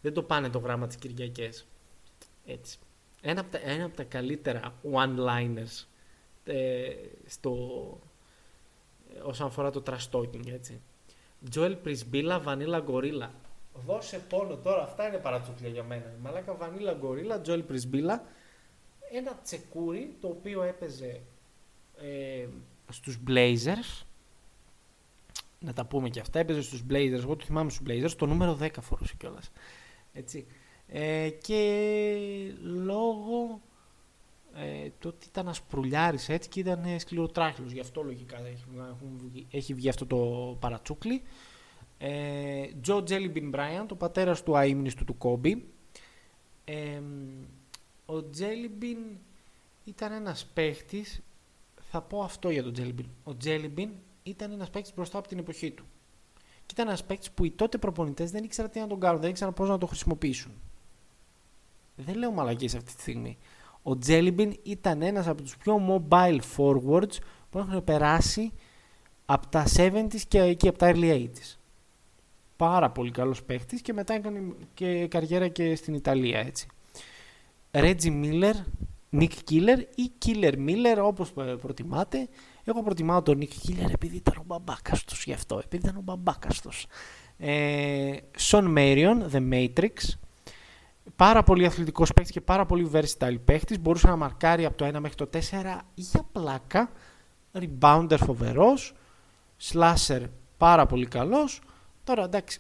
δεν 0.02 0.14
το 0.14 0.24
πάνε 0.24 0.50
το 0.50 0.60
γράμμα 0.60 0.88
τις 0.88 0.96
Κυριακές. 0.96 1.68
Έτσι. 2.46 2.80
Ένα 3.22 3.42
από 3.42 3.52
τα, 3.52 3.60
ένα 3.64 3.86
από 3.86 3.96
τα 3.96 4.04
καλύτερα 4.04 4.74
one-liners 4.92 5.86
ε, 6.44 6.94
στο, 7.26 7.54
όσον 9.24 9.48
αφορά 9.48 9.70
το 9.70 9.84
trash 9.86 10.10
talking, 10.12 10.48
έτσι. 10.48 10.82
Joel 11.56 11.76
Prisbilla, 11.86 12.44
Vanilla 12.46 12.86
Gorilla. 12.86 13.30
Δώσε 13.86 14.20
πόνο 14.20 14.56
τώρα, 14.56 14.84
αυτά 14.84 15.08
είναι 15.08 15.18
παρατσούκλια 15.18 15.70
για 15.70 15.84
μένα. 15.84 16.14
Μαλάκα 16.22 16.58
Vanilla 16.60 16.96
Gorilla, 17.04 17.48
Joel 17.48 17.64
Prisbilla. 17.72 18.20
Ένα 19.12 19.40
τσεκούρι 19.44 20.16
το 20.22 20.28
οποίο 20.28 20.64
έπαιζε 20.64 21.22
ε, 21.98 22.48
στους 22.92 23.20
Blazers. 23.28 24.06
Να 25.60 25.74
τα 25.74 25.86
πούμε 25.86 26.10
και 26.10 26.20
αυτά. 26.20 26.40
Έπαιζε 26.40 26.62
στους 26.62 26.84
Blazers, 26.90 27.12
εγώ 27.12 27.36
το 27.36 27.46
θυμάμαι 27.46 27.70
στους 27.70 27.88
Blazers, 27.90 28.12
το 28.18 28.26
νούμερο 28.26 28.58
10 28.62 28.70
φορούσε 28.82 29.14
κιόλας. 29.18 29.52
Έτσι. 30.14 30.48
Ε, 30.88 31.30
και 31.30 32.54
λόγω 32.62 33.62
ε, 34.56 34.90
το 35.00 35.08
ότι 35.08 35.28
ήταν 35.30 35.48
ασπρουλιάρης 35.48 36.30
έτσι 36.30 36.50
και 36.50 36.60
ήταν 36.60 37.00
σκληροτράχυλος. 37.00 37.72
Γι' 37.72 37.80
αυτό 37.80 38.02
λογικά 38.02 38.38
έχει, 38.38 38.66
έχει 39.52 39.74
βγει 39.74 39.90
αυτό 39.90 40.06
το 40.06 40.18
παρατσούκλι. 40.60 41.22
Joe 42.82 43.04
Jellybean 43.04 43.50
Bryant, 43.50 43.88
το 43.88 43.96
πατέρας 43.96 44.44
του 44.44 44.58
αείμνηστου 44.58 45.04
του 45.04 45.18
Kobe. 45.18 45.68
Ε, 46.66 47.02
ο 48.06 48.30
Jellybean 48.30 48.98
ήταν 49.84 50.12
ένας 50.12 50.46
παίχτης, 50.54 51.22
θα 51.82 52.02
πω 52.02 52.22
αυτό 52.22 52.50
για 52.50 52.64
τον 52.64 52.74
Jellybean. 52.74 53.06
Ο 53.24 53.38
Jellybean 53.38 53.90
ήταν 54.24 54.52
ένας 54.52 54.70
παίχτης 54.70 54.94
μπροστά 54.94 55.18
από 55.18 55.28
την 55.28 55.38
εποχή 55.38 55.72
του. 55.72 55.86
Και 56.66 56.74
ήταν 56.74 56.88
ένας 56.88 57.04
παίχτης 57.04 57.32
που 57.32 57.46
οι 57.46 57.52
τότε 57.52 57.78
προπονητές 57.78 58.32
δεν 58.32 58.44
ήξεραν 58.44 58.72
τι 58.72 58.80
να 58.80 58.88
τον 58.88 59.00
κάνουν, 59.00 59.22
δεν 59.22 59.30
ήξεραν 59.30 59.54
πώς 59.54 59.70
να 59.70 59.78
το 59.78 59.86
χρησιμοποιήσουν. 59.86 60.52
Δεν 61.96 62.16
λέω 62.16 62.32
μαλακίες 62.32 62.76
αυτή 62.76 62.96
τη 62.96 63.02
στιγμή. 63.02 63.38
Ο 63.84 63.98
Jellybean 63.98 64.60
ήταν 64.64 65.02
ένας 65.02 65.28
από 65.28 65.42
τους 65.42 65.58
πιο 65.58 66.06
mobile 66.10 66.40
forwards 66.58 67.18
που 67.50 67.60
έχουν 67.60 67.84
περάσει 67.84 68.52
από 69.26 69.48
τα 69.48 69.66
70s 69.76 70.22
και, 70.28 70.54
και 70.54 70.68
από 70.68 70.78
τα 70.78 70.92
early 70.94 71.14
80s. 71.14 71.58
Πάρα 72.58 72.90
πολύ 72.90 73.12
καλός 73.12 73.44
παίχτης 73.44 73.82
και 73.82 73.94
μετά 73.94 74.14
έκανε 74.14 74.40
και 74.74 75.08
καριέρα 75.08 75.48
και 75.48 75.76
στην 75.76 75.94
Ιταλία 75.94 76.40
έτσι. 76.40 76.68
Reggie 77.72 78.24
Miller, 78.24 78.54
Nick 79.12 79.34
Killer 79.50 79.84
ή 79.96 80.12
Killer 80.26 80.54
Miller 80.54 80.98
όπως 81.02 81.34
προτιμάτε. 81.62 82.30
Εγώ 82.64 82.84
προτιμάω 82.84 83.22
τον 83.22 83.40
Nick 83.42 83.70
Killer 83.70 83.90
επειδή 83.94 84.16
ήταν 84.16 84.34
ο 84.38 84.44
μπαμπάκας 84.46 85.04
τους 85.04 85.24
γι' 85.24 85.34
αυτό, 85.34 85.62
επειδή 85.64 85.84
ήταν 85.84 85.98
ο 85.98 86.02
μπαμπάκας 86.02 86.62
τους. 86.62 86.86
Ε, 87.38 88.12
Sean 88.40 88.78
Marion, 88.78 89.32
The 89.32 89.50
Matrix, 89.52 90.18
πάρα 91.16 91.44
πολύ 91.44 91.66
αθλητικός 91.66 92.14
παίκτη 92.14 92.32
και 92.32 92.42
πάρα 92.42 92.66
πολύ 92.66 92.90
versatile 92.94 93.38
παίκτη. 93.46 93.80
Μπορούσε 93.80 94.08
να 94.08 94.16
μαρκάρει 94.16 94.66
από 94.66 94.78
το 94.78 94.86
1 94.86 95.00
μέχρι 95.00 95.16
το 95.16 95.30
4 95.34 95.82
για 95.94 96.24
πλάκα. 96.32 96.92
Rebounder 97.54 98.18
φοβερός. 98.26 98.94
Slasher 99.72 100.22
πάρα 100.58 100.86
πολύ 100.86 101.06
καλός. 101.06 101.62
Τώρα 102.08 102.24
εντάξει, 102.24 102.60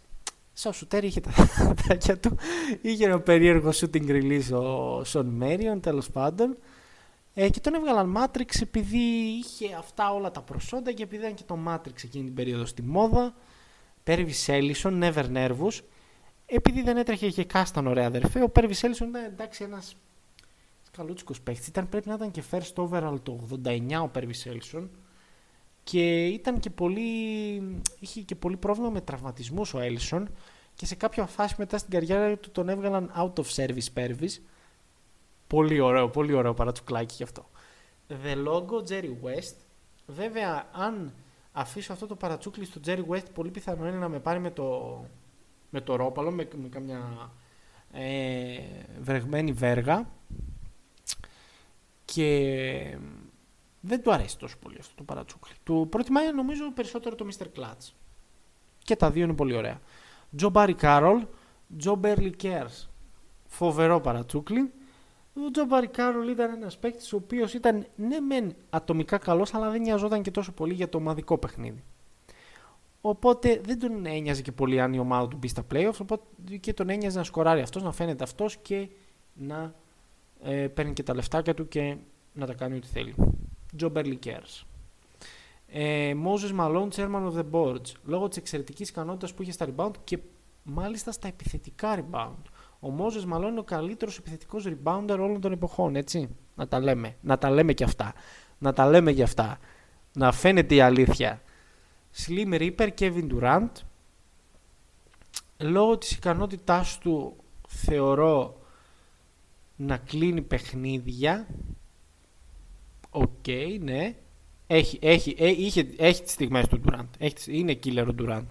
σαν 0.53 0.73
σουτέρ 0.73 1.03
είχε 1.03 1.19
τα 1.19 1.31
δάκια 1.87 2.17
του. 2.17 2.37
Είχε 2.81 3.05
ένα 3.05 3.19
περίεργο 3.19 3.69
shooting 3.73 4.09
release 4.09 4.51
ο 4.51 5.03
Σον 5.03 5.25
Μέριον 5.25 5.81
τέλος 5.81 6.09
πάντων. 6.09 6.57
Ε, 7.33 7.49
και 7.49 7.59
τον 7.59 7.73
έβγαλαν 7.73 8.17
Matrix 8.17 8.61
επειδή 8.61 8.97
είχε 9.39 9.75
αυτά 9.77 10.13
όλα 10.13 10.31
τα 10.31 10.41
προσόντα 10.41 10.91
και 10.91 11.03
επειδή 11.03 11.21
ήταν 11.21 11.35
και 11.35 11.43
το 11.45 11.59
Matrix 11.67 12.03
εκείνη 12.03 12.23
την 12.23 12.33
περίοδο 12.33 12.65
στη 12.65 12.81
μόδα. 12.81 13.33
Πέρβι 14.03 14.33
Ellison, 14.45 15.03
Never 15.03 15.25
Nervous 15.33 15.79
επειδή 16.45 16.81
δεν 16.81 16.97
έτρεχε 16.97 17.29
και 17.29 17.43
κάσταν 17.43 17.87
ωραία 17.87 18.05
αδερφέ, 18.07 18.43
ο 18.43 18.49
Πέρβι 18.49 18.75
Έλισον 18.81 19.09
ήταν 19.09 19.23
εντάξει 19.23 19.63
ένας 19.63 19.95
καλούτσικος 20.91 21.41
παίχτης. 21.41 21.67
Ήταν, 21.67 21.89
πρέπει 21.89 22.07
να 22.07 22.13
ήταν 22.13 22.31
και 22.31 22.43
first 22.51 22.73
overall 22.73 23.17
το 23.23 23.47
89 23.65 24.01
ο 24.03 24.07
Πέρβι 24.07 24.33
Έλισον 24.45 24.89
και 25.89 26.25
ήταν 26.25 26.59
και 26.59 26.69
πολύ, 26.69 27.01
είχε 27.99 28.21
και 28.21 28.35
πολύ 28.35 28.57
πρόβλημα 28.57 28.89
με 28.89 29.01
τραυματισμούς 29.01 29.73
ο 29.73 29.79
Έλισον 29.79 30.29
και 30.75 30.85
σε 30.85 30.95
κάποια 30.95 31.25
φάση 31.25 31.55
μετά 31.57 31.77
στην 31.77 31.91
καριέρα 31.91 32.37
του 32.37 32.51
τον 32.51 32.69
έβγαλαν 32.69 33.11
out 33.17 33.33
of 33.33 33.45
service 33.55 33.91
Πέρβις. 33.93 34.41
Πολύ 35.47 35.79
ωραίο, 35.79 36.09
πολύ 36.09 36.33
ωραίο 36.33 36.53
παρατσουκλάκι 36.53 37.15
γι' 37.17 37.23
αυτό. 37.23 37.49
The 38.09 38.47
logo 38.47 38.89
Jerry 38.89 39.15
West. 39.23 39.55
Βέβαια, 40.07 40.67
αν 40.71 41.13
αφήσω 41.51 41.93
αυτό 41.93 42.07
το 42.07 42.15
παρατσούκλι 42.15 42.65
στο 42.65 42.79
Jerry 42.85 43.05
West, 43.09 43.25
πολύ 43.33 43.49
πιθανό 43.49 43.87
είναι 43.87 43.97
να 43.97 44.09
με 44.09 44.19
πάρει 44.19 44.39
με 44.39 44.51
το 44.51 45.05
με 45.69 45.81
το 45.81 45.95
ρόπαλο, 45.95 46.31
με, 46.31 46.47
με 46.61 46.67
καμιά 46.69 47.31
ε, 47.91 48.59
βρεγμένη 49.01 49.51
βέργα 49.51 50.09
και 52.05 52.97
δεν 53.87 54.01
του 54.01 54.13
αρέσει 54.13 54.37
τόσο 54.37 54.55
πολύ 54.61 54.77
αυτό 54.79 54.95
το 54.95 55.03
παρατσούκλι. 55.03 55.53
Του 55.63 55.87
προτιμάει 55.89 56.33
νομίζω 56.33 56.71
περισσότερο 56.71 57.15
το 57.15 57.27
Mr. 57.31 57.45
Clutch. 57.59 57.91
Και 58.83 58.95
τα 58.95 59.11
δύο 59.11 59.23
είναι 59.23 59.33
πολύ 59.33 59.55
ωραία. 59.55 59.79
Τζο 60.35 60.49
Μπάρι 60.49 60.73
Κάρολ, 60.73 61.25
Joe 61.77 61.95
Barely 61.95 62.35
Cares. 62.41 62.87
Φοβερό 63.45 64.01
παρατσούκλι. 64.01 64.71
Ο 65.33 65.51
Τζο 65.51 65.65
Μπάρι 65.65 65.87
Κάρολ 65.87 66.27
ήταν 66.27 66.53
ένας 66.53 66.77
παίκτης 66.77 67.13
ο 67.13 67.15
οποίος 67.15 67.53
ήταν 67.53 67.87
ναι 67.95 68.19
μεν 68.19 68.55
ατομικά 68.69 69.17
καλός, 69.17 69.53
αλλά 69.53 69.69
δεν 69.69 69.81
νοιαζόταν 69.81 70.21
και 70.21 70.31
τόσο 70.31 70.51
πολύ 70.51 70.73
για 70.73 70.89
το 70.89 70.97
ομαδικό 70.97 71.37
παιχνίδι. 71.37 71.83
Οπότε 73.01 73.61
δεν 73.65 73.79
τον 73.79 74.05
ένοιαζε 74.05 74.41
και 74.41 74.51
πολύ 74.51 74.81
αν 74.81 74.93
η 74.93 74.99
ομάδα 74.99 75.27
του 75.27 75.37
μπει 75.37 75.47
στα 75.47 75.65
playoffs. 75.73 75.99
Οπότε 76.01 76.23
και 76.59 76.73
τον 76.73 76.89
ένοιαζε 76.89 77.17
να 77.17 77.23
σκοράρει 77.23 77.61
αυτός, 77.61 77.83
να 77.83 77.91
φαίνεται 77.91 78.23
αυτός 78.23 78.57
και 78.57 78.89
να 79.33 79.75
ε, 80.43 80.67
παίρνει 80.67 80.93
και 80.93 81.03
τα 81.03 81.13
λεφτάκια 81.13 81.53
του 81.53 81.67
και 81.67 81.97
να 82.33 82.45
τα 82.45 82.53
κάνει 82.53 82.75
ό,τι 82.75 82.87
θέλει. 82.87 83.15
Joe 83.79 83.91
Barely 83.93 84.17
cares. 84.25 84.65
Ε, 85.67 86.13
Moses 86.25 86.59
Malone, 86.59 86.89
chairman 86.95 87.31
of 87.31 87.33
the 87.33 87.45
boards. 87.51 87.91
Λόγω 88.03 88.27
της 88.27 88.37
εξαιρετικής 88.37 88.89
ικανότητας 88.89 89.33
που 89.33 89.41
είχε 89.41 89.51
στα 89.51 89.67
rebound 89.69 89.91
και 90.03 90.19
μάλιστα 90.63 91.11
στα 91.11 91.27
επιθετικά 91.27 91.99
rebound. 91.99 92.41
Ο 92.79 92.87
Moses 92.99 93.33
Malone 93.33 93.47
είναι 93.49 93.59
ο 93.59 93.63
καλύτερος 93.63 94.17
επιθετικός 94.17 94.65
rebounder 94.67 95.17
όλων 95.19 95.41
των 95.41 95.51
εποχών, 95.51 95.95
έτσι; 95.95 96.29
Να 96.55 96.67
τα 96.67 96.79
λέμε. 96.79 97.15
Να 97.21 97.37
τα 97.37 97.49
λέμε 97.49 97.73
και 97.73 97.83
αυτά. 97.83 98.13
Να 98.57 98.73
τα 98.73 98.89
λέμε 98.89 99.11
και 99.11 99.23
αυτά. 99.23 99.59
Να 100.13 100.31
φαίνεται 100.31 100.75
η 100.75 100.81
αλήθεια. 100.81 101.41
Slim 102.25 102.53
Reaper 102.59 102.89
Kevin 102.99 103.27
Durant 103.31 103.69
λόγω 105.57 105.97
της 105.97 106.11
ικανότητάς 106.11 106.97
του 106.97 107.35
θεωρώ 107.67 108.61
να 109.75 109.97
κλείνει 109.97 110.41
παιχνίδια 110.41 111.47
ok 113.17 113.29
okay, 113.45 113.77
ναι. 113.81 114.15
Έχει, 114.67 114.99
έχει, 115.01 115.35
ε, 115.37 115.47
είχε, 115.47 115.87
έχει 115.97 116.23
τις 116.23 116.31
στιγμές 116.31 116.67
του 116.67 116.81
Durant 116.85 117.07
έχει, 117.17 117.33
είναι 117.47 117.79
killer 117.83 118.07
ο 118.07 118.15
Durant 118.19 118.47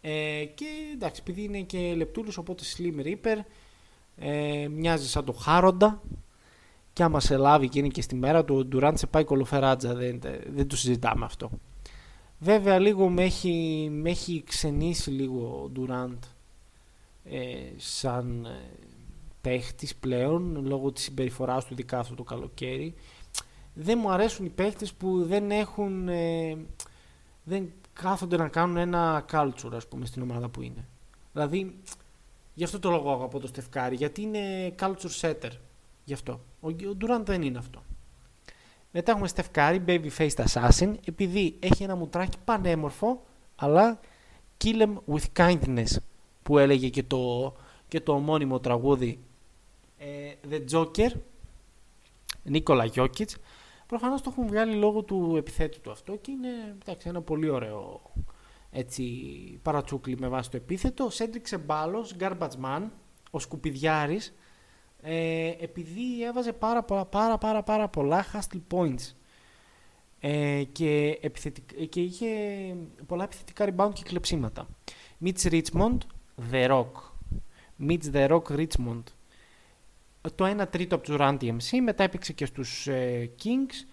ε, 0.00 0.44
και 0.54 0.66
εντάξει 0.92 1.20
επειδή 1.24 1.42
είναι 1.42 1.60
και 1.60 1.94
λεπτούλος 1.96 2.38
οπότε 2.38 2.62
Slim 2.76 3.06
Reaper 3.06 3.38
ε, 4.16 4.68
μοιάζει 4.68 5.08
σαν 5.08 5.24
το 5.24 5.32
Χάροντα. 5.32 6.02
Και 6.92 7.02
άμα 7.02 7.20
σε 7.20 7.36
λάβει 7.36 7.68
και 7.68 7.78
είναι 7.78 7.88
και 7.88 8.02
στη 8.02 8.14
μέρα 8.14 8.44
του 8.44 8.56
ο 8.56 8.68
Durant 8.72 8.92
σε 8.94 9.06
πάει 9.06 9.24
κολοφεράτζα 9.24 9.94
δεν, 9.94 10.20
δεν 10.54 10.66
το 10.66 10.76
συζητάμε 10.76 11.24
αυτό. 11.24 11.50
Βέβαια 12.38 12.78
λίγο 12.78 13.08
με 13.08 13.22
έχει, 13.22 13.88
με 13.92 14.10
έχει 14.10 14.42
ξενήσει 14.46 15.10
λίγο 15.10 15.62
ο 15.64 15.68
Ντουράντ 15.68 16.22
ε, 17.24 17.38
σαν 17.76 18.44
ε, 18.44 18.68
παίχτης 19.40 19.94
πλέον 19.96 20.66
λόγω 20.66 20.92
της 20.92 21.02
συμπεριφοράς 21.02 21.64
του 21.64 21.72
ειδικά 21.72 21.98
αυτό 21.98 22.14
το 22.14 22.22
καλοκαίρι. 22.22 22.94
Δεν 23.78 23.98
μου 24.02 24.10
αρέσουν 24.10 24.46
οι 24.46 24.48
παίχτες 24.48 24.92
που 24.92 25.24
δεν 25.24 25.50
έχουν 25.50 26.08
ε, 26.08 26.56
δεν 27.44 27.72
κάθονται 27.92 28.36
να 28.36 28.48
κάνουν 28.48 28.76
ένα 28.76 29.24
culture 29.32 29.72
ας 29.72 29.86
πούμε 29.88 30.06
στην 30.06 30.22
ομάδα 30.22 30.48
που 30.48 30.62
είναι. 30.62 30.88
Δηλαδή 31.32 31.78
γι' 32.54 32.64
αυτό 32.64 32.78
το 32.78 32.90
λόγο 32.90 33.12
αγαπώ 33.12 33.38
το 33.38 33.46
Στεφκάρη 33.46 33.96
γιατί 33.96 34.22
είναι 34.22 34.74
culture 34.80 35.20
setter. 35.20 35.50
Γι' 36.04 36.12
αυτό. 36.12 36.40
Ο, 36.60 36.68
ο 36.68 36.94
Ντουράντ 36.94 37.26
δεν 37.26 37.42
είναι 37.42 37.58
αυτό. 37.58 37.82
Μετά 38.92 39.12
έχουμε 39.12 39.28
Steph 39.34 39.78
Baby 39.86 40.08
Faced 40.18 40.44
Assassin, 40.44 40.94
επειδή 41.04 41.56
έχει 41.58 41.82
ένα 41.82 41.96
μουτράκι 41.96 42.38
πανέμορφο, 42.44 43.22
αλλά 43.56 44.00
kill 44.64 44.82
him 44.82 44.94
with 45.14 45.24
kindness, 45.36 45.96
που 46.42 46.58
έλεγε 46.58 46.88
και 46.88 47.02
το, 47.02 47.54
και 47.88 48.00
το 48.00 48.12
ομώνυμο 48.12 48.60
τραγούδι 48.60 49.18
ε, 49.98 50.32
The 50.50 50.64
Joker, 50.70 51.10
Νίκολα 52.42 52.90
Jokic. 52.94 53.28
Προφανώς 53.86 54.22
το 54.22 54.30
έχουν 54.32 54.46
βγάλει 54.46 54.74
λόγω 54.74 55.02
του 55.02 55.34
επιθέτου 55.36 55.80
του 55.80 55.90
αυτό 55.90 56.16
και 56.16 56.30
είναι 56.30 56.76
εντάξει, 56.82 57.08
ένα 57.08 57.22
πολύ 57.22 57.48
ωραίο 57.48 58.00
έτσι, 58.70 59.04
παρατσούκλι 59.62 60.16
με 60.18 60.28
βάση 60.28 60.50
το 60.50 60.56
επίθετο. 60.56 61.10
Σέντριξε 61.10 61.56
Σεμπάλος, 61.56 62.16
Garbage 62.20 62.64
Man, 62.64 62.82
ο 63.30 63.38
Σκουπιδιάρης, 63.38 64.34
ε, 65.00 65.48
επειδή 65.60 66.24
έβαζε 66.24 66.52
πάρα, 66.52 66.82
πάρα, 66.82 67.04
πάρα, 67.06 67.38
πάρα, 67.38 67.62
πάρα 67.62 67.88
πολλά 67.88 68.24
hustle 68.32 68.60
points. 68.70 69.14
ε, 70.20 70.62
και, 70.72 71.20
και 71.88 72.00
είχε 72.00 72.26
πολλά 73.06 73.24
επιθετικά 73.24 73.66
rebound 73.68 73.90
και 73.92 74.02
κλεψίματα. 74.02 74.68
Mitch 75.24 75.50
Richmond, 75.50 75.98
The 76.52 76.68
Rock. 76.70 76.92
Mitch 77.88 78.12
The 78.12 78.28
Rock 78.28 78.42
Richmond. 78.42 79.02
Το 80.34 80.62
1 80.62 80.66
τρίτο 80.70 80.94
από 80.94 81.04
τους 81.04 81.16
Run 81.18 81.36
DMC, 81.40 81.78
μετά 81.82 82.02
έπαιξε 82.02 82.32
και 82.32 82.46
στους 82.46 82.86
ε, 82.86 83.30
Kings. 83.42 83.86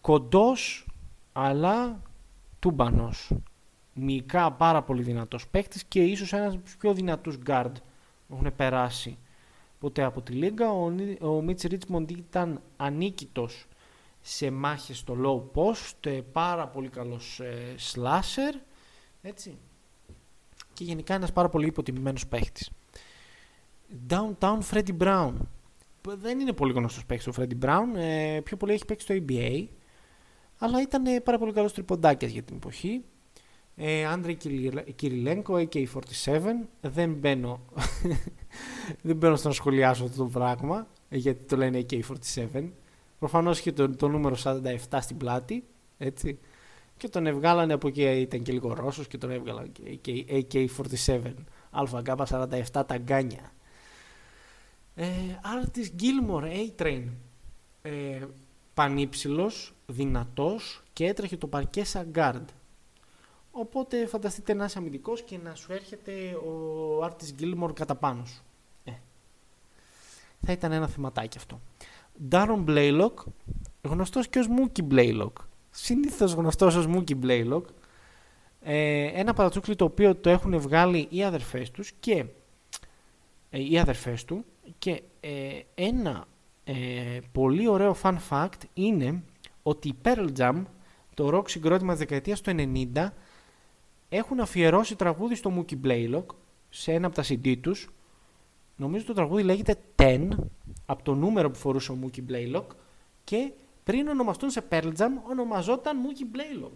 Κοντός, 0.00 0.86
αλλά 1.32 2.02
τούμπανος. 2.58 3.32
Μυϊκά 3.92 4.52
πάρα 4.52 4.82
πολύ 4.82 5.02
δυνατός 5.02 5.48
παίκτης 5.48 5.84
και 5.84 6.04
ίσως 6.04 6.32
ένας 6.32 6.54
από 6.54 6.62
τους 6.64 6.76
πιο 6.76 6.94
δυνατούς 6.94 7.38
guard 7.46 7.72
που 8.28 8.34
έχουν 8.34 8.56
περάσει 8.56 9.18
ποτέ 9.78 10.02
από 10.02 10.22
τη 10.22 10.32
Λίγκα. 10.32 10.70
Ο, 10.70 10.84
ο 11.20 11.44
Mitch 11.46 11.70
Richmond 11.70 12.10
ήταν 12.10 12.60
ανίκητος 12.76 13.66
σε 14.20 14.50
μάχες 14.50 14.98
στο 14.98 15.16
low 15.24 15.60
post, 15.60 16.06
ε, 16.06 16.20
πάρα 16.32 16.68
πολύ 16.68 16.88
καλός 16.88 17.40
ε, 17.40 17.74
slasher, 17.92 18.60
έτσι. 19.22 19.58
Και 20.72 20.84
γενικά 20.84 21.14
ένας 21.14 21.32
πάρα 21.32 21.48
πολύ 21.48 21.66
υποτιμημένος 21.66 22.26
παίχτης. 22.26 22.70
Downtown 24.08 24.58
Freddy 24.70 24.96
Brown. 24.98 25.32
Δεν 26.18 26.40
είναι 26.40 26.52
πολύ 26.52 26.72
γνωστός 26.72 27.06
παίχτης 27.06 27.26
ο 27.26 27.42
Freddy 27.42 27.64
Brown, 27.64 27.96
ε, 27.96 28.40
πιο 28.44 28.56
πολύ 28.56 28.72
έχει 28.72 28.84
παίξει 28.84 29.06
στο 29.06 29.24
NBA, 29.26 29.66
αλλά 30.58 30.80
ήταν 30.80 31.06
ε, 31.06 31.20
πάρα 31.20 31.38
πολύ 31.38 31.52
καλός 31.52 31.72
τριποντάκιας 31.72 32.30
για 32.30 32.42
την 32.42 32.56
εποχή. 32.56 33.04
Ε, 33.76 34.06
Άντρε 34.06 34.32
Κυριλένκο, 34.94 35.54
AK-47. 35.54 35.86
Δεν 36.80 37.12
μπαίνω, 37.12 37.60
δεν 39.02 39.16
μπαίνω 39.16 39.36
στο 39.36 39.48
να 39.48 39.54
σχολιάσω 39.54 40.04
αυτό 40.04 40.22
το 40.22 40.28
πράγμα, 40.28 40.86
γιατί 41.08 41.44
το 41.44 41.56
λένε 41.56 41.86
AK-47. 41.90 42.68
Προφανώς 43.18 43.58
είχε 43.58 43.72
το, 43.72 43.90
το 43.96 44.08
νούμερο 44.08 44.36
47 44.42 44.98
στην 45.00 45.16
πλάτη, 45.16 45.64
έτσι. 45.98 46.38
Και 46.96 47.08
τον 47.08 47.26
εβγάλανε 47.26 47.72
από 47.72 47.88
εκεί, 47.88 48.02
ήταν 48.02 48.42
και 48.42 48.52
λίγο 48.52 48.74
Ρώσος 48.74 49.06
και 49.06 49.18
τον 49.18 49.30
έβγαλαν 49.30 49.72
και 50.00 50.24
AK-47, 50.28 51.20
ΑΓ47 51.70 52.82
ταγκάνια. 52.86 53.52
Ε, 55.00 55.06
Άρτις 55.42 55.92
Γκίλμορ, 55.94 56.44
A-Train. 56.46 57.04
Ε, 57.82 58.24
πανύψηλος, 58.74 59.74
δυνατός 59.86 60.82
και 60.92 61.06
έτρεχε 61.06 61.36
το 61.36 61.46
παρκέ 61.46 61.84
σαν 61.84 62.10
guard. 62.14 62.44
Οπότε 63.50 64.06
φανταστείτε 64.06 64.54
να 64.54 64.64
είσαι 64.64 64.78
αμυντικός 64.78 65.22
και 65.22 65.38
να 65.38 65.54
σου 65.54 65.72
έρχεται 65.72 66.12
ο 66.34 67.04
Άρτις 67.04 67.34
Γκίλμορ 67.34 67.72
κατά 67.72 67.94
πάνω 67.94 68.24
σου. 68.24 68.42
Ε, 68.84 68.92
θα 70.40 70.52
ήταν 70.52 70.72
ένα 70.72 70.86
θεματάκι 70.86 71.38
αυτό. 71.38 71.60
Ντάρον 72.28 72.62
Μπλέιλοκ, 72.62 73.20
γνωστός 73.82 74.28
και 74.28 74.38
ως 74.38 74.46
Μούκι 74.46 74.82
Μπλέιλοκ. 74.82 75.36
Συνήθως 75.70 76.32
γνωστός 76.32 76.74
ως 76.74 76.86
Μούκι 76.86 77.14
Μπλέιλοκ. 77.14 77.66
Ε, 78.60 79.04
ένα 79.04 79.34
παρατσούκλι 79.34 79.76
το 79.76 79.84
οποίο 79.84 80.14
το 80.14 80.30
έχουν 80.30 80.58
βγάλει 80.60 81.06
οι 81.10 81.24
αδερφές 81.24 81.70
τους 81.70 81.92
και 82.00 82.24
ε, 83.50 83.62
οι 83.70 83.78
αδερφές 83.78 84.24
του 84.24 84.44
και 84.78 85.02
ε, 85.20 85.60
ένα 85.74 86.26
ε, 86.64 86.74
πολύ 87.32 87.68
ωραίο 87.68 87.96
fun 88.02 88.16
fact 88.30 88.60
είναι 88.74 89.22
ότι 89.62 89.88
η 89.88 89.94
Pearl 90.02 90.28
Jam, 90.36 90.62
το 91.14 91.36
rock 91.36 91.50
συγκρότημα 91.50 91.90
της 91.90 92.00
δεκαετίας 92.00 92.40
του 92.40 92.54
90, 92.94 93.08
έχουν 94.08 94.40
αφιερώσει 94.40 94.96
τραγούδι 94.96 95.34
στο 95.34 95.52
Mookie 95.56 95.86
Blaylock 95.86 96.24
σε 96.68 96.92
ένα 96.92 97.06
από 97.06 97.16
τα 97.16 97.24
CD 97.28 97.56
τους. 97.60 97.88
Νομίζω 98.76 99.04
το 99.04 99.12
τραγούδι 99.12 99.42
λέγεται 99.42 99.76
10 99.96 100.28
από 100.86 101.02
το 101.02 101.14
νούμερο 101.14 101.50
που 101.50 101.58
φορούσε 101.58 101.92
ο 101.92 101.98
Mookie 102.02 102.30
Blaylock 102.30 102.66
και 103.24 103.52
πριν 103.84 104.08
ονομαστούν 104.08 104.50
σε 104.50 104.64
Pearl 104.70 104.92
Jam 104.96 105.10
ονομαζόταν 105.30 105.98
Mookie 106.02 106.36
Blaylock 106.36 106.72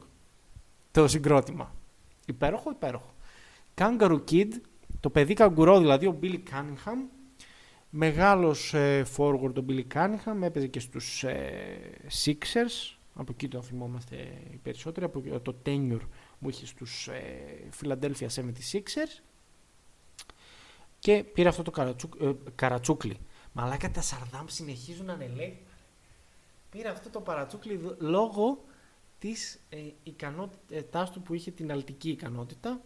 το 0.90 1.08
συγκρότημα. 1.08 1.74
Υπέροχο, 2.26 2.70
υπέροχο. 2.70 3.14
Kangaroo 3.74 4.20
Kid, 4.30 4.48
το 5.00 5.10
παιδί 5.10 5.34
καγκουρό 5.34 5.78
δηλαδή, 5.78 6.06
ο 6.06 6.18
Billy 6.22 6.38
Cunningham, 6.50 6.98
μεγάλος 7.94 8.74
ε, 8.74 9.04
forward 9.16 9.54
ο 9.54 9.64
Billy 9.68 9.84
Cunningham, 9.94 10.42
έπαιζε 10.42 10.66
και 10.66 10.80
στους 10.80 11.24
ε, 11.24 12.00
Sixers, 12.24 12.96
από 13.14 13.32
εκεί 13.32 13.48
το 13.48 13.62
θυμόμαστε 13.62 14.16
οι 14.52 14.56
περισσότεροι, 14.62 15.06
από 15.06 15.40
το 15.40 15.54
tenure 15.66 16.06
που 16.40 16.48
είχε 16.48 16.66
στους 16.66 17.08
ε, 17.08 17.68
Philadelphia 17.80 18.26
76ers 18.26 19.22
και 20.98 21.24
πήρε 21.24 21.48
αυτό 21.48 21.62
το 21.62 21.70
καρατσούκ, 21.70 22.14
ε, 22.20 22.32
καρατσούκλι. 22.54 23.18
Μαλάκα 23.52 23.90
τα 23.90 24.00
Σαρδάμ 24.00 24.46
συνεχίζουν 24.46 25.06
να 25.06 25.16
λέει. 25.16 25.58
Πήρε 26.70 26.88
αυτό 26.88 27.10
το 27.10 27.20
παρατσούκλι 27.20 27.96
λόγω 27.98 28.64
της 29.18 29.60
ε, 29.68 29.76
ικανότητάς 30.02 31.10
του 31.10 31.22
που 31.22 31.34
είχε 31.34 31.50
την 31.50 31.70
αλτική 31.72 32.10
ικανότητα. 32.10 32.80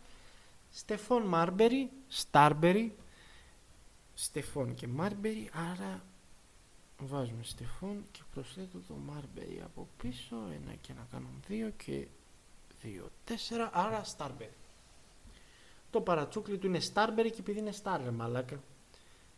Στεφόν 0.71 1.23
Μάρμπερι, 1.23 1.91
Στάρμπερι, 2.09 2.97
Στεφόν 4.19 4.75
και 4.75 4.87
Μάρμπερι, 4.87 5.51
άρα 5.53 6.05
βάζουμε 6.99 7.43
Στεφόν 7.43 8.05
και 8.13 8.21
προσθέτω 8.35 8.79
το 8.89 8.95
Μάρμπερι 8.95 9.61
από 9.65 9.89
πίσω, 9.97 10.37
ένα 10.37 10.75
και 10.81 10.93
να 10.93 11.07
κάνουν 11.11 11.43
δύο 11.49 11.73
και 11.85 12.07
δύο, 12.83 13.11
τέσσερα, 13.25 13.71
άρα 13.73 14.05
Στάρμπερι. 14.05 14.53
Το 15.91 16.01
παρατσούκλι 16.01 16.59
του 16.59 16.67
είναι 16.67 16.81
Στάρμπερι 16.81 17.31
και 17.31 17.41
επειδή 17.41 17.59
είναι 17.59 17.73
Στάρ, 17.73 18.11
μαλάκα. 18.11 18.63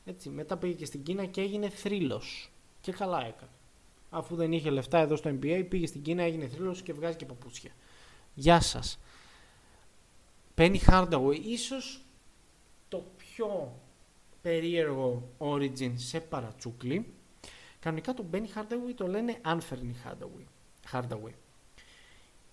Έτσι, 0.05 0.29
μετά 0.29 0.57
πήγε 0.57 0.75
και 0.75 0.85
στην 0.85 1.03
Κίνα 1.03 1.25
και 1.25 1.41
έγινε 1.41 1.69
θρύλος. 1.69 2.51
Και 2.81 2.93
καλά 2.93 3.19
έκανε. 3.27 3.51
Αφού 4.11 4.37
δεν 4.37 4.53
είχε 4.53 4.71
λεφτά 4.71 4.99
εδώ 4.99 5.17
στο 5.17 5.31
NBA, 5.31 5.67
πήγε 5.69 5.87
στην 5.87 6.03
Κίνα, 6.03 6.23
έγινε 6.23 6.49
θρύλος 6.49 6.83
και 6.83 6.93
βγάζει 6.93 7.17
και 7.17 7.27
παπούτσια. 7.27 7.71
Γεια 8.35 8.61
σας. 8.61 8.99
Penny 10.57 10.79
Hardaway, 10.87 11.41
ίσως 11.43 12.05
το 12.89 13.05
πιο 13.17 13.73
περίεργο 14.43 15.29
origin 15.39 15.93
σε 15.95 16.21
παρατσούκλι. 16.21 17.13
Κανονικά 17.81 18.15
το 18.15 18.25
Benny 18.33 18.59
Hardaway 18.59 18.95
το 18.97 19.07
λένε 19.07 19.41
Anthony 19.45 19.93
Hardaway. 20.05 20.45
Hardaway. 20.93 21.33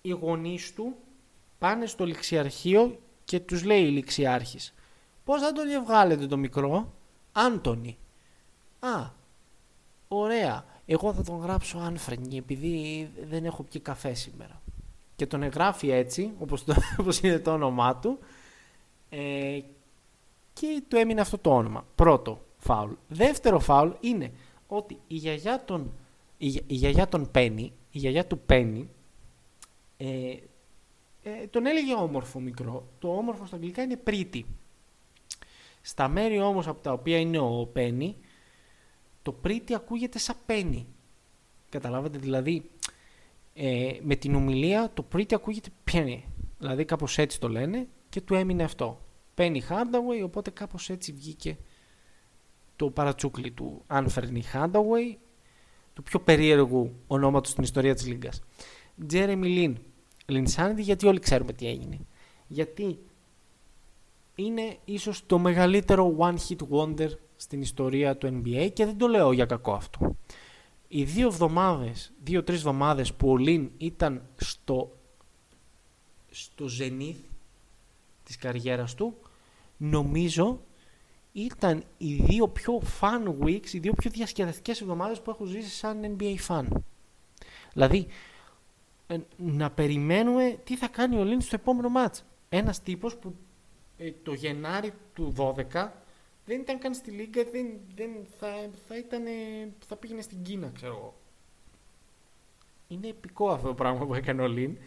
Οι 0.02 0.10
γονείς 0.10 0.74
του 0.74 0.96
πάνε 1.58 1.86
στο 1.86 2.04
ληξιαρχείο 2.04 2.98
και 3.24 3.40
τους 3.40 3.64
λέει 3.64 3.82
η 3.82 3.90
ληξιάρχης 3.90 4.74
πώς 5.26 5.40
θα 5.40 5.52
τον 5.52 5.66
διαβγάλετε 5.66 6.26
το 6.26 6.36
μικρό; 6.36 6.92
Άντωνη. 7.32 7.98
Α, 8.78 9.10
ωραία. 10.08 10.64
Εγώ 10.86 11.12
θα 11.12 11.22
τον 11.22 11.38
γράψω 11.38 11.78
Άνφρενι 11.78 12.36
επειδή 12.36 13.10
δεν 13.28 13.44
έχω 13.44 13.62
πιει 13.62 13.80
καφέ 13.80 14.14
σήμερα. 14.14 14.62
Και 15.16 15.26
τον 15.26 15.42
εγγράφει 15.42 15.90
έτσι, 15.90 16.32
όπως, 16.38 16.64
το, 16.64 16.74
όπως 17.00 17.20
είναι 17.20 17.38
το 17.38 17.52
όνομά 17.52 17.96
του. 17.96 18.18
Ε, 19.08 19.60
και 20.60 20.82
του 20.88 20.96
έμεινε 20.96 21.20
αυτό 21.20 21.38
το 21.38 21.54
όνομα. 21.54 21.86
Πρώτο 21.94 22.40
φάουλ. 22.58 22.92
Δεύτερο 23.08 23.58
φάουλ 23.58 23.90
είναι 24.00 24.32
ότι 24.66 24.98
η 25.06 25.14
γιαγιά 25.14 25.64
των, 25.64 25.92
η, 26.38 26.46
η 26.46 26.74
γιαγιά 26.74 27.08
των 27.08 27.30
Πένι, 27.30 27.72
η 27.90 27.98
γιαγιά 27.98 28.26
του 28.26 28.38
Πένι, 28.38 28.88
ε, 29.96 30.36
ε, 31.22 31.46
τον 31.50 31.66
έλεγε 31.66 31.94
όμορφο 31.94 32.40
μικρό. 32.40 32.88
Το 32.98 33.16
όμορφο 33.16 33.46
στα 33.46 33.56
αγγλικά 33.56 33.82
είναι 33.82 33.96
πρίτη. 33.96 34.46
Στα 35.80 36.08
μέρη 36.08 36.40
όμως 36.40 36.66
από 36.66 36.80
τα 36.80 36.92
οποία 36.92 37.18
είναι 37.18 37.38
ο 37.38 37.68
Πένι, 37.72 38.16
το 39.22 39.32
πρίτη 39.32 39.74
ακούγεται 39.74 40.18
σαν 40.18 40.36
Πένι. 40.46 40.86
Καταλάβατε 41.68 42.18
δηλαδή, 42.18 42.70
ε, 43.54 43.98
με 44.02 44.16
την 44.16 44.34
ομιλία 44.34 44.90
το 44.94 45.02
πρίτη 45.02 45.34
ακούγεται 45.34 45.68
Πένι. 45.92 46.24
Δηλαδή 46.58 46.84
κάπως 46.84 47.18
έτσι 47.18 47.40
το 47.40 47.48
λένε 47.48 47.88
και 48.08 48.20
του 48.20 48.34
έμεινε 48.34 48.62
αυτό. 48.62 49.05
Penny 49.36 49.60
Hardaway, 49.68 50.24
οπότε 50.24 50.50
κάπως 50.50 50.90
έτσι 50.90 51.12
βγήκε 51.12 51.56
το 52.76 52.90
παρατσούκλι 52.90 53.50
του 53.50 53.84
Anthony 53.88 54.40
Hardaway, 54.52 55.16
του 55.94 56.02
πιο 56.02 56.20
περίεργου 56.20 56.92
ονόματος 57.06 57.50
στην 57.50 57.62
ιστορία 57.62 57.94
της 57.94 58.06
Λίγκας. 58.06 58.42
Jeremy 59.10 59.44
Lin. 59.44 59.74
Linsanity 60.26 60.78
γιατί 60.78 61.06
όλοι 61.06 61.18
ξέρουμε 61.18 61.52
τι 61.52 61.66
έγινε. 61.66 61.98
Γιατί 62.46 62.98
είναι 64.34 64.76
ίσως 64.84 65.26
το 65.26 65.38
μεγαλύτερο 65.38 66.16
one 66.18 66.36
hit 66.48 66.68
wonder 66.70 67.08
στην 67.36 67.60
ιστορία 67.60 68.16
του 68.16 68.42
NBA 68.42 68.70
και 68.72 68.84
δεν 68.84 68.98
το 68.98 69.06
λέω 69.06 69.32
για 69.32 69.44
κακό 69.44 69.72
αυτό. 69.72 70.16
Οι 70.88 71.04
δύο 71.04 71.26
εβδομάδες, 71.26 72.12
δύο-τρεις 72.22 72.58
εβδομάδες 72.58 73.14
που 73.14 73.30
ο 73.30 73.36
Λιν 73.36 73.70
ήταν 73.78 74.22
στο, 74.36 74.96
στο 76.30 76.66
zenith 76.80 77.20
της 78.22 78.36
καριέρας 78.36 78.94
του, 78.94 79.16
νομίζω 79.76 80.60
ήταν 81.32 81.84
οι 81.98 82.14
δύο 82.14 82.48
πιο 82.48 82.82
fun 83.00 83.44
weeks, 83.44 83.72
οι 83.72 83.78
δύο 83.78 83.92
πιο 83.92 84.10
διασκεδαστικές 84.10 84.80
εβδομάδες 84.80 85.20
που 85.20 85.30
έχω 85.30 85.44
ζήσει 85.44 85.70
σαν 85.70 86.16
NBA 86.18 86.36
fan. 86.48 86.66
Δηλαδή, 87.72 88.06
ε, 89.06 89.18
να 89.36 89.70
περιμένουμε 89.70 90.58
τι 90.64 90.76
θα 90.76 90.88
κάνει 90.88 91.16
ο 91.16 91.24
Λίν 91.24 91.40
στο 91.40 91.54
επόμενο 91.54 91.88
μάτς. 91.88 92.24
Ένας 92.48 92.82
τύπος 92.82 93.16
που 93.16 93.34
ε, 93.98 94.12
το 94.22 94.32
Γενάρη 94.32 94.92
του 95.14 95.34
12 95.36 95.88
δεν 96.44 96.60
ήταν 96.60 96.78
καν 96.78 96.94
στη 96.94 97.10
Λίγκα, 97.10 97.44
δεν, 97.44 97.66
δεν 97.94 98.10
θα, 98.38 98.70
θα, 98.88 98.96
ήταν, 98.96 99.22
θα 99.86 99.96
πήγαινε 99.96 100.20
στην 100.20 100.42
Κίνα, 100.42 100.70
ξέρω 100.74 100.92
εγώ. 100.92 101.14
είναι 102.88 103.08
επικό 103.08 103.50
αυτό 103.50 103.68
το 103.68 103.74
πράγμα 103.74 104.06
που 104.06 104.14
έκανε 104.14 104.42
ο 104.42 104.46
Λίν 104.46 104.78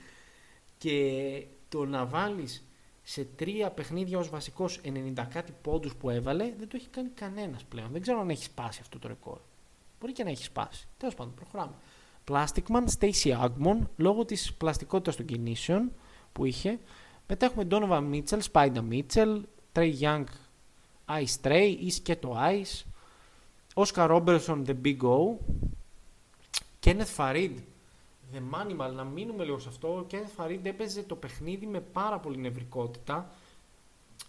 και 0.77 1.45
το 1.69 1.85
να 1.85 2.05
βάλεις 2.05 2.68
σε 3.11 3.27
τρία 3.35 3.69
παιχνίδια 3.69 4.17
ως 4.17 4.29
βασικός 4.29 4.79
90 4.83 5.25
κάτι 5.29 5.53
πόντους 5.61 5.95
που 5.95 6.09
έβαλε 6.09 6.53
δεν 6.57 6.67
το 6.67 6.75
έχει 6.75 6.87
κάνει 6.87 7.09
κανένας 7.09 7.63
πλέον. 7.63 7.91
Δεν 7.91 8.01
ξέρω 8.01 8.19
αν 8.19 8.29
έχει 8.29 8.43
σπάσει 8.43 8.79
αυτό 8.81 8.99
το 8.99 9.07
ρεκόρ. 9.07 9.37
Μπορεί 9.99 10.13
και 10.13 10.23
να 10.23 10.29
έχει 10.29 10.43
σπάσει. 10.43 10.87
Τέλος 10.97 11.15
πάντων, 11.15 11.33
προχωράμε. 11.33 11.73
Plasticman, 12.27 12.83
Stacey 12.99 13.45
Agmon, 13.45 13.77
λόγω 13.97 14.25
της 14.25 14.53
πλαστικότητας 14.53 15.15
των 15.15 15.25
κινήσεων 15.25 15.91
που 16.33 16.45
είχε. 16.45 16.79
Μετά 17.27 17.45
έχουμε 17.45 17.67
Donovan 17.69 18.13
Mitchell, 18.13 18.39
Spider 18.51 18.83
Mitchell, 18.91 19.41
Trey 19.73 19.99
Young, 19.99 20.23
Ice 21.05 21.41
Trey 21.47 21.75
ή 21.79 21.91
σκέτο 21.91 22.37
Ice, 22.39 22.83
Oscar 23.73 24.09
Robertson, 24.09 24.63
The 24.65 24.75
Big 24.83 24.99
O, 25.01 25.35
Kenneth 26.85 27.15
Farid, 27.17 27.51
The 28.33 28.37
Manimal, 28.37 28.93
να 28.93 29.03
μείνουμε 29.03 29.43
λίγο 29.43 29.59
σε 29.59 29.69
αυτό. 29.69 29.87
Ο 29.87 30.05
Kenneth 30.11 30.43
Farid 30.43 30.59
έπαιζε 30.63 31.03
το 31.03 31.15
παιχνίδι 31.15 31.65
με 31.65 31.79
πάρα 31.79 32.19
πολύ 32.19 32.37
νευρικότητα. 32.37 33.31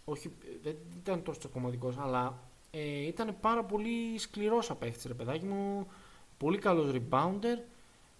Όχι, 0.04 0.32
δεν 0.62 0.76
ήταν 1.02 1.22
τόσο 1.22 1.48
κομματικός, 1.48 1.98
αλλά 1.98 2.38
ε, 2.70 3.06
ήταν 3.06 3.36
πάρα 3.40 3.64
πολύ 3.64 4.18
σκληρός 4.18 4.70
απέχτης, 4.70 5.04
ρε 5.04 5.14
παιδάκι 5.14 5.44
μου. 5.44 5.86
Πολύ 6.38 6.58
καλός 6.58 6.94
rebounder, 6.94 7.58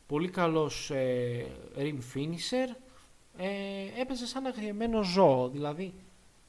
πολύ 0.06 0.28
καλός 0.28 0.90
ε, 0.90 1.46
rim 1.76 1.98
finisher. 2.14 2.76
Ε, 3.36 4.00
έπαιζε 4.00 4.26
σαν 4.26 4.46
αγριεμένο 4.46 5.02
ζώο, 5.02 5.48
δηλαδή 5.48 5.94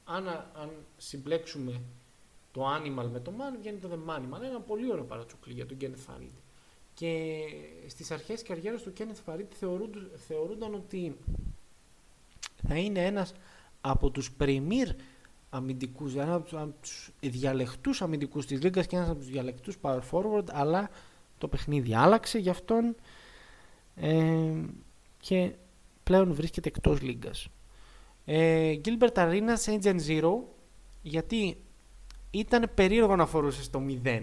αν, 0.04 0.28
αν 0.28 0.70
συμπλέξουμε 0.96 1.80
το 2.52 2.74
animal 2.74 3.08
με 3.12 3.20
το 3.20 3.32
man 3.38 3.56
βγαίνει 3.58 3.78
το 3.78 3.88
the 3.92 4.10
manimal. 4.10 4.42
Ένα 4.42 4.60
πολύ 4.60 4.92
ωραίο 4.92 5.04
παρατσούκλι 5.04 5.52
για 5.52 5.66
τον 5.66 5.76
Kenneth 5.80 6.10
Farid. 6.10 6.34
Και 6.94 7.40
στις 7.86 8.10
αρχές 8.10 8.34
της 8.34 8.48
καριέρας 8.48 8.82
του 8.82 8.92
Kenneth 8.98 9.32
Farid 9.32 9.46
θεωρούνταν, 9.58 10.10
θεωρούνταν 10.26 10.74
ότι 10.74 11.16
θα 12.68 12.76
είναι 12.76 13.04
ένας 13.04 13.34
από 13.80 14.10
τους 14.10 14.30
premier 14.40 14.94
αμυντικούς, 15.50 16.14
ένας 16.14 16.52
από 16.52 16.74
τους 16.80 17.10
διαλεκτούς 17.20 18.02
αμυντικούς 18.02 18.46
της 18.46 18.62
Λίγκας 18.62 18.86
και 18.86 18.96
ένας 18.96 19.08
από 19.08 19.18
τους 19.18 19.28
διαλεκτούς 19.28 19.76
power 19.80 20.00
forward, 20.10 20.44
αλλά 20.50 20.90
το 21.38 21.48
παιχνίδι 21.48 21.94
άλλαξε 21.94 22.38
γι' 22.38 22.50
αυτόν 22.50 22.94
ε, 23.96 24.54
και 25.18 25.52
πλέον 26.02 26.34
βρίσκεται 26.34 26.68
εκτός 26.68 27.00
Λίγκας. 27.00 27.48
Ε, 28.24 28.74
Gilbert 28.84 29.14
Arenas 29.14 29.64
Agent 29.64 30.00
Zero, 30.06 30.32
γιατί 31.02 31.56
ήταν 32.30 32.70
περίεργο 32.74 33.16
να 33.16 33.26
φορούσε 33.26 33.70
το 33.70 33.82
0 34.04 34.22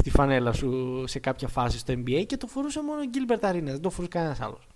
στη 0.00 0.10
φανέλα 0.10 0.52
σου 0.52 1.02
σε 1.06 1.18
κάποια 1.18 1.48
φάση 1.48 1.78
στο 1.78 1.94
NBA 1.96 2.24
και 2.26 2.36
το 2.36 2.46
φορούσε 2.46 2.82
μόνο 2.82 3.00
ο 3.00 3.04
Gilbert 3.12 3.50
Arenas, 3.50 3.62
δεν 3.62 3.80
το 3.80 3.90
φορούσε 3.90 4.08
κανένας 4.08 4.40
άλλος. 4.40 4.66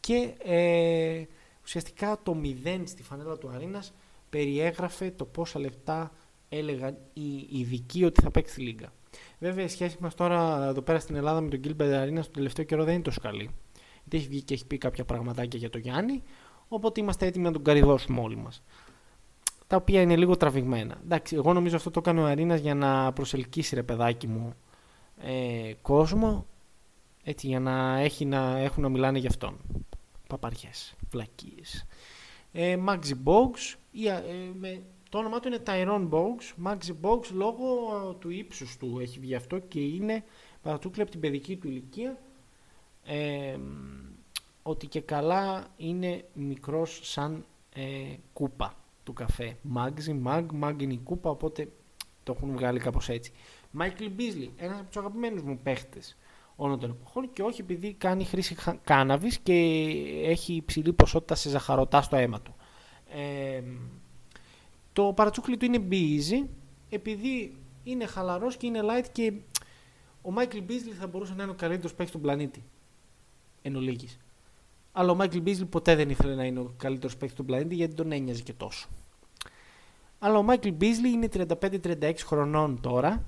Και 0.00 0.34
ε, 0.42 1.24
ουσιαστικά 1.64 2.20
το 2.22 2.36
0 2.64 2.82
στη 2.84 3.02
φανέλα 3.02 3.38
του 3.38 3.50
Arenas 3.54 3.90
περιέγραφε 4.30 5.10
το 5.10 5.24
πόσα 5.24 5.58
λεπτά 5.58 6.12
έλεγαν 6.48 6.96
οι 7.12 7.46
ειδικοί 7.50 8.04
ότι 8.04 8.22
θα 8.22 8.30
παίξει 8.30 8.54
τη 8.54 8.60
Λίγκα. 8.60 8.92
Βέβαια 9.38 9.64
η 9.64 9.68
σχέση 9.68 9.96
μας 10.00 10.14
τώρα 10.14 10.66
εδώ 10.68 10.82
πέρα 10.82 10.98
στην 10.98 11.14
Ελλάδα 11.14 11.40
με 11.40 11.48
τον 11.48 11.60
Gilbert 11.64 12.04
Arenas 12.04 12.22
τον 12.22 12.32
τελευταίο 12.32 12.64
καιρό 12.64 12.84
δεν 12.84 12.94
είναι 12.94 13.02
τόσο 13.02 13.20
καλή. 13.20 13.50
Γιατί 14.00 14.16
έχει 14.16 14.28
βγει 14.28 14.42
και 14.42 14.54
έχει 14.54 14.66
πει 14.66 14.78
κάποια 14.78 15.04
πραγματάκια 15.04 15.58
για 15.58 15.70
τον 15.70 15.80
Γιάννη, 15.80 16.22
οπότε 16.68 17.00
είμαστε 17.00 17.26
έτοιμοι 17.26 17.44
να 17.44 17.52
τον 17.52 17.64
καριδώσουμε 17.64 18.20
όλοι 18.20 18.36
μας 18.36 18.62
τα 19.72 19.78
οποία 19.78 20.00
είναι 20.00 20.16
λίγο 20.16 20.36
τραβηγμένα. 20.36 20.98
Εντάξει, 21.02 21.34
εγώ 21.34 21.52
νομίζω 21.52 21.76
αυτό 21.76 21.90
το 21.90 22.00
έκανε 22.00 22.20
ο 22.20 22.26
Αρίνας 22.26 22.60
για 22.60 22.74
να 22.74 23.12
προσελκύσει 23.12 23.74
ρε 23.74 23.82
παιδάκι 23.82 24.26
μου 24.26 24.54
ε, 25.22 25.72
κόσμο 25.82 26.46
έτσι 27.24 27.46
για 27.46 27.60
να, 27.60 27.98
έχει 27.98 28.24
να 28.24 28.58
έχουν 28.58 28.82
να 28.82 28.88
μιλάνε 28.88 29.18
για 29.18 29.28
αυτόν. 29.28 29.56
Παπαριές, 30.28 30.94
βλακίες. 31.10 31.86
Ε, 32.52 32.76
Maxi 32.88 33.12
Box, 33.24 33.76
ε, 34.06 34.20
με, 34.58 34.82
το 35.08 35.18
όνομά 35.18 35.40
του 35.40 35.48
είναι 35.48 35.62
Tyrone 35.66 36.08
Box. 36.08 36.66
Maxi 36.66 36.94
Box 37.02 37.26
λόγω 37.32 37.66
του 38.18 38.30
ύψους 38.30 38.76
του 38.76 38.98
έχει 39.00 39.18
βγει 39.18 39.34
αυτό 39.34 39.58
και 39.58 39.80
είναι 39.80 40.24
παρατούκλε 40.62 41.02
από 41.02 41.10
την 41.10 41.20
παιδική 41.20 41.56
του 41.56 41.68
ηλικία 41.68 42.18
ε, 43.04 43.56
ότι 44.62 44.86
και 44.86 45.00
καλά 45.00 45.66
είναι 45.76 46.24
μικρός 46.34 47.00
σαν 47.02 47.44
ε, 47.74 48.16
κούπα 48.32 48.76
του 49.04 49.12
καφέ. 49.12 49.56
Μάγζι, 49.62 50.12
μάγ, 50.12 50.50
μάγ 50.52 50.80
είναι 50.80 50.92
η 50.92 51.00
κούπα, 51.04 51.30
οπότε 51.30 51.68
το 52.22 52.34
έχουν 52.36 52.52
βγάλει 52.52 52.78
κάπως 52.78 53.08
έτσι. 53.08 53.32
Μάικλ 53.70 54.06
Μπίζλι, 54.06 54.52
ένας 54.56 54.78
από 54.78 54.86
τους 54.86 54.96
αγαπημένους 54.96 55.42
μου 55.42 55.58
παίχτες 55.62 56.16
όλων 56.56 56.78
των 56.78 56.90
εποχών 56.90 57.32
και 57.32 57.42
όχι 57.42 57.60
επειδή 57.60 57.92
κάνει 57.92 58.24
χρήση 58.24 58.56
κάνναβη 58.84 59.30
και 59.42 59.52
έχει 60.24 60.54
υψηλή 60.54 60.92
ποσότητα 60.92 61.34
σε 61.34 61.48
ζαχαρωτά 61.48 62.02
στο 62.02 62.16
αίμα 62.16 62.40
του. 62.40 62.54
Ε, 63.08 63.62
το 64.92 65.12
παρατσούκλι 65.12 65.56
του 65.56 65.64
είναι 65.64 65.88
Easy 65.90 66.48
επειδή 66.88 67.56
είναι 67.84 68.06
χαλαρός 68.06 68.56
και 68.56 68.66
είναι 68.66 68.80
light 68.82 69.06
και 69.12 69.32
ο 70.22 70.30
Μάικλ 70.30 70.58
Μπίζλι 70.58 70.92
θα 70.92 71.06
μπορούσε 71.06 71.34
να 71.34 71.42
είναι 71.42 71.52
ο 71.52 71.54
καλύτερος 71.54 71.94
παίχτης 71.94 72.14
του 72.14 72.20
πλανήτη. 72.20 72.64
Εν 73.62 73.76
ολίγοις. 73.76 74.18
Αλλά 74.92 75.10
ο 75.10 75.14
Μάικλ 75.14 75.38
Μπίζλι 75.38 75.66
ποτέ 75.66 75.94
δεν 75.94 76.10
ήθελε 76.10 76.34
να 76.34 76.44
είναι 76.44 76.60
ο 76.60 76.74
καλύτερος 76.76 77.16
παίκτης 77.16 77.36
του 77.36 77.44
πλανήτη 77.44 77.74
γιατί 77.74 77.94
τον 77.94 78.12
ένοιαζε 78.12 78.42
και 78.42 78.52
τόσο. 78.52 78.88
Αλλά 80.18 80.38
ο 80.38 80.42
Μάικλ 80.42 80.68
Μπίζλι 80.68 81.10
είναι 81.10 81.28
35-36 81.32 82.14
χρονών 82.18 82.80
τώρα 82.80 83.26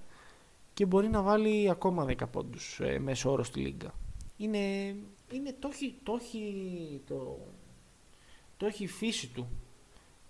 και 0.74 0.86
μπορεί 0.86 1.08
να 1.08 1.22
βάλει 1.22 1.70
ακόμα 1.70 2.06
10 2.08 2.14
πόντους 2.30 2.80
ε, 2.80 2.98
μέσω 2.98 3.30
όρος 3.30 3.46
στη 3.46 3.60
Λίγκα. 3.60 3.94
Είναι, 4.36 4.94
είναι 5.32 5.54
το, 5.58 5.70
έχει, 5.72 5.94
το, 6.02 6.18
έχει, 6.20 7.02
το, 7.06 7.38
το 8.56 8.66
έχει 8.66 8.84
η 8.84 8.88
φύση 8.88 9.28
του 9.28 9.48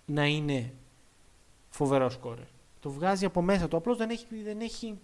να 0.07 0.27
είναι 0.27 0.73
φοβερό 1.69 2.11
σκόρερ. 2.11 2.47
Το 2.81 2.91
βγάζει 2.91 3.25
από 3.25 3.43
μέσα 3.43 3.69
του. 3.69 3.77
Απλώς 3.77 3.97
δεν 3.97 4.11
έχει, 4.11 4.27
δεν 4.45 4.61
έχει, 4.61 4.99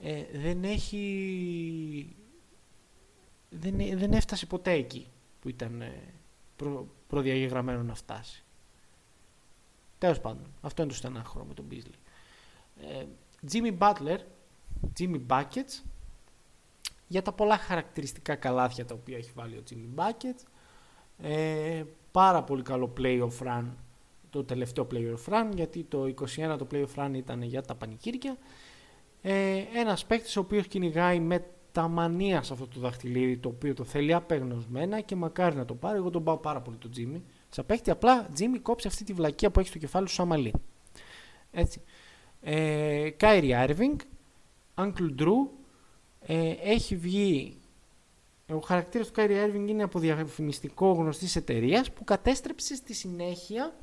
ε, 0.00 0.22
δεν 0.32 0.64
έχει 0.64 2.16
δεν, 3.48 3.76
δεν 3.98 4.12
έφτασε 4.12 4.46
ποτέ 4.46 4.72
εκεί 4.72 5.08
που 5.44 5.50
ήταν 5.50 5.80
ε, 5.80 6.14
προ, 6.56 6.88
προδιαγεγραμμένο 7.06 7.82
να 7.82 7.94
φτάσει. 7.94 8.44
Τέλος 9.98 10.20
πάντων, 10.20 10.46
αυτό 10.60 10.82
είναι 10.82 10.90
το 10.90 10.96
στενάχωρο 10.96 11.44
με 11.44 11.54
τον 11.54 11.66
Beasley. 11.70 11.98
Ε, 12.80 13.04
Jimmy 13.52 13.78
Butler, 13.78 14.18
Jimmy 14.98 15.20
Buckets, 15.28 15.82
για 17.08 17.22
τα 17.22 17.32
πολλά 17.32 17.56
χαρακτηριστικά 17.56 18.34
καλάθια 18.34 18.84
τα 18.86 18.94
οποία 18.94 19.16
έχει 19.16 19.30
βάλει 19.34 19.56
ο 19.56 19.62
Jimmy 19.70 20.00
Buckets. 20.00 20.42
Ε, 21.18 21.84
πάρα 22.12 22.42
πολύ 22.42 22.62
καλό 22.62 22.92
playoff 22.98 23.38
run, 23.46 23.64
το 24.30 24.44
τελευταίο 24.44 24.86
playoff 24.90 25.32
run, 25.32 25.50
γιατί 25.54 25.82
το 25.82 26.04
21 26.04 26.56
το 26.58 26.66
playoff 26.70 26.94
run 26.96 27.10
ήταν 27.14 27.42
για 27.42 27.62
τα 27.62 27.74
πανηγύρια. 27.74 28.36
Ε, 29.22 29.64
ένας 29.74 30.04
παίκτης 30.04 30.36
ο 30.36 30.40
οποίος 30.40 30.66
κυνηγάει 30.66 31.20
με 31.20 31.44
τα 31.74 31.88
μανία 31.88 32.42
σε 32.42 32.52
αυτό 32.52 32.66
το 32.66 32.80
δαχτυλίδι 32.80 33.36
το 33.36 33.48
οποίο 33.48 33.74
το 33.74 33.84
θέλει 33.84 34.14
απεγνωσμένα 34.14 35.00
και 35.00 35.16
μακάρι 35.16 35.56
να 35.56 35.64
το 35.64 35.74
πάρει. 35.74 35.96
Εγώ 35.96 36.10
τον 36.10 36.24
πάω 36.24 36.36
πάρα 36.36 36.60
πολύ 36.60 36.76
το 36.76 36.88
Τζίμι. 36.88 37.24
Σα 37.48 37.64
παίχτη 37.64 37.90
απλά 37.90 38.28
Τζίμι 38.32 38.58
κόψει 38.58 38.86
αυτή 38.86 39.04
τη 39.04 39.12
βλακία 39.12 39.50
που 39.50 39.60
έχει 39.60 39.68
στο 39.68 39.78
κεφάλι 39.78 40.08
σου 40.08 40.14
σαν 40.14 40.52
Έτσι. 41.50 41.80
Ε, 42.40 43.10
Κάιρι 43.10 43.54
Άρβινγκ, 43.54 43.98
Uncle 44.74 45.14
Drew, 45.18 45.48
ε, 46.20 46.50
έχει 46.50 46.96
βγει. 46.96 47.56
Ο 48.48 48.58
χαρακτήρας 48.58 49.06
του 49.06 49.12
Κάιρι 49.12 49.38
Άρβινγκ 49.38 49.68
είναι 49.68 49.82
από 49.82 49.98
διαφημιστικό 49.98 50.92
γνωστής 50.92 51.36
εταιρείας 51.36 51.92
που 51.92 52.04
κατέστρεψε 52.04 52.74
στη 52.74 52.94
συνέχεια 52.94 53.76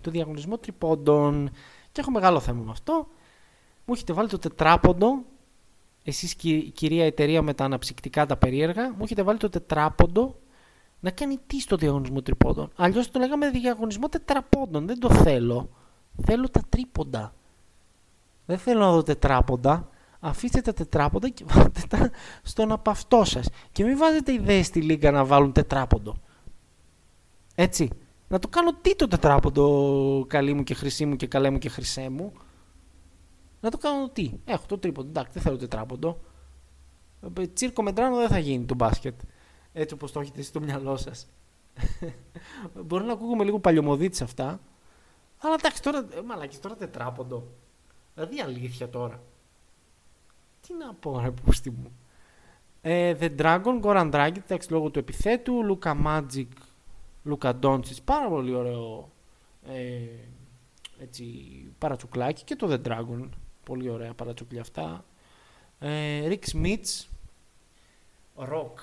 το 0.00 0.10
διαγωνισμό 0.10 0.58
τριπώντων. 0.58 1.50
Και 1.92 2.00
έχω 2.00 2.10
μεγάλο 2.10 2.40
θέμα 2.40 2.62
με 2.62 2.70
αυτό. 2.70 3.06
Μου 3.84 3.94
έχετε 3.94 4.12
βάλει 4.12 4.28
το 4.28 4.38
τετράποντο 4.38 5.24
εσείς 6.10 6.34
κυρία 6.72 7.04
εταιρεία 7.04 7.42
με 7.42 7.54
τα 7.54 7.64
αναψυκτικά 7.64 8.26
τα 8.26 8.36
περίεργα, 8.36 8.90
μου 8.90 9.02
έχετε 9.02 9.22
βάλει 9.22 9.38
το 9.38 9.48
τετράποντο 9.48 10.38
να 11.00 11.10
κάνει 11.10 11.38
τι 11.46 11.60
στο 11.60 11.76
διαγωνισμό 11.76 12.22
τριπώντων. 12.22 12.70
Αλλιώς 12.76 13.10
το 13.10 13.18
λέγαμε 13.18 13.50
διαγωνισμό 13.50 14.08
τετραπόντων, 14.08 14.86
δεν 14.86 14.98
το 14.98 15.10
θέλω. 15.10 15.70
Θέλω 16.22 16.48
τα 16.48 16.60
τρίποντα. 16.68 17.34
Δεν 18.46 18.58
θέλω 18.58 18.80
να 18.80 18.92
δω 18.92 19.02
τετράποντα. 19.02 19.88
Αφήστε 20.20 20.60
τα 20.60 20.72
τετράποντα 20.72 21.28
και 21.28 21.44
βάλτε 21.46 21.80
τα 21.88 22.10
στον 22.42 22.72
απαυτό 22.72 23.24
σας. 23.24 23.48
Και 23.72 23.84
μην 23.84 23.98
βάζετε 23.98 24.32
ιδέες 24.32 24.66
στη 24.66 24.80
λίγα 24.80 25.10
να 25.10 25.24
βάλουν 25.24 25.52
τετράποντο. 25.52 26.16
Έτσι. 27.54 27.88
Να 28.28 28.38
το 28.38 28.48
κάνω 28.48 28.74
τι 28.80 28.96
το 28.96 29.08
τετράποντο 29.08 30.24
καλή 30.28 30.52
μου 30.52 30.62
και 30.62 30.74
χρυσή 30.74 31.06
μου 31.06 31.16
και 31.16 31.26
καλέ 31.26 31.50
μου 31.50 31.58
και 31.58 31.68
χρυσέ 31.68 32.08
μου. 32.08 32.32
Να 33.60 33.70
το 33.70 33.78
κάνω 33.78 34.08
τι; 34.08 34.32
Έχω 34.44 34.66
το 34.66 34.78
τρίποντο. 34.78 35.08
Εντάξει, 35.08 35.32
δεν 35.32 35.42
θέλω 35.42 35.56
τετράποντο. 35.56 36.20
Ε, 37.38 37.46
τσίρκο 37.46 37.82
μετράνο 37.82 38.16
δεν 38.16 38.28
θα 38.28 38.38
γίνει 38.38 38.64
το 38.64 38.74
μπάσκετ. 38.74 39.20
Έτσι 39.72 39.94
όπως 39.94 40.12
το 40.12 40.20
έχετε 40.20 40.42
στο 40.42 40.60
μυαλό 40.60 40.96
σας. 40.96 41.28
Μπορεί 42.86 43.04
να 43.04 43.12
ακούγουμε 43.12 43.44
λίγο 43.44 43.58
παλιωμοδίτης 43.58 44.22
αυτά. 44.22 44.60
Αλλά 45.38 45.54
εντάξει, 45.54 45.82
τώρα, 45.82 45.98
ε, 45.98 46.20
μαλάκι, 46.20 46.58
τώρα 46.58 46.76
τετράποντο. 46.76 47.46
Δηλαδή 48.14 48.40
αλήθεια 48.40 48.88
τώρα. 48.88 49.22
Τι 50.66 50.74
να 50.74 50.94
πω, 50.94 51.20
ρε 51.20 51.30
πούστη 51.30 51.70
μου. 51.70 51.92
Ε, 52.80 53.16
The 53.20 53.40
Dragon, 53.40 53.80
Goran 53.82 54.10
Dragic, 54.12 54.36
εντάξει, 54.36 54.72
λόγω 54.72 54.90
του 54.90 54.98
επιθέτου. 54.98 55.78
Luka 55.82 55.94
Magic, 56.04 56.48
Luka 57.30 57.60
Doncic, 57.60 57.96
πάρα 58.04 58.28
πολύ 58.28 58.54
ωραίο 58.54 59.10
ε, 59.66 59.98
έτσι, 60.98 61.24
παρατσουκλάκι. 61.78 62.44
Και 62.44 62.56
το 62.56 62.66
The 62.70 62.88
Dragon, 62.88 63.28
πολύ 63.70 63.88
ωραία 63.88 64.14
παρατσουκλιά 64.14 64.60
αυτά. 64.60 65.04
Ε, 65.78 66.28
Rick 66.28 66.44
Smith, 66.52 67.06
Rock, 68.36 68.74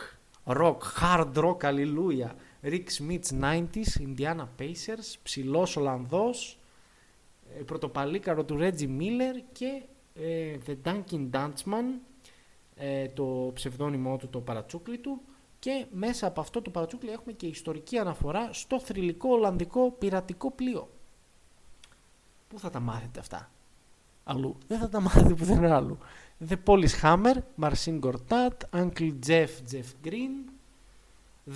Rock, 0.45 0.77
Hard 1.01 1.33
Rock, 1.33 1.65
αλληλούια. 1.65 2.35
Rick 2.63 2.85
Smith 2.99 3.41
90s, 3.41 3.91
Indiana 3.99 4.45
Pacers, 4.59 5.15
ψηλός 5.23 5.77
Ολλανδός, 5.77 6.59
ε, 7.57 7.61
πρωτοπαλίκαρο 7.63 8.43
του 8.43 8.57
Reggie 8.59 8.99
Miller 8.99 9.41
και 9.51 9.83
ε, 10.15 10.57
The 10.67 10.75
Dunkin 10.85 11.29
Dutchman, 11.31 11.85
ε, 12.75 13.07
το 13.07 13.51
ψευδόνυμό 13.53 14.17
του, 14.17 14.27
το 14.27 14.39
παρατσούκλι 14.39 14.97
του 14.97 15.21
και 15.59 15.85
μέσα 15.91 16.27
από 16.27 16.41
αυτό 16.41 16.61
το 16.61 16.69
παρατσούκλι 16.69 17.09
έχουμε 17.09 17.31
και 17.33 17.47
ιστορική 17.47 17.97
αναφορά 17.97 18.53
στο 18.53 18.79
θρηλυκό 18.79 19.29
Ολλανδικό 19.29 19.91
πειρατικό 19.91 20.51
πλοίο. 20.51 20.89
Πού 22.47 22.59
θα 22.59 22.69
τα 22.69 22.79
μάθετε 22.79 23.19
αυτά; 23.19 23.51
Αλλού. 24.29 24.57
Δεν 24.67 24.79
θα 24.79 24.89
τα 24.89 24.99
μάθετε 24.99 25.33
πουθενά 25.33 25.75
άλλου. 25.75 25.97
The 26.49 26.55
Polish 26.65 27.01
Hammer, 27.01 27.35
Marcin 27.61 27.99
Gortat, 27.99 28.81
Uncle 28.81 29.13
Jeff, 29.27 29.49
Jeff 29.71 30.07
Green, 30.07 30.51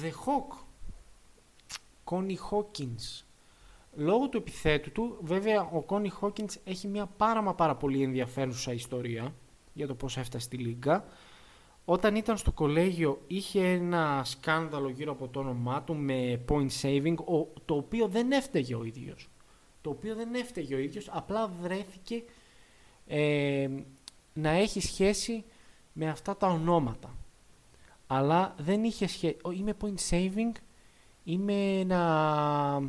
The 0.02 0.12
Hawk, 0.26 0.58
Connie 2.04 2.38
Hawkins. 2.50 3.24
Λόγω 3.94 4.30
του 4.30 4.38
επιθέτου 4.38 4.92
του, 4.92 5.18
βέβαια 5.22 5.62
ο 5.62 5.86
Connie 5.88 6.20
Hawkins 6.22 6.54
έχει 6.64 6.88
μια 6.88 7.06
πάρα 7.06 7.42
μα 7.42 7.54
πάρα 7.54 7.76
πολύ 7.76 8.04
ενδιαφέρουσα 8.04 8.74
ιστορία 8.74 9.34
για 9.74 9.88
το 9.88 9.96
πώς 9.96 10.18
έφτασε 10.18 10.46
στη 10.46 10.58
Λίγκα. 10.58 11.06
Όταν 11.86 12.16
ήταν 12.16 12.38
στο 12.38 12.52
κολέγιο 12.52 13.22
είχε 13.28 13.68
ένα 13.68 14.22
σκάνδαλο 14.26 14.90
γύρω 14.90 15.12
από 15.12 15.28
το 15.28 15.40
όνομά 15.40 15.84
του 15.84 15.96
με 15.96 16.42
point 16.50 16.70
saving, 16.82 17.16
το 17.66 17.76
οποίο 17.76 18.08
δεν 18.08 18.32
έφταιγε 18.32 18.76
ο 18.76 18.84
ίδιος. 18.84 19.30
Το 19.82 19.90
οποίο 19.90 20.16
δεν 20.16 20.34
έφταιγε 20.34 20.76
ο 20.76 20.78
ίδιος, 20.78 21.10
απλά 21.12 21.48
βρέθηκε 21.62 22.24
ε, 23.14 23.70
να 24.34 24.50
έχει 24.50 24.82
σχέση 24.82 25.44
με 25.94 26.10
αυτά 26.10 26.38
τα 26.38 26.48
ονόματα. 26.48 27.16
Αλλά 28.08 28.56
δεν 28.58 28.84
είχε 28.84 29.08
σχέση. 29.08 29.38
Είμαι 29.54 29.74
point 29.82 30.10
saving, 30.10 30.52
είμαι 31.24 31.84
να, 31.84 32.80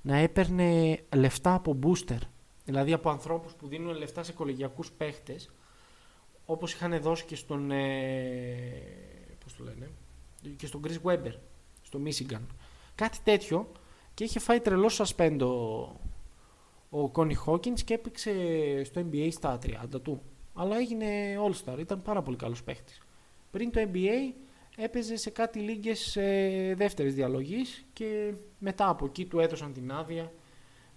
να 0.00 0.16
έπαιρνε 0.16 1.00
λεφτά 1.14 1.54
από 1.54 1.78
booster. 1.82 2.18
Δηλαδή 2.64 2.92
από 2.92 3.10
ανθρώπους 3.10 3.54
που 3.54 3.66
δίνουν 3.66 3.96
λεφτά 3.96 4.22
σε 4.22 4.32
κολεγιακούς 4.32 4.92
παίχτες 4.92 5.50
όπως 6.46 6.72
είχαν 6.72 7.00
δώσει 7.00 7.24
και 7.24 7.36
στον, 7.36 7.70
ε, 7.70 7.86
πώς 9.44 9.56
το 9.56 9.64
λένε, 9.64 9.90
και 10.56 10.66
στον 10.66 10.82
Chris 10.86 11.10
Webber, 11.10 11.34
στο 11.82 12.00
Michigan. 12.04 12.42
Κάτι 12.94 13.18
τέτοιο 13.24 13.72
και 14.14 14.24
είχε 14.24 14.38
φάει 14.38 14.60
τρελό 14.60 14.88
σασπέντο 14.88 15.92
ο 16.90 17.10
Connie 17.14 17.44
Hawkins 17.46 17.80
και 17.84 17.94
έπαιξε 17.94 18.32
στο 18.84 19.06
NBA 19.10 19.28
στα 19.30 19.58
30 19.94 20.00
του. 20.02 20.22
Αλλά 20.54 20.76
έγινε 20.76 21.06
All-Star, 21.46 21.78
ήταν 21.78 22.02
πάρα 22.02 22.22
πολύ 22.22 22.36
καλός 22.36 22.62
παίχτης. 22.62 23.00
Πριν 23.50 23.70
το 23.70 23.80
NBA 23.92 24.34
έπαιζε 24.76 25.16
σε 25.16 25.30
κάτι 25.30 25.58
λίγες 25.58 26.16
ε, 26.16 26.74
δεύτερης 26.76 27.14
διαλογής 27.14 27.84
και 27.92 28.34
μετά 28.58 28.88
από 28.88 29.04
εκεί 29.06 29.26
του 29.26 29.38
έδωσαν 29.38 29.72
την 29.72 29.92
άδεια. 29.92 30.32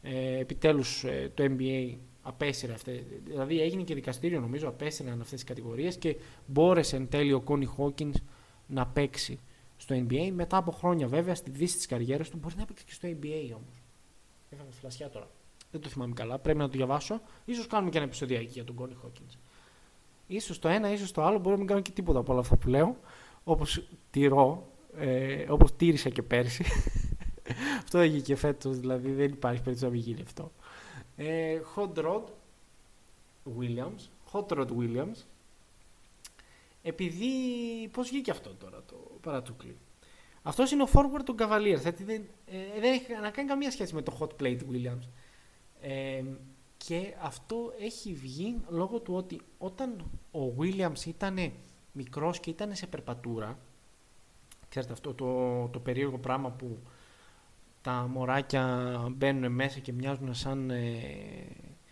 Ε, 0.02 0.40
επιτέλους 0.40 1.04
ε, 1.04 1.32
το 1.34 1.44
NBA 1.44 1.96
απέσυρε 2.22 2.74
αυτές. 2.74 3.04
Δηλαδή 3.24 3.62
έγινε 3.62 3.84
και 3.84 3.94
δικαστήριο 3.94 4.40
νομίζω, 4.40 4.68
απέσυραν 4.68 5.22
αυτές 5.22 5.30
τις 5.30 5.44
κατηγορίες 5.44 5.98
και 5.98 6.16
μπόρεσε 6.46 6.96
εν 6.96 7.10
τέλει 7.10 7.34
ο 7.34 7.42
Κόνι 7.42 7.66
Χόκκιν 7.66 8.14
να 8.68 8.88
παίξει 8.88 9.40
στο 9.78 9.96
NBA. 9.96 10.32
Μετά 10.34 10.58
από 10.58 10.72
χρόνια 10.72 11.08
βέβαια, 11.08 11.36
στη 11.36 11.52
δύση 11.52 11.76
της 11.76 11.86
καριέρας 11.86 12.30
του, 12.30 12.38
μπορεί 12.38 12.56
να 12.58 12.66
παίξει 12.66 12.86
και 12.86 12.94
στο 12.94 13.08
NBA 13.08 13.56
όμως. 13.56 13.82
Έφαγα 14.50 14.72
φλασιά 14.72 15.10
τώρα. 15.10 15.30
Δεν 15.74 15.82
το 15.82 15.90
θυμάμαι 15.90 16.14
καλά, 16.14 16.38
πρέπει 16.40 16.58
να 16.58 16.70
το 16.70 16.78
διαβάσω. 16.78 17.22
σω 17.56 17.68
κάνουμε 17.70 17.90
και 17.90 17.98
ένα 17.98 18.06
επεισοδιάκι 18.06 18.46
για 18.46 18.64
τον 18.64 18.76
Κόνι 18.76 18.94
Χόκκινς. 18.94 19.38
σω 20.46 20.60
το 20.60 20.68
ένα, 20.68 20.92
ίσως 20.92 21.12
το 21.12 21.24
άλλο, 21.24 21.38
μπορεί 21.38 21.50
να 21.50 21.58
μην 21.58 21.68
κάνω 21.68 21.82
και 21.82 21.92
τίποτα 21.92 22.20
από 22.20 22.32
όλα 22.32 22.42
αυτά 22.42 22.56
που 22.56 22.68
λέω. 22.68 22.98
Όπως 23.44 23.88
τηρώ, 24.12 24.68
ε, 24.98 25.46
όπως 25.50 25.76
τήρησα 25.76 26.10
και 26.10 26.22
πέρσι. 26.22 26.66
αυτό 27.84 27.98
έγινε 27.98 28.20
και 28.20 28.36
φέτος, 28.36 28.80
δηλαδή 28.80 29.12
δεν 29.12 29.26
υπάρχει 29.26 29.62
περίπτωση 29.62 29.84
να 29.84 29.90
μην 29.90 30.00
γίνει 30.00 30.22
αυτό. 30.22 30.52
Ε, 31.16 31.60
Hot 31.76 31.94
Rod 31.94 32.24
Williams. 33.60 34.10
Hot 34.32 34.48
Rod 34.48 34.68
Williams. 34.80 35.24
Επειδή. 36.84 37.28
Πώς 37.92 38.10
βγήκε 38.10 38.32
αυτό 38.32 38.50
τώρα 38.50 38.84
το 38.88 38.96
παρατσούκλι. 39.22 39.76
Αυτός 40.44 40.72
είναι 40.72 40.84
ο 40.84 40.88
forward 40.94 41.24
των 41.26 41.36
Cavaliers. 41.40 41.78
Δηλαδή 41.78 42.04
δεν, 42.04 42.22
ε, 42.46 42.80
δεν 42.80 42.94
έχει 42.94 43.14
να 43.22 43.30
κάνει 43.30 43.48
καμία 43.48 43.72
σχέση 43.72 43.94
με 43.96 44.02
το 44.02 44.18
hot 44.20 44.42
plate 44.42 44.60
Williams. 44.72 45.08
Ε, 45.86 46.24
και 46.78 47.14
αυτό 47.22 47.74
έχει 47.80 48.14
βγει 48.14 48.62
λόγω 48.68 49.00
του 49.00 49.14
ότι 49.14 49.42
όταν 49.58 50.12
ο 50.32 50.54
Williams 50.60 51.06
ήταν 51.06 51.52
μικρός 51.92 52.40
και 52.40 52.50
ήταν 52.50 52.76
σε 52.76 52.88
περπατούρα, 52.88 53.60
ξέρετε 54.70 54.94
αυτό 54.94 55.14
το, 55.14 55.68
το 55.68 55.80
περίεργο 55.80 56.18
πράγμα 56.18 56.52
που 56.52 56.80
τα 57.82 58.08
μωράκια 58.12 58.96
μπαίνουν 59.12 59.52
μέσα 59.52 59.80
και 59.80 59.94
μοιάζουν 59.94 60.34
σαν, 60.34 60.70
ε, 60.70 60.94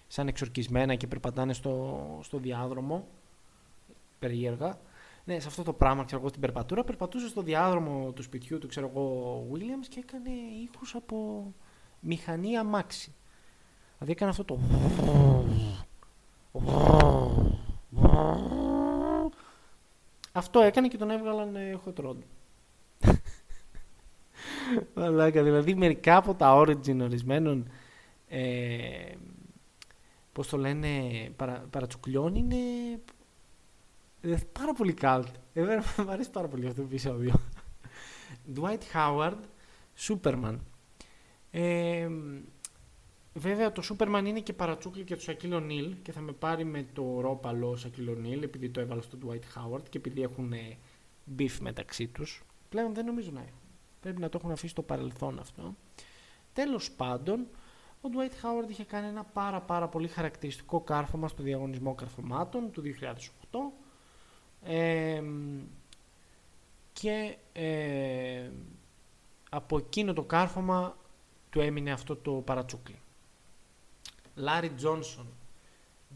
σαν 0.08 0.28
εξορκισμένα 0.28 0.96
και 0.96 1.08
περπατάνε 1.08 1.54
στο, 1.54 2.20
στο 2.24 2.38
διάδρομο. 2.38 3.08
Περίεργα. 4.20 4.80
Ναι, 5.26 5.40
σε 5.40 5.48
αυτό 5.48 5.64
το 5.64 5.74
πράγμα, 5.74 6.04
ξέρω 6.04 6.20
εγώ, 6.20 6.30
στην 6.30 6.42
περπατούρα, 6.42 6.84
περπατούσε 6.84 7.28
στο 7.28 7.42
διάδρομο 7.42 8.12
του 8.12 8.24
σπιτιού 8.24 8.58
του, 8.60 8.68
ξέρω 8.68 8.88
εγώ, 8.94 9.02
ο 9.02 9.54
Williams 9.54 9.88
και 9.90 10.00
έκανε 10.00 10.30
ήχους 10.64 10.96
από 10.96 11.46
μηχανή 12.00 12.58
αμάξι. 12.58 13.14
Δηλαδή 14.04 14.16
έκανε 14.24 14.32
αυτό 14.32 14.44
το... 14.44 14.60
Αυτό 20.32 20.60
έκανε 20.60 20.88
και 20.88 20.98
τον 20.98 21.10
έβγαλαν 21.10 21.56
hot 21.86 22.06
rod. 22.06 22.16
Μαλάκα, 24.94 25.44
δηλαδή 25.44 25.76
μερικά 25.76 26.16
από 26.16 26.34
τα 26.34 26.62
origin 26.62 27.00
ορισμένων 27.02 27.70
ε, 28.28 29.12
πώς 30.32 30.48
το 30.48 30.58
λένε 30.58 30.90
παρα, 31.36 31.66
παρατσουκλιών 31.70 32.36
είναι 32.36 32.56
ε, 34.22 34.36
πάρα 34.52 34.74
πολύ 34.74 34.96
cult. 35.02 35.26
Εμένα 35.54 35.84
μου 35.98 36.12
αρέσει 36.12 36.30
πάρα 36.30 36.48
πολύ 36.48 36.68
αυτό 36.68 36.82
το 36.82 36.88
επεισόδιο. 36.88 37.34
Dwight 38.56 38.82
Howard, 38.94 39.40
Superman. 40.08 40.58
Ε, 41.52 42.08
βέβαια 43.34 43.72
το 43.72 43.82
Superman 43.90 44.24
είναι 44.26 44.40
και 44.40 44.54
παρατσούκλι 44.54 45.04
και 45.04 45.16
του 45.16 45.22
Σακύλο 45.22 45.60
Νίλ 45.60 45.96
και 46.02 46.12
θα 46.12 46.22
με 46.22 46.32
πάρει 46.32 46.64
με 46.64 46.86
το 46.94 47.22
ρόπαλο 47.22 47.76
Σακύλο 47.76 48.16
Νίλ 48.16 48.44
επειδή 48.44 48.70
το 48.70 48.80
έβαλα 48.80 49.02
στο 49.02 49.18
Dwight 49.26 49.34
Howard 49.36 49.90
και 49.90 49.98
επειδή 49.98 50.22
έχουν 50.22 50.54
beef 51.38 51.58
μεταξύ 51.62 52.08
τους. 52.08 52.44
Πλέον 52.70 52.94
δεν 52.94 53.06
νομίζω 53.06 53.32
να 53.32 53.40
έχουν. 53.40 53.60
Πρέπει 54.00 54.22
να 54.22 54.30
το 54.30 54.38
έχουν 54.38 54.52
αφήσει 54.52 54.72
στο 54.72 54.82
παρελθόν 54.82 55.40
αυτό. 55.40 55.76
Τέλος 56.54 56.92
πάντων, 56.92 57.48
ο 58.02 58.10
Dwight 58.14 58.46
Howard 58.46 58.70
είχε 58.70 58.84
κάνει 58.84 59.08
ένα 59.08 59.24
πάρα 59.24 59.62
πάρα 59.62 59.88
πολύ 59.88 60.08
χαρακτηριστικό 60.08 60.82
κάρφωμα 60.82 61.28
στο 61.28 61.44
διαγωνισμό 61.44 61.96
καρφωμάτων 61.96 62.72
του 62.72 62.84
2008 63.52 63.58
ε, 64.64 65.24
και 66.94 67.36
ε, 67.54 68.50
από 69.50 69.78
εκείνο 69.78 70.14
το 70.14 70.24
κάρφωμα 70.24 70.98
του 71.50 71.60
έμεινε 71.62 71.92
αυτό 71.92 72.16
το 72.16 72.32
παρατσούκλι. 72.32 73.01
Λάρι 74.36 74.70
Τζόνσον. 74.70 75.28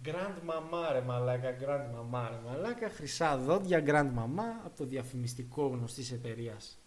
Grand 0.06 0.50
Mama 0.50 0.92
ρε 0.92 1.02
μαλάκα, 1.02 1.50
Grand 1.50 2.16
Mama 2.16 2.28
ρε 2.30 2.40
μαλάκα, 2.46 2.90
χρυσά 2.90 3.38
δόντια 3.38 3.84
Grand 3.86 4.20
Mama 4.20 4.44
από 4.66 4.78
το 4.78 4.86
διαφημιστικό 4.86 5.68
γνωστής 5.68 6.12
εταιρείας 6.12 6.80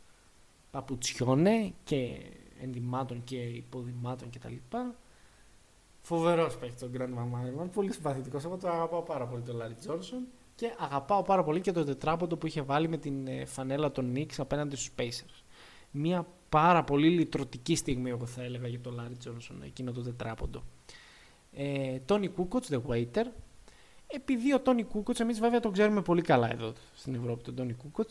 παπουτσιών 0.70 1.63
ε 1.63 1.72
και 1.84 2.16
ενδυμάτων 2.60 3.24
και 3.24 3.36
υποδημάτων 3.36 4.30
κτλ. 4.30 4.54
Φοβερός 6.00 6.56
παίχτης 6.56 6.84
ο 6.84 6.90
Grandmama 6.94 7.70
πολύ 7.72 7.92
συμπαθητικός. 7.92 8.44
Εγώ 8.44 8.56
το 8.56 8.68
αγαπάω 8.68 9.02
πάρα 9.02 9.26
πολύ 9.26 9.42
τον 9.42 9.56
Λάρι 9.56 9.74
Τζόνσον 9.74 10.26
και 10.54 10.74
αγαπάω 10.78 11.22
πάρα 11.22 11.44
πολύ 11.44 11.60
και 11.60 11.72
το 11.72 11.84
τετράποντο 11.84 12.36
που 12.36 12.46
είχε 12.46 12.62
βάλει 12.62 12.88
με 12.88 12.96
την 12.96 13.26
ε, 13.26 13.44
φανέλα 13.44 13.92
των 13.92 14.12
Knicks 14.16 14.34
απέναντι 14.38 14.76
στους 14.76 14.90
Pacers. 14.98 15.42
Μια 15.90 16.26
πάρα 16.48 16.84
πολύ 16.84 17.08
λυτρωτική 17.08 17.76
στιγμή, 17.76 18.10
εγώ 18.10 18.26
θα 18.26 18.42
έλεγα, 18.42 18.68
για 18.68 18.80
τον 18.80 18.94
Λάρι 18.94 19.16
Τζόνσον 19.16 19.62
εκείνο 19.62 19.92
το 19.92 20.02
τετράποντο. 20.02 20.62
Τόνι 22.04 22.28
Κούκοτς, 22.28 22.64
The 22.70 22.80
Waiter. 22.88 23.24
Επειδή 24.06 24.54
ο 24.54 24.60
Τόνι 24.60 24.84
Κούκοτς, 24.84 25.20
εμείς 25.20 25.40
βέβαια 25.40 25.60
τον 25.60 25.72
ξέρουμε 25.72 26.02
πολύ 26.02 26.22
καλά 26.22 26.50
εδώ 26.50 26.72
στην 26.94 27.14
Ευρώπη, 27.14 27.42
τον 27.42 27.54
Τόνι 27.54 27.72
Κούκοτς. 27.72 28.10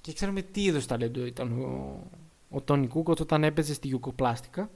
Και 0.00 0.12
ξέρουμε 0.12 0.42
τι 0.42 0.62
είδος 0.62 0.86
ταλέντο 0.86 1.26
ήταν 1.26 1.62
ο, 1.62 2.02
ο 2.50 2.60
Τόνι 2.60 2.86
Κούκοτ 2.86 3.20
όταν 3.20 3.44
έπαιζε 3.44 3.74
στη 3.74 3.86
Γιουκοπλάστικα. 3.86 4.70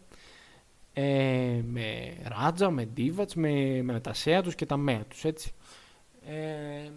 Ε, 0.92 1.60
με 1.66 2.16
Ράτζα, 2.24 2.70
με 2.70 2.84
Ντίβατς, 2.84 3.34
με, 3.34 3.82
με 3.82 4.00
τα 4.00 4.12
σέα 4.12 4.42
τους 4.42 4.54
και 4.54 4.66
τα 4.66 4.76
μέα 4.76 5.04
τους, 5.04 5.24
έτσι. 5.24 5.52
Ε, 6.26 6.90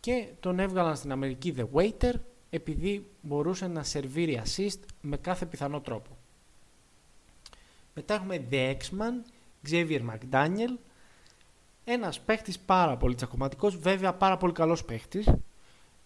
και 0.00 0.28
τον 0.40 0.58
έβγαλαν 0.58 0.96
στην 0.96 1.12
Αμερική 1.12 1.54
The 1.56 1.66
Waiter 1.72 2.14
επειδή 2.50 3.06
μπορούσε 3.22 3.66
να 3.66 3.82
σερβίρει 3.82 4.42
assist 4.44 4.78
με 5.00 5.16
κάθε 5.16 5.46
πιθανό 5.46 5.80
τρόπο. 5.80 6.16
Μετά 7.94 8.14
έχουμε 8.14 8.46
The 8.50 8.76
X-Man, 8.76 9.32
Xavier 9.70 10.00
McDaniel, 10.00 10.78
ένας 11.84 12.20
παίχτης 12.20 12.58
πάρα 12.58 12.96
πολύ 12.96 13.14
τσακωματικός, 13.14 13.76
βέβαια 13.76 14.14
πάρα 14.14 14.36
πολύ 14.36 14.52
καλός 14.52 14.84
παίχτης, 14.84 15.34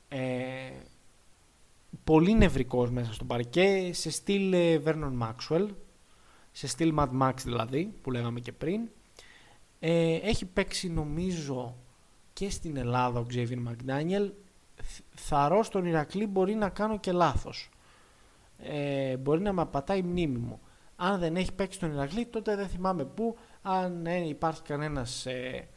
ε, 0.09 0.71
πολύ 2.05 2.35
νευρικός 2.35 2.91
μέσα 2.91 3.13
στο 3.13 3.25
παρκέ, 3.25 3.91
σε 3.93 4.11
στυλ 4.11 4.53
ε, 4.53 4.83
Vernon 4.85 5.13
Maxwell, 5.19 5.69
σε 6.53 6.67
στυλ 6.67 6.95
Mad 6.99 7.09
Max 7.21 7.35
δηλαδή, 7.45 7.95
που 8.03 8.11
λέγαμε 8.11 8.41
και 8.41 8.53
πριν. 8.53 8.89
Ε, 9.81 10.15
έχει 10.15 10.47
παίξει 10.47 10.91
νομίζω 10.91 11.77
και 12.33 12.51
στην 12.51 12.77
Ελλάδα 12.77 13.21
ο 13.21 13.27
Xavier 13.31 13.59
McDaniel. 13.69 14.31
Θαρώ 15.15 15.63
στον 15.63 15.85
Ηρακλή 15.85 16.27
μπορεί 16.27 16.55
να 16.55 16.69
κάνω 16.69 16.99
και 16.99 17.13
λάθος. 17.13 17.69
Ε, 18.59 19.17
μπορεί 19.17 19.41
να 19.41 19.53
με 19.53 19.63
απατάει 19.63 19.99
η 19.99 20.03
μνήμη 20.03 20.39
μου. 20.39 20.61
Αν 21.05 21.19
δεν 21.19 21.37
έχει 21.37 21.53
παίξει 21.53 21.77
στον 21.77 21.93
Ηρακλή 21.93 22.27
τότε 22.27 22.57
δεν 22.57 22.69
θυμάμαι 22.69 23.05
πού. 23.05 23.37
Αν 23.63 24.07
ε, 24.07 24.29
υπάρχει 24.29 24.63
κανένας 24.63 25.27
ε, 25.27 25.69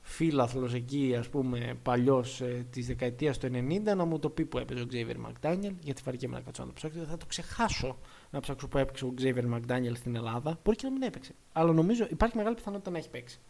φίλαθλος 0.00 0.74
εκεί 0.74 1.16
ας 1.18 1.28
πούμε 1.28 1.78
παλιός 1.82 2.40
ε, 2.40 2.66
της 2.70 2.86
δεκαετίας 2.86 3.38
του 3.38 3.46
90 3.46 3.82
να 3.82 4.04
μου 4.04 4.18
το 4.18 4.30
πει 4.30 4.44
που 4.44 4.58
έπαιζε 4.58 4.82
ο 4.82 4.86
Xavier 4.92 5.16
McDaniel. 5.26 5.72
Γιατί 5.80 6.02
βαριέμαι 6.04 6.34
να 6.34 6.40
κάτσω 6.40 6.62
να 6.62 6.68
το 6.68 6.74
ψάξω 6.74 7.00
θα 7.00 7.16
το 7.16 7.26
ξεχάσω 7.26 7.98
να 8.30 8.40
ψάξω 8.40 8.68
που 8.68 8.78
έπαιξε 8.78 9.04
ο 9.04 9.14
Xavier 9.20 9.54
McDaniel 9.54 9.92
στην 9.94 10.16
Ελλάδα. 10.16 10.58
Μπορεί 10.64 10.76
και 10.76 10.86
να 10.86 10.92
μην 10.92 11.02
έπαιξε. 11.02 11.34
Αλλά 11.52 11.72
νομίζω 11.72 12.06
υπάρχει 12.10 12.36
μεγάλη 12.36 12.54
πιθανότητα 12.54 12.90
να 12.90 12.98
έχει 12.98 13.10
παίξει. 13.10 13.40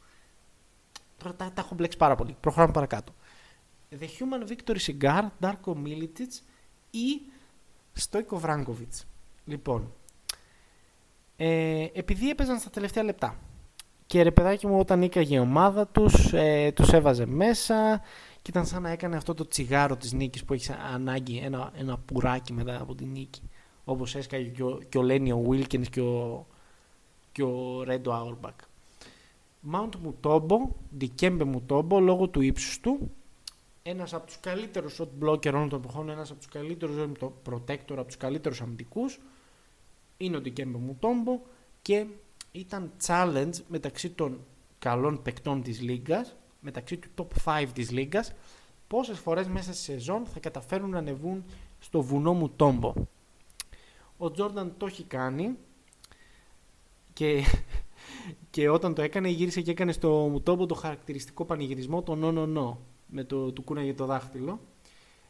Τώρα 1.17 1.35
τα, 1.35 1.53
τα 1.55 1.61
έχω 1.61 1.75
μπλέξει 1.75 1.97
πάρα 1.97 2.15
πολύ. 2.15 2.37
Προχωράμε 2.41 2.73
παρακάτω. 2.73 3.15
The 3.91 4.05
Human 4.05 4.53
Victory 4.53 4.79
Cigar, 4.87 5.27
Darko 5.41 5.73
Milicic 5.85 6.43
ή 6.91 7.21
Stoiko 8.01 8.41
Vrankovic. 8.41 9.05
Λοιπόν 9.45 9.93
ε, 11.45 11.89
επειδή 11.93 12.31
έπαιζαν 12.31 12.59
στα 12.59 12.71
τελευταία 12.71 13.03
λεπτά 13.03 13.37
και 14.07 14.23
ρε 14.23 14.31
παιδάκι 14.31 14.67
μου 14.67 14.79
όταν 14.79 14.99
νίκαγε 14.99 15.35
η 15.35 15.39
ομάδα 15.39 15.87
τους, 15.87 16.33
ε, 16.33 16.73
τους 16.75 16.93
έβαζε 16.93 17.27
μέσα 17.27 18.01
και 18.43 18.51
ήταν 18.51 18.67
σαν 18.67 18.83
να 18.83 18.91
έκανε 18.91 19.17
αυτό 19.17 19.35
το 19.35 19.49
τσιγάρο 19.49 19.97
της 19.97 20.13
νίκης 20.13 20.45
που 20.45 20.53
έχει 20.53 20.73
ανάγκη 20.95 21.41
ένα, 21.45 21.73
ένα 21.77 21.99
πουράκι 21.99 22.53
μετά 22.53 22.81
από 22.81 22.95
τη 22.95 23.05
νίκη. 23.05 23.51
Όπως 23.85 24.15
έσκαγε 24.15 24.49
και 24.49 24.63
ο, 24.63 24.79
και 24.89 24.99
ο 24.99 25.03
Λένι 25.03 25.33
ο 25.33 25.47
Wilkins 25.51 25.89
και 25.91 26.01
ο, 26.01 26.47
και 27.33 27.43
ο 27.43 27.83
Ρέντο 27.83 28.13
Άουρμπακ. 28.13 28.59
Mount 29.73 29.91
Mutombo, 30.05 30.57
Dikembe 31.01 31.55
Mutombo, 31.55 32.01
λόγω 32.01 32.29
του 32.29 32.41
ύψους 32.41 32.81
του, 32.81 33.11
ένας 33.83 34.15
από 34.15 34.27
τους 34.27 34.41
καλύτερους 34.41 35.01
shot 35.01 35.25
blocker 35.25 35.53
όλων 35.53 35.69
των 35.69 35.79
εποχών, 35.79 36.09
ένας 36.09 36.31
από 36.31 36.39
τους 36.39 36.49
καλύτερους 36.49 36.97
protector, 37.51 37.93
από 37.97 38.05
τους 38.05 38.17
καλύτερους 38.17 38.61
αμυντικούς, 38.61 39.19
είναι 40.25 40.37
ο 40.37 40.41
Dikembe 40.45 40.77
Mutombo 40.89 41.41
και 41.83 42.07
ήταν 42.53 42.93
challenge 43.07 43.55
μεταξύ 43.69 44.11
των 44.11 44.41
καλών 44.79 45.23
παικτών 45.23 45.63
της 45.63 45.81
Λίγκας, 45.81 46.37
μεταξύ 46.61 46.97
του 46.97 47.09
top 47.17 47.63
5 47.63 47.67
της 47.73 47.91
Λίγκας, 47.91 48.33
πόσες 48.89 49.19
φορές 49.19 49.47
μέσα 49.47 49.73
στη 49.73 49.83
σεζόν 49.83 50.27
θα 50.27 50.41
καταφέρουν 50.41 50.91
να 50.91 50.99
ανεβούν 50.99 51.45
στο 51.79 52.03
βουνό 52.03 52.33
μου 52.35 52.49
τόμπο. 52.49 52.95
Ο 54.17 54.31
Τζόρνταν 54.31 54.75
το 54.77 54.87
έχει 54.87 55.03
κάνει 55.03 55.57
και, 57.13 57.43
και 58.51 58.69
όταν 58.69 58.95
το 58.95 59.03
έκανε 59.03 59.29
γύρισε 59.29 59.61
και 59.61 59.71
έκανε 59.71 59.93
στο 59.93 60.29
Μουτόμπο 60.31 60.67
το 60.67 60.75
χαρακτηριστικό 60.75 61.45
πανηγυρισμό 61.45 62.03
το 62.03 62.15
νο 62.15 62.33
νο 62.33 62.47
νο 62.47 62.81
με 63.07 63.25
το 63.25 63.53
του 63.53 63.63
κούναγε 63.63 63.95
το 63.95 64.07
δάχτυλο. 64.07 64.61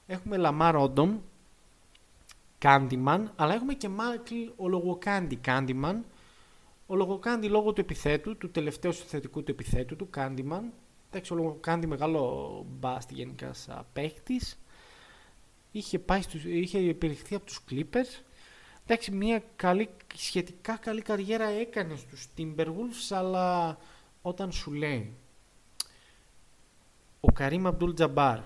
Έχουμε 0.07 0.37
Λαμάρ 0.37 0.77
Όντομ, 0.77 1.19
Candyman, 2.63 3.33
αλλά 3.37 3.55
έχουμε 3.55 3.75
και 3.75 3.89
Μάικλ 3.89 4.35
Ολοουοκάντι 4.57 5.37
Candyman, 5.37 6.05
Ολοουοκάντι 6.87 7.49
λόγω 7.49 7.73
του 7.73 7.81
επιθέτου, 7.81 8.37
του 8.37 8.51
τελευταίου 8.51 8.93
συνθετικού 8.95 9.43
του 9.43 9.51
επιθέτου 9.51 9.97
του, 9.97 10.11
Candyman. 10.11 10.73
Εντάξει, 11.11 11.33
Ολοουοκάντι 11.33 11.87
μεγάλο 11.87 12.65
bust 12.69 13.15
γενικά 13.15 13.53
σαν 13.53 13.87
παίχτης. 13.93 14.59
Είχε, 15.73 15.99
πάει 15.99 16.23
στους, 16.23 16.45
είχε 16.45 16.79
επιλεχθεί 16.79 17.35
από 17.35 17.45
τους 17.45 17.61
Clippers. 17.71 18.23
Εντάξει, 18.85 19.11
μια 19.11 19.43
καλή, 19.57 19.89
σχετικά 20.15 20.77
καλή 20.77 21.03
καριέρα 21.03 21.45
έκανε 21.45 21.97
στους 21.97 22.27
Timberwolves, 22.39 23.11
αλλά 23.11 23.79
όταν 24.23 24.53
σου 24.53 24.73
λέει 24.73 25.17
ο 27.21 27.33
Καρύμ 27.33 27.67
Αμπτούλ 27.67 27.93
Τζαμπάρ 27.93 28.39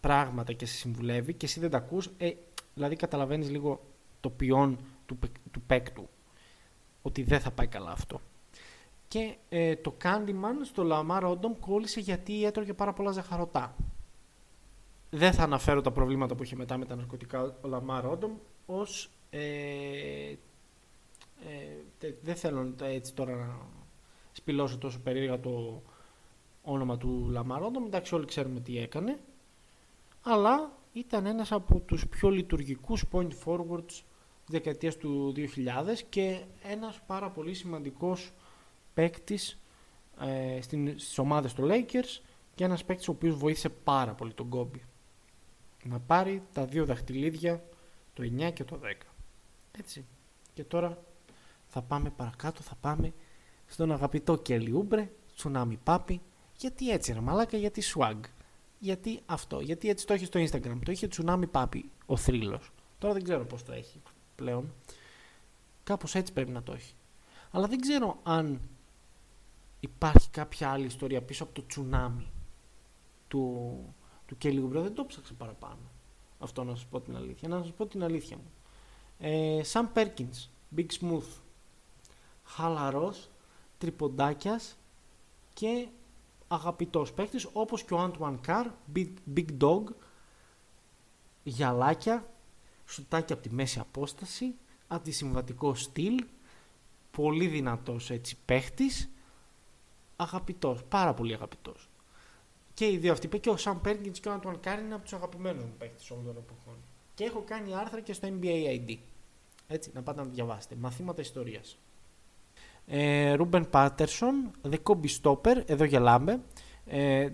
πράγματα 0.00 0.52
και 0.52 0.66
σε 0.66 0.74
συμβουλεύει 0.74 1.34
και 1.34 1.46
εσύ 1.46 1.60
δεν 1.60 1.70
τα 1.70 1.76
ακούς, 1.76 2.10
ε, 2.16 2.30
δηλαδή 2.74 2.96
καταλαβαίνεις 2.96 3.50
λίγο 3.50 3.80
το 4.20 4.30
ποιόν 4.30 4.78
του, 5.06 5.18
του 5.50 5.60
παίκτου 5.60 6.08
ότι 7.02 7.22
δεν 7.22 7.40
θα 7.40 7.50
πάει 7.50 7.66
καλά 7.66 7.90
αυτό. 7.90 8.20
Και 9.08 9.36
ε, 9.48 9.76
το 9.76 9.94
Candyman 10.02 10.64
στο 10.64 10.82
Lamar 10.86 11.22
Odom 11.22 11.56
κόλλησε 11.60 12.00
γιατί 12.00 12.44
έτρωγε 12.44 12.72
πάρα 12.72 12.92
πολλά 12.92 13.10
ζαχαρωτά. 13.10 13.76
Δεν 15.10 15.32
θα 15.32 15.42
αναφέρω 15.42 15.80
τα 15.80 15.90
προβλήματα 15.90 16.34
που 16.34 16.42
είχε 16.42 16.56
μετά 16.56 16.76
με 16.76 16.84
τα 16.84 16.96
ναρκωτικά 16.96 17.42
ο 17.42 17.54
Lamar 17.62 18.10
Odom 18.10 18.30
ως 18.66 19.10
ε, 19.30 20.34
ε, 22.00 22.14
δεν 22.22 22.36
θέλω 22.36 22.74
έτσι 22.82 23.14
τώρα 23.14 23.34
να 23.34 23.58
σπηλώσω 24.32 24.78
τόσο 24.78 25.00
περίεργα 25.00 25.40
το 25.40 25.82
όνομα 26.62 26.96
του 26.96 27.32
Lamar 27.36 27.62
Odom. 27.62 27.86
Εντάξει 27.86 28.14
όλοι 28.14 28.24
ξέρουμε 28.24 28.60
τι 28.60 28.78
έκανε. 28.78 29.20
Αλλά 30.22 30.72
ήταν 30.94 31.26
ένας 31.26 31.52
από 31.52 31.80
τους 31.80 32.08
πιο 32.08 32.30
λειτουργικούς 32.30 33.04
point 33.12 33.30
forwards 33.44 34.02
δεκαετίας 34.46 34.96
του 34.96 35.32
2000 35.36 35.42
και 36.08 36.44
ένας 36.62 37.00
πάρα 37.06 37.30
πολύ 37.30 37.54
σημαντικός 37.54 38.32
παίκτης 38.94 39.60
ε, 40.20 40.60
στις 40.60 41.18
ομάδες 41.18 41.52
του 41.52 41.68
Lakers 41.70 42.22
και 42.54 42.64
ένας 42.64 42.84
παίκτης 42.84 43.08
ο 43.08 43.10
οποίος 43.10 43.36
βοήθησε 43.36 43.68
πάρα 43.68 44.14
πολύ 44.14 44.32
τον 44.32 44.48
Κόμπι 44.48 44.82
να 45.84 46.00
πάρει 46.00 46.42
τα 46.52 46.64
δύο 46.64 46.84
δαχτυλίδια 46.84 47.64
το 48.14 48.22
9 48.22 48.52
και 48.52 48.64
το 48.64 48.80
10 48.82 48.92
έτσι. 49.78 50.04
Και 50.54 50.64
τώρα 50.64 51.02
θα 51.66 51.82
πάμε 51.82 52.10
παρακάτω 52.10 52.62
θα 52.62 52.74
πάμε 52.80 53.12
στον 53.66 53.92
αγαπητό 53.92 54.36
Κέλι 54.36 54.72
Ούμπρε 54.72 55.10
Τσουνάμι 55.34 55.78
Πάπι 55.84 56.20
γιατί 56.56 56.90
έτσι 56.90 57.12
ρε 57.12 57.20
μαλάκα 57.20 57.56
γιατί 57.56 57.82
swag 57.94 58.20
γιατί 58.84 59.20
αυτό 59.26 59.60
γιατί 59.60 59.88
έτσι 59.88 60.06
το 60.06 60.12
έχει 60.12 60.24
στο 60.24 60.40
Instagram 60.40 60.78
το 60.84 60.92
είχε 60.92 61.08
Τσουνάμι 61.08 61.46
Πάπι 61.46 61.90
ο 62.06 62.16
θρύλος 62.16 62.70
τώρα 62.98 63.14
δεν 63.14 63.22
ξέρω 63.22 63.44
πως 63.44 63.62
το 63.62 63.72
έχει 63.72 64.00
πλέον. 64.34 64.72
Κάπως 65.84 66.14
έτσι 66.14 66.32
πρέπει 66.32 66.50
να 66.50 66.62
το 66.62 66.72
έχει. 66.72 66.94
Αλλά 67.50 67.66
δεν 67.66 67.80
ξέρω 67.80 68.18
αν 68.22 68.60
υπάρχει 69.80 70.30
κάποια 70.30 70.70
άλλη 70.70 70.86
ιστορία 70.86 71.22
πίσω 71.22 71.44
από 71.44 71.52
το 71.52 71.66
τσουνάμι 71.66 72.26
του, 73.28 73.94
του 74.26 74.36
Kelly 74.42 74.64
Oubre. 74.64 74.82
Δεν 74.82 74.94
το 74.94 75.04
ψάξα 75.04 75.34
παραπάνω. 75.34 75.90
Αυτό 76.38 76.64
να 76.64 76.74
σας 76.74 76.86
πω 76.86 77.00
την 77.00 77.16
αλήθεια. 77.16 77.48
Να 77.48 77.62
σας 77.62 77.72
πω 77.72 77.86
την 77.86 78.02
αλήθεια 78.02 78.36
μου. 78.36 78.52
Ε, 79.18 79.60
Sam 79.72 79.84
Perkins, 79.94 80.48
Big 80.76 80.86
Smooth, 81.00 81.40
χαλαρός, 82.44 83.30
τριποντάκιας 83.78 84.76
και 85.54 85.88
αγαπητός 86.54 87.12
παίκτης 87.12 87.48
όπως 87.52 87.82
και 87.82 87.94
ο 87.94 88.12
Antoine 88.12 88.38
Carr, 88.46 88.66
Big, 88.94 89.12
big 89.34 89.46
Dog, 89.60 89.82
γυαλάκια, 91.42 92.32
σουτάκι 92.86 93.32
από 93.32 93.42
τη 93.42 93.50
μέση 93.50 93.78
απόσταση, 93.78 94.54
αντισυμβατικό 94.86 95.74
στυλ, 95.74 96.24
πολύ 97.10 97.46
δυνατός 97.46 98.10
έτσι 98.10 98.36
παίχτης, 98.44 99.10
αγαπητός, 100.16 100.84
πάρα 100.84 101.14
πολύ 101.14 101.34
αγαπητός. 101.34 101.88
Και 102.74 102.90
οι 102.90 102.96
δύο 102.96 103.12
αυτοί, 103.12 103.28
και 103.40 103.50
ο 103.50 103.56
Σαμ 103.56 103.80
Πέρκινς 103.80 104.20
και 104.20 104.28
ο 104.28 104.32
Άντουαν 104.32 104.60
Καρ 104.60 104.82
είναι 104.82 104.94
από 104.94 105.02
τους 105.02 105.12
αγαπημένους 105.12 105.64
μου 105.64 105.74
παίχτες 105.78 106.10
όλων 106.10 106.24
των 106.24 106.36
εποχών. 106.36 106.76
Και 107.14 107.24
έχω 107.24 107.42
κάνει 107.46 107.74
άρθρα 107.74 108.00
και 108.00 108.12
στο 108.12 108.28
NBA 108.28 108.86
ID. 108.86 108.96
Έτσι, 109.66 109.90
να 109.94 110.02
πάτε 110.02 110.20
να 110.20 110.26
διαβάσετε. 110.26 110.74
Μαθήματα 110.74 111.20
ιστορίας. 111.20 111.78
Ρούμπεν 113.34 113.70
Πάτερσον, 113.70 114.50
The 114.70 114.76
Kobe 114.82 115.08
Stopper, 115.22 115.62
εδώ 115.66 115.84
γελάμε. 115.84 116.40
Ε, 116.86 117.28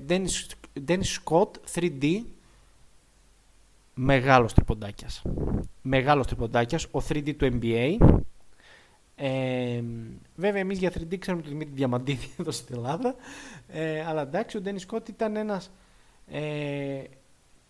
Dennis 0.87 1.03
Scott, 1.25 1.51
3D, 1.75 2.23
μεγάλος 3.95 4.53
τριποντάκιας. 4.53 5.23
Μεγάλος 5.83 6.27
τριποντάκιας, 6.27 6.87
ο 6.91 7.01
3D 7.09 7.35
του 7.37 7.59
NBA. 7.61 7.97
Ε, 9.15 9.83
βέβαια, 10.37 10.61
εμείς 10.61 10.79
για 10.79 10.93
3D 10.93 11.19
ξέρουμε 11.19 11.43
τον 11.43 11.53
Δημήτρη 11.53 11.75
Διαμαντίδη 11.75 12.31
εδώ 12.41 12.51
στην 12.51 12.75
Ελλάδα. 12.77 13.15
Ε, 13.69 14.05
αλλά 14.05 14.23
εντάξει, 14.23 14.57
ο 14.57 14.61
Ντένις 14.61 14.83
Σκότ 14.83 15.09
ήταν 15.09 15.37
ένας 15.37 15.71
ε, 16.27 17.03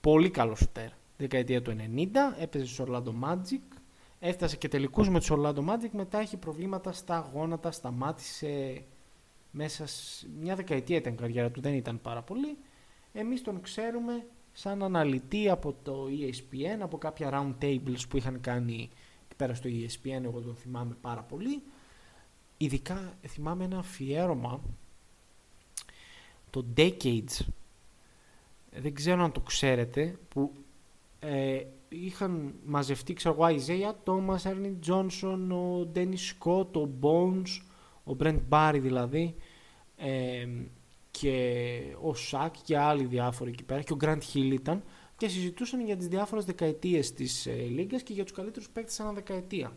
πολύ 0.00 0.30
καλός 0.30 0.58
σουτέρ. 0.58 0.88
Δεκαετία 1.16 1.62
του 1.62 1.76
90, 1.96 2.06
έπαιζε 2.40 2.66
στους 2.66 2.86
Orlando 2.86 3.12
Magic. 3.24 3.79
Έφτασε 4.20 4.56
και 4.56 4.68
τελικούς 4.68 5.08
με 5.08 5.18
τους 5.18 5.30
Orlando 5.32 5.64
Magic, 5.68 5.90
μετά 5.92 6.18
έχει 6.18 6.36
προβλήματα 6.36 6.92
στα 6.92 7.30
γόνατα, 7.32 7.70
σταμάτησε 7.70 8.82
μέσα 9.50 9.84
μια 10.40 10.54
δεκαετία 10.54 10.96
ήταν 10.96 11.12
η 11.12 11.16
καριέρα 11.16 11.50
του, 11.50 11.60
δεν 11.60 11.74
ήταν 11.74 12.00
πάρα 12.00 12.22
πολύ. 12.22 12.56
Εμείς 13.12 13.42
τον 13.42 13.60
ξέρουμε 13.60 14.26
σαν 14.52 14.82
αναλυτή 14.82 15.48
από 15.48 15.74
το 15.82 16.06
ESPN, 16.20 16.80
από 16.80 16.98
κάποια 16.98 17.30
round 17.32 17.64
tables 17.64 18.08
που 18.08 18.16
είχαν 18.16 18.40
κάνει 18.40 18.90
πέρα 19.36 19.54
στο 19.54 19.68
ESPN, 19.72 20.22
εγώ 20.24 20.40
τον 20.40 20.56
θυμάμαι 20.56 20.96
πάρα 21.00 21.22
πολύ. 21.22 21.62
Ειδικά 22.56 23.14
θυμάμαι 23.26 23.64
ένα 23.64 23.78
αφιέρωμα, 23.78 24.60
το 26.50 26.64
Decades, 26.76 27.46
δεν 28.70 28.94
ξέρω 28.94 29.22
αν 29.22 29.32
το 29.32 29.40
ξέρετε, 29.40 30.18
που 30.28 30.52
ε, 31.20 31.64
είχαν 31.90 32.54
μαζευτεί, 32.64 33.12
ξέρω 33.12 33.34
εγώ, 33.38 33.58
Isaiah 33.58 33.94
Thomas, 34.04 34.50
Ernie 34.50 34.76
Johnson, 34.86 35.48
ο 35.50 35.90
Dennis 35.94 36.34
Scott, 36.38 36.72
ο 36.76 36.88
Bones, 37.00 37.62
ο 38.04 38.16
Brent 38.20 38.40
Barry 38.48 38.78
δηλαδή, 38.80 39.34
ε, 39.96 40.46
και 41.10 41.80
ο 42.02 42.14
Σάκ 42.14 42.54
και 42.64 42.78
άλλοι 42.78 43.04
διάφοροι 43.04 43.50
εκεί 43.50 43.64
πέρα 43.64 43.82
και 43.82 43.92
ο 43.92 43.96
Grant 44.00 44.20
Hill 44.32 44.50
ήταν 44.52 44.82
και 45.16 45.28
συζητούσαν 45.28 45.80
για 45.80 45.96
τις 45.96 46.08
διάφορες 46.08 46.44
δεκαετίες 46.44 47.12
της 47.12 47.46
ε, 47.46 47.52
Λίγκας 47.52 48.02
και 48.02 48.12
για 48.12 48.22
τους 48.22 48.32
καλύτερους 48.32 48.70
παίκτες 48.70 49.00
ανά 49.00 49.12
δεκαετία. 49.12 49.76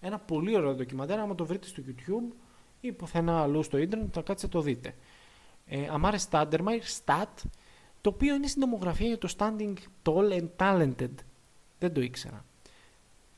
Ένα 0.00 0.18
πολύ 0.18 0.56
ωραίο 0.56 0.74
ντοκιμαντέρ, 0.74 1.18
άμα 1.18 1.34
το 1.34 1.46
βρείτε 1.46 1.66
στο 1.66 1.82
YouTube 1.86 2.34
ή 2.80 2.92
πουθενά 2.92 3.42
αλλού 3.42 3.62
στο 3.62 3.78
ίντερνετ 3.78 4.08
θα 4.12 4.22
κάτσετε 4.22 4.56
το 4.56 4.62
δείτε. 4.62 4.94
Ε, 5.66 5.88
Αμάρε 5.90 6.18
Στάνταμαϊρ, 6.18 6.82
Stat, 7.04 7.42
το 8.00 8.10
οποίο 8.10 8.34
είναι 8.34 8.46
συντομογραφία 8.46 9.06
για 9.06 9.18
το 9.18 9.34
Standing 9.38 9.74
Tall 10.02 10.40
and 10.40 10.48
Talented. 10.56 11.14
Δεν 11.82 11.92
το 11.92 12.00
ήξερα. 12.00 12.44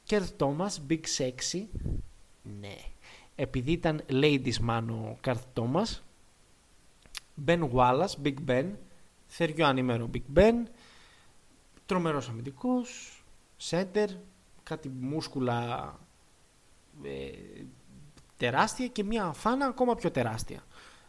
Κέρτ 0.02 0.42
Thomas, 0.42 0.90
Big 0.90 1.00
Sexy. 1.18 1.66
Ναι. 2.60 2.76
Επειδή 3.34 3.72
ήταν 3.72 4.04
ladies 4.08 4.68
man 4.68 4.84
ο 4.88 5.16
Κέρτ 5.20 5.42
Thomas, 5.54 6.00
Ben 7.46 7.70
Wallace, 7.72 8.14
Big 8.24 8.34
Ben, 8.46 8.70
θεριό 9.26 9.66
ανήμερο 9.66 10.10
Big 10.14 10.38
Ben, 10.38 10.54
τρομερός 11.86 12.28
αμυντικός, 12.28 13.22
center, 13.70 14.08
κάτι 14.62 14.88
μούσκουλα 14.88 15.94
ε, 17.02 17.30
τεράστια 18.36 18.86
και 18.86 19.04
μια 19.04 19.32
φάνα 19.32 19.66
ακόμα 19.66 19.94
πιο 19.94 20.10
τεράστια. 20.10 20.64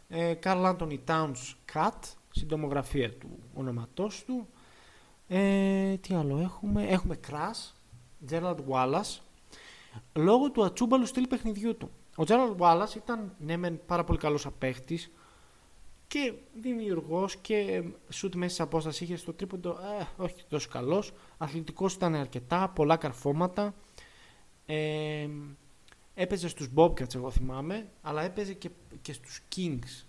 Ε, 0.08 0.34
Carl 0.42 0.76
Anthony 0.76 0.98
Towns 1.06 1.54
Cat, 1.74 2.00
συντομογραφία 2.30 3.12
του 3.12 3.38
ονοματός 3.54 4.24
του. 4.24 4.48
Ε, 5.28 5.96
τι 5.96 6.14
άλλο 6.14 6.38
έχουμε, 6.38 6.86
έχουμε 6.86 7.20
Crash, 7.28 7.72
Gerald 8.30 8.58
Wallace, 8.68 9.20
λόγω 10.12 10.50
του 10.50 10.64
ατσούμπαλου 10.64 11.06
στυλ 11.06 11.26
παιχνιδιού 11.26 11.76
του. 11.76 11.90
Ο 12.16 12.22
Gerald 12.26 12.56
Wallace 12.58 12.94
ήταν 12.96 13.34
ναι 13.38 13.56
μεν 13.56 13.80
πάρα 13.86 14.04
πολύ 14.04 14.18
καλός 14.18 14.46
απέχτης, 14.46 15.10
και 16.08 16.32
δημιουργός 16.60 17.36
και 17.36 17.82
σουτ 18.08 18.34
μέσα 18.34 18.54
σε 18.54 18.62
απόσταση 18.62 19.04
είχε 19.04 19.16
στο 19.16 19.32
τρίποντο, 19.32 19.70
ε, 19.70 20.06
όχι 20.16 20.34
τόσο 20.48 20.68
καλός. 20.68 21.12
Αθλητικός 21.38 21.94
ήταν 21.94 22.14
αρκετά, 22.14 22.68
πολλά 22.68 22.96
καρφώματα. 22.96 23.74
Ε, 24.66 25.28
έπαιζε 26.14 26.48
στους 26.48 26.68
Bobcats 26.74 27.14
εγώ 27.14 27.30
θυμάμαι, 27.30 27.88
αλλά 28.02 28.22
έπαιζε 28.22 28.52
και, 28.52 28.70
και 29.02 29.12
στους 29.12 29.40
Kings. 29.56 30.04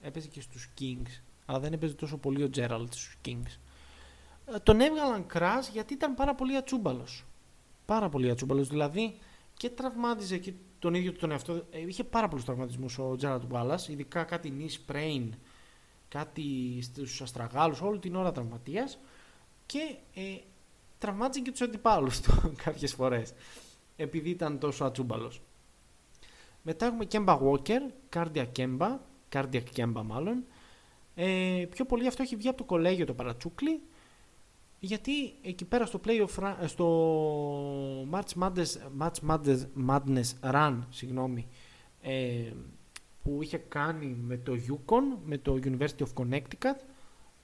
Έπαιζε 0.00 0.28
και 0.28 0.40
στους 0.40 0.70
Kings, 0.80 1.20
αλλά 1.46 1.60
δεν 1.60 1.72
έπαιζε 1.72 1.94
τόσο 1.94 2.16
πολύ 2.16 2.42
ο 2.42 2.50
Gerald 2.54 2.86
στους 2.90 3.16
Kings. 3.24 3.58
Ε, 4.54 4.58
τον 4.58 4.80
έβγαλαν 4.80 5.26
κράς 5.26 5.68
γιατί 5.68 5.94
ήταν 5.94 6.14
πάρα 6.14 6.34
πολύ 6.34 6.56
ατσούμπαλος. 6.56 7.24
Πάρα 7.84 8.08
πολύ 8.08 8.30
ατσούμπαλος, 8.30 8.68
δηλαδή 8.68 9.18
και 9.54 9.70
τραυμάτιζε 9.70 10.38
και 10.38 10.52
τον 10.78 10.94
ίδιο 10.94 11.12
τον 11.12 11.30
εαυτό. 11.30 11.66
Ε, 11.70 11.80
είχε 11.86 12.04
πάρα 12.04 12.28
πολλούς 12.28 12.44
τραυματισμούς 12.44 12.98
ο 12.98 13.16
Τζέραντ 13.16 13.42
Wallace, 13.52 13.88
ειδικά 13.88 14.24
κάτι 14.24 14.52
knee 14.58 14.92
sprain, 14.92 15.28
κάτι 16.08 16.78
στους 16.82 17.20
αστραγάλους, 17.20 17.80
όλη 17.80 17.98
την 17.98 18.14
ώρα 18.14 18.32
τραυματίας. 18.32 18.98
Και 19.66 19.96
ε, 20.14 20.38
τραυμάτιζε 20.98 21.44
και 21.44 21.50
τους 21.50 21.60
αντιπάλους 21.60 22.20
του 22.20 22.52
κάποιες 22.64 22.94
φορές. 22.94 23.32
Επειδή 23.96 24.30
ήταν 24.30 24.58
τόσο 24.58 24.84
ατσούμπαλος. 24.84 25.40
Μετά 26.62 26.86
έχουμε 26.86 27.06
Kemba 27.12 27.38
Walker, 27.38 27.80
Cardia 28.14 28.46
Kemba, 28.56 28.96
Cardiac 29.32 29.62
Kemba 29.76 30.02
μάλλον. 30.04 30.44
Ε, 31.14 31.66
πιο 31.70 31.84
πολύ 31.84 32.06
αυτό 32.06 32.22
έχει 32.22 32.36
βγει 32.36 32.48
από 32.48 32.56
το 32.56 32.64
κολέγιο 32.64 33.06
το 33.06 33.14
παρατσούκλι 33.14 33.80
γιατί 34.80 35.34
εκεί 35.42 35.64
πέρα 35.64 35.86
στο, 35.86 36.00
play 36.04 36.24
στο 36.66 38.08
March 38.10 38.42
Madness, 38.42 38.66
March 39.00 39.40
Madness, 39.88 40.52
Run 40.52 40.78
συγγνώμη, 40.88 41.48
ε, 42.02 42.52
που 43.22 43.42
είχε 43.42 43.56
κάνει 43.56 44.06
με 44.06 44.36
το 44.36 44.52
Yukon, 44.52 45.18
με 45.24 45.38
το 45.38 45.58
University 45.64 46.02
of 46.02 46.22
Connecticut, 46.22 46.80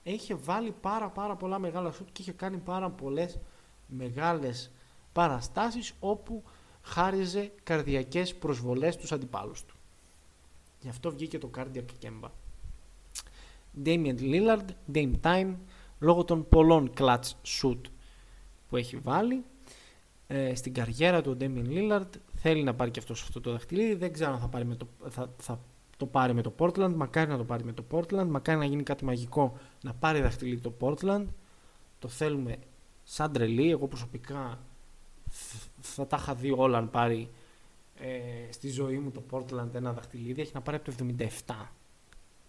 είχε 0.02 0.34
βάλει 0.34 0.74
πάρα 0.80 1.08
πάρα 1.08 1.36
πολλά 1.36 1.58
μεγάλα 1.58 1.92
σουτ 1.92 2.08
και 2.12 2.22
είχε 2.22 2.32
κάνει 2.32 2.56
πάρα 2.56 2.90
πολλές 2.90 3.38
μεγάλες 3.86 4.70
παραστάσεις 5.12 5.94
όπου 6.00 6.42
χάριζε 6.82 7.52
καρδιακές 7.62 8.34
προσβολές 8.34 8.94
στους 8.94 9.12
αντιπάλους 9.12 9.64
του. 9.64 9.76
Γι' 10.80 10.88
αυτό 10.88 11.10
βγήκε 11.10 11.38
το 11.38 11.50
Cardiac 11.56 11.84
Kemba. 12.02 12.28
Damian 13.84 14.18
Lillard, 14.20 14.66
Dame 14.92 15.14
Time, 15.22 15.54
λόγω 16.06 16.24
των 16.24 16.48
πολλών 16.48 16.90
clutch 16.98 17.30
shoot 17.46 17.80
που 18.68 18.76
έχει 18.76 18.96
βάλει 18.96 19.44
ε, 20.26 20.54
στην 20.54 20.74
καριέρα 20.74 21.22
του 21.22 21.30
ο 21.30 21.36
Damian 21.40 21.66
Lillard 21.68 22.08
θέλει 22.34 22.62
να 22.62 22.74
πάρει 22.74 22.90
και 22.90 22.98
αυτός 22.98 23.22
αυτό 23.22 23.40
το 23.40 23.50
δαχτυλίδι 23.50 23.94
δεν 23.94 24.12
ξέρω 24.12 24.32
αν 24.32 24.38
θα, 24.38 24.48
πάρει 24.48 24.64
με 24.64 24.74
το, 24.74 24.86
θα, 25.08 25.30
θα 25.36 25.60
το 25.96 26.06
πάρει 26.06 26.34
με 26.34 26.42
το 26.42 26.52
Portland 26.58 26.92
μακάρι 26.96 27.30
να 27.30 27.36
το 27.36 27.44
πάρει 27.44 27.64
με 27.64 27.72
το 27.72 27.84
Portland 27.90 28.26
μακάρι 28.26 28.58
να 28.58 28.64
γίνει 28.64 28.82
κάτι 28.82 29.04
μαγικό 29.04 29.56
να 29.82 29.94
πάρει 29.94 30.20
δαχτυλίδι 30.20 30.60
το 30.60 30.72
Portland 30.80 31.24
το 31.98 32.08
θέλουμε 32.08 32.56
σαν 33.04 33.32
τρελή 33.32 33.70
εγώ 33.70 33.86
προσωπικά 33.86 34.58
θα 35.80 36.06
τα 36.06 36.16
είχα 36.20 36.34
δει 36.34 36.50
όλα 36.50 36.78
αν 36.78 36.90
πάρει 36.90 37.28
ε, 37.94 38.52
στη 38.52 38.68
ζωή 38.68 38.98
μου 38.98 39.10
το 39.10 39.22
Portland 39.30 39.74
ένα 39.74 39.92
δαχτυλίδι 39.92 40.40
έχει 40.40 40.52
να 40.54 40.60
πάρει 40.60 40.76
από 40.76 40.90
το 40.96 41.06
77 41.46 41.54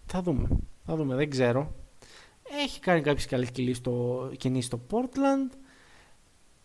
θα 0.05 0.21
δούμε 0.21 0.47
θα 0.85 0.95
δούμε 0.95 1.15
δεν 1.15 1.29
ξέρω 1.29 1.73
έχει 2.51 2.79
κάνει 2.79 3.01
κάποιες 3.01 3.25
καλές 3.25 3.51
κινήσεις 4.37 4.65
στο 4.65 4.81
Portland. 4.89 5.57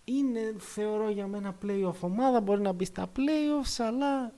Είναι 0.04 0.54
θεωρώ 0.58 1.10
για 1.10 1.26
μένα 1.26 1.58
playoff 1.62 2.00
ομάδα. 2.00 2.40
Μπορεί 2.40 2.60
να 2.60 2.72
μπει 2.72 2.84
στα 2.84 3.10
playoffs 3.16 3.84
αλλά 3.86 4.34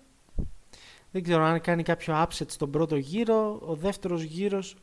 δεν 1.11 1.23
ξέρω 1.23 1.43
αν 1.43 1.61
κάνει 1.61 1.83
κάποιο 1.83 2.23
upset 2.23 2.51
στον 2.51 2.71
πρώτο 2.71 2.97
γύρο. 2.97 3.61
Ο 3.66 3.75
δεύτερος 3.75 4.23
γύρος 4.23 4.77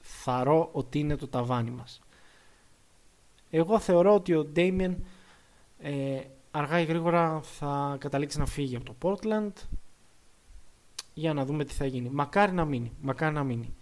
θαρώ 0.00 0.68
ότι 0.72 0.98
είναι 0.98 1.16
το 1.16 1.28
ταβάνι 1.28 1.70
μας. 1.70 2.00
Εγώ 3.50 3.78
θεωρώ 3.78 4.14
ότι 4.14 4.34
ο 4.34 4.52
Damien 4.56 4.94
ε, 5.78 6.20
αργά 6.50 6.80
ή 6.80 6.84
γρήγορα 6.84 7.40
θα 7.42 7.96
καταλήξει 8.00 8.38
να 8.38 8.46
φύγει 8.46 8.76
από 8.76 8.84
το 8.84 8.96
Portland 9.02 9.52
για 11.14 11.34
να 11.34 11.44
δούμε 11.44 11.64
τι 11.64 11.74
θα 11.74 11.86
γίνει. 11.86 12.08
Μακάρι 12.08 12.52
να 12.52 12.64
μείνει. 12.64 12.92
Μακάρι 13.00 13.34
να 13.34 13.44
μείνει. 13.44 13.74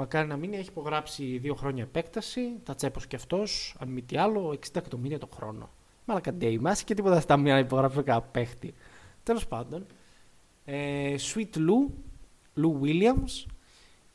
Μακάρι 0.00 0.28
να 0.28 0.36
μην 0.36 0.52
έχει 0.52 0.68
υπογράψει 0.68 1.38
δύο 1.38 1.54
χρόνια 1.54 1.82
επέκταση, 1.82 2.40
τα 2.62 2.74
τσέπος 2.74 3.06
και 3.06 3.16
αυτός, 3.16 3.74
αν 3.78 3.88
μη 3.88 4.02
τι 4.02 4.16
άλλο, 4.16 4.48
60 4.48 4.56
εκατομμύρια 4.72 5.18
το 5.18 5.28
χρόνο. 5.34 5.70
Μαλακα 6.04 6.34
μα 6.60 6.74
και 6.74 6.94
τίποτα 6.94 7.20
στα 7.20 7.36
μία 7.36 7.52
να 7.52 7.58
υπογράψει 7.58 8.02
κανένα 8.02 8.24
παίχτη. 8.24 8.74
Τέλος 9.22 9.46
πάντων, 9.46 9.86
ε, 10.64 11.14
Sweet 11.18 11.56
Lou, 11.56 11.90
Lou 12.56 12.80
Williams, 12.82 13.46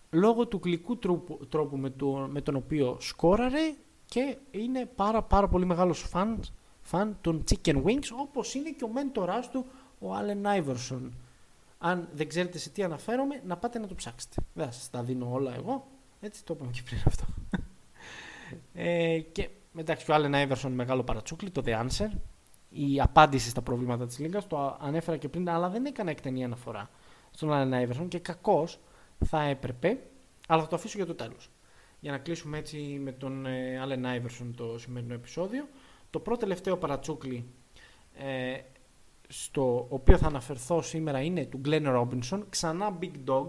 λόγω 0.10 0.48
του 0.48 0.60
γλυκού 0.64 0.98
τρόπου, 0.98 1.46
τρόπου 1.50 1.78
με, 1.78 1.90
το, 1.90 2.28
με 2.32 2.42
τον 2.42 2.56
οποίο 2.56 2.98
σκόραρε 3.00 3.74
και 4.06 4.38
είναι 4.52 4.90
πάρα 4.96 5.22
πάρα 5.22 5.48
πολύ 5.48 5.66
μεγάλος 5.66 6.00
φαν, 6.00 6.40
φαν 6.82 7.18
των 7.22 7.44
Chicken 7.50 7.84
Wings, 7.84 8.08
όπως 8.20 8.54
είναι 8.54 8.70
και 8.70 8.84
ο 8.84 8.90
μέντοράς 8.90 9.50
του, 9.50 9.66
ο 10.00 10.08
Allen 10.08 10.62
Iverson. 10.62 11.10
Αν 11.86 12.10
δεν 12.14 12.28
ξέρετε 12.28 12.58
σε 12.58 12.70
τι 12.70 12.84
αναφέρομαι, 12.84 13.42
να 13.46 13.58
πάτε 13.58 13.80
να 13.80 13.88
το 13.88 13.96
ψάξετε. 13.96 14.36
Δεν 14.54 14.72
σας 14.72 14.90
τα 14.90 15.04
δίνω 15.04 15.32
όλα 15.32 15.56
εγώ. 15.56 15.88
Έτσι 16.20 16.46
το 16.46 16.54
είπαμε 16.54 16.72
και 16.72 16.82
πριν 16.86 17.00
αυτό. 17.06 17.26
ε, 18.74 19.20
και 19.20 19.50
μεταξύ 19.72 20.12
ο 20.12 20.14
Άλεν 20.14 20.36
Άιβερσον 20.36 20.72
μεγάλο 20.72 21.04
παρατσούκλι, 21.04 21.50
το 21.50 21.62
The 21.66 21.86
Answer. 21.86 22.10
Η 22.70 23.02
απάντηση 23.02 23.50
στα 23.50 23.62
προβλήματα 23.62 24.06
της 24.06 24.20
Λίγκα. 24.20 24.48
Το 24.48 24.78
ανέφερα 24.82 25.18
και 25.18 25.30
πριν, 25.30 25.50
αλλά 25.50 25.70
δεν 25.70 25.86
έκανα 25.86 26.12
εκτενή 26.12 26.44
αναφορά 26.44 26.90
στον 27.32 27.54
Άλεν 27.54 27.74
Άιβερσον 27.74 28.08
και 28.08 28.20
κακώς 28.20 28.80
θα 29.26 29.42
έπρεπε, 29.42 30.00
αλλά 30.48 30.62
θα 30.62 30.68
το 30.68 30.76
αφήσω 30.76 30.98
για 30.98 31.06
το 31.06 31.16
τέλος. 31.16 31.50
Για 32.00 32.12
να 32.12 32.18
κλείσουμε 32.18 32.58
έτσι 32.58 32.78
με 32.78 33.12
τον 33.12 33.46
Άλεν 33.82 34.06
Άιβερσον 34.06 34.56
το 34.56 34.78
σημερινό 34.80 35.14
επεισόδιο. 35.14 35.68
Το 36.10 36.20
πρώτο 36.20 36.40
τελευταίο 36.40 36.78
παρατσούκλι 36.78 37.46
ε, 38.14 38.58
στο 39.36 39.86
οποίο 39.90 40.18
θα 40.18 40.28
αναφερθώ 40.28 40.82
σήμερα 40.82 41.22
είναι 41.22 41.46
του 41.46 41.62
Glenn 41.66 41.86
Robinson, 41.86 42.42
ξανά 42.50 42.98
Big 43.02 43.12
Dog, 43.28 43.48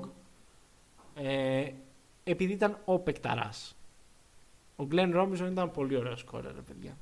ε, 1.15 1.71
επειδή 2.25 2.53
ήταν 2.53 2.79
ο 2.85 2.99
Πεκταράς. 2.99 3.77
Ο 4.77 4.87
Glenn 4.91 5.15
Robinson 5.15 5.49
ήταν 5.51 5.71
πολύ 5.71 5.97
ωραίος 5.97 6.21
σκόρερ, 6.21 6.53
παιδιά. 6.53 6.97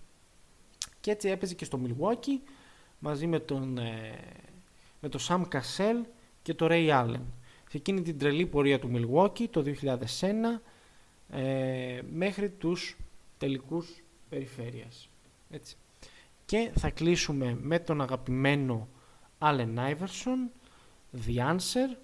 Και 1.00 1.10
έτσι 1.10 1.28
έπαιζε 1.28 1.54
και 1.54 1.64
στο 1.64 1.80
Milwaukee 1.84 2.50
μαζί 2.98 3.26
με 3.26 3.38
τον, 3.38 3.78
ε, 3.78 4.18
με 5.00 5.08
τον 5.08 5.20
Sam 5.28 5.42
Cassell 5.42 6.06
και 6.42 6.54
τον 6.54 6.68
Ray 6.70 6.88
Allen. 6.88 7.24
Σε 7.68 7.76
εκείνη 7.76 8.02
την 8.02 8.18
τρελή 8.18 8.46
πορεία 8.46 8.78
του 8.78 8.90
Milwaukee 8.94 9.48
το 9.50 9.62
2001 9.62 10.62
ε, 11.30 12.00
μέχρι 12.12 12.50
τους 12.50 12.96
τελικούς 13.38 14.02
περιφέρειας. 14.28 15.08
Έτσι. 15.50 15.76
Και 16.52 16.70
θα 16.78 16.90
κλείσουμε 16.90 17.58
με 17.60 17.78
τον 17.78 18.00
αγαπημένο 18.00 18.88
Allen 19.38 19.74
Iverson, 19.76 20.50
The 21.26 21.36
Answer, 21.36 21.96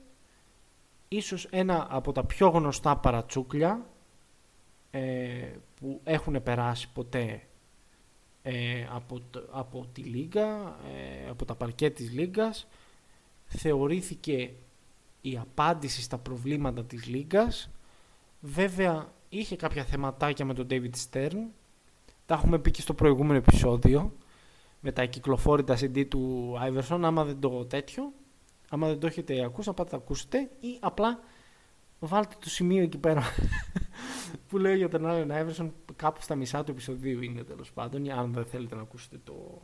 ίσως 1.08 1.44
ένα 1.50 1.86
από 1.90 2.12
τα 2.12 2.24
πιο 2.24 2.48
γνωστά 2.48 2.96
παρατσούκλια 2.96 3.86
ε, 4.90 5.50
που 5.74 6.00
έχουν 6.04 6.42
περάσει 6.42 6.88
ποτέ 6.92 7.42
ε, 8.42 8.86
από, 8.90 9.20
από 9.50 9.86
τη 9.92 10.02
Λίγκα, 10.02 10.78
ε, 10.94 11.28
από 11.28 11.44
τα 11.44 11.54
παρκέ 11.54 11.90
της 11.90 12.12
Λίγκας. 12.12 12.66
Θεωρήθηκε 13.46 14.52
η 15.20 15.38
απάντηση 15.38 16.02
στα 16.02 16.18
προβλήματα 16.18 16.84
της 16.84 17.06
Λίγκας. 17.06 17.70
Βέβαια 18.40 19.12
είχε 19.28 19.56
κάποια 19.56 19.84
θεματάκια 19.84 20.44
με 20.44 20.54
τον 20.54 20.66
David 20.70 20.92
Stern. 21.10 21.36
Τα 22.26 22.34
έχουμε 22.34 22.58
πει 22.58 22.70
και 22.70 22.80
στο 22.80 22.94
προηγούμενο 22.94 23.38
επεισόδιο 23.38 24.12
με 24.80 24.92
τα 24.92 25.04
κυκλοφόρητα 25.04 25.76
CD 25.80 26.06
του 26.08 26.54
Iverson. 26.68 27.00
Άμα 27.02 27.24
δεν 27.24 27.40
το 27.40 27.64
τέτοιο, 27.64 28.12
άμα 28.68 28.86
δεν 28.86 28.98
το 28.98 29.06
έχετε 29.06 29.44
ακούσει, 29.44 29.72
θα 29.76 29.84
το 29.84 29.96
ακούσετε 29.96 30.50
ή 30.60 30.78
απλά 30.80 31.20
βάλτε 31.98 32.34
το 32.40 32.48
σημείο 32.48 32.82
εκεί 32.82 32.98
πέρα 32.98 33.22
που 34.48 34.58
λέω 34.58 34.74
για 34.74 34.88
τον 34.88 35.02
Allen 35.04 35.30
Iverson 35.30 35.70
κάπου 35.96 36.22
στα 36.22 36.34
μισά 36.34 36.64
του 36.64 36.70
επεισοδίου 36.70 37.22
είναι 37.22 37.42
τέλος 37.42 37.72
πάντων 37.72 38.10
αν 38.10 38.32
δεν 38.32 38.44
θέλετε 38.44 38.74
να 38.74 38.80
ακούσετε 38.80 39.20
το, 39.24 39.62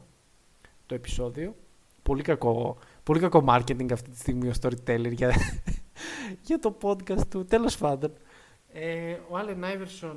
το 0.86 0.94
επεισόδιο 0.94 1.54
πολύ 2.02 2.22
κακό, 2.22 2.78
πολύ 3.02 3.20
κακό 3.20 3.44
marketing 3.48 3.92
αυτή 3.92 4.10
τη 4.10 4.18
στιγμή 4.18 4.48
ο 4.48 4.52
storyteller 4.60 5.12
για, 5.12 5.34
για 6.46 6.58
το 6.58 6.76
podcast 6.82 7.26
του 7.28 7.44
τέλος 7.44 7.78
πάντων 7.78 8.12
ε, 8.72 9.12
ο 9.12 9.32
Allen 9.32 9.64
Iverson 9.64 10.16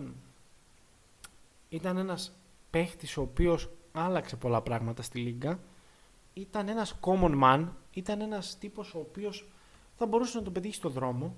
ήταν 1.69 1.97
ένας 1.97 2.37
παίχτης 2.69 3.17
ο 3.17 3.21
οποίος 3.21 3.69
άλλαξε 3.97 4.35
πολλά 4.35 4.61
πράγματα 4.61 5.01
στη 5.01 5.19
Λίγκα 5.19 5.59
ήταν 6.33 6.67
ένας 6.67 6.95
common 7.01 7.43
man 7.43 7.67
ήταν 7.91 8.21
ένας 8.21 8.57
τύπος 8.57 8.93
ο 8.93 8.99
οποίος 8.99 9.47
θα 9.97 10.05
μπορούσε 10.05 10.37
να 10.37 10.43
τον 10.43 10.53
πετύχει 10.53 10.73
στο 10.73 10.89
δρόμο 10.89 11.35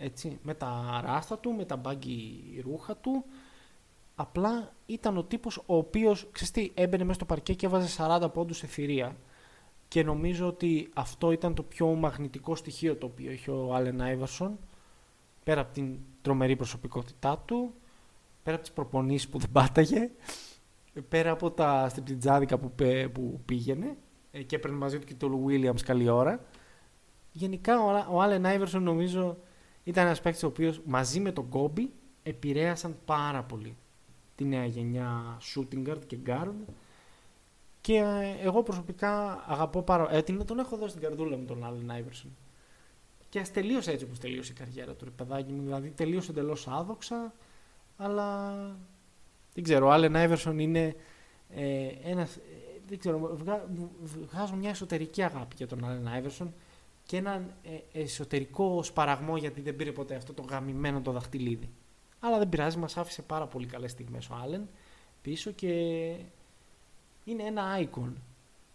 έτσι, 0.00 0.38
με 0.42 0.54
τα 0.54 1.00
ράστα 1.04 1.38
του, 1.38 1.52
με 1.52 1.64
τα 1.64 1.76
μπάγκι 1.76 2.40
ρούχα 2.64 2.96
του. 2.96 3.24
Απλά 4.14 4.72
ήταν 4.86 5.16
ο 5.16 5.22
τύπος 5.24 5.56
ο 5.56 5.76
οποίος, 5.76 6.28
ξέρεις 6.32 6.50
τι, 6.50 6.70
έμπαινε 6.74 7.02
μέσα 7.02 7.14
στο 7.14 7.24
παρκέ 7.24 7.54
και 7.54 7.66
έβαζε 7.66 8.06
40 8.22 8.28
πόντους 8.32 8.56
σε 8.56 8.66
θηρία. 8.66 9.16
Και 9.88 10.02
νομίζω 10.04 10.46
ότι 10.46 10.88
αυτό 10.94 11.32
ήταν 11.32 11.54
το 11.54 11.62
πιο 11.62 11.86
μαγνητικό 11.86 12.56
στοιχείο 12.56 12.96
το 12.96 13.06
οποίο 13.06 13.30
είχε 13.30 13.50
ο 13.50 13.74
Άλεν 13.74 14.00
Άιβαρσον. 14.00 14.58
Πέρα 15.44 15.60
από 15.60 15.72
την 15.72 15.98
τρομερή 16.22 16.56
προσωπικότητά 16.56 17.38
του, 17.38 17.74
πέρα 18.42 18.56
από 18.56 18.64
τις 18.64 18.74
προπονήσεις 18.74 19.28
που 19.28 19.38
δεν 19.38 19.52
πάταγε, 19.52 20.10
πέρα 21.02 21.30
από 21.30 21.50
τα 21.50 21.88
στριπτιτζάδικα 21.88 22.58
που, 22.58 22.72
που 23.12 23.40
πήγαινε 23.44 23.96
ε, 24.30 24.42
και 24.42 24.56
έπαιρνε 24.56 24.76
μαζί 24.76 24.98
του 24.98 25.06
και 25.06 25.14
τον 25.14 25.44
Williams 25.46 25.80
καλή 25.84 26.08
ώρα. 26.08 26.44
Γενικά 27.32 27.74
ο 28.10 28.20
Άλεν 28.20 28.46
Άιβερσον 28.46 28.82
νομίζω 28.82 29.38
ήταν 29.84 30.06
ένας 30.06 30.20
παίκτης 30.20 30.42
ο 30.42 30.46
οποίος 30.46 30.80
μαζί 30.84 31.20
με 31.20 31.32
τον 31.32 31.48
Κόμπι 31.48 31.92
επηρέασαν 32.22 32.96
πάρα 33.04 33.42
πολύ 33.42 33.76
τη 34.34 34.44
νέα 34.44 34.64
γενιά 34.64 35.38
shooting 35.54 35.88
guard 35.88 36.06
και 36.06 36.18
guard. 36.26 36.54
Και 37.80 37.94
ε, 37.94 38.46
εγώ 38.46 38.62
προσωπικά 38.62 39.44
αγαπώ 39.46 39.82
πάρα 39.82 40.14
ε, 40.14 40.22
τον 40.22 40.58
έχω 40.58 40.76
δώσει 40.76 40.90
στην 40.90 41.02
καρδούλα 41.02 41.36
μου 41.36 41.44
τον 41.44 41.64
Allen 41.64 41.90
Iverson. 41.90 42.30
Και 43.28 43.40
ας 43.40 43.50
τελείωσε 43.50 43.90
έτσι 43.90 44.04
όπως 44.04 44.18
τελείωσε 44.18 44.52
η 44.52 44.54
καριέρα 44.54 44.94
του, 44.94 45.12
παιδάκι 45.12 45.52
μου. 45.52 45.62
Δηλαδή 45.62 45.90
τελείωσε 45.90 46.30
εντελώς 46.30 46.68
άδοξα, 46.68 47.34
αλλά 47.96 48.52
δεν 49.58 49.66
ξέρω. 49.66 49.88
Ο 49.88 49.92
Allen 49.94 50.28
Iverson 50.28 50.54
είναι 50.58 50.94
ε, 51.54 51.88
ένα. 52.04 52.22
Ε, 52.22 52.26
δεν 52.88 52.98
ξέρω, 52.98 53.38
βγάζω 54.30 54.54
μια 54.54 54.70
εσωτερική 54.70 55.22
αγάπη 55.22 55.54
για 55.56 55.66
τον 55.66 55.80
Allen 55.84 56.22
Iverson 56.22 56.46
και 57.02 57.16
έναν 57.16 57.54
ε, 57.92 58.00
εσωτερικό 58.00 58.82
σπαραγμό 58.82 59.36
γιατί 59.36 59.60
δεν 59.60 59.76
πήρε 59.76 59.92
ποτέ 59.92 60.14
αυτό 60.14 60.32
το 60.32 60.44
γαμημένο 60.50 61.00
το 61.00 61.12
δαχτυλίδι. 61.12 61.68
Αλλά 62.20 62.38
δεν 62.38 62.48
πειράζει, 62.48 62.78
μας 62.78 62.96
άφησε 62.96 63.22
πάρα 63.22 63.46
πολύ 63.46 63.66
καλές 63.66 63.90
στιγμές 63.90 64.28
ο 64.28 64.34
Άλεν 64.42 64.68
πίσω 65.22 65.50
και 65.50 65.70
είναι 67.24 67.42
ένα 67.42 67.64
icon. 67.80 68.12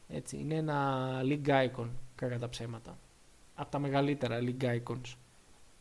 Έτσι, 0.08 0.38
είναι 0.38 0.56
ένα 0.56 1.10
league 1.24 1.48
icon, 1.48 1.88
κακά 2.16 2.40
τα 2.40 2.50
ψέματα. 2.50 2.98
Από 3.56 3.72
τα 3.72 3.80
μεγαλύτερα 3.80 4.40
league 4.42 4.64
icons. 4.64 5.16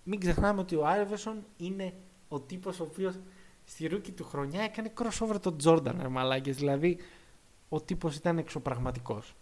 Μην 0.04 0.20
ξεχνάμε 0.20 0.60
ότι 0.60 0.74
ο 0.74 0.86
Άιβεσον 0.86 1.44
είναι 1.56 1.92
ο 2.28 2.40
τύπος 2.40 2.80
ο 2.80 2.82
οποίος 2.82 3.14
στη 3.64 3.86
ρούκη 3.86 4.12
του 4.12 4.24
χρονιά 4.24 4.62
έκανε 4.62 4.92
crossover 4.98 5.40
τον 5.42 5.56
Jordan, 5.64 6.06
μαλάκες. 6.10 6.56
Δηλαδή, 6.56 6.98
ο 7.68 7.80
τύπος 7.80 8.16
ήταν 8.16 8.38
εξωπραγματικός 8.38 9.34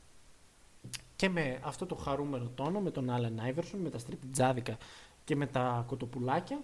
και 1.16 1.28
με 1.28 1.58
αυτό 1.62 1.86
το 1.86 1.94
χαρούμενο 1.94 2.50
τόνο, 2.54 2.80
με 2.80 2.90
τον 2.90 3.10
Άλεν 3.10 3.40
Άιβερσον, 3.40 3.80
με 3.80 3.90
τα 3.90 3.98
τζάδικα 4.32 4.76
και 5.24 5.36
με 5.36 5.46
τα 5.46 5.84
κοτοπουλάκια, 5.86 6.62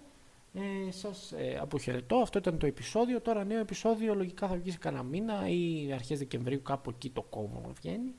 ε, 0.53 0.91
σας 0.91 1.31
ε, 1.31 1.57
αποχαιρετώ. 1.61 2.15
Αυτό 2.15 2.37
ήταν 2.37 2.57
το 2.57 2.65
επεισόδιο. 2.65 3.21
Τώρα 3.21 3.43
νέο 3.43 3.59
επεισόδιο 3.59 4.15
λογικά 4.15 4.47
θα 4.47 4.55
βγει 4.55 4.71
σε 4.71 4.77
κανένα 4.77 5.03
μήνα 5.03 5.49
ή 5.49 5.91
αρχές 5.93 6.17
Δεκεμβρίου 6.17 6.61
κάπου 6.61 6.89
εκεί 6.89 7.09
το 7.09 7.21
κόμμα 7.21 7.61
βγαίνει. 7.81 8.15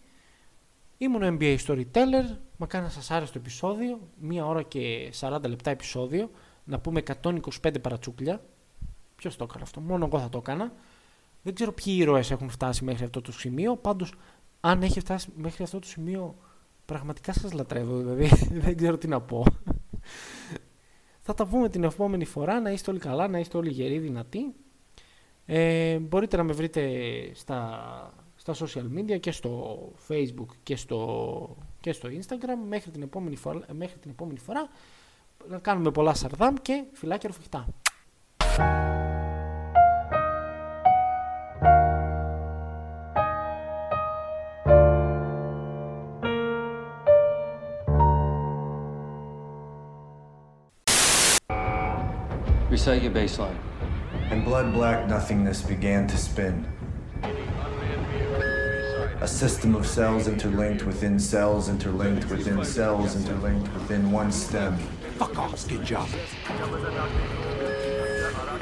Ήμουν 0.99 1.23
ο 1.23 1.37
NBA 1.41 1.57
Storyteller, 1.67 2.37
μακάρι 2.57 2.85
να 2.85 2.91
σας 2.91 3.11
άρεσε 3.11 3.33
το 3.33 3.39
επεισόδιο, 3.39 4.01
μία 4.19 4.47
ώρα 4.47 4.63
και 4.63 5.13
40 5.21 5.39
λεπτά 5.49 5.71
επεισόδιο, 5.71 6.31
να 6.65 6.79
πούμε 6.79 7.03
125 7.23 7.81
παρατσούκλια. 7.81 8.43
Ποιος 9.19 9.37
το 9.37 9.45
έκανε 9.45 9.63
αυτό, 9.63 9.81
μόνο 9.81 10.05
εγώ 10.05 10.19
θα 10.19 10.29
το 10.29 10.39
έκανα. 10.39 10.73
Δεν 11.43 11.55
ξέρω 11.55 11.73
ποιοι 11.73 11.97
ήρωες 11.99 12.31
έχουν 12.31 12.49
φτάσει 12.49 12.85
μέχρι 12.85 13.05
αυτό 13.05 13.21
το 13.21 13.33
σημείο, 13.33 13.77
πάντως 13.77 14.15
αν 14.61 14.83
έχει 14.83 15.01
φτάσει 15.01 15.29
μέχρι 15.37 15.63
αυτό 15.63 15.79
το 15.79 15.87
σημείο, 15.87 16.35
πραγματικά 16.85 17.33
σας 17.33 17.53
λατρεύω, 17.53 17.97
δηλαδή 17.97 18.29
δεν 18.65 18.77
ξέρω 18.77 18.99
τι 18.99 19.09
να 19.09 19.21
πω. 19.21 19.45
Θα 21.21 21.35
τα 21.35 21.47
πούμε 21.47 21.69
την 21.69 21.85
επόμενη 21.85 22.25
φορά, 22.25 22.61
να 22.61 22.71
είστε 22.71 22.91
όλοι 22.91 23.01
καλά, 23.01 23.29
να 23.29 23.39
είστε 23.39 23.57
όλοι 23.57 23.71
γεροί, 23.71 23.99
δυνατοί. 23.99 24.55
Ε, 25.47 25.99
μπορείτε 25.99 26.37
να 26.37 26.43
με 26.43 26.53
βρείτε 26.53 26.91
στα, 27.35 28.15
στα 28.37 28.55
social 28.55 28.99
media 28.99 29.21
και 29.21 29.31
στο 29.31 29.79
facebook 30.09 30.49
και 30.63 30.77
στο, 30.77 31.57
και 31.81 31.93
στο 31.93 32.09
instagram 32.09 32.67
μέχρι 32.69 32.91
την, 32.91 33.03
επόμενη 33.03 33.37
φορά, 33.37 33.61
μέχρι 33.73 33.99
την 33.99 34.11
επόμενη 34.11 34.39
φορά 34.39 34.69
να 35.49 35.59
κάνουμε 35.59 35.91
πολλά 35.91 36.15
σαρδάμ 36.15 36.55
και 36.63 36.85
φυλάκια 36.93 37.29
ρουφιχτά. 37.29 37.67
Recite 52.71 53.03
your 53.03 53.13
baseline. 53.13 53.57
In 54.31 54.45
blood 54.45 54.73
black 54.73 55.09
nothingness 55.09 55.63
began 55.63 56.07
to 56.07 56.17
spin. 56.17 56.65
A 59.21 59.27
system 59.27 59.75
of 59.75 59.87
cells 59.87 60.29
interlinked 60.29 60.85
within 60.85 61.19
cells 61.19 61.69
interlinked 61.69 62.31
within 62.31 62.65
cells 62.65 63.17
interlinked 63.17 63.73
within 63.75 64.13
one 64.13 64.31
stem. 64.31 64.77
Fuck 65.19 65.37
off, 65.39 65.59
skin 65.59 65.85
job. 65.85 66.09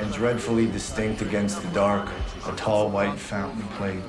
And 0.06 0.14
dreadfully 0.14 0.68
distinct 0.68 1.20
against 1.20 1.60
the 1.60 1.68
dark, 1.70 2.08
a 2.46 2.52
tall 2.52 2.90
white 2.90 3.18
fountain 3.18 3.64
played. 3.70 4.00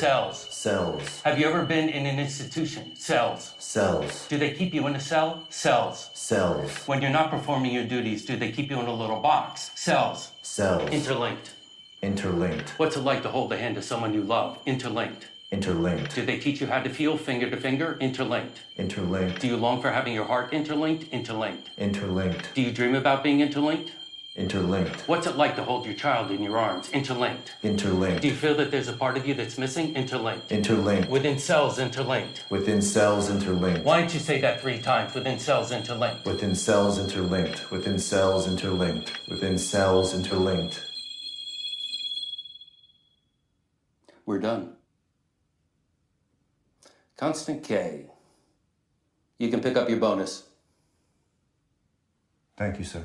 Cells. 0.00 0.48
Cells. 0.50 1.22
Have 1.22 1.38
you 1.38 1.46
ever 1.46 1.64
been 1.64 1.88
in 1.88 2.04
an 2.04 2.18
institution? 2.18 2.96
Cells. 2.96 3.54
Cells. 3.60 4.26
Do 4.26 4.36
they 4.36 4.50
keep 4.50 4.74
you 4.74 4.88
in 4.88 4.96
a 4.96 5.00
cell? 5.00 5.46
Cells. 5.48 6.10
Cells. 6.12 6.76
When 6.88 7.02
you're 7.02 7.12
not 7.12 7.30
performing 7.30 7.72
your 7.72 7.84
duties, 7.84 8.24
do 8.24 8.36
they 8.36 8.50
keep 8.50 8.68
you 8.68 8.80
in 8.80 8.86
a 8.86 8.92
little 8.92 9.20
box? 9.20 9.70
Cells. 9.76 10.32
Cells. 10.42 10.90
Interlinked. 10.90 11.54
Interlinked. 12.02 12.70
What's 12.70 12.96
it 12.96 13.02
like 13.02 13.22
to 13.22 13.28
hold 13.28 13.52
the 13.52 13.58
hand 13.58 13.76
of 13.76 13.84
someone 13.84 14.12
you 14.12 14.22
love? 14.22 14.58
Interlinked. 14.66 15.28
Interlinked. 15.54 16.16
Do 16.16 16.26
they 16.26 16.40
teach 16.40 16.60
you 16.60 16.66
how 16.66 16.80
to 16.80 16.90
feel 16.90 17.16
finger 17.16 17.48
to 17.48 17.56
finger? 17.56 17.96
Interlinked. 18.00 18.58
Interlinked. 18.76 19.40
Do 19.40 19.46
you 19.46 19.56
long 19.56 19.80
for 19.80 19.88
having 19.88 20.12
your 20.12 20.24
heart 20.24 20.52
interlinked? 20.52 21.04
Interlinked. 21.12 21.70
Interlinked. 21.78 22.52
Do 22.54 22.60
you 22.60 22.72
dream 22.72 22.96
about 22.96 23.22
being 23.22 23.40
interlinked? 23.40 23.92
Interlinked. 24.34 25.06
What's 25.06 25.28
it 25.28 25.36
like 25.36 25.54
to 25.54 25.62
hold 25.62 25.86
your 25.86 25.94
child 25.94 26.32
in 26.32 26.42
your 26.42 26.58
arms? 26.58 26.90
Interlinked. 26.90 27.52
Interlinked. 27.62 28.22
Do 28.22 28.26
you 28.26 28.34
feel 28.34 28.56
that 28.56 28.72
there's 28.72 28.88
a 28.88 28.94
part 28.94 29.16
of 29.16 29.28
you 29.28 29.34
that's 29.34 29.56
missing? 29.56 29.94
Interlinked. 29.94 30.50
Interlinked. 30.50 31.08
Within 31.08 31.38
cells, 31.38 31.78
interlinked. 31.78 32.42
Within 32.50 32.82
cells 32.82 33.30
interlinked. 33.30 33.84
Why 33.84 34.00
don't 34.00 34.12
you 34.12 34.18
say 34.18 34.40
that 34.40 34.60
three 34.60 34.80
times? 34.80 35.14
Within 35.14 35.38
cells, 35.38 35.70
interlinked. 35.70 36.26
Within 36.26 36.56
cells 36.56 36.98
interlinked. 36.98 37.70
Within 37.70 38.00
cells 38.00 38.48
interlinked. 38.48 39.12
Within 39.28 39.56
cells 39.56 40.14
interlinked. 40.14 40.84
We're 44.26 44.40
done. 44.40 44.72
Constant 47.16 47.62
K. 47.62 48.06
You 49.38 49.48
can 49.48 49.60
pick 49.60 49.76
up 49.76 49.88
your 49.88 49.98
bonus. 49.98 50.48
Thank 52.56 52.78
you, 52.78 52.84
sir. 52.84 53.04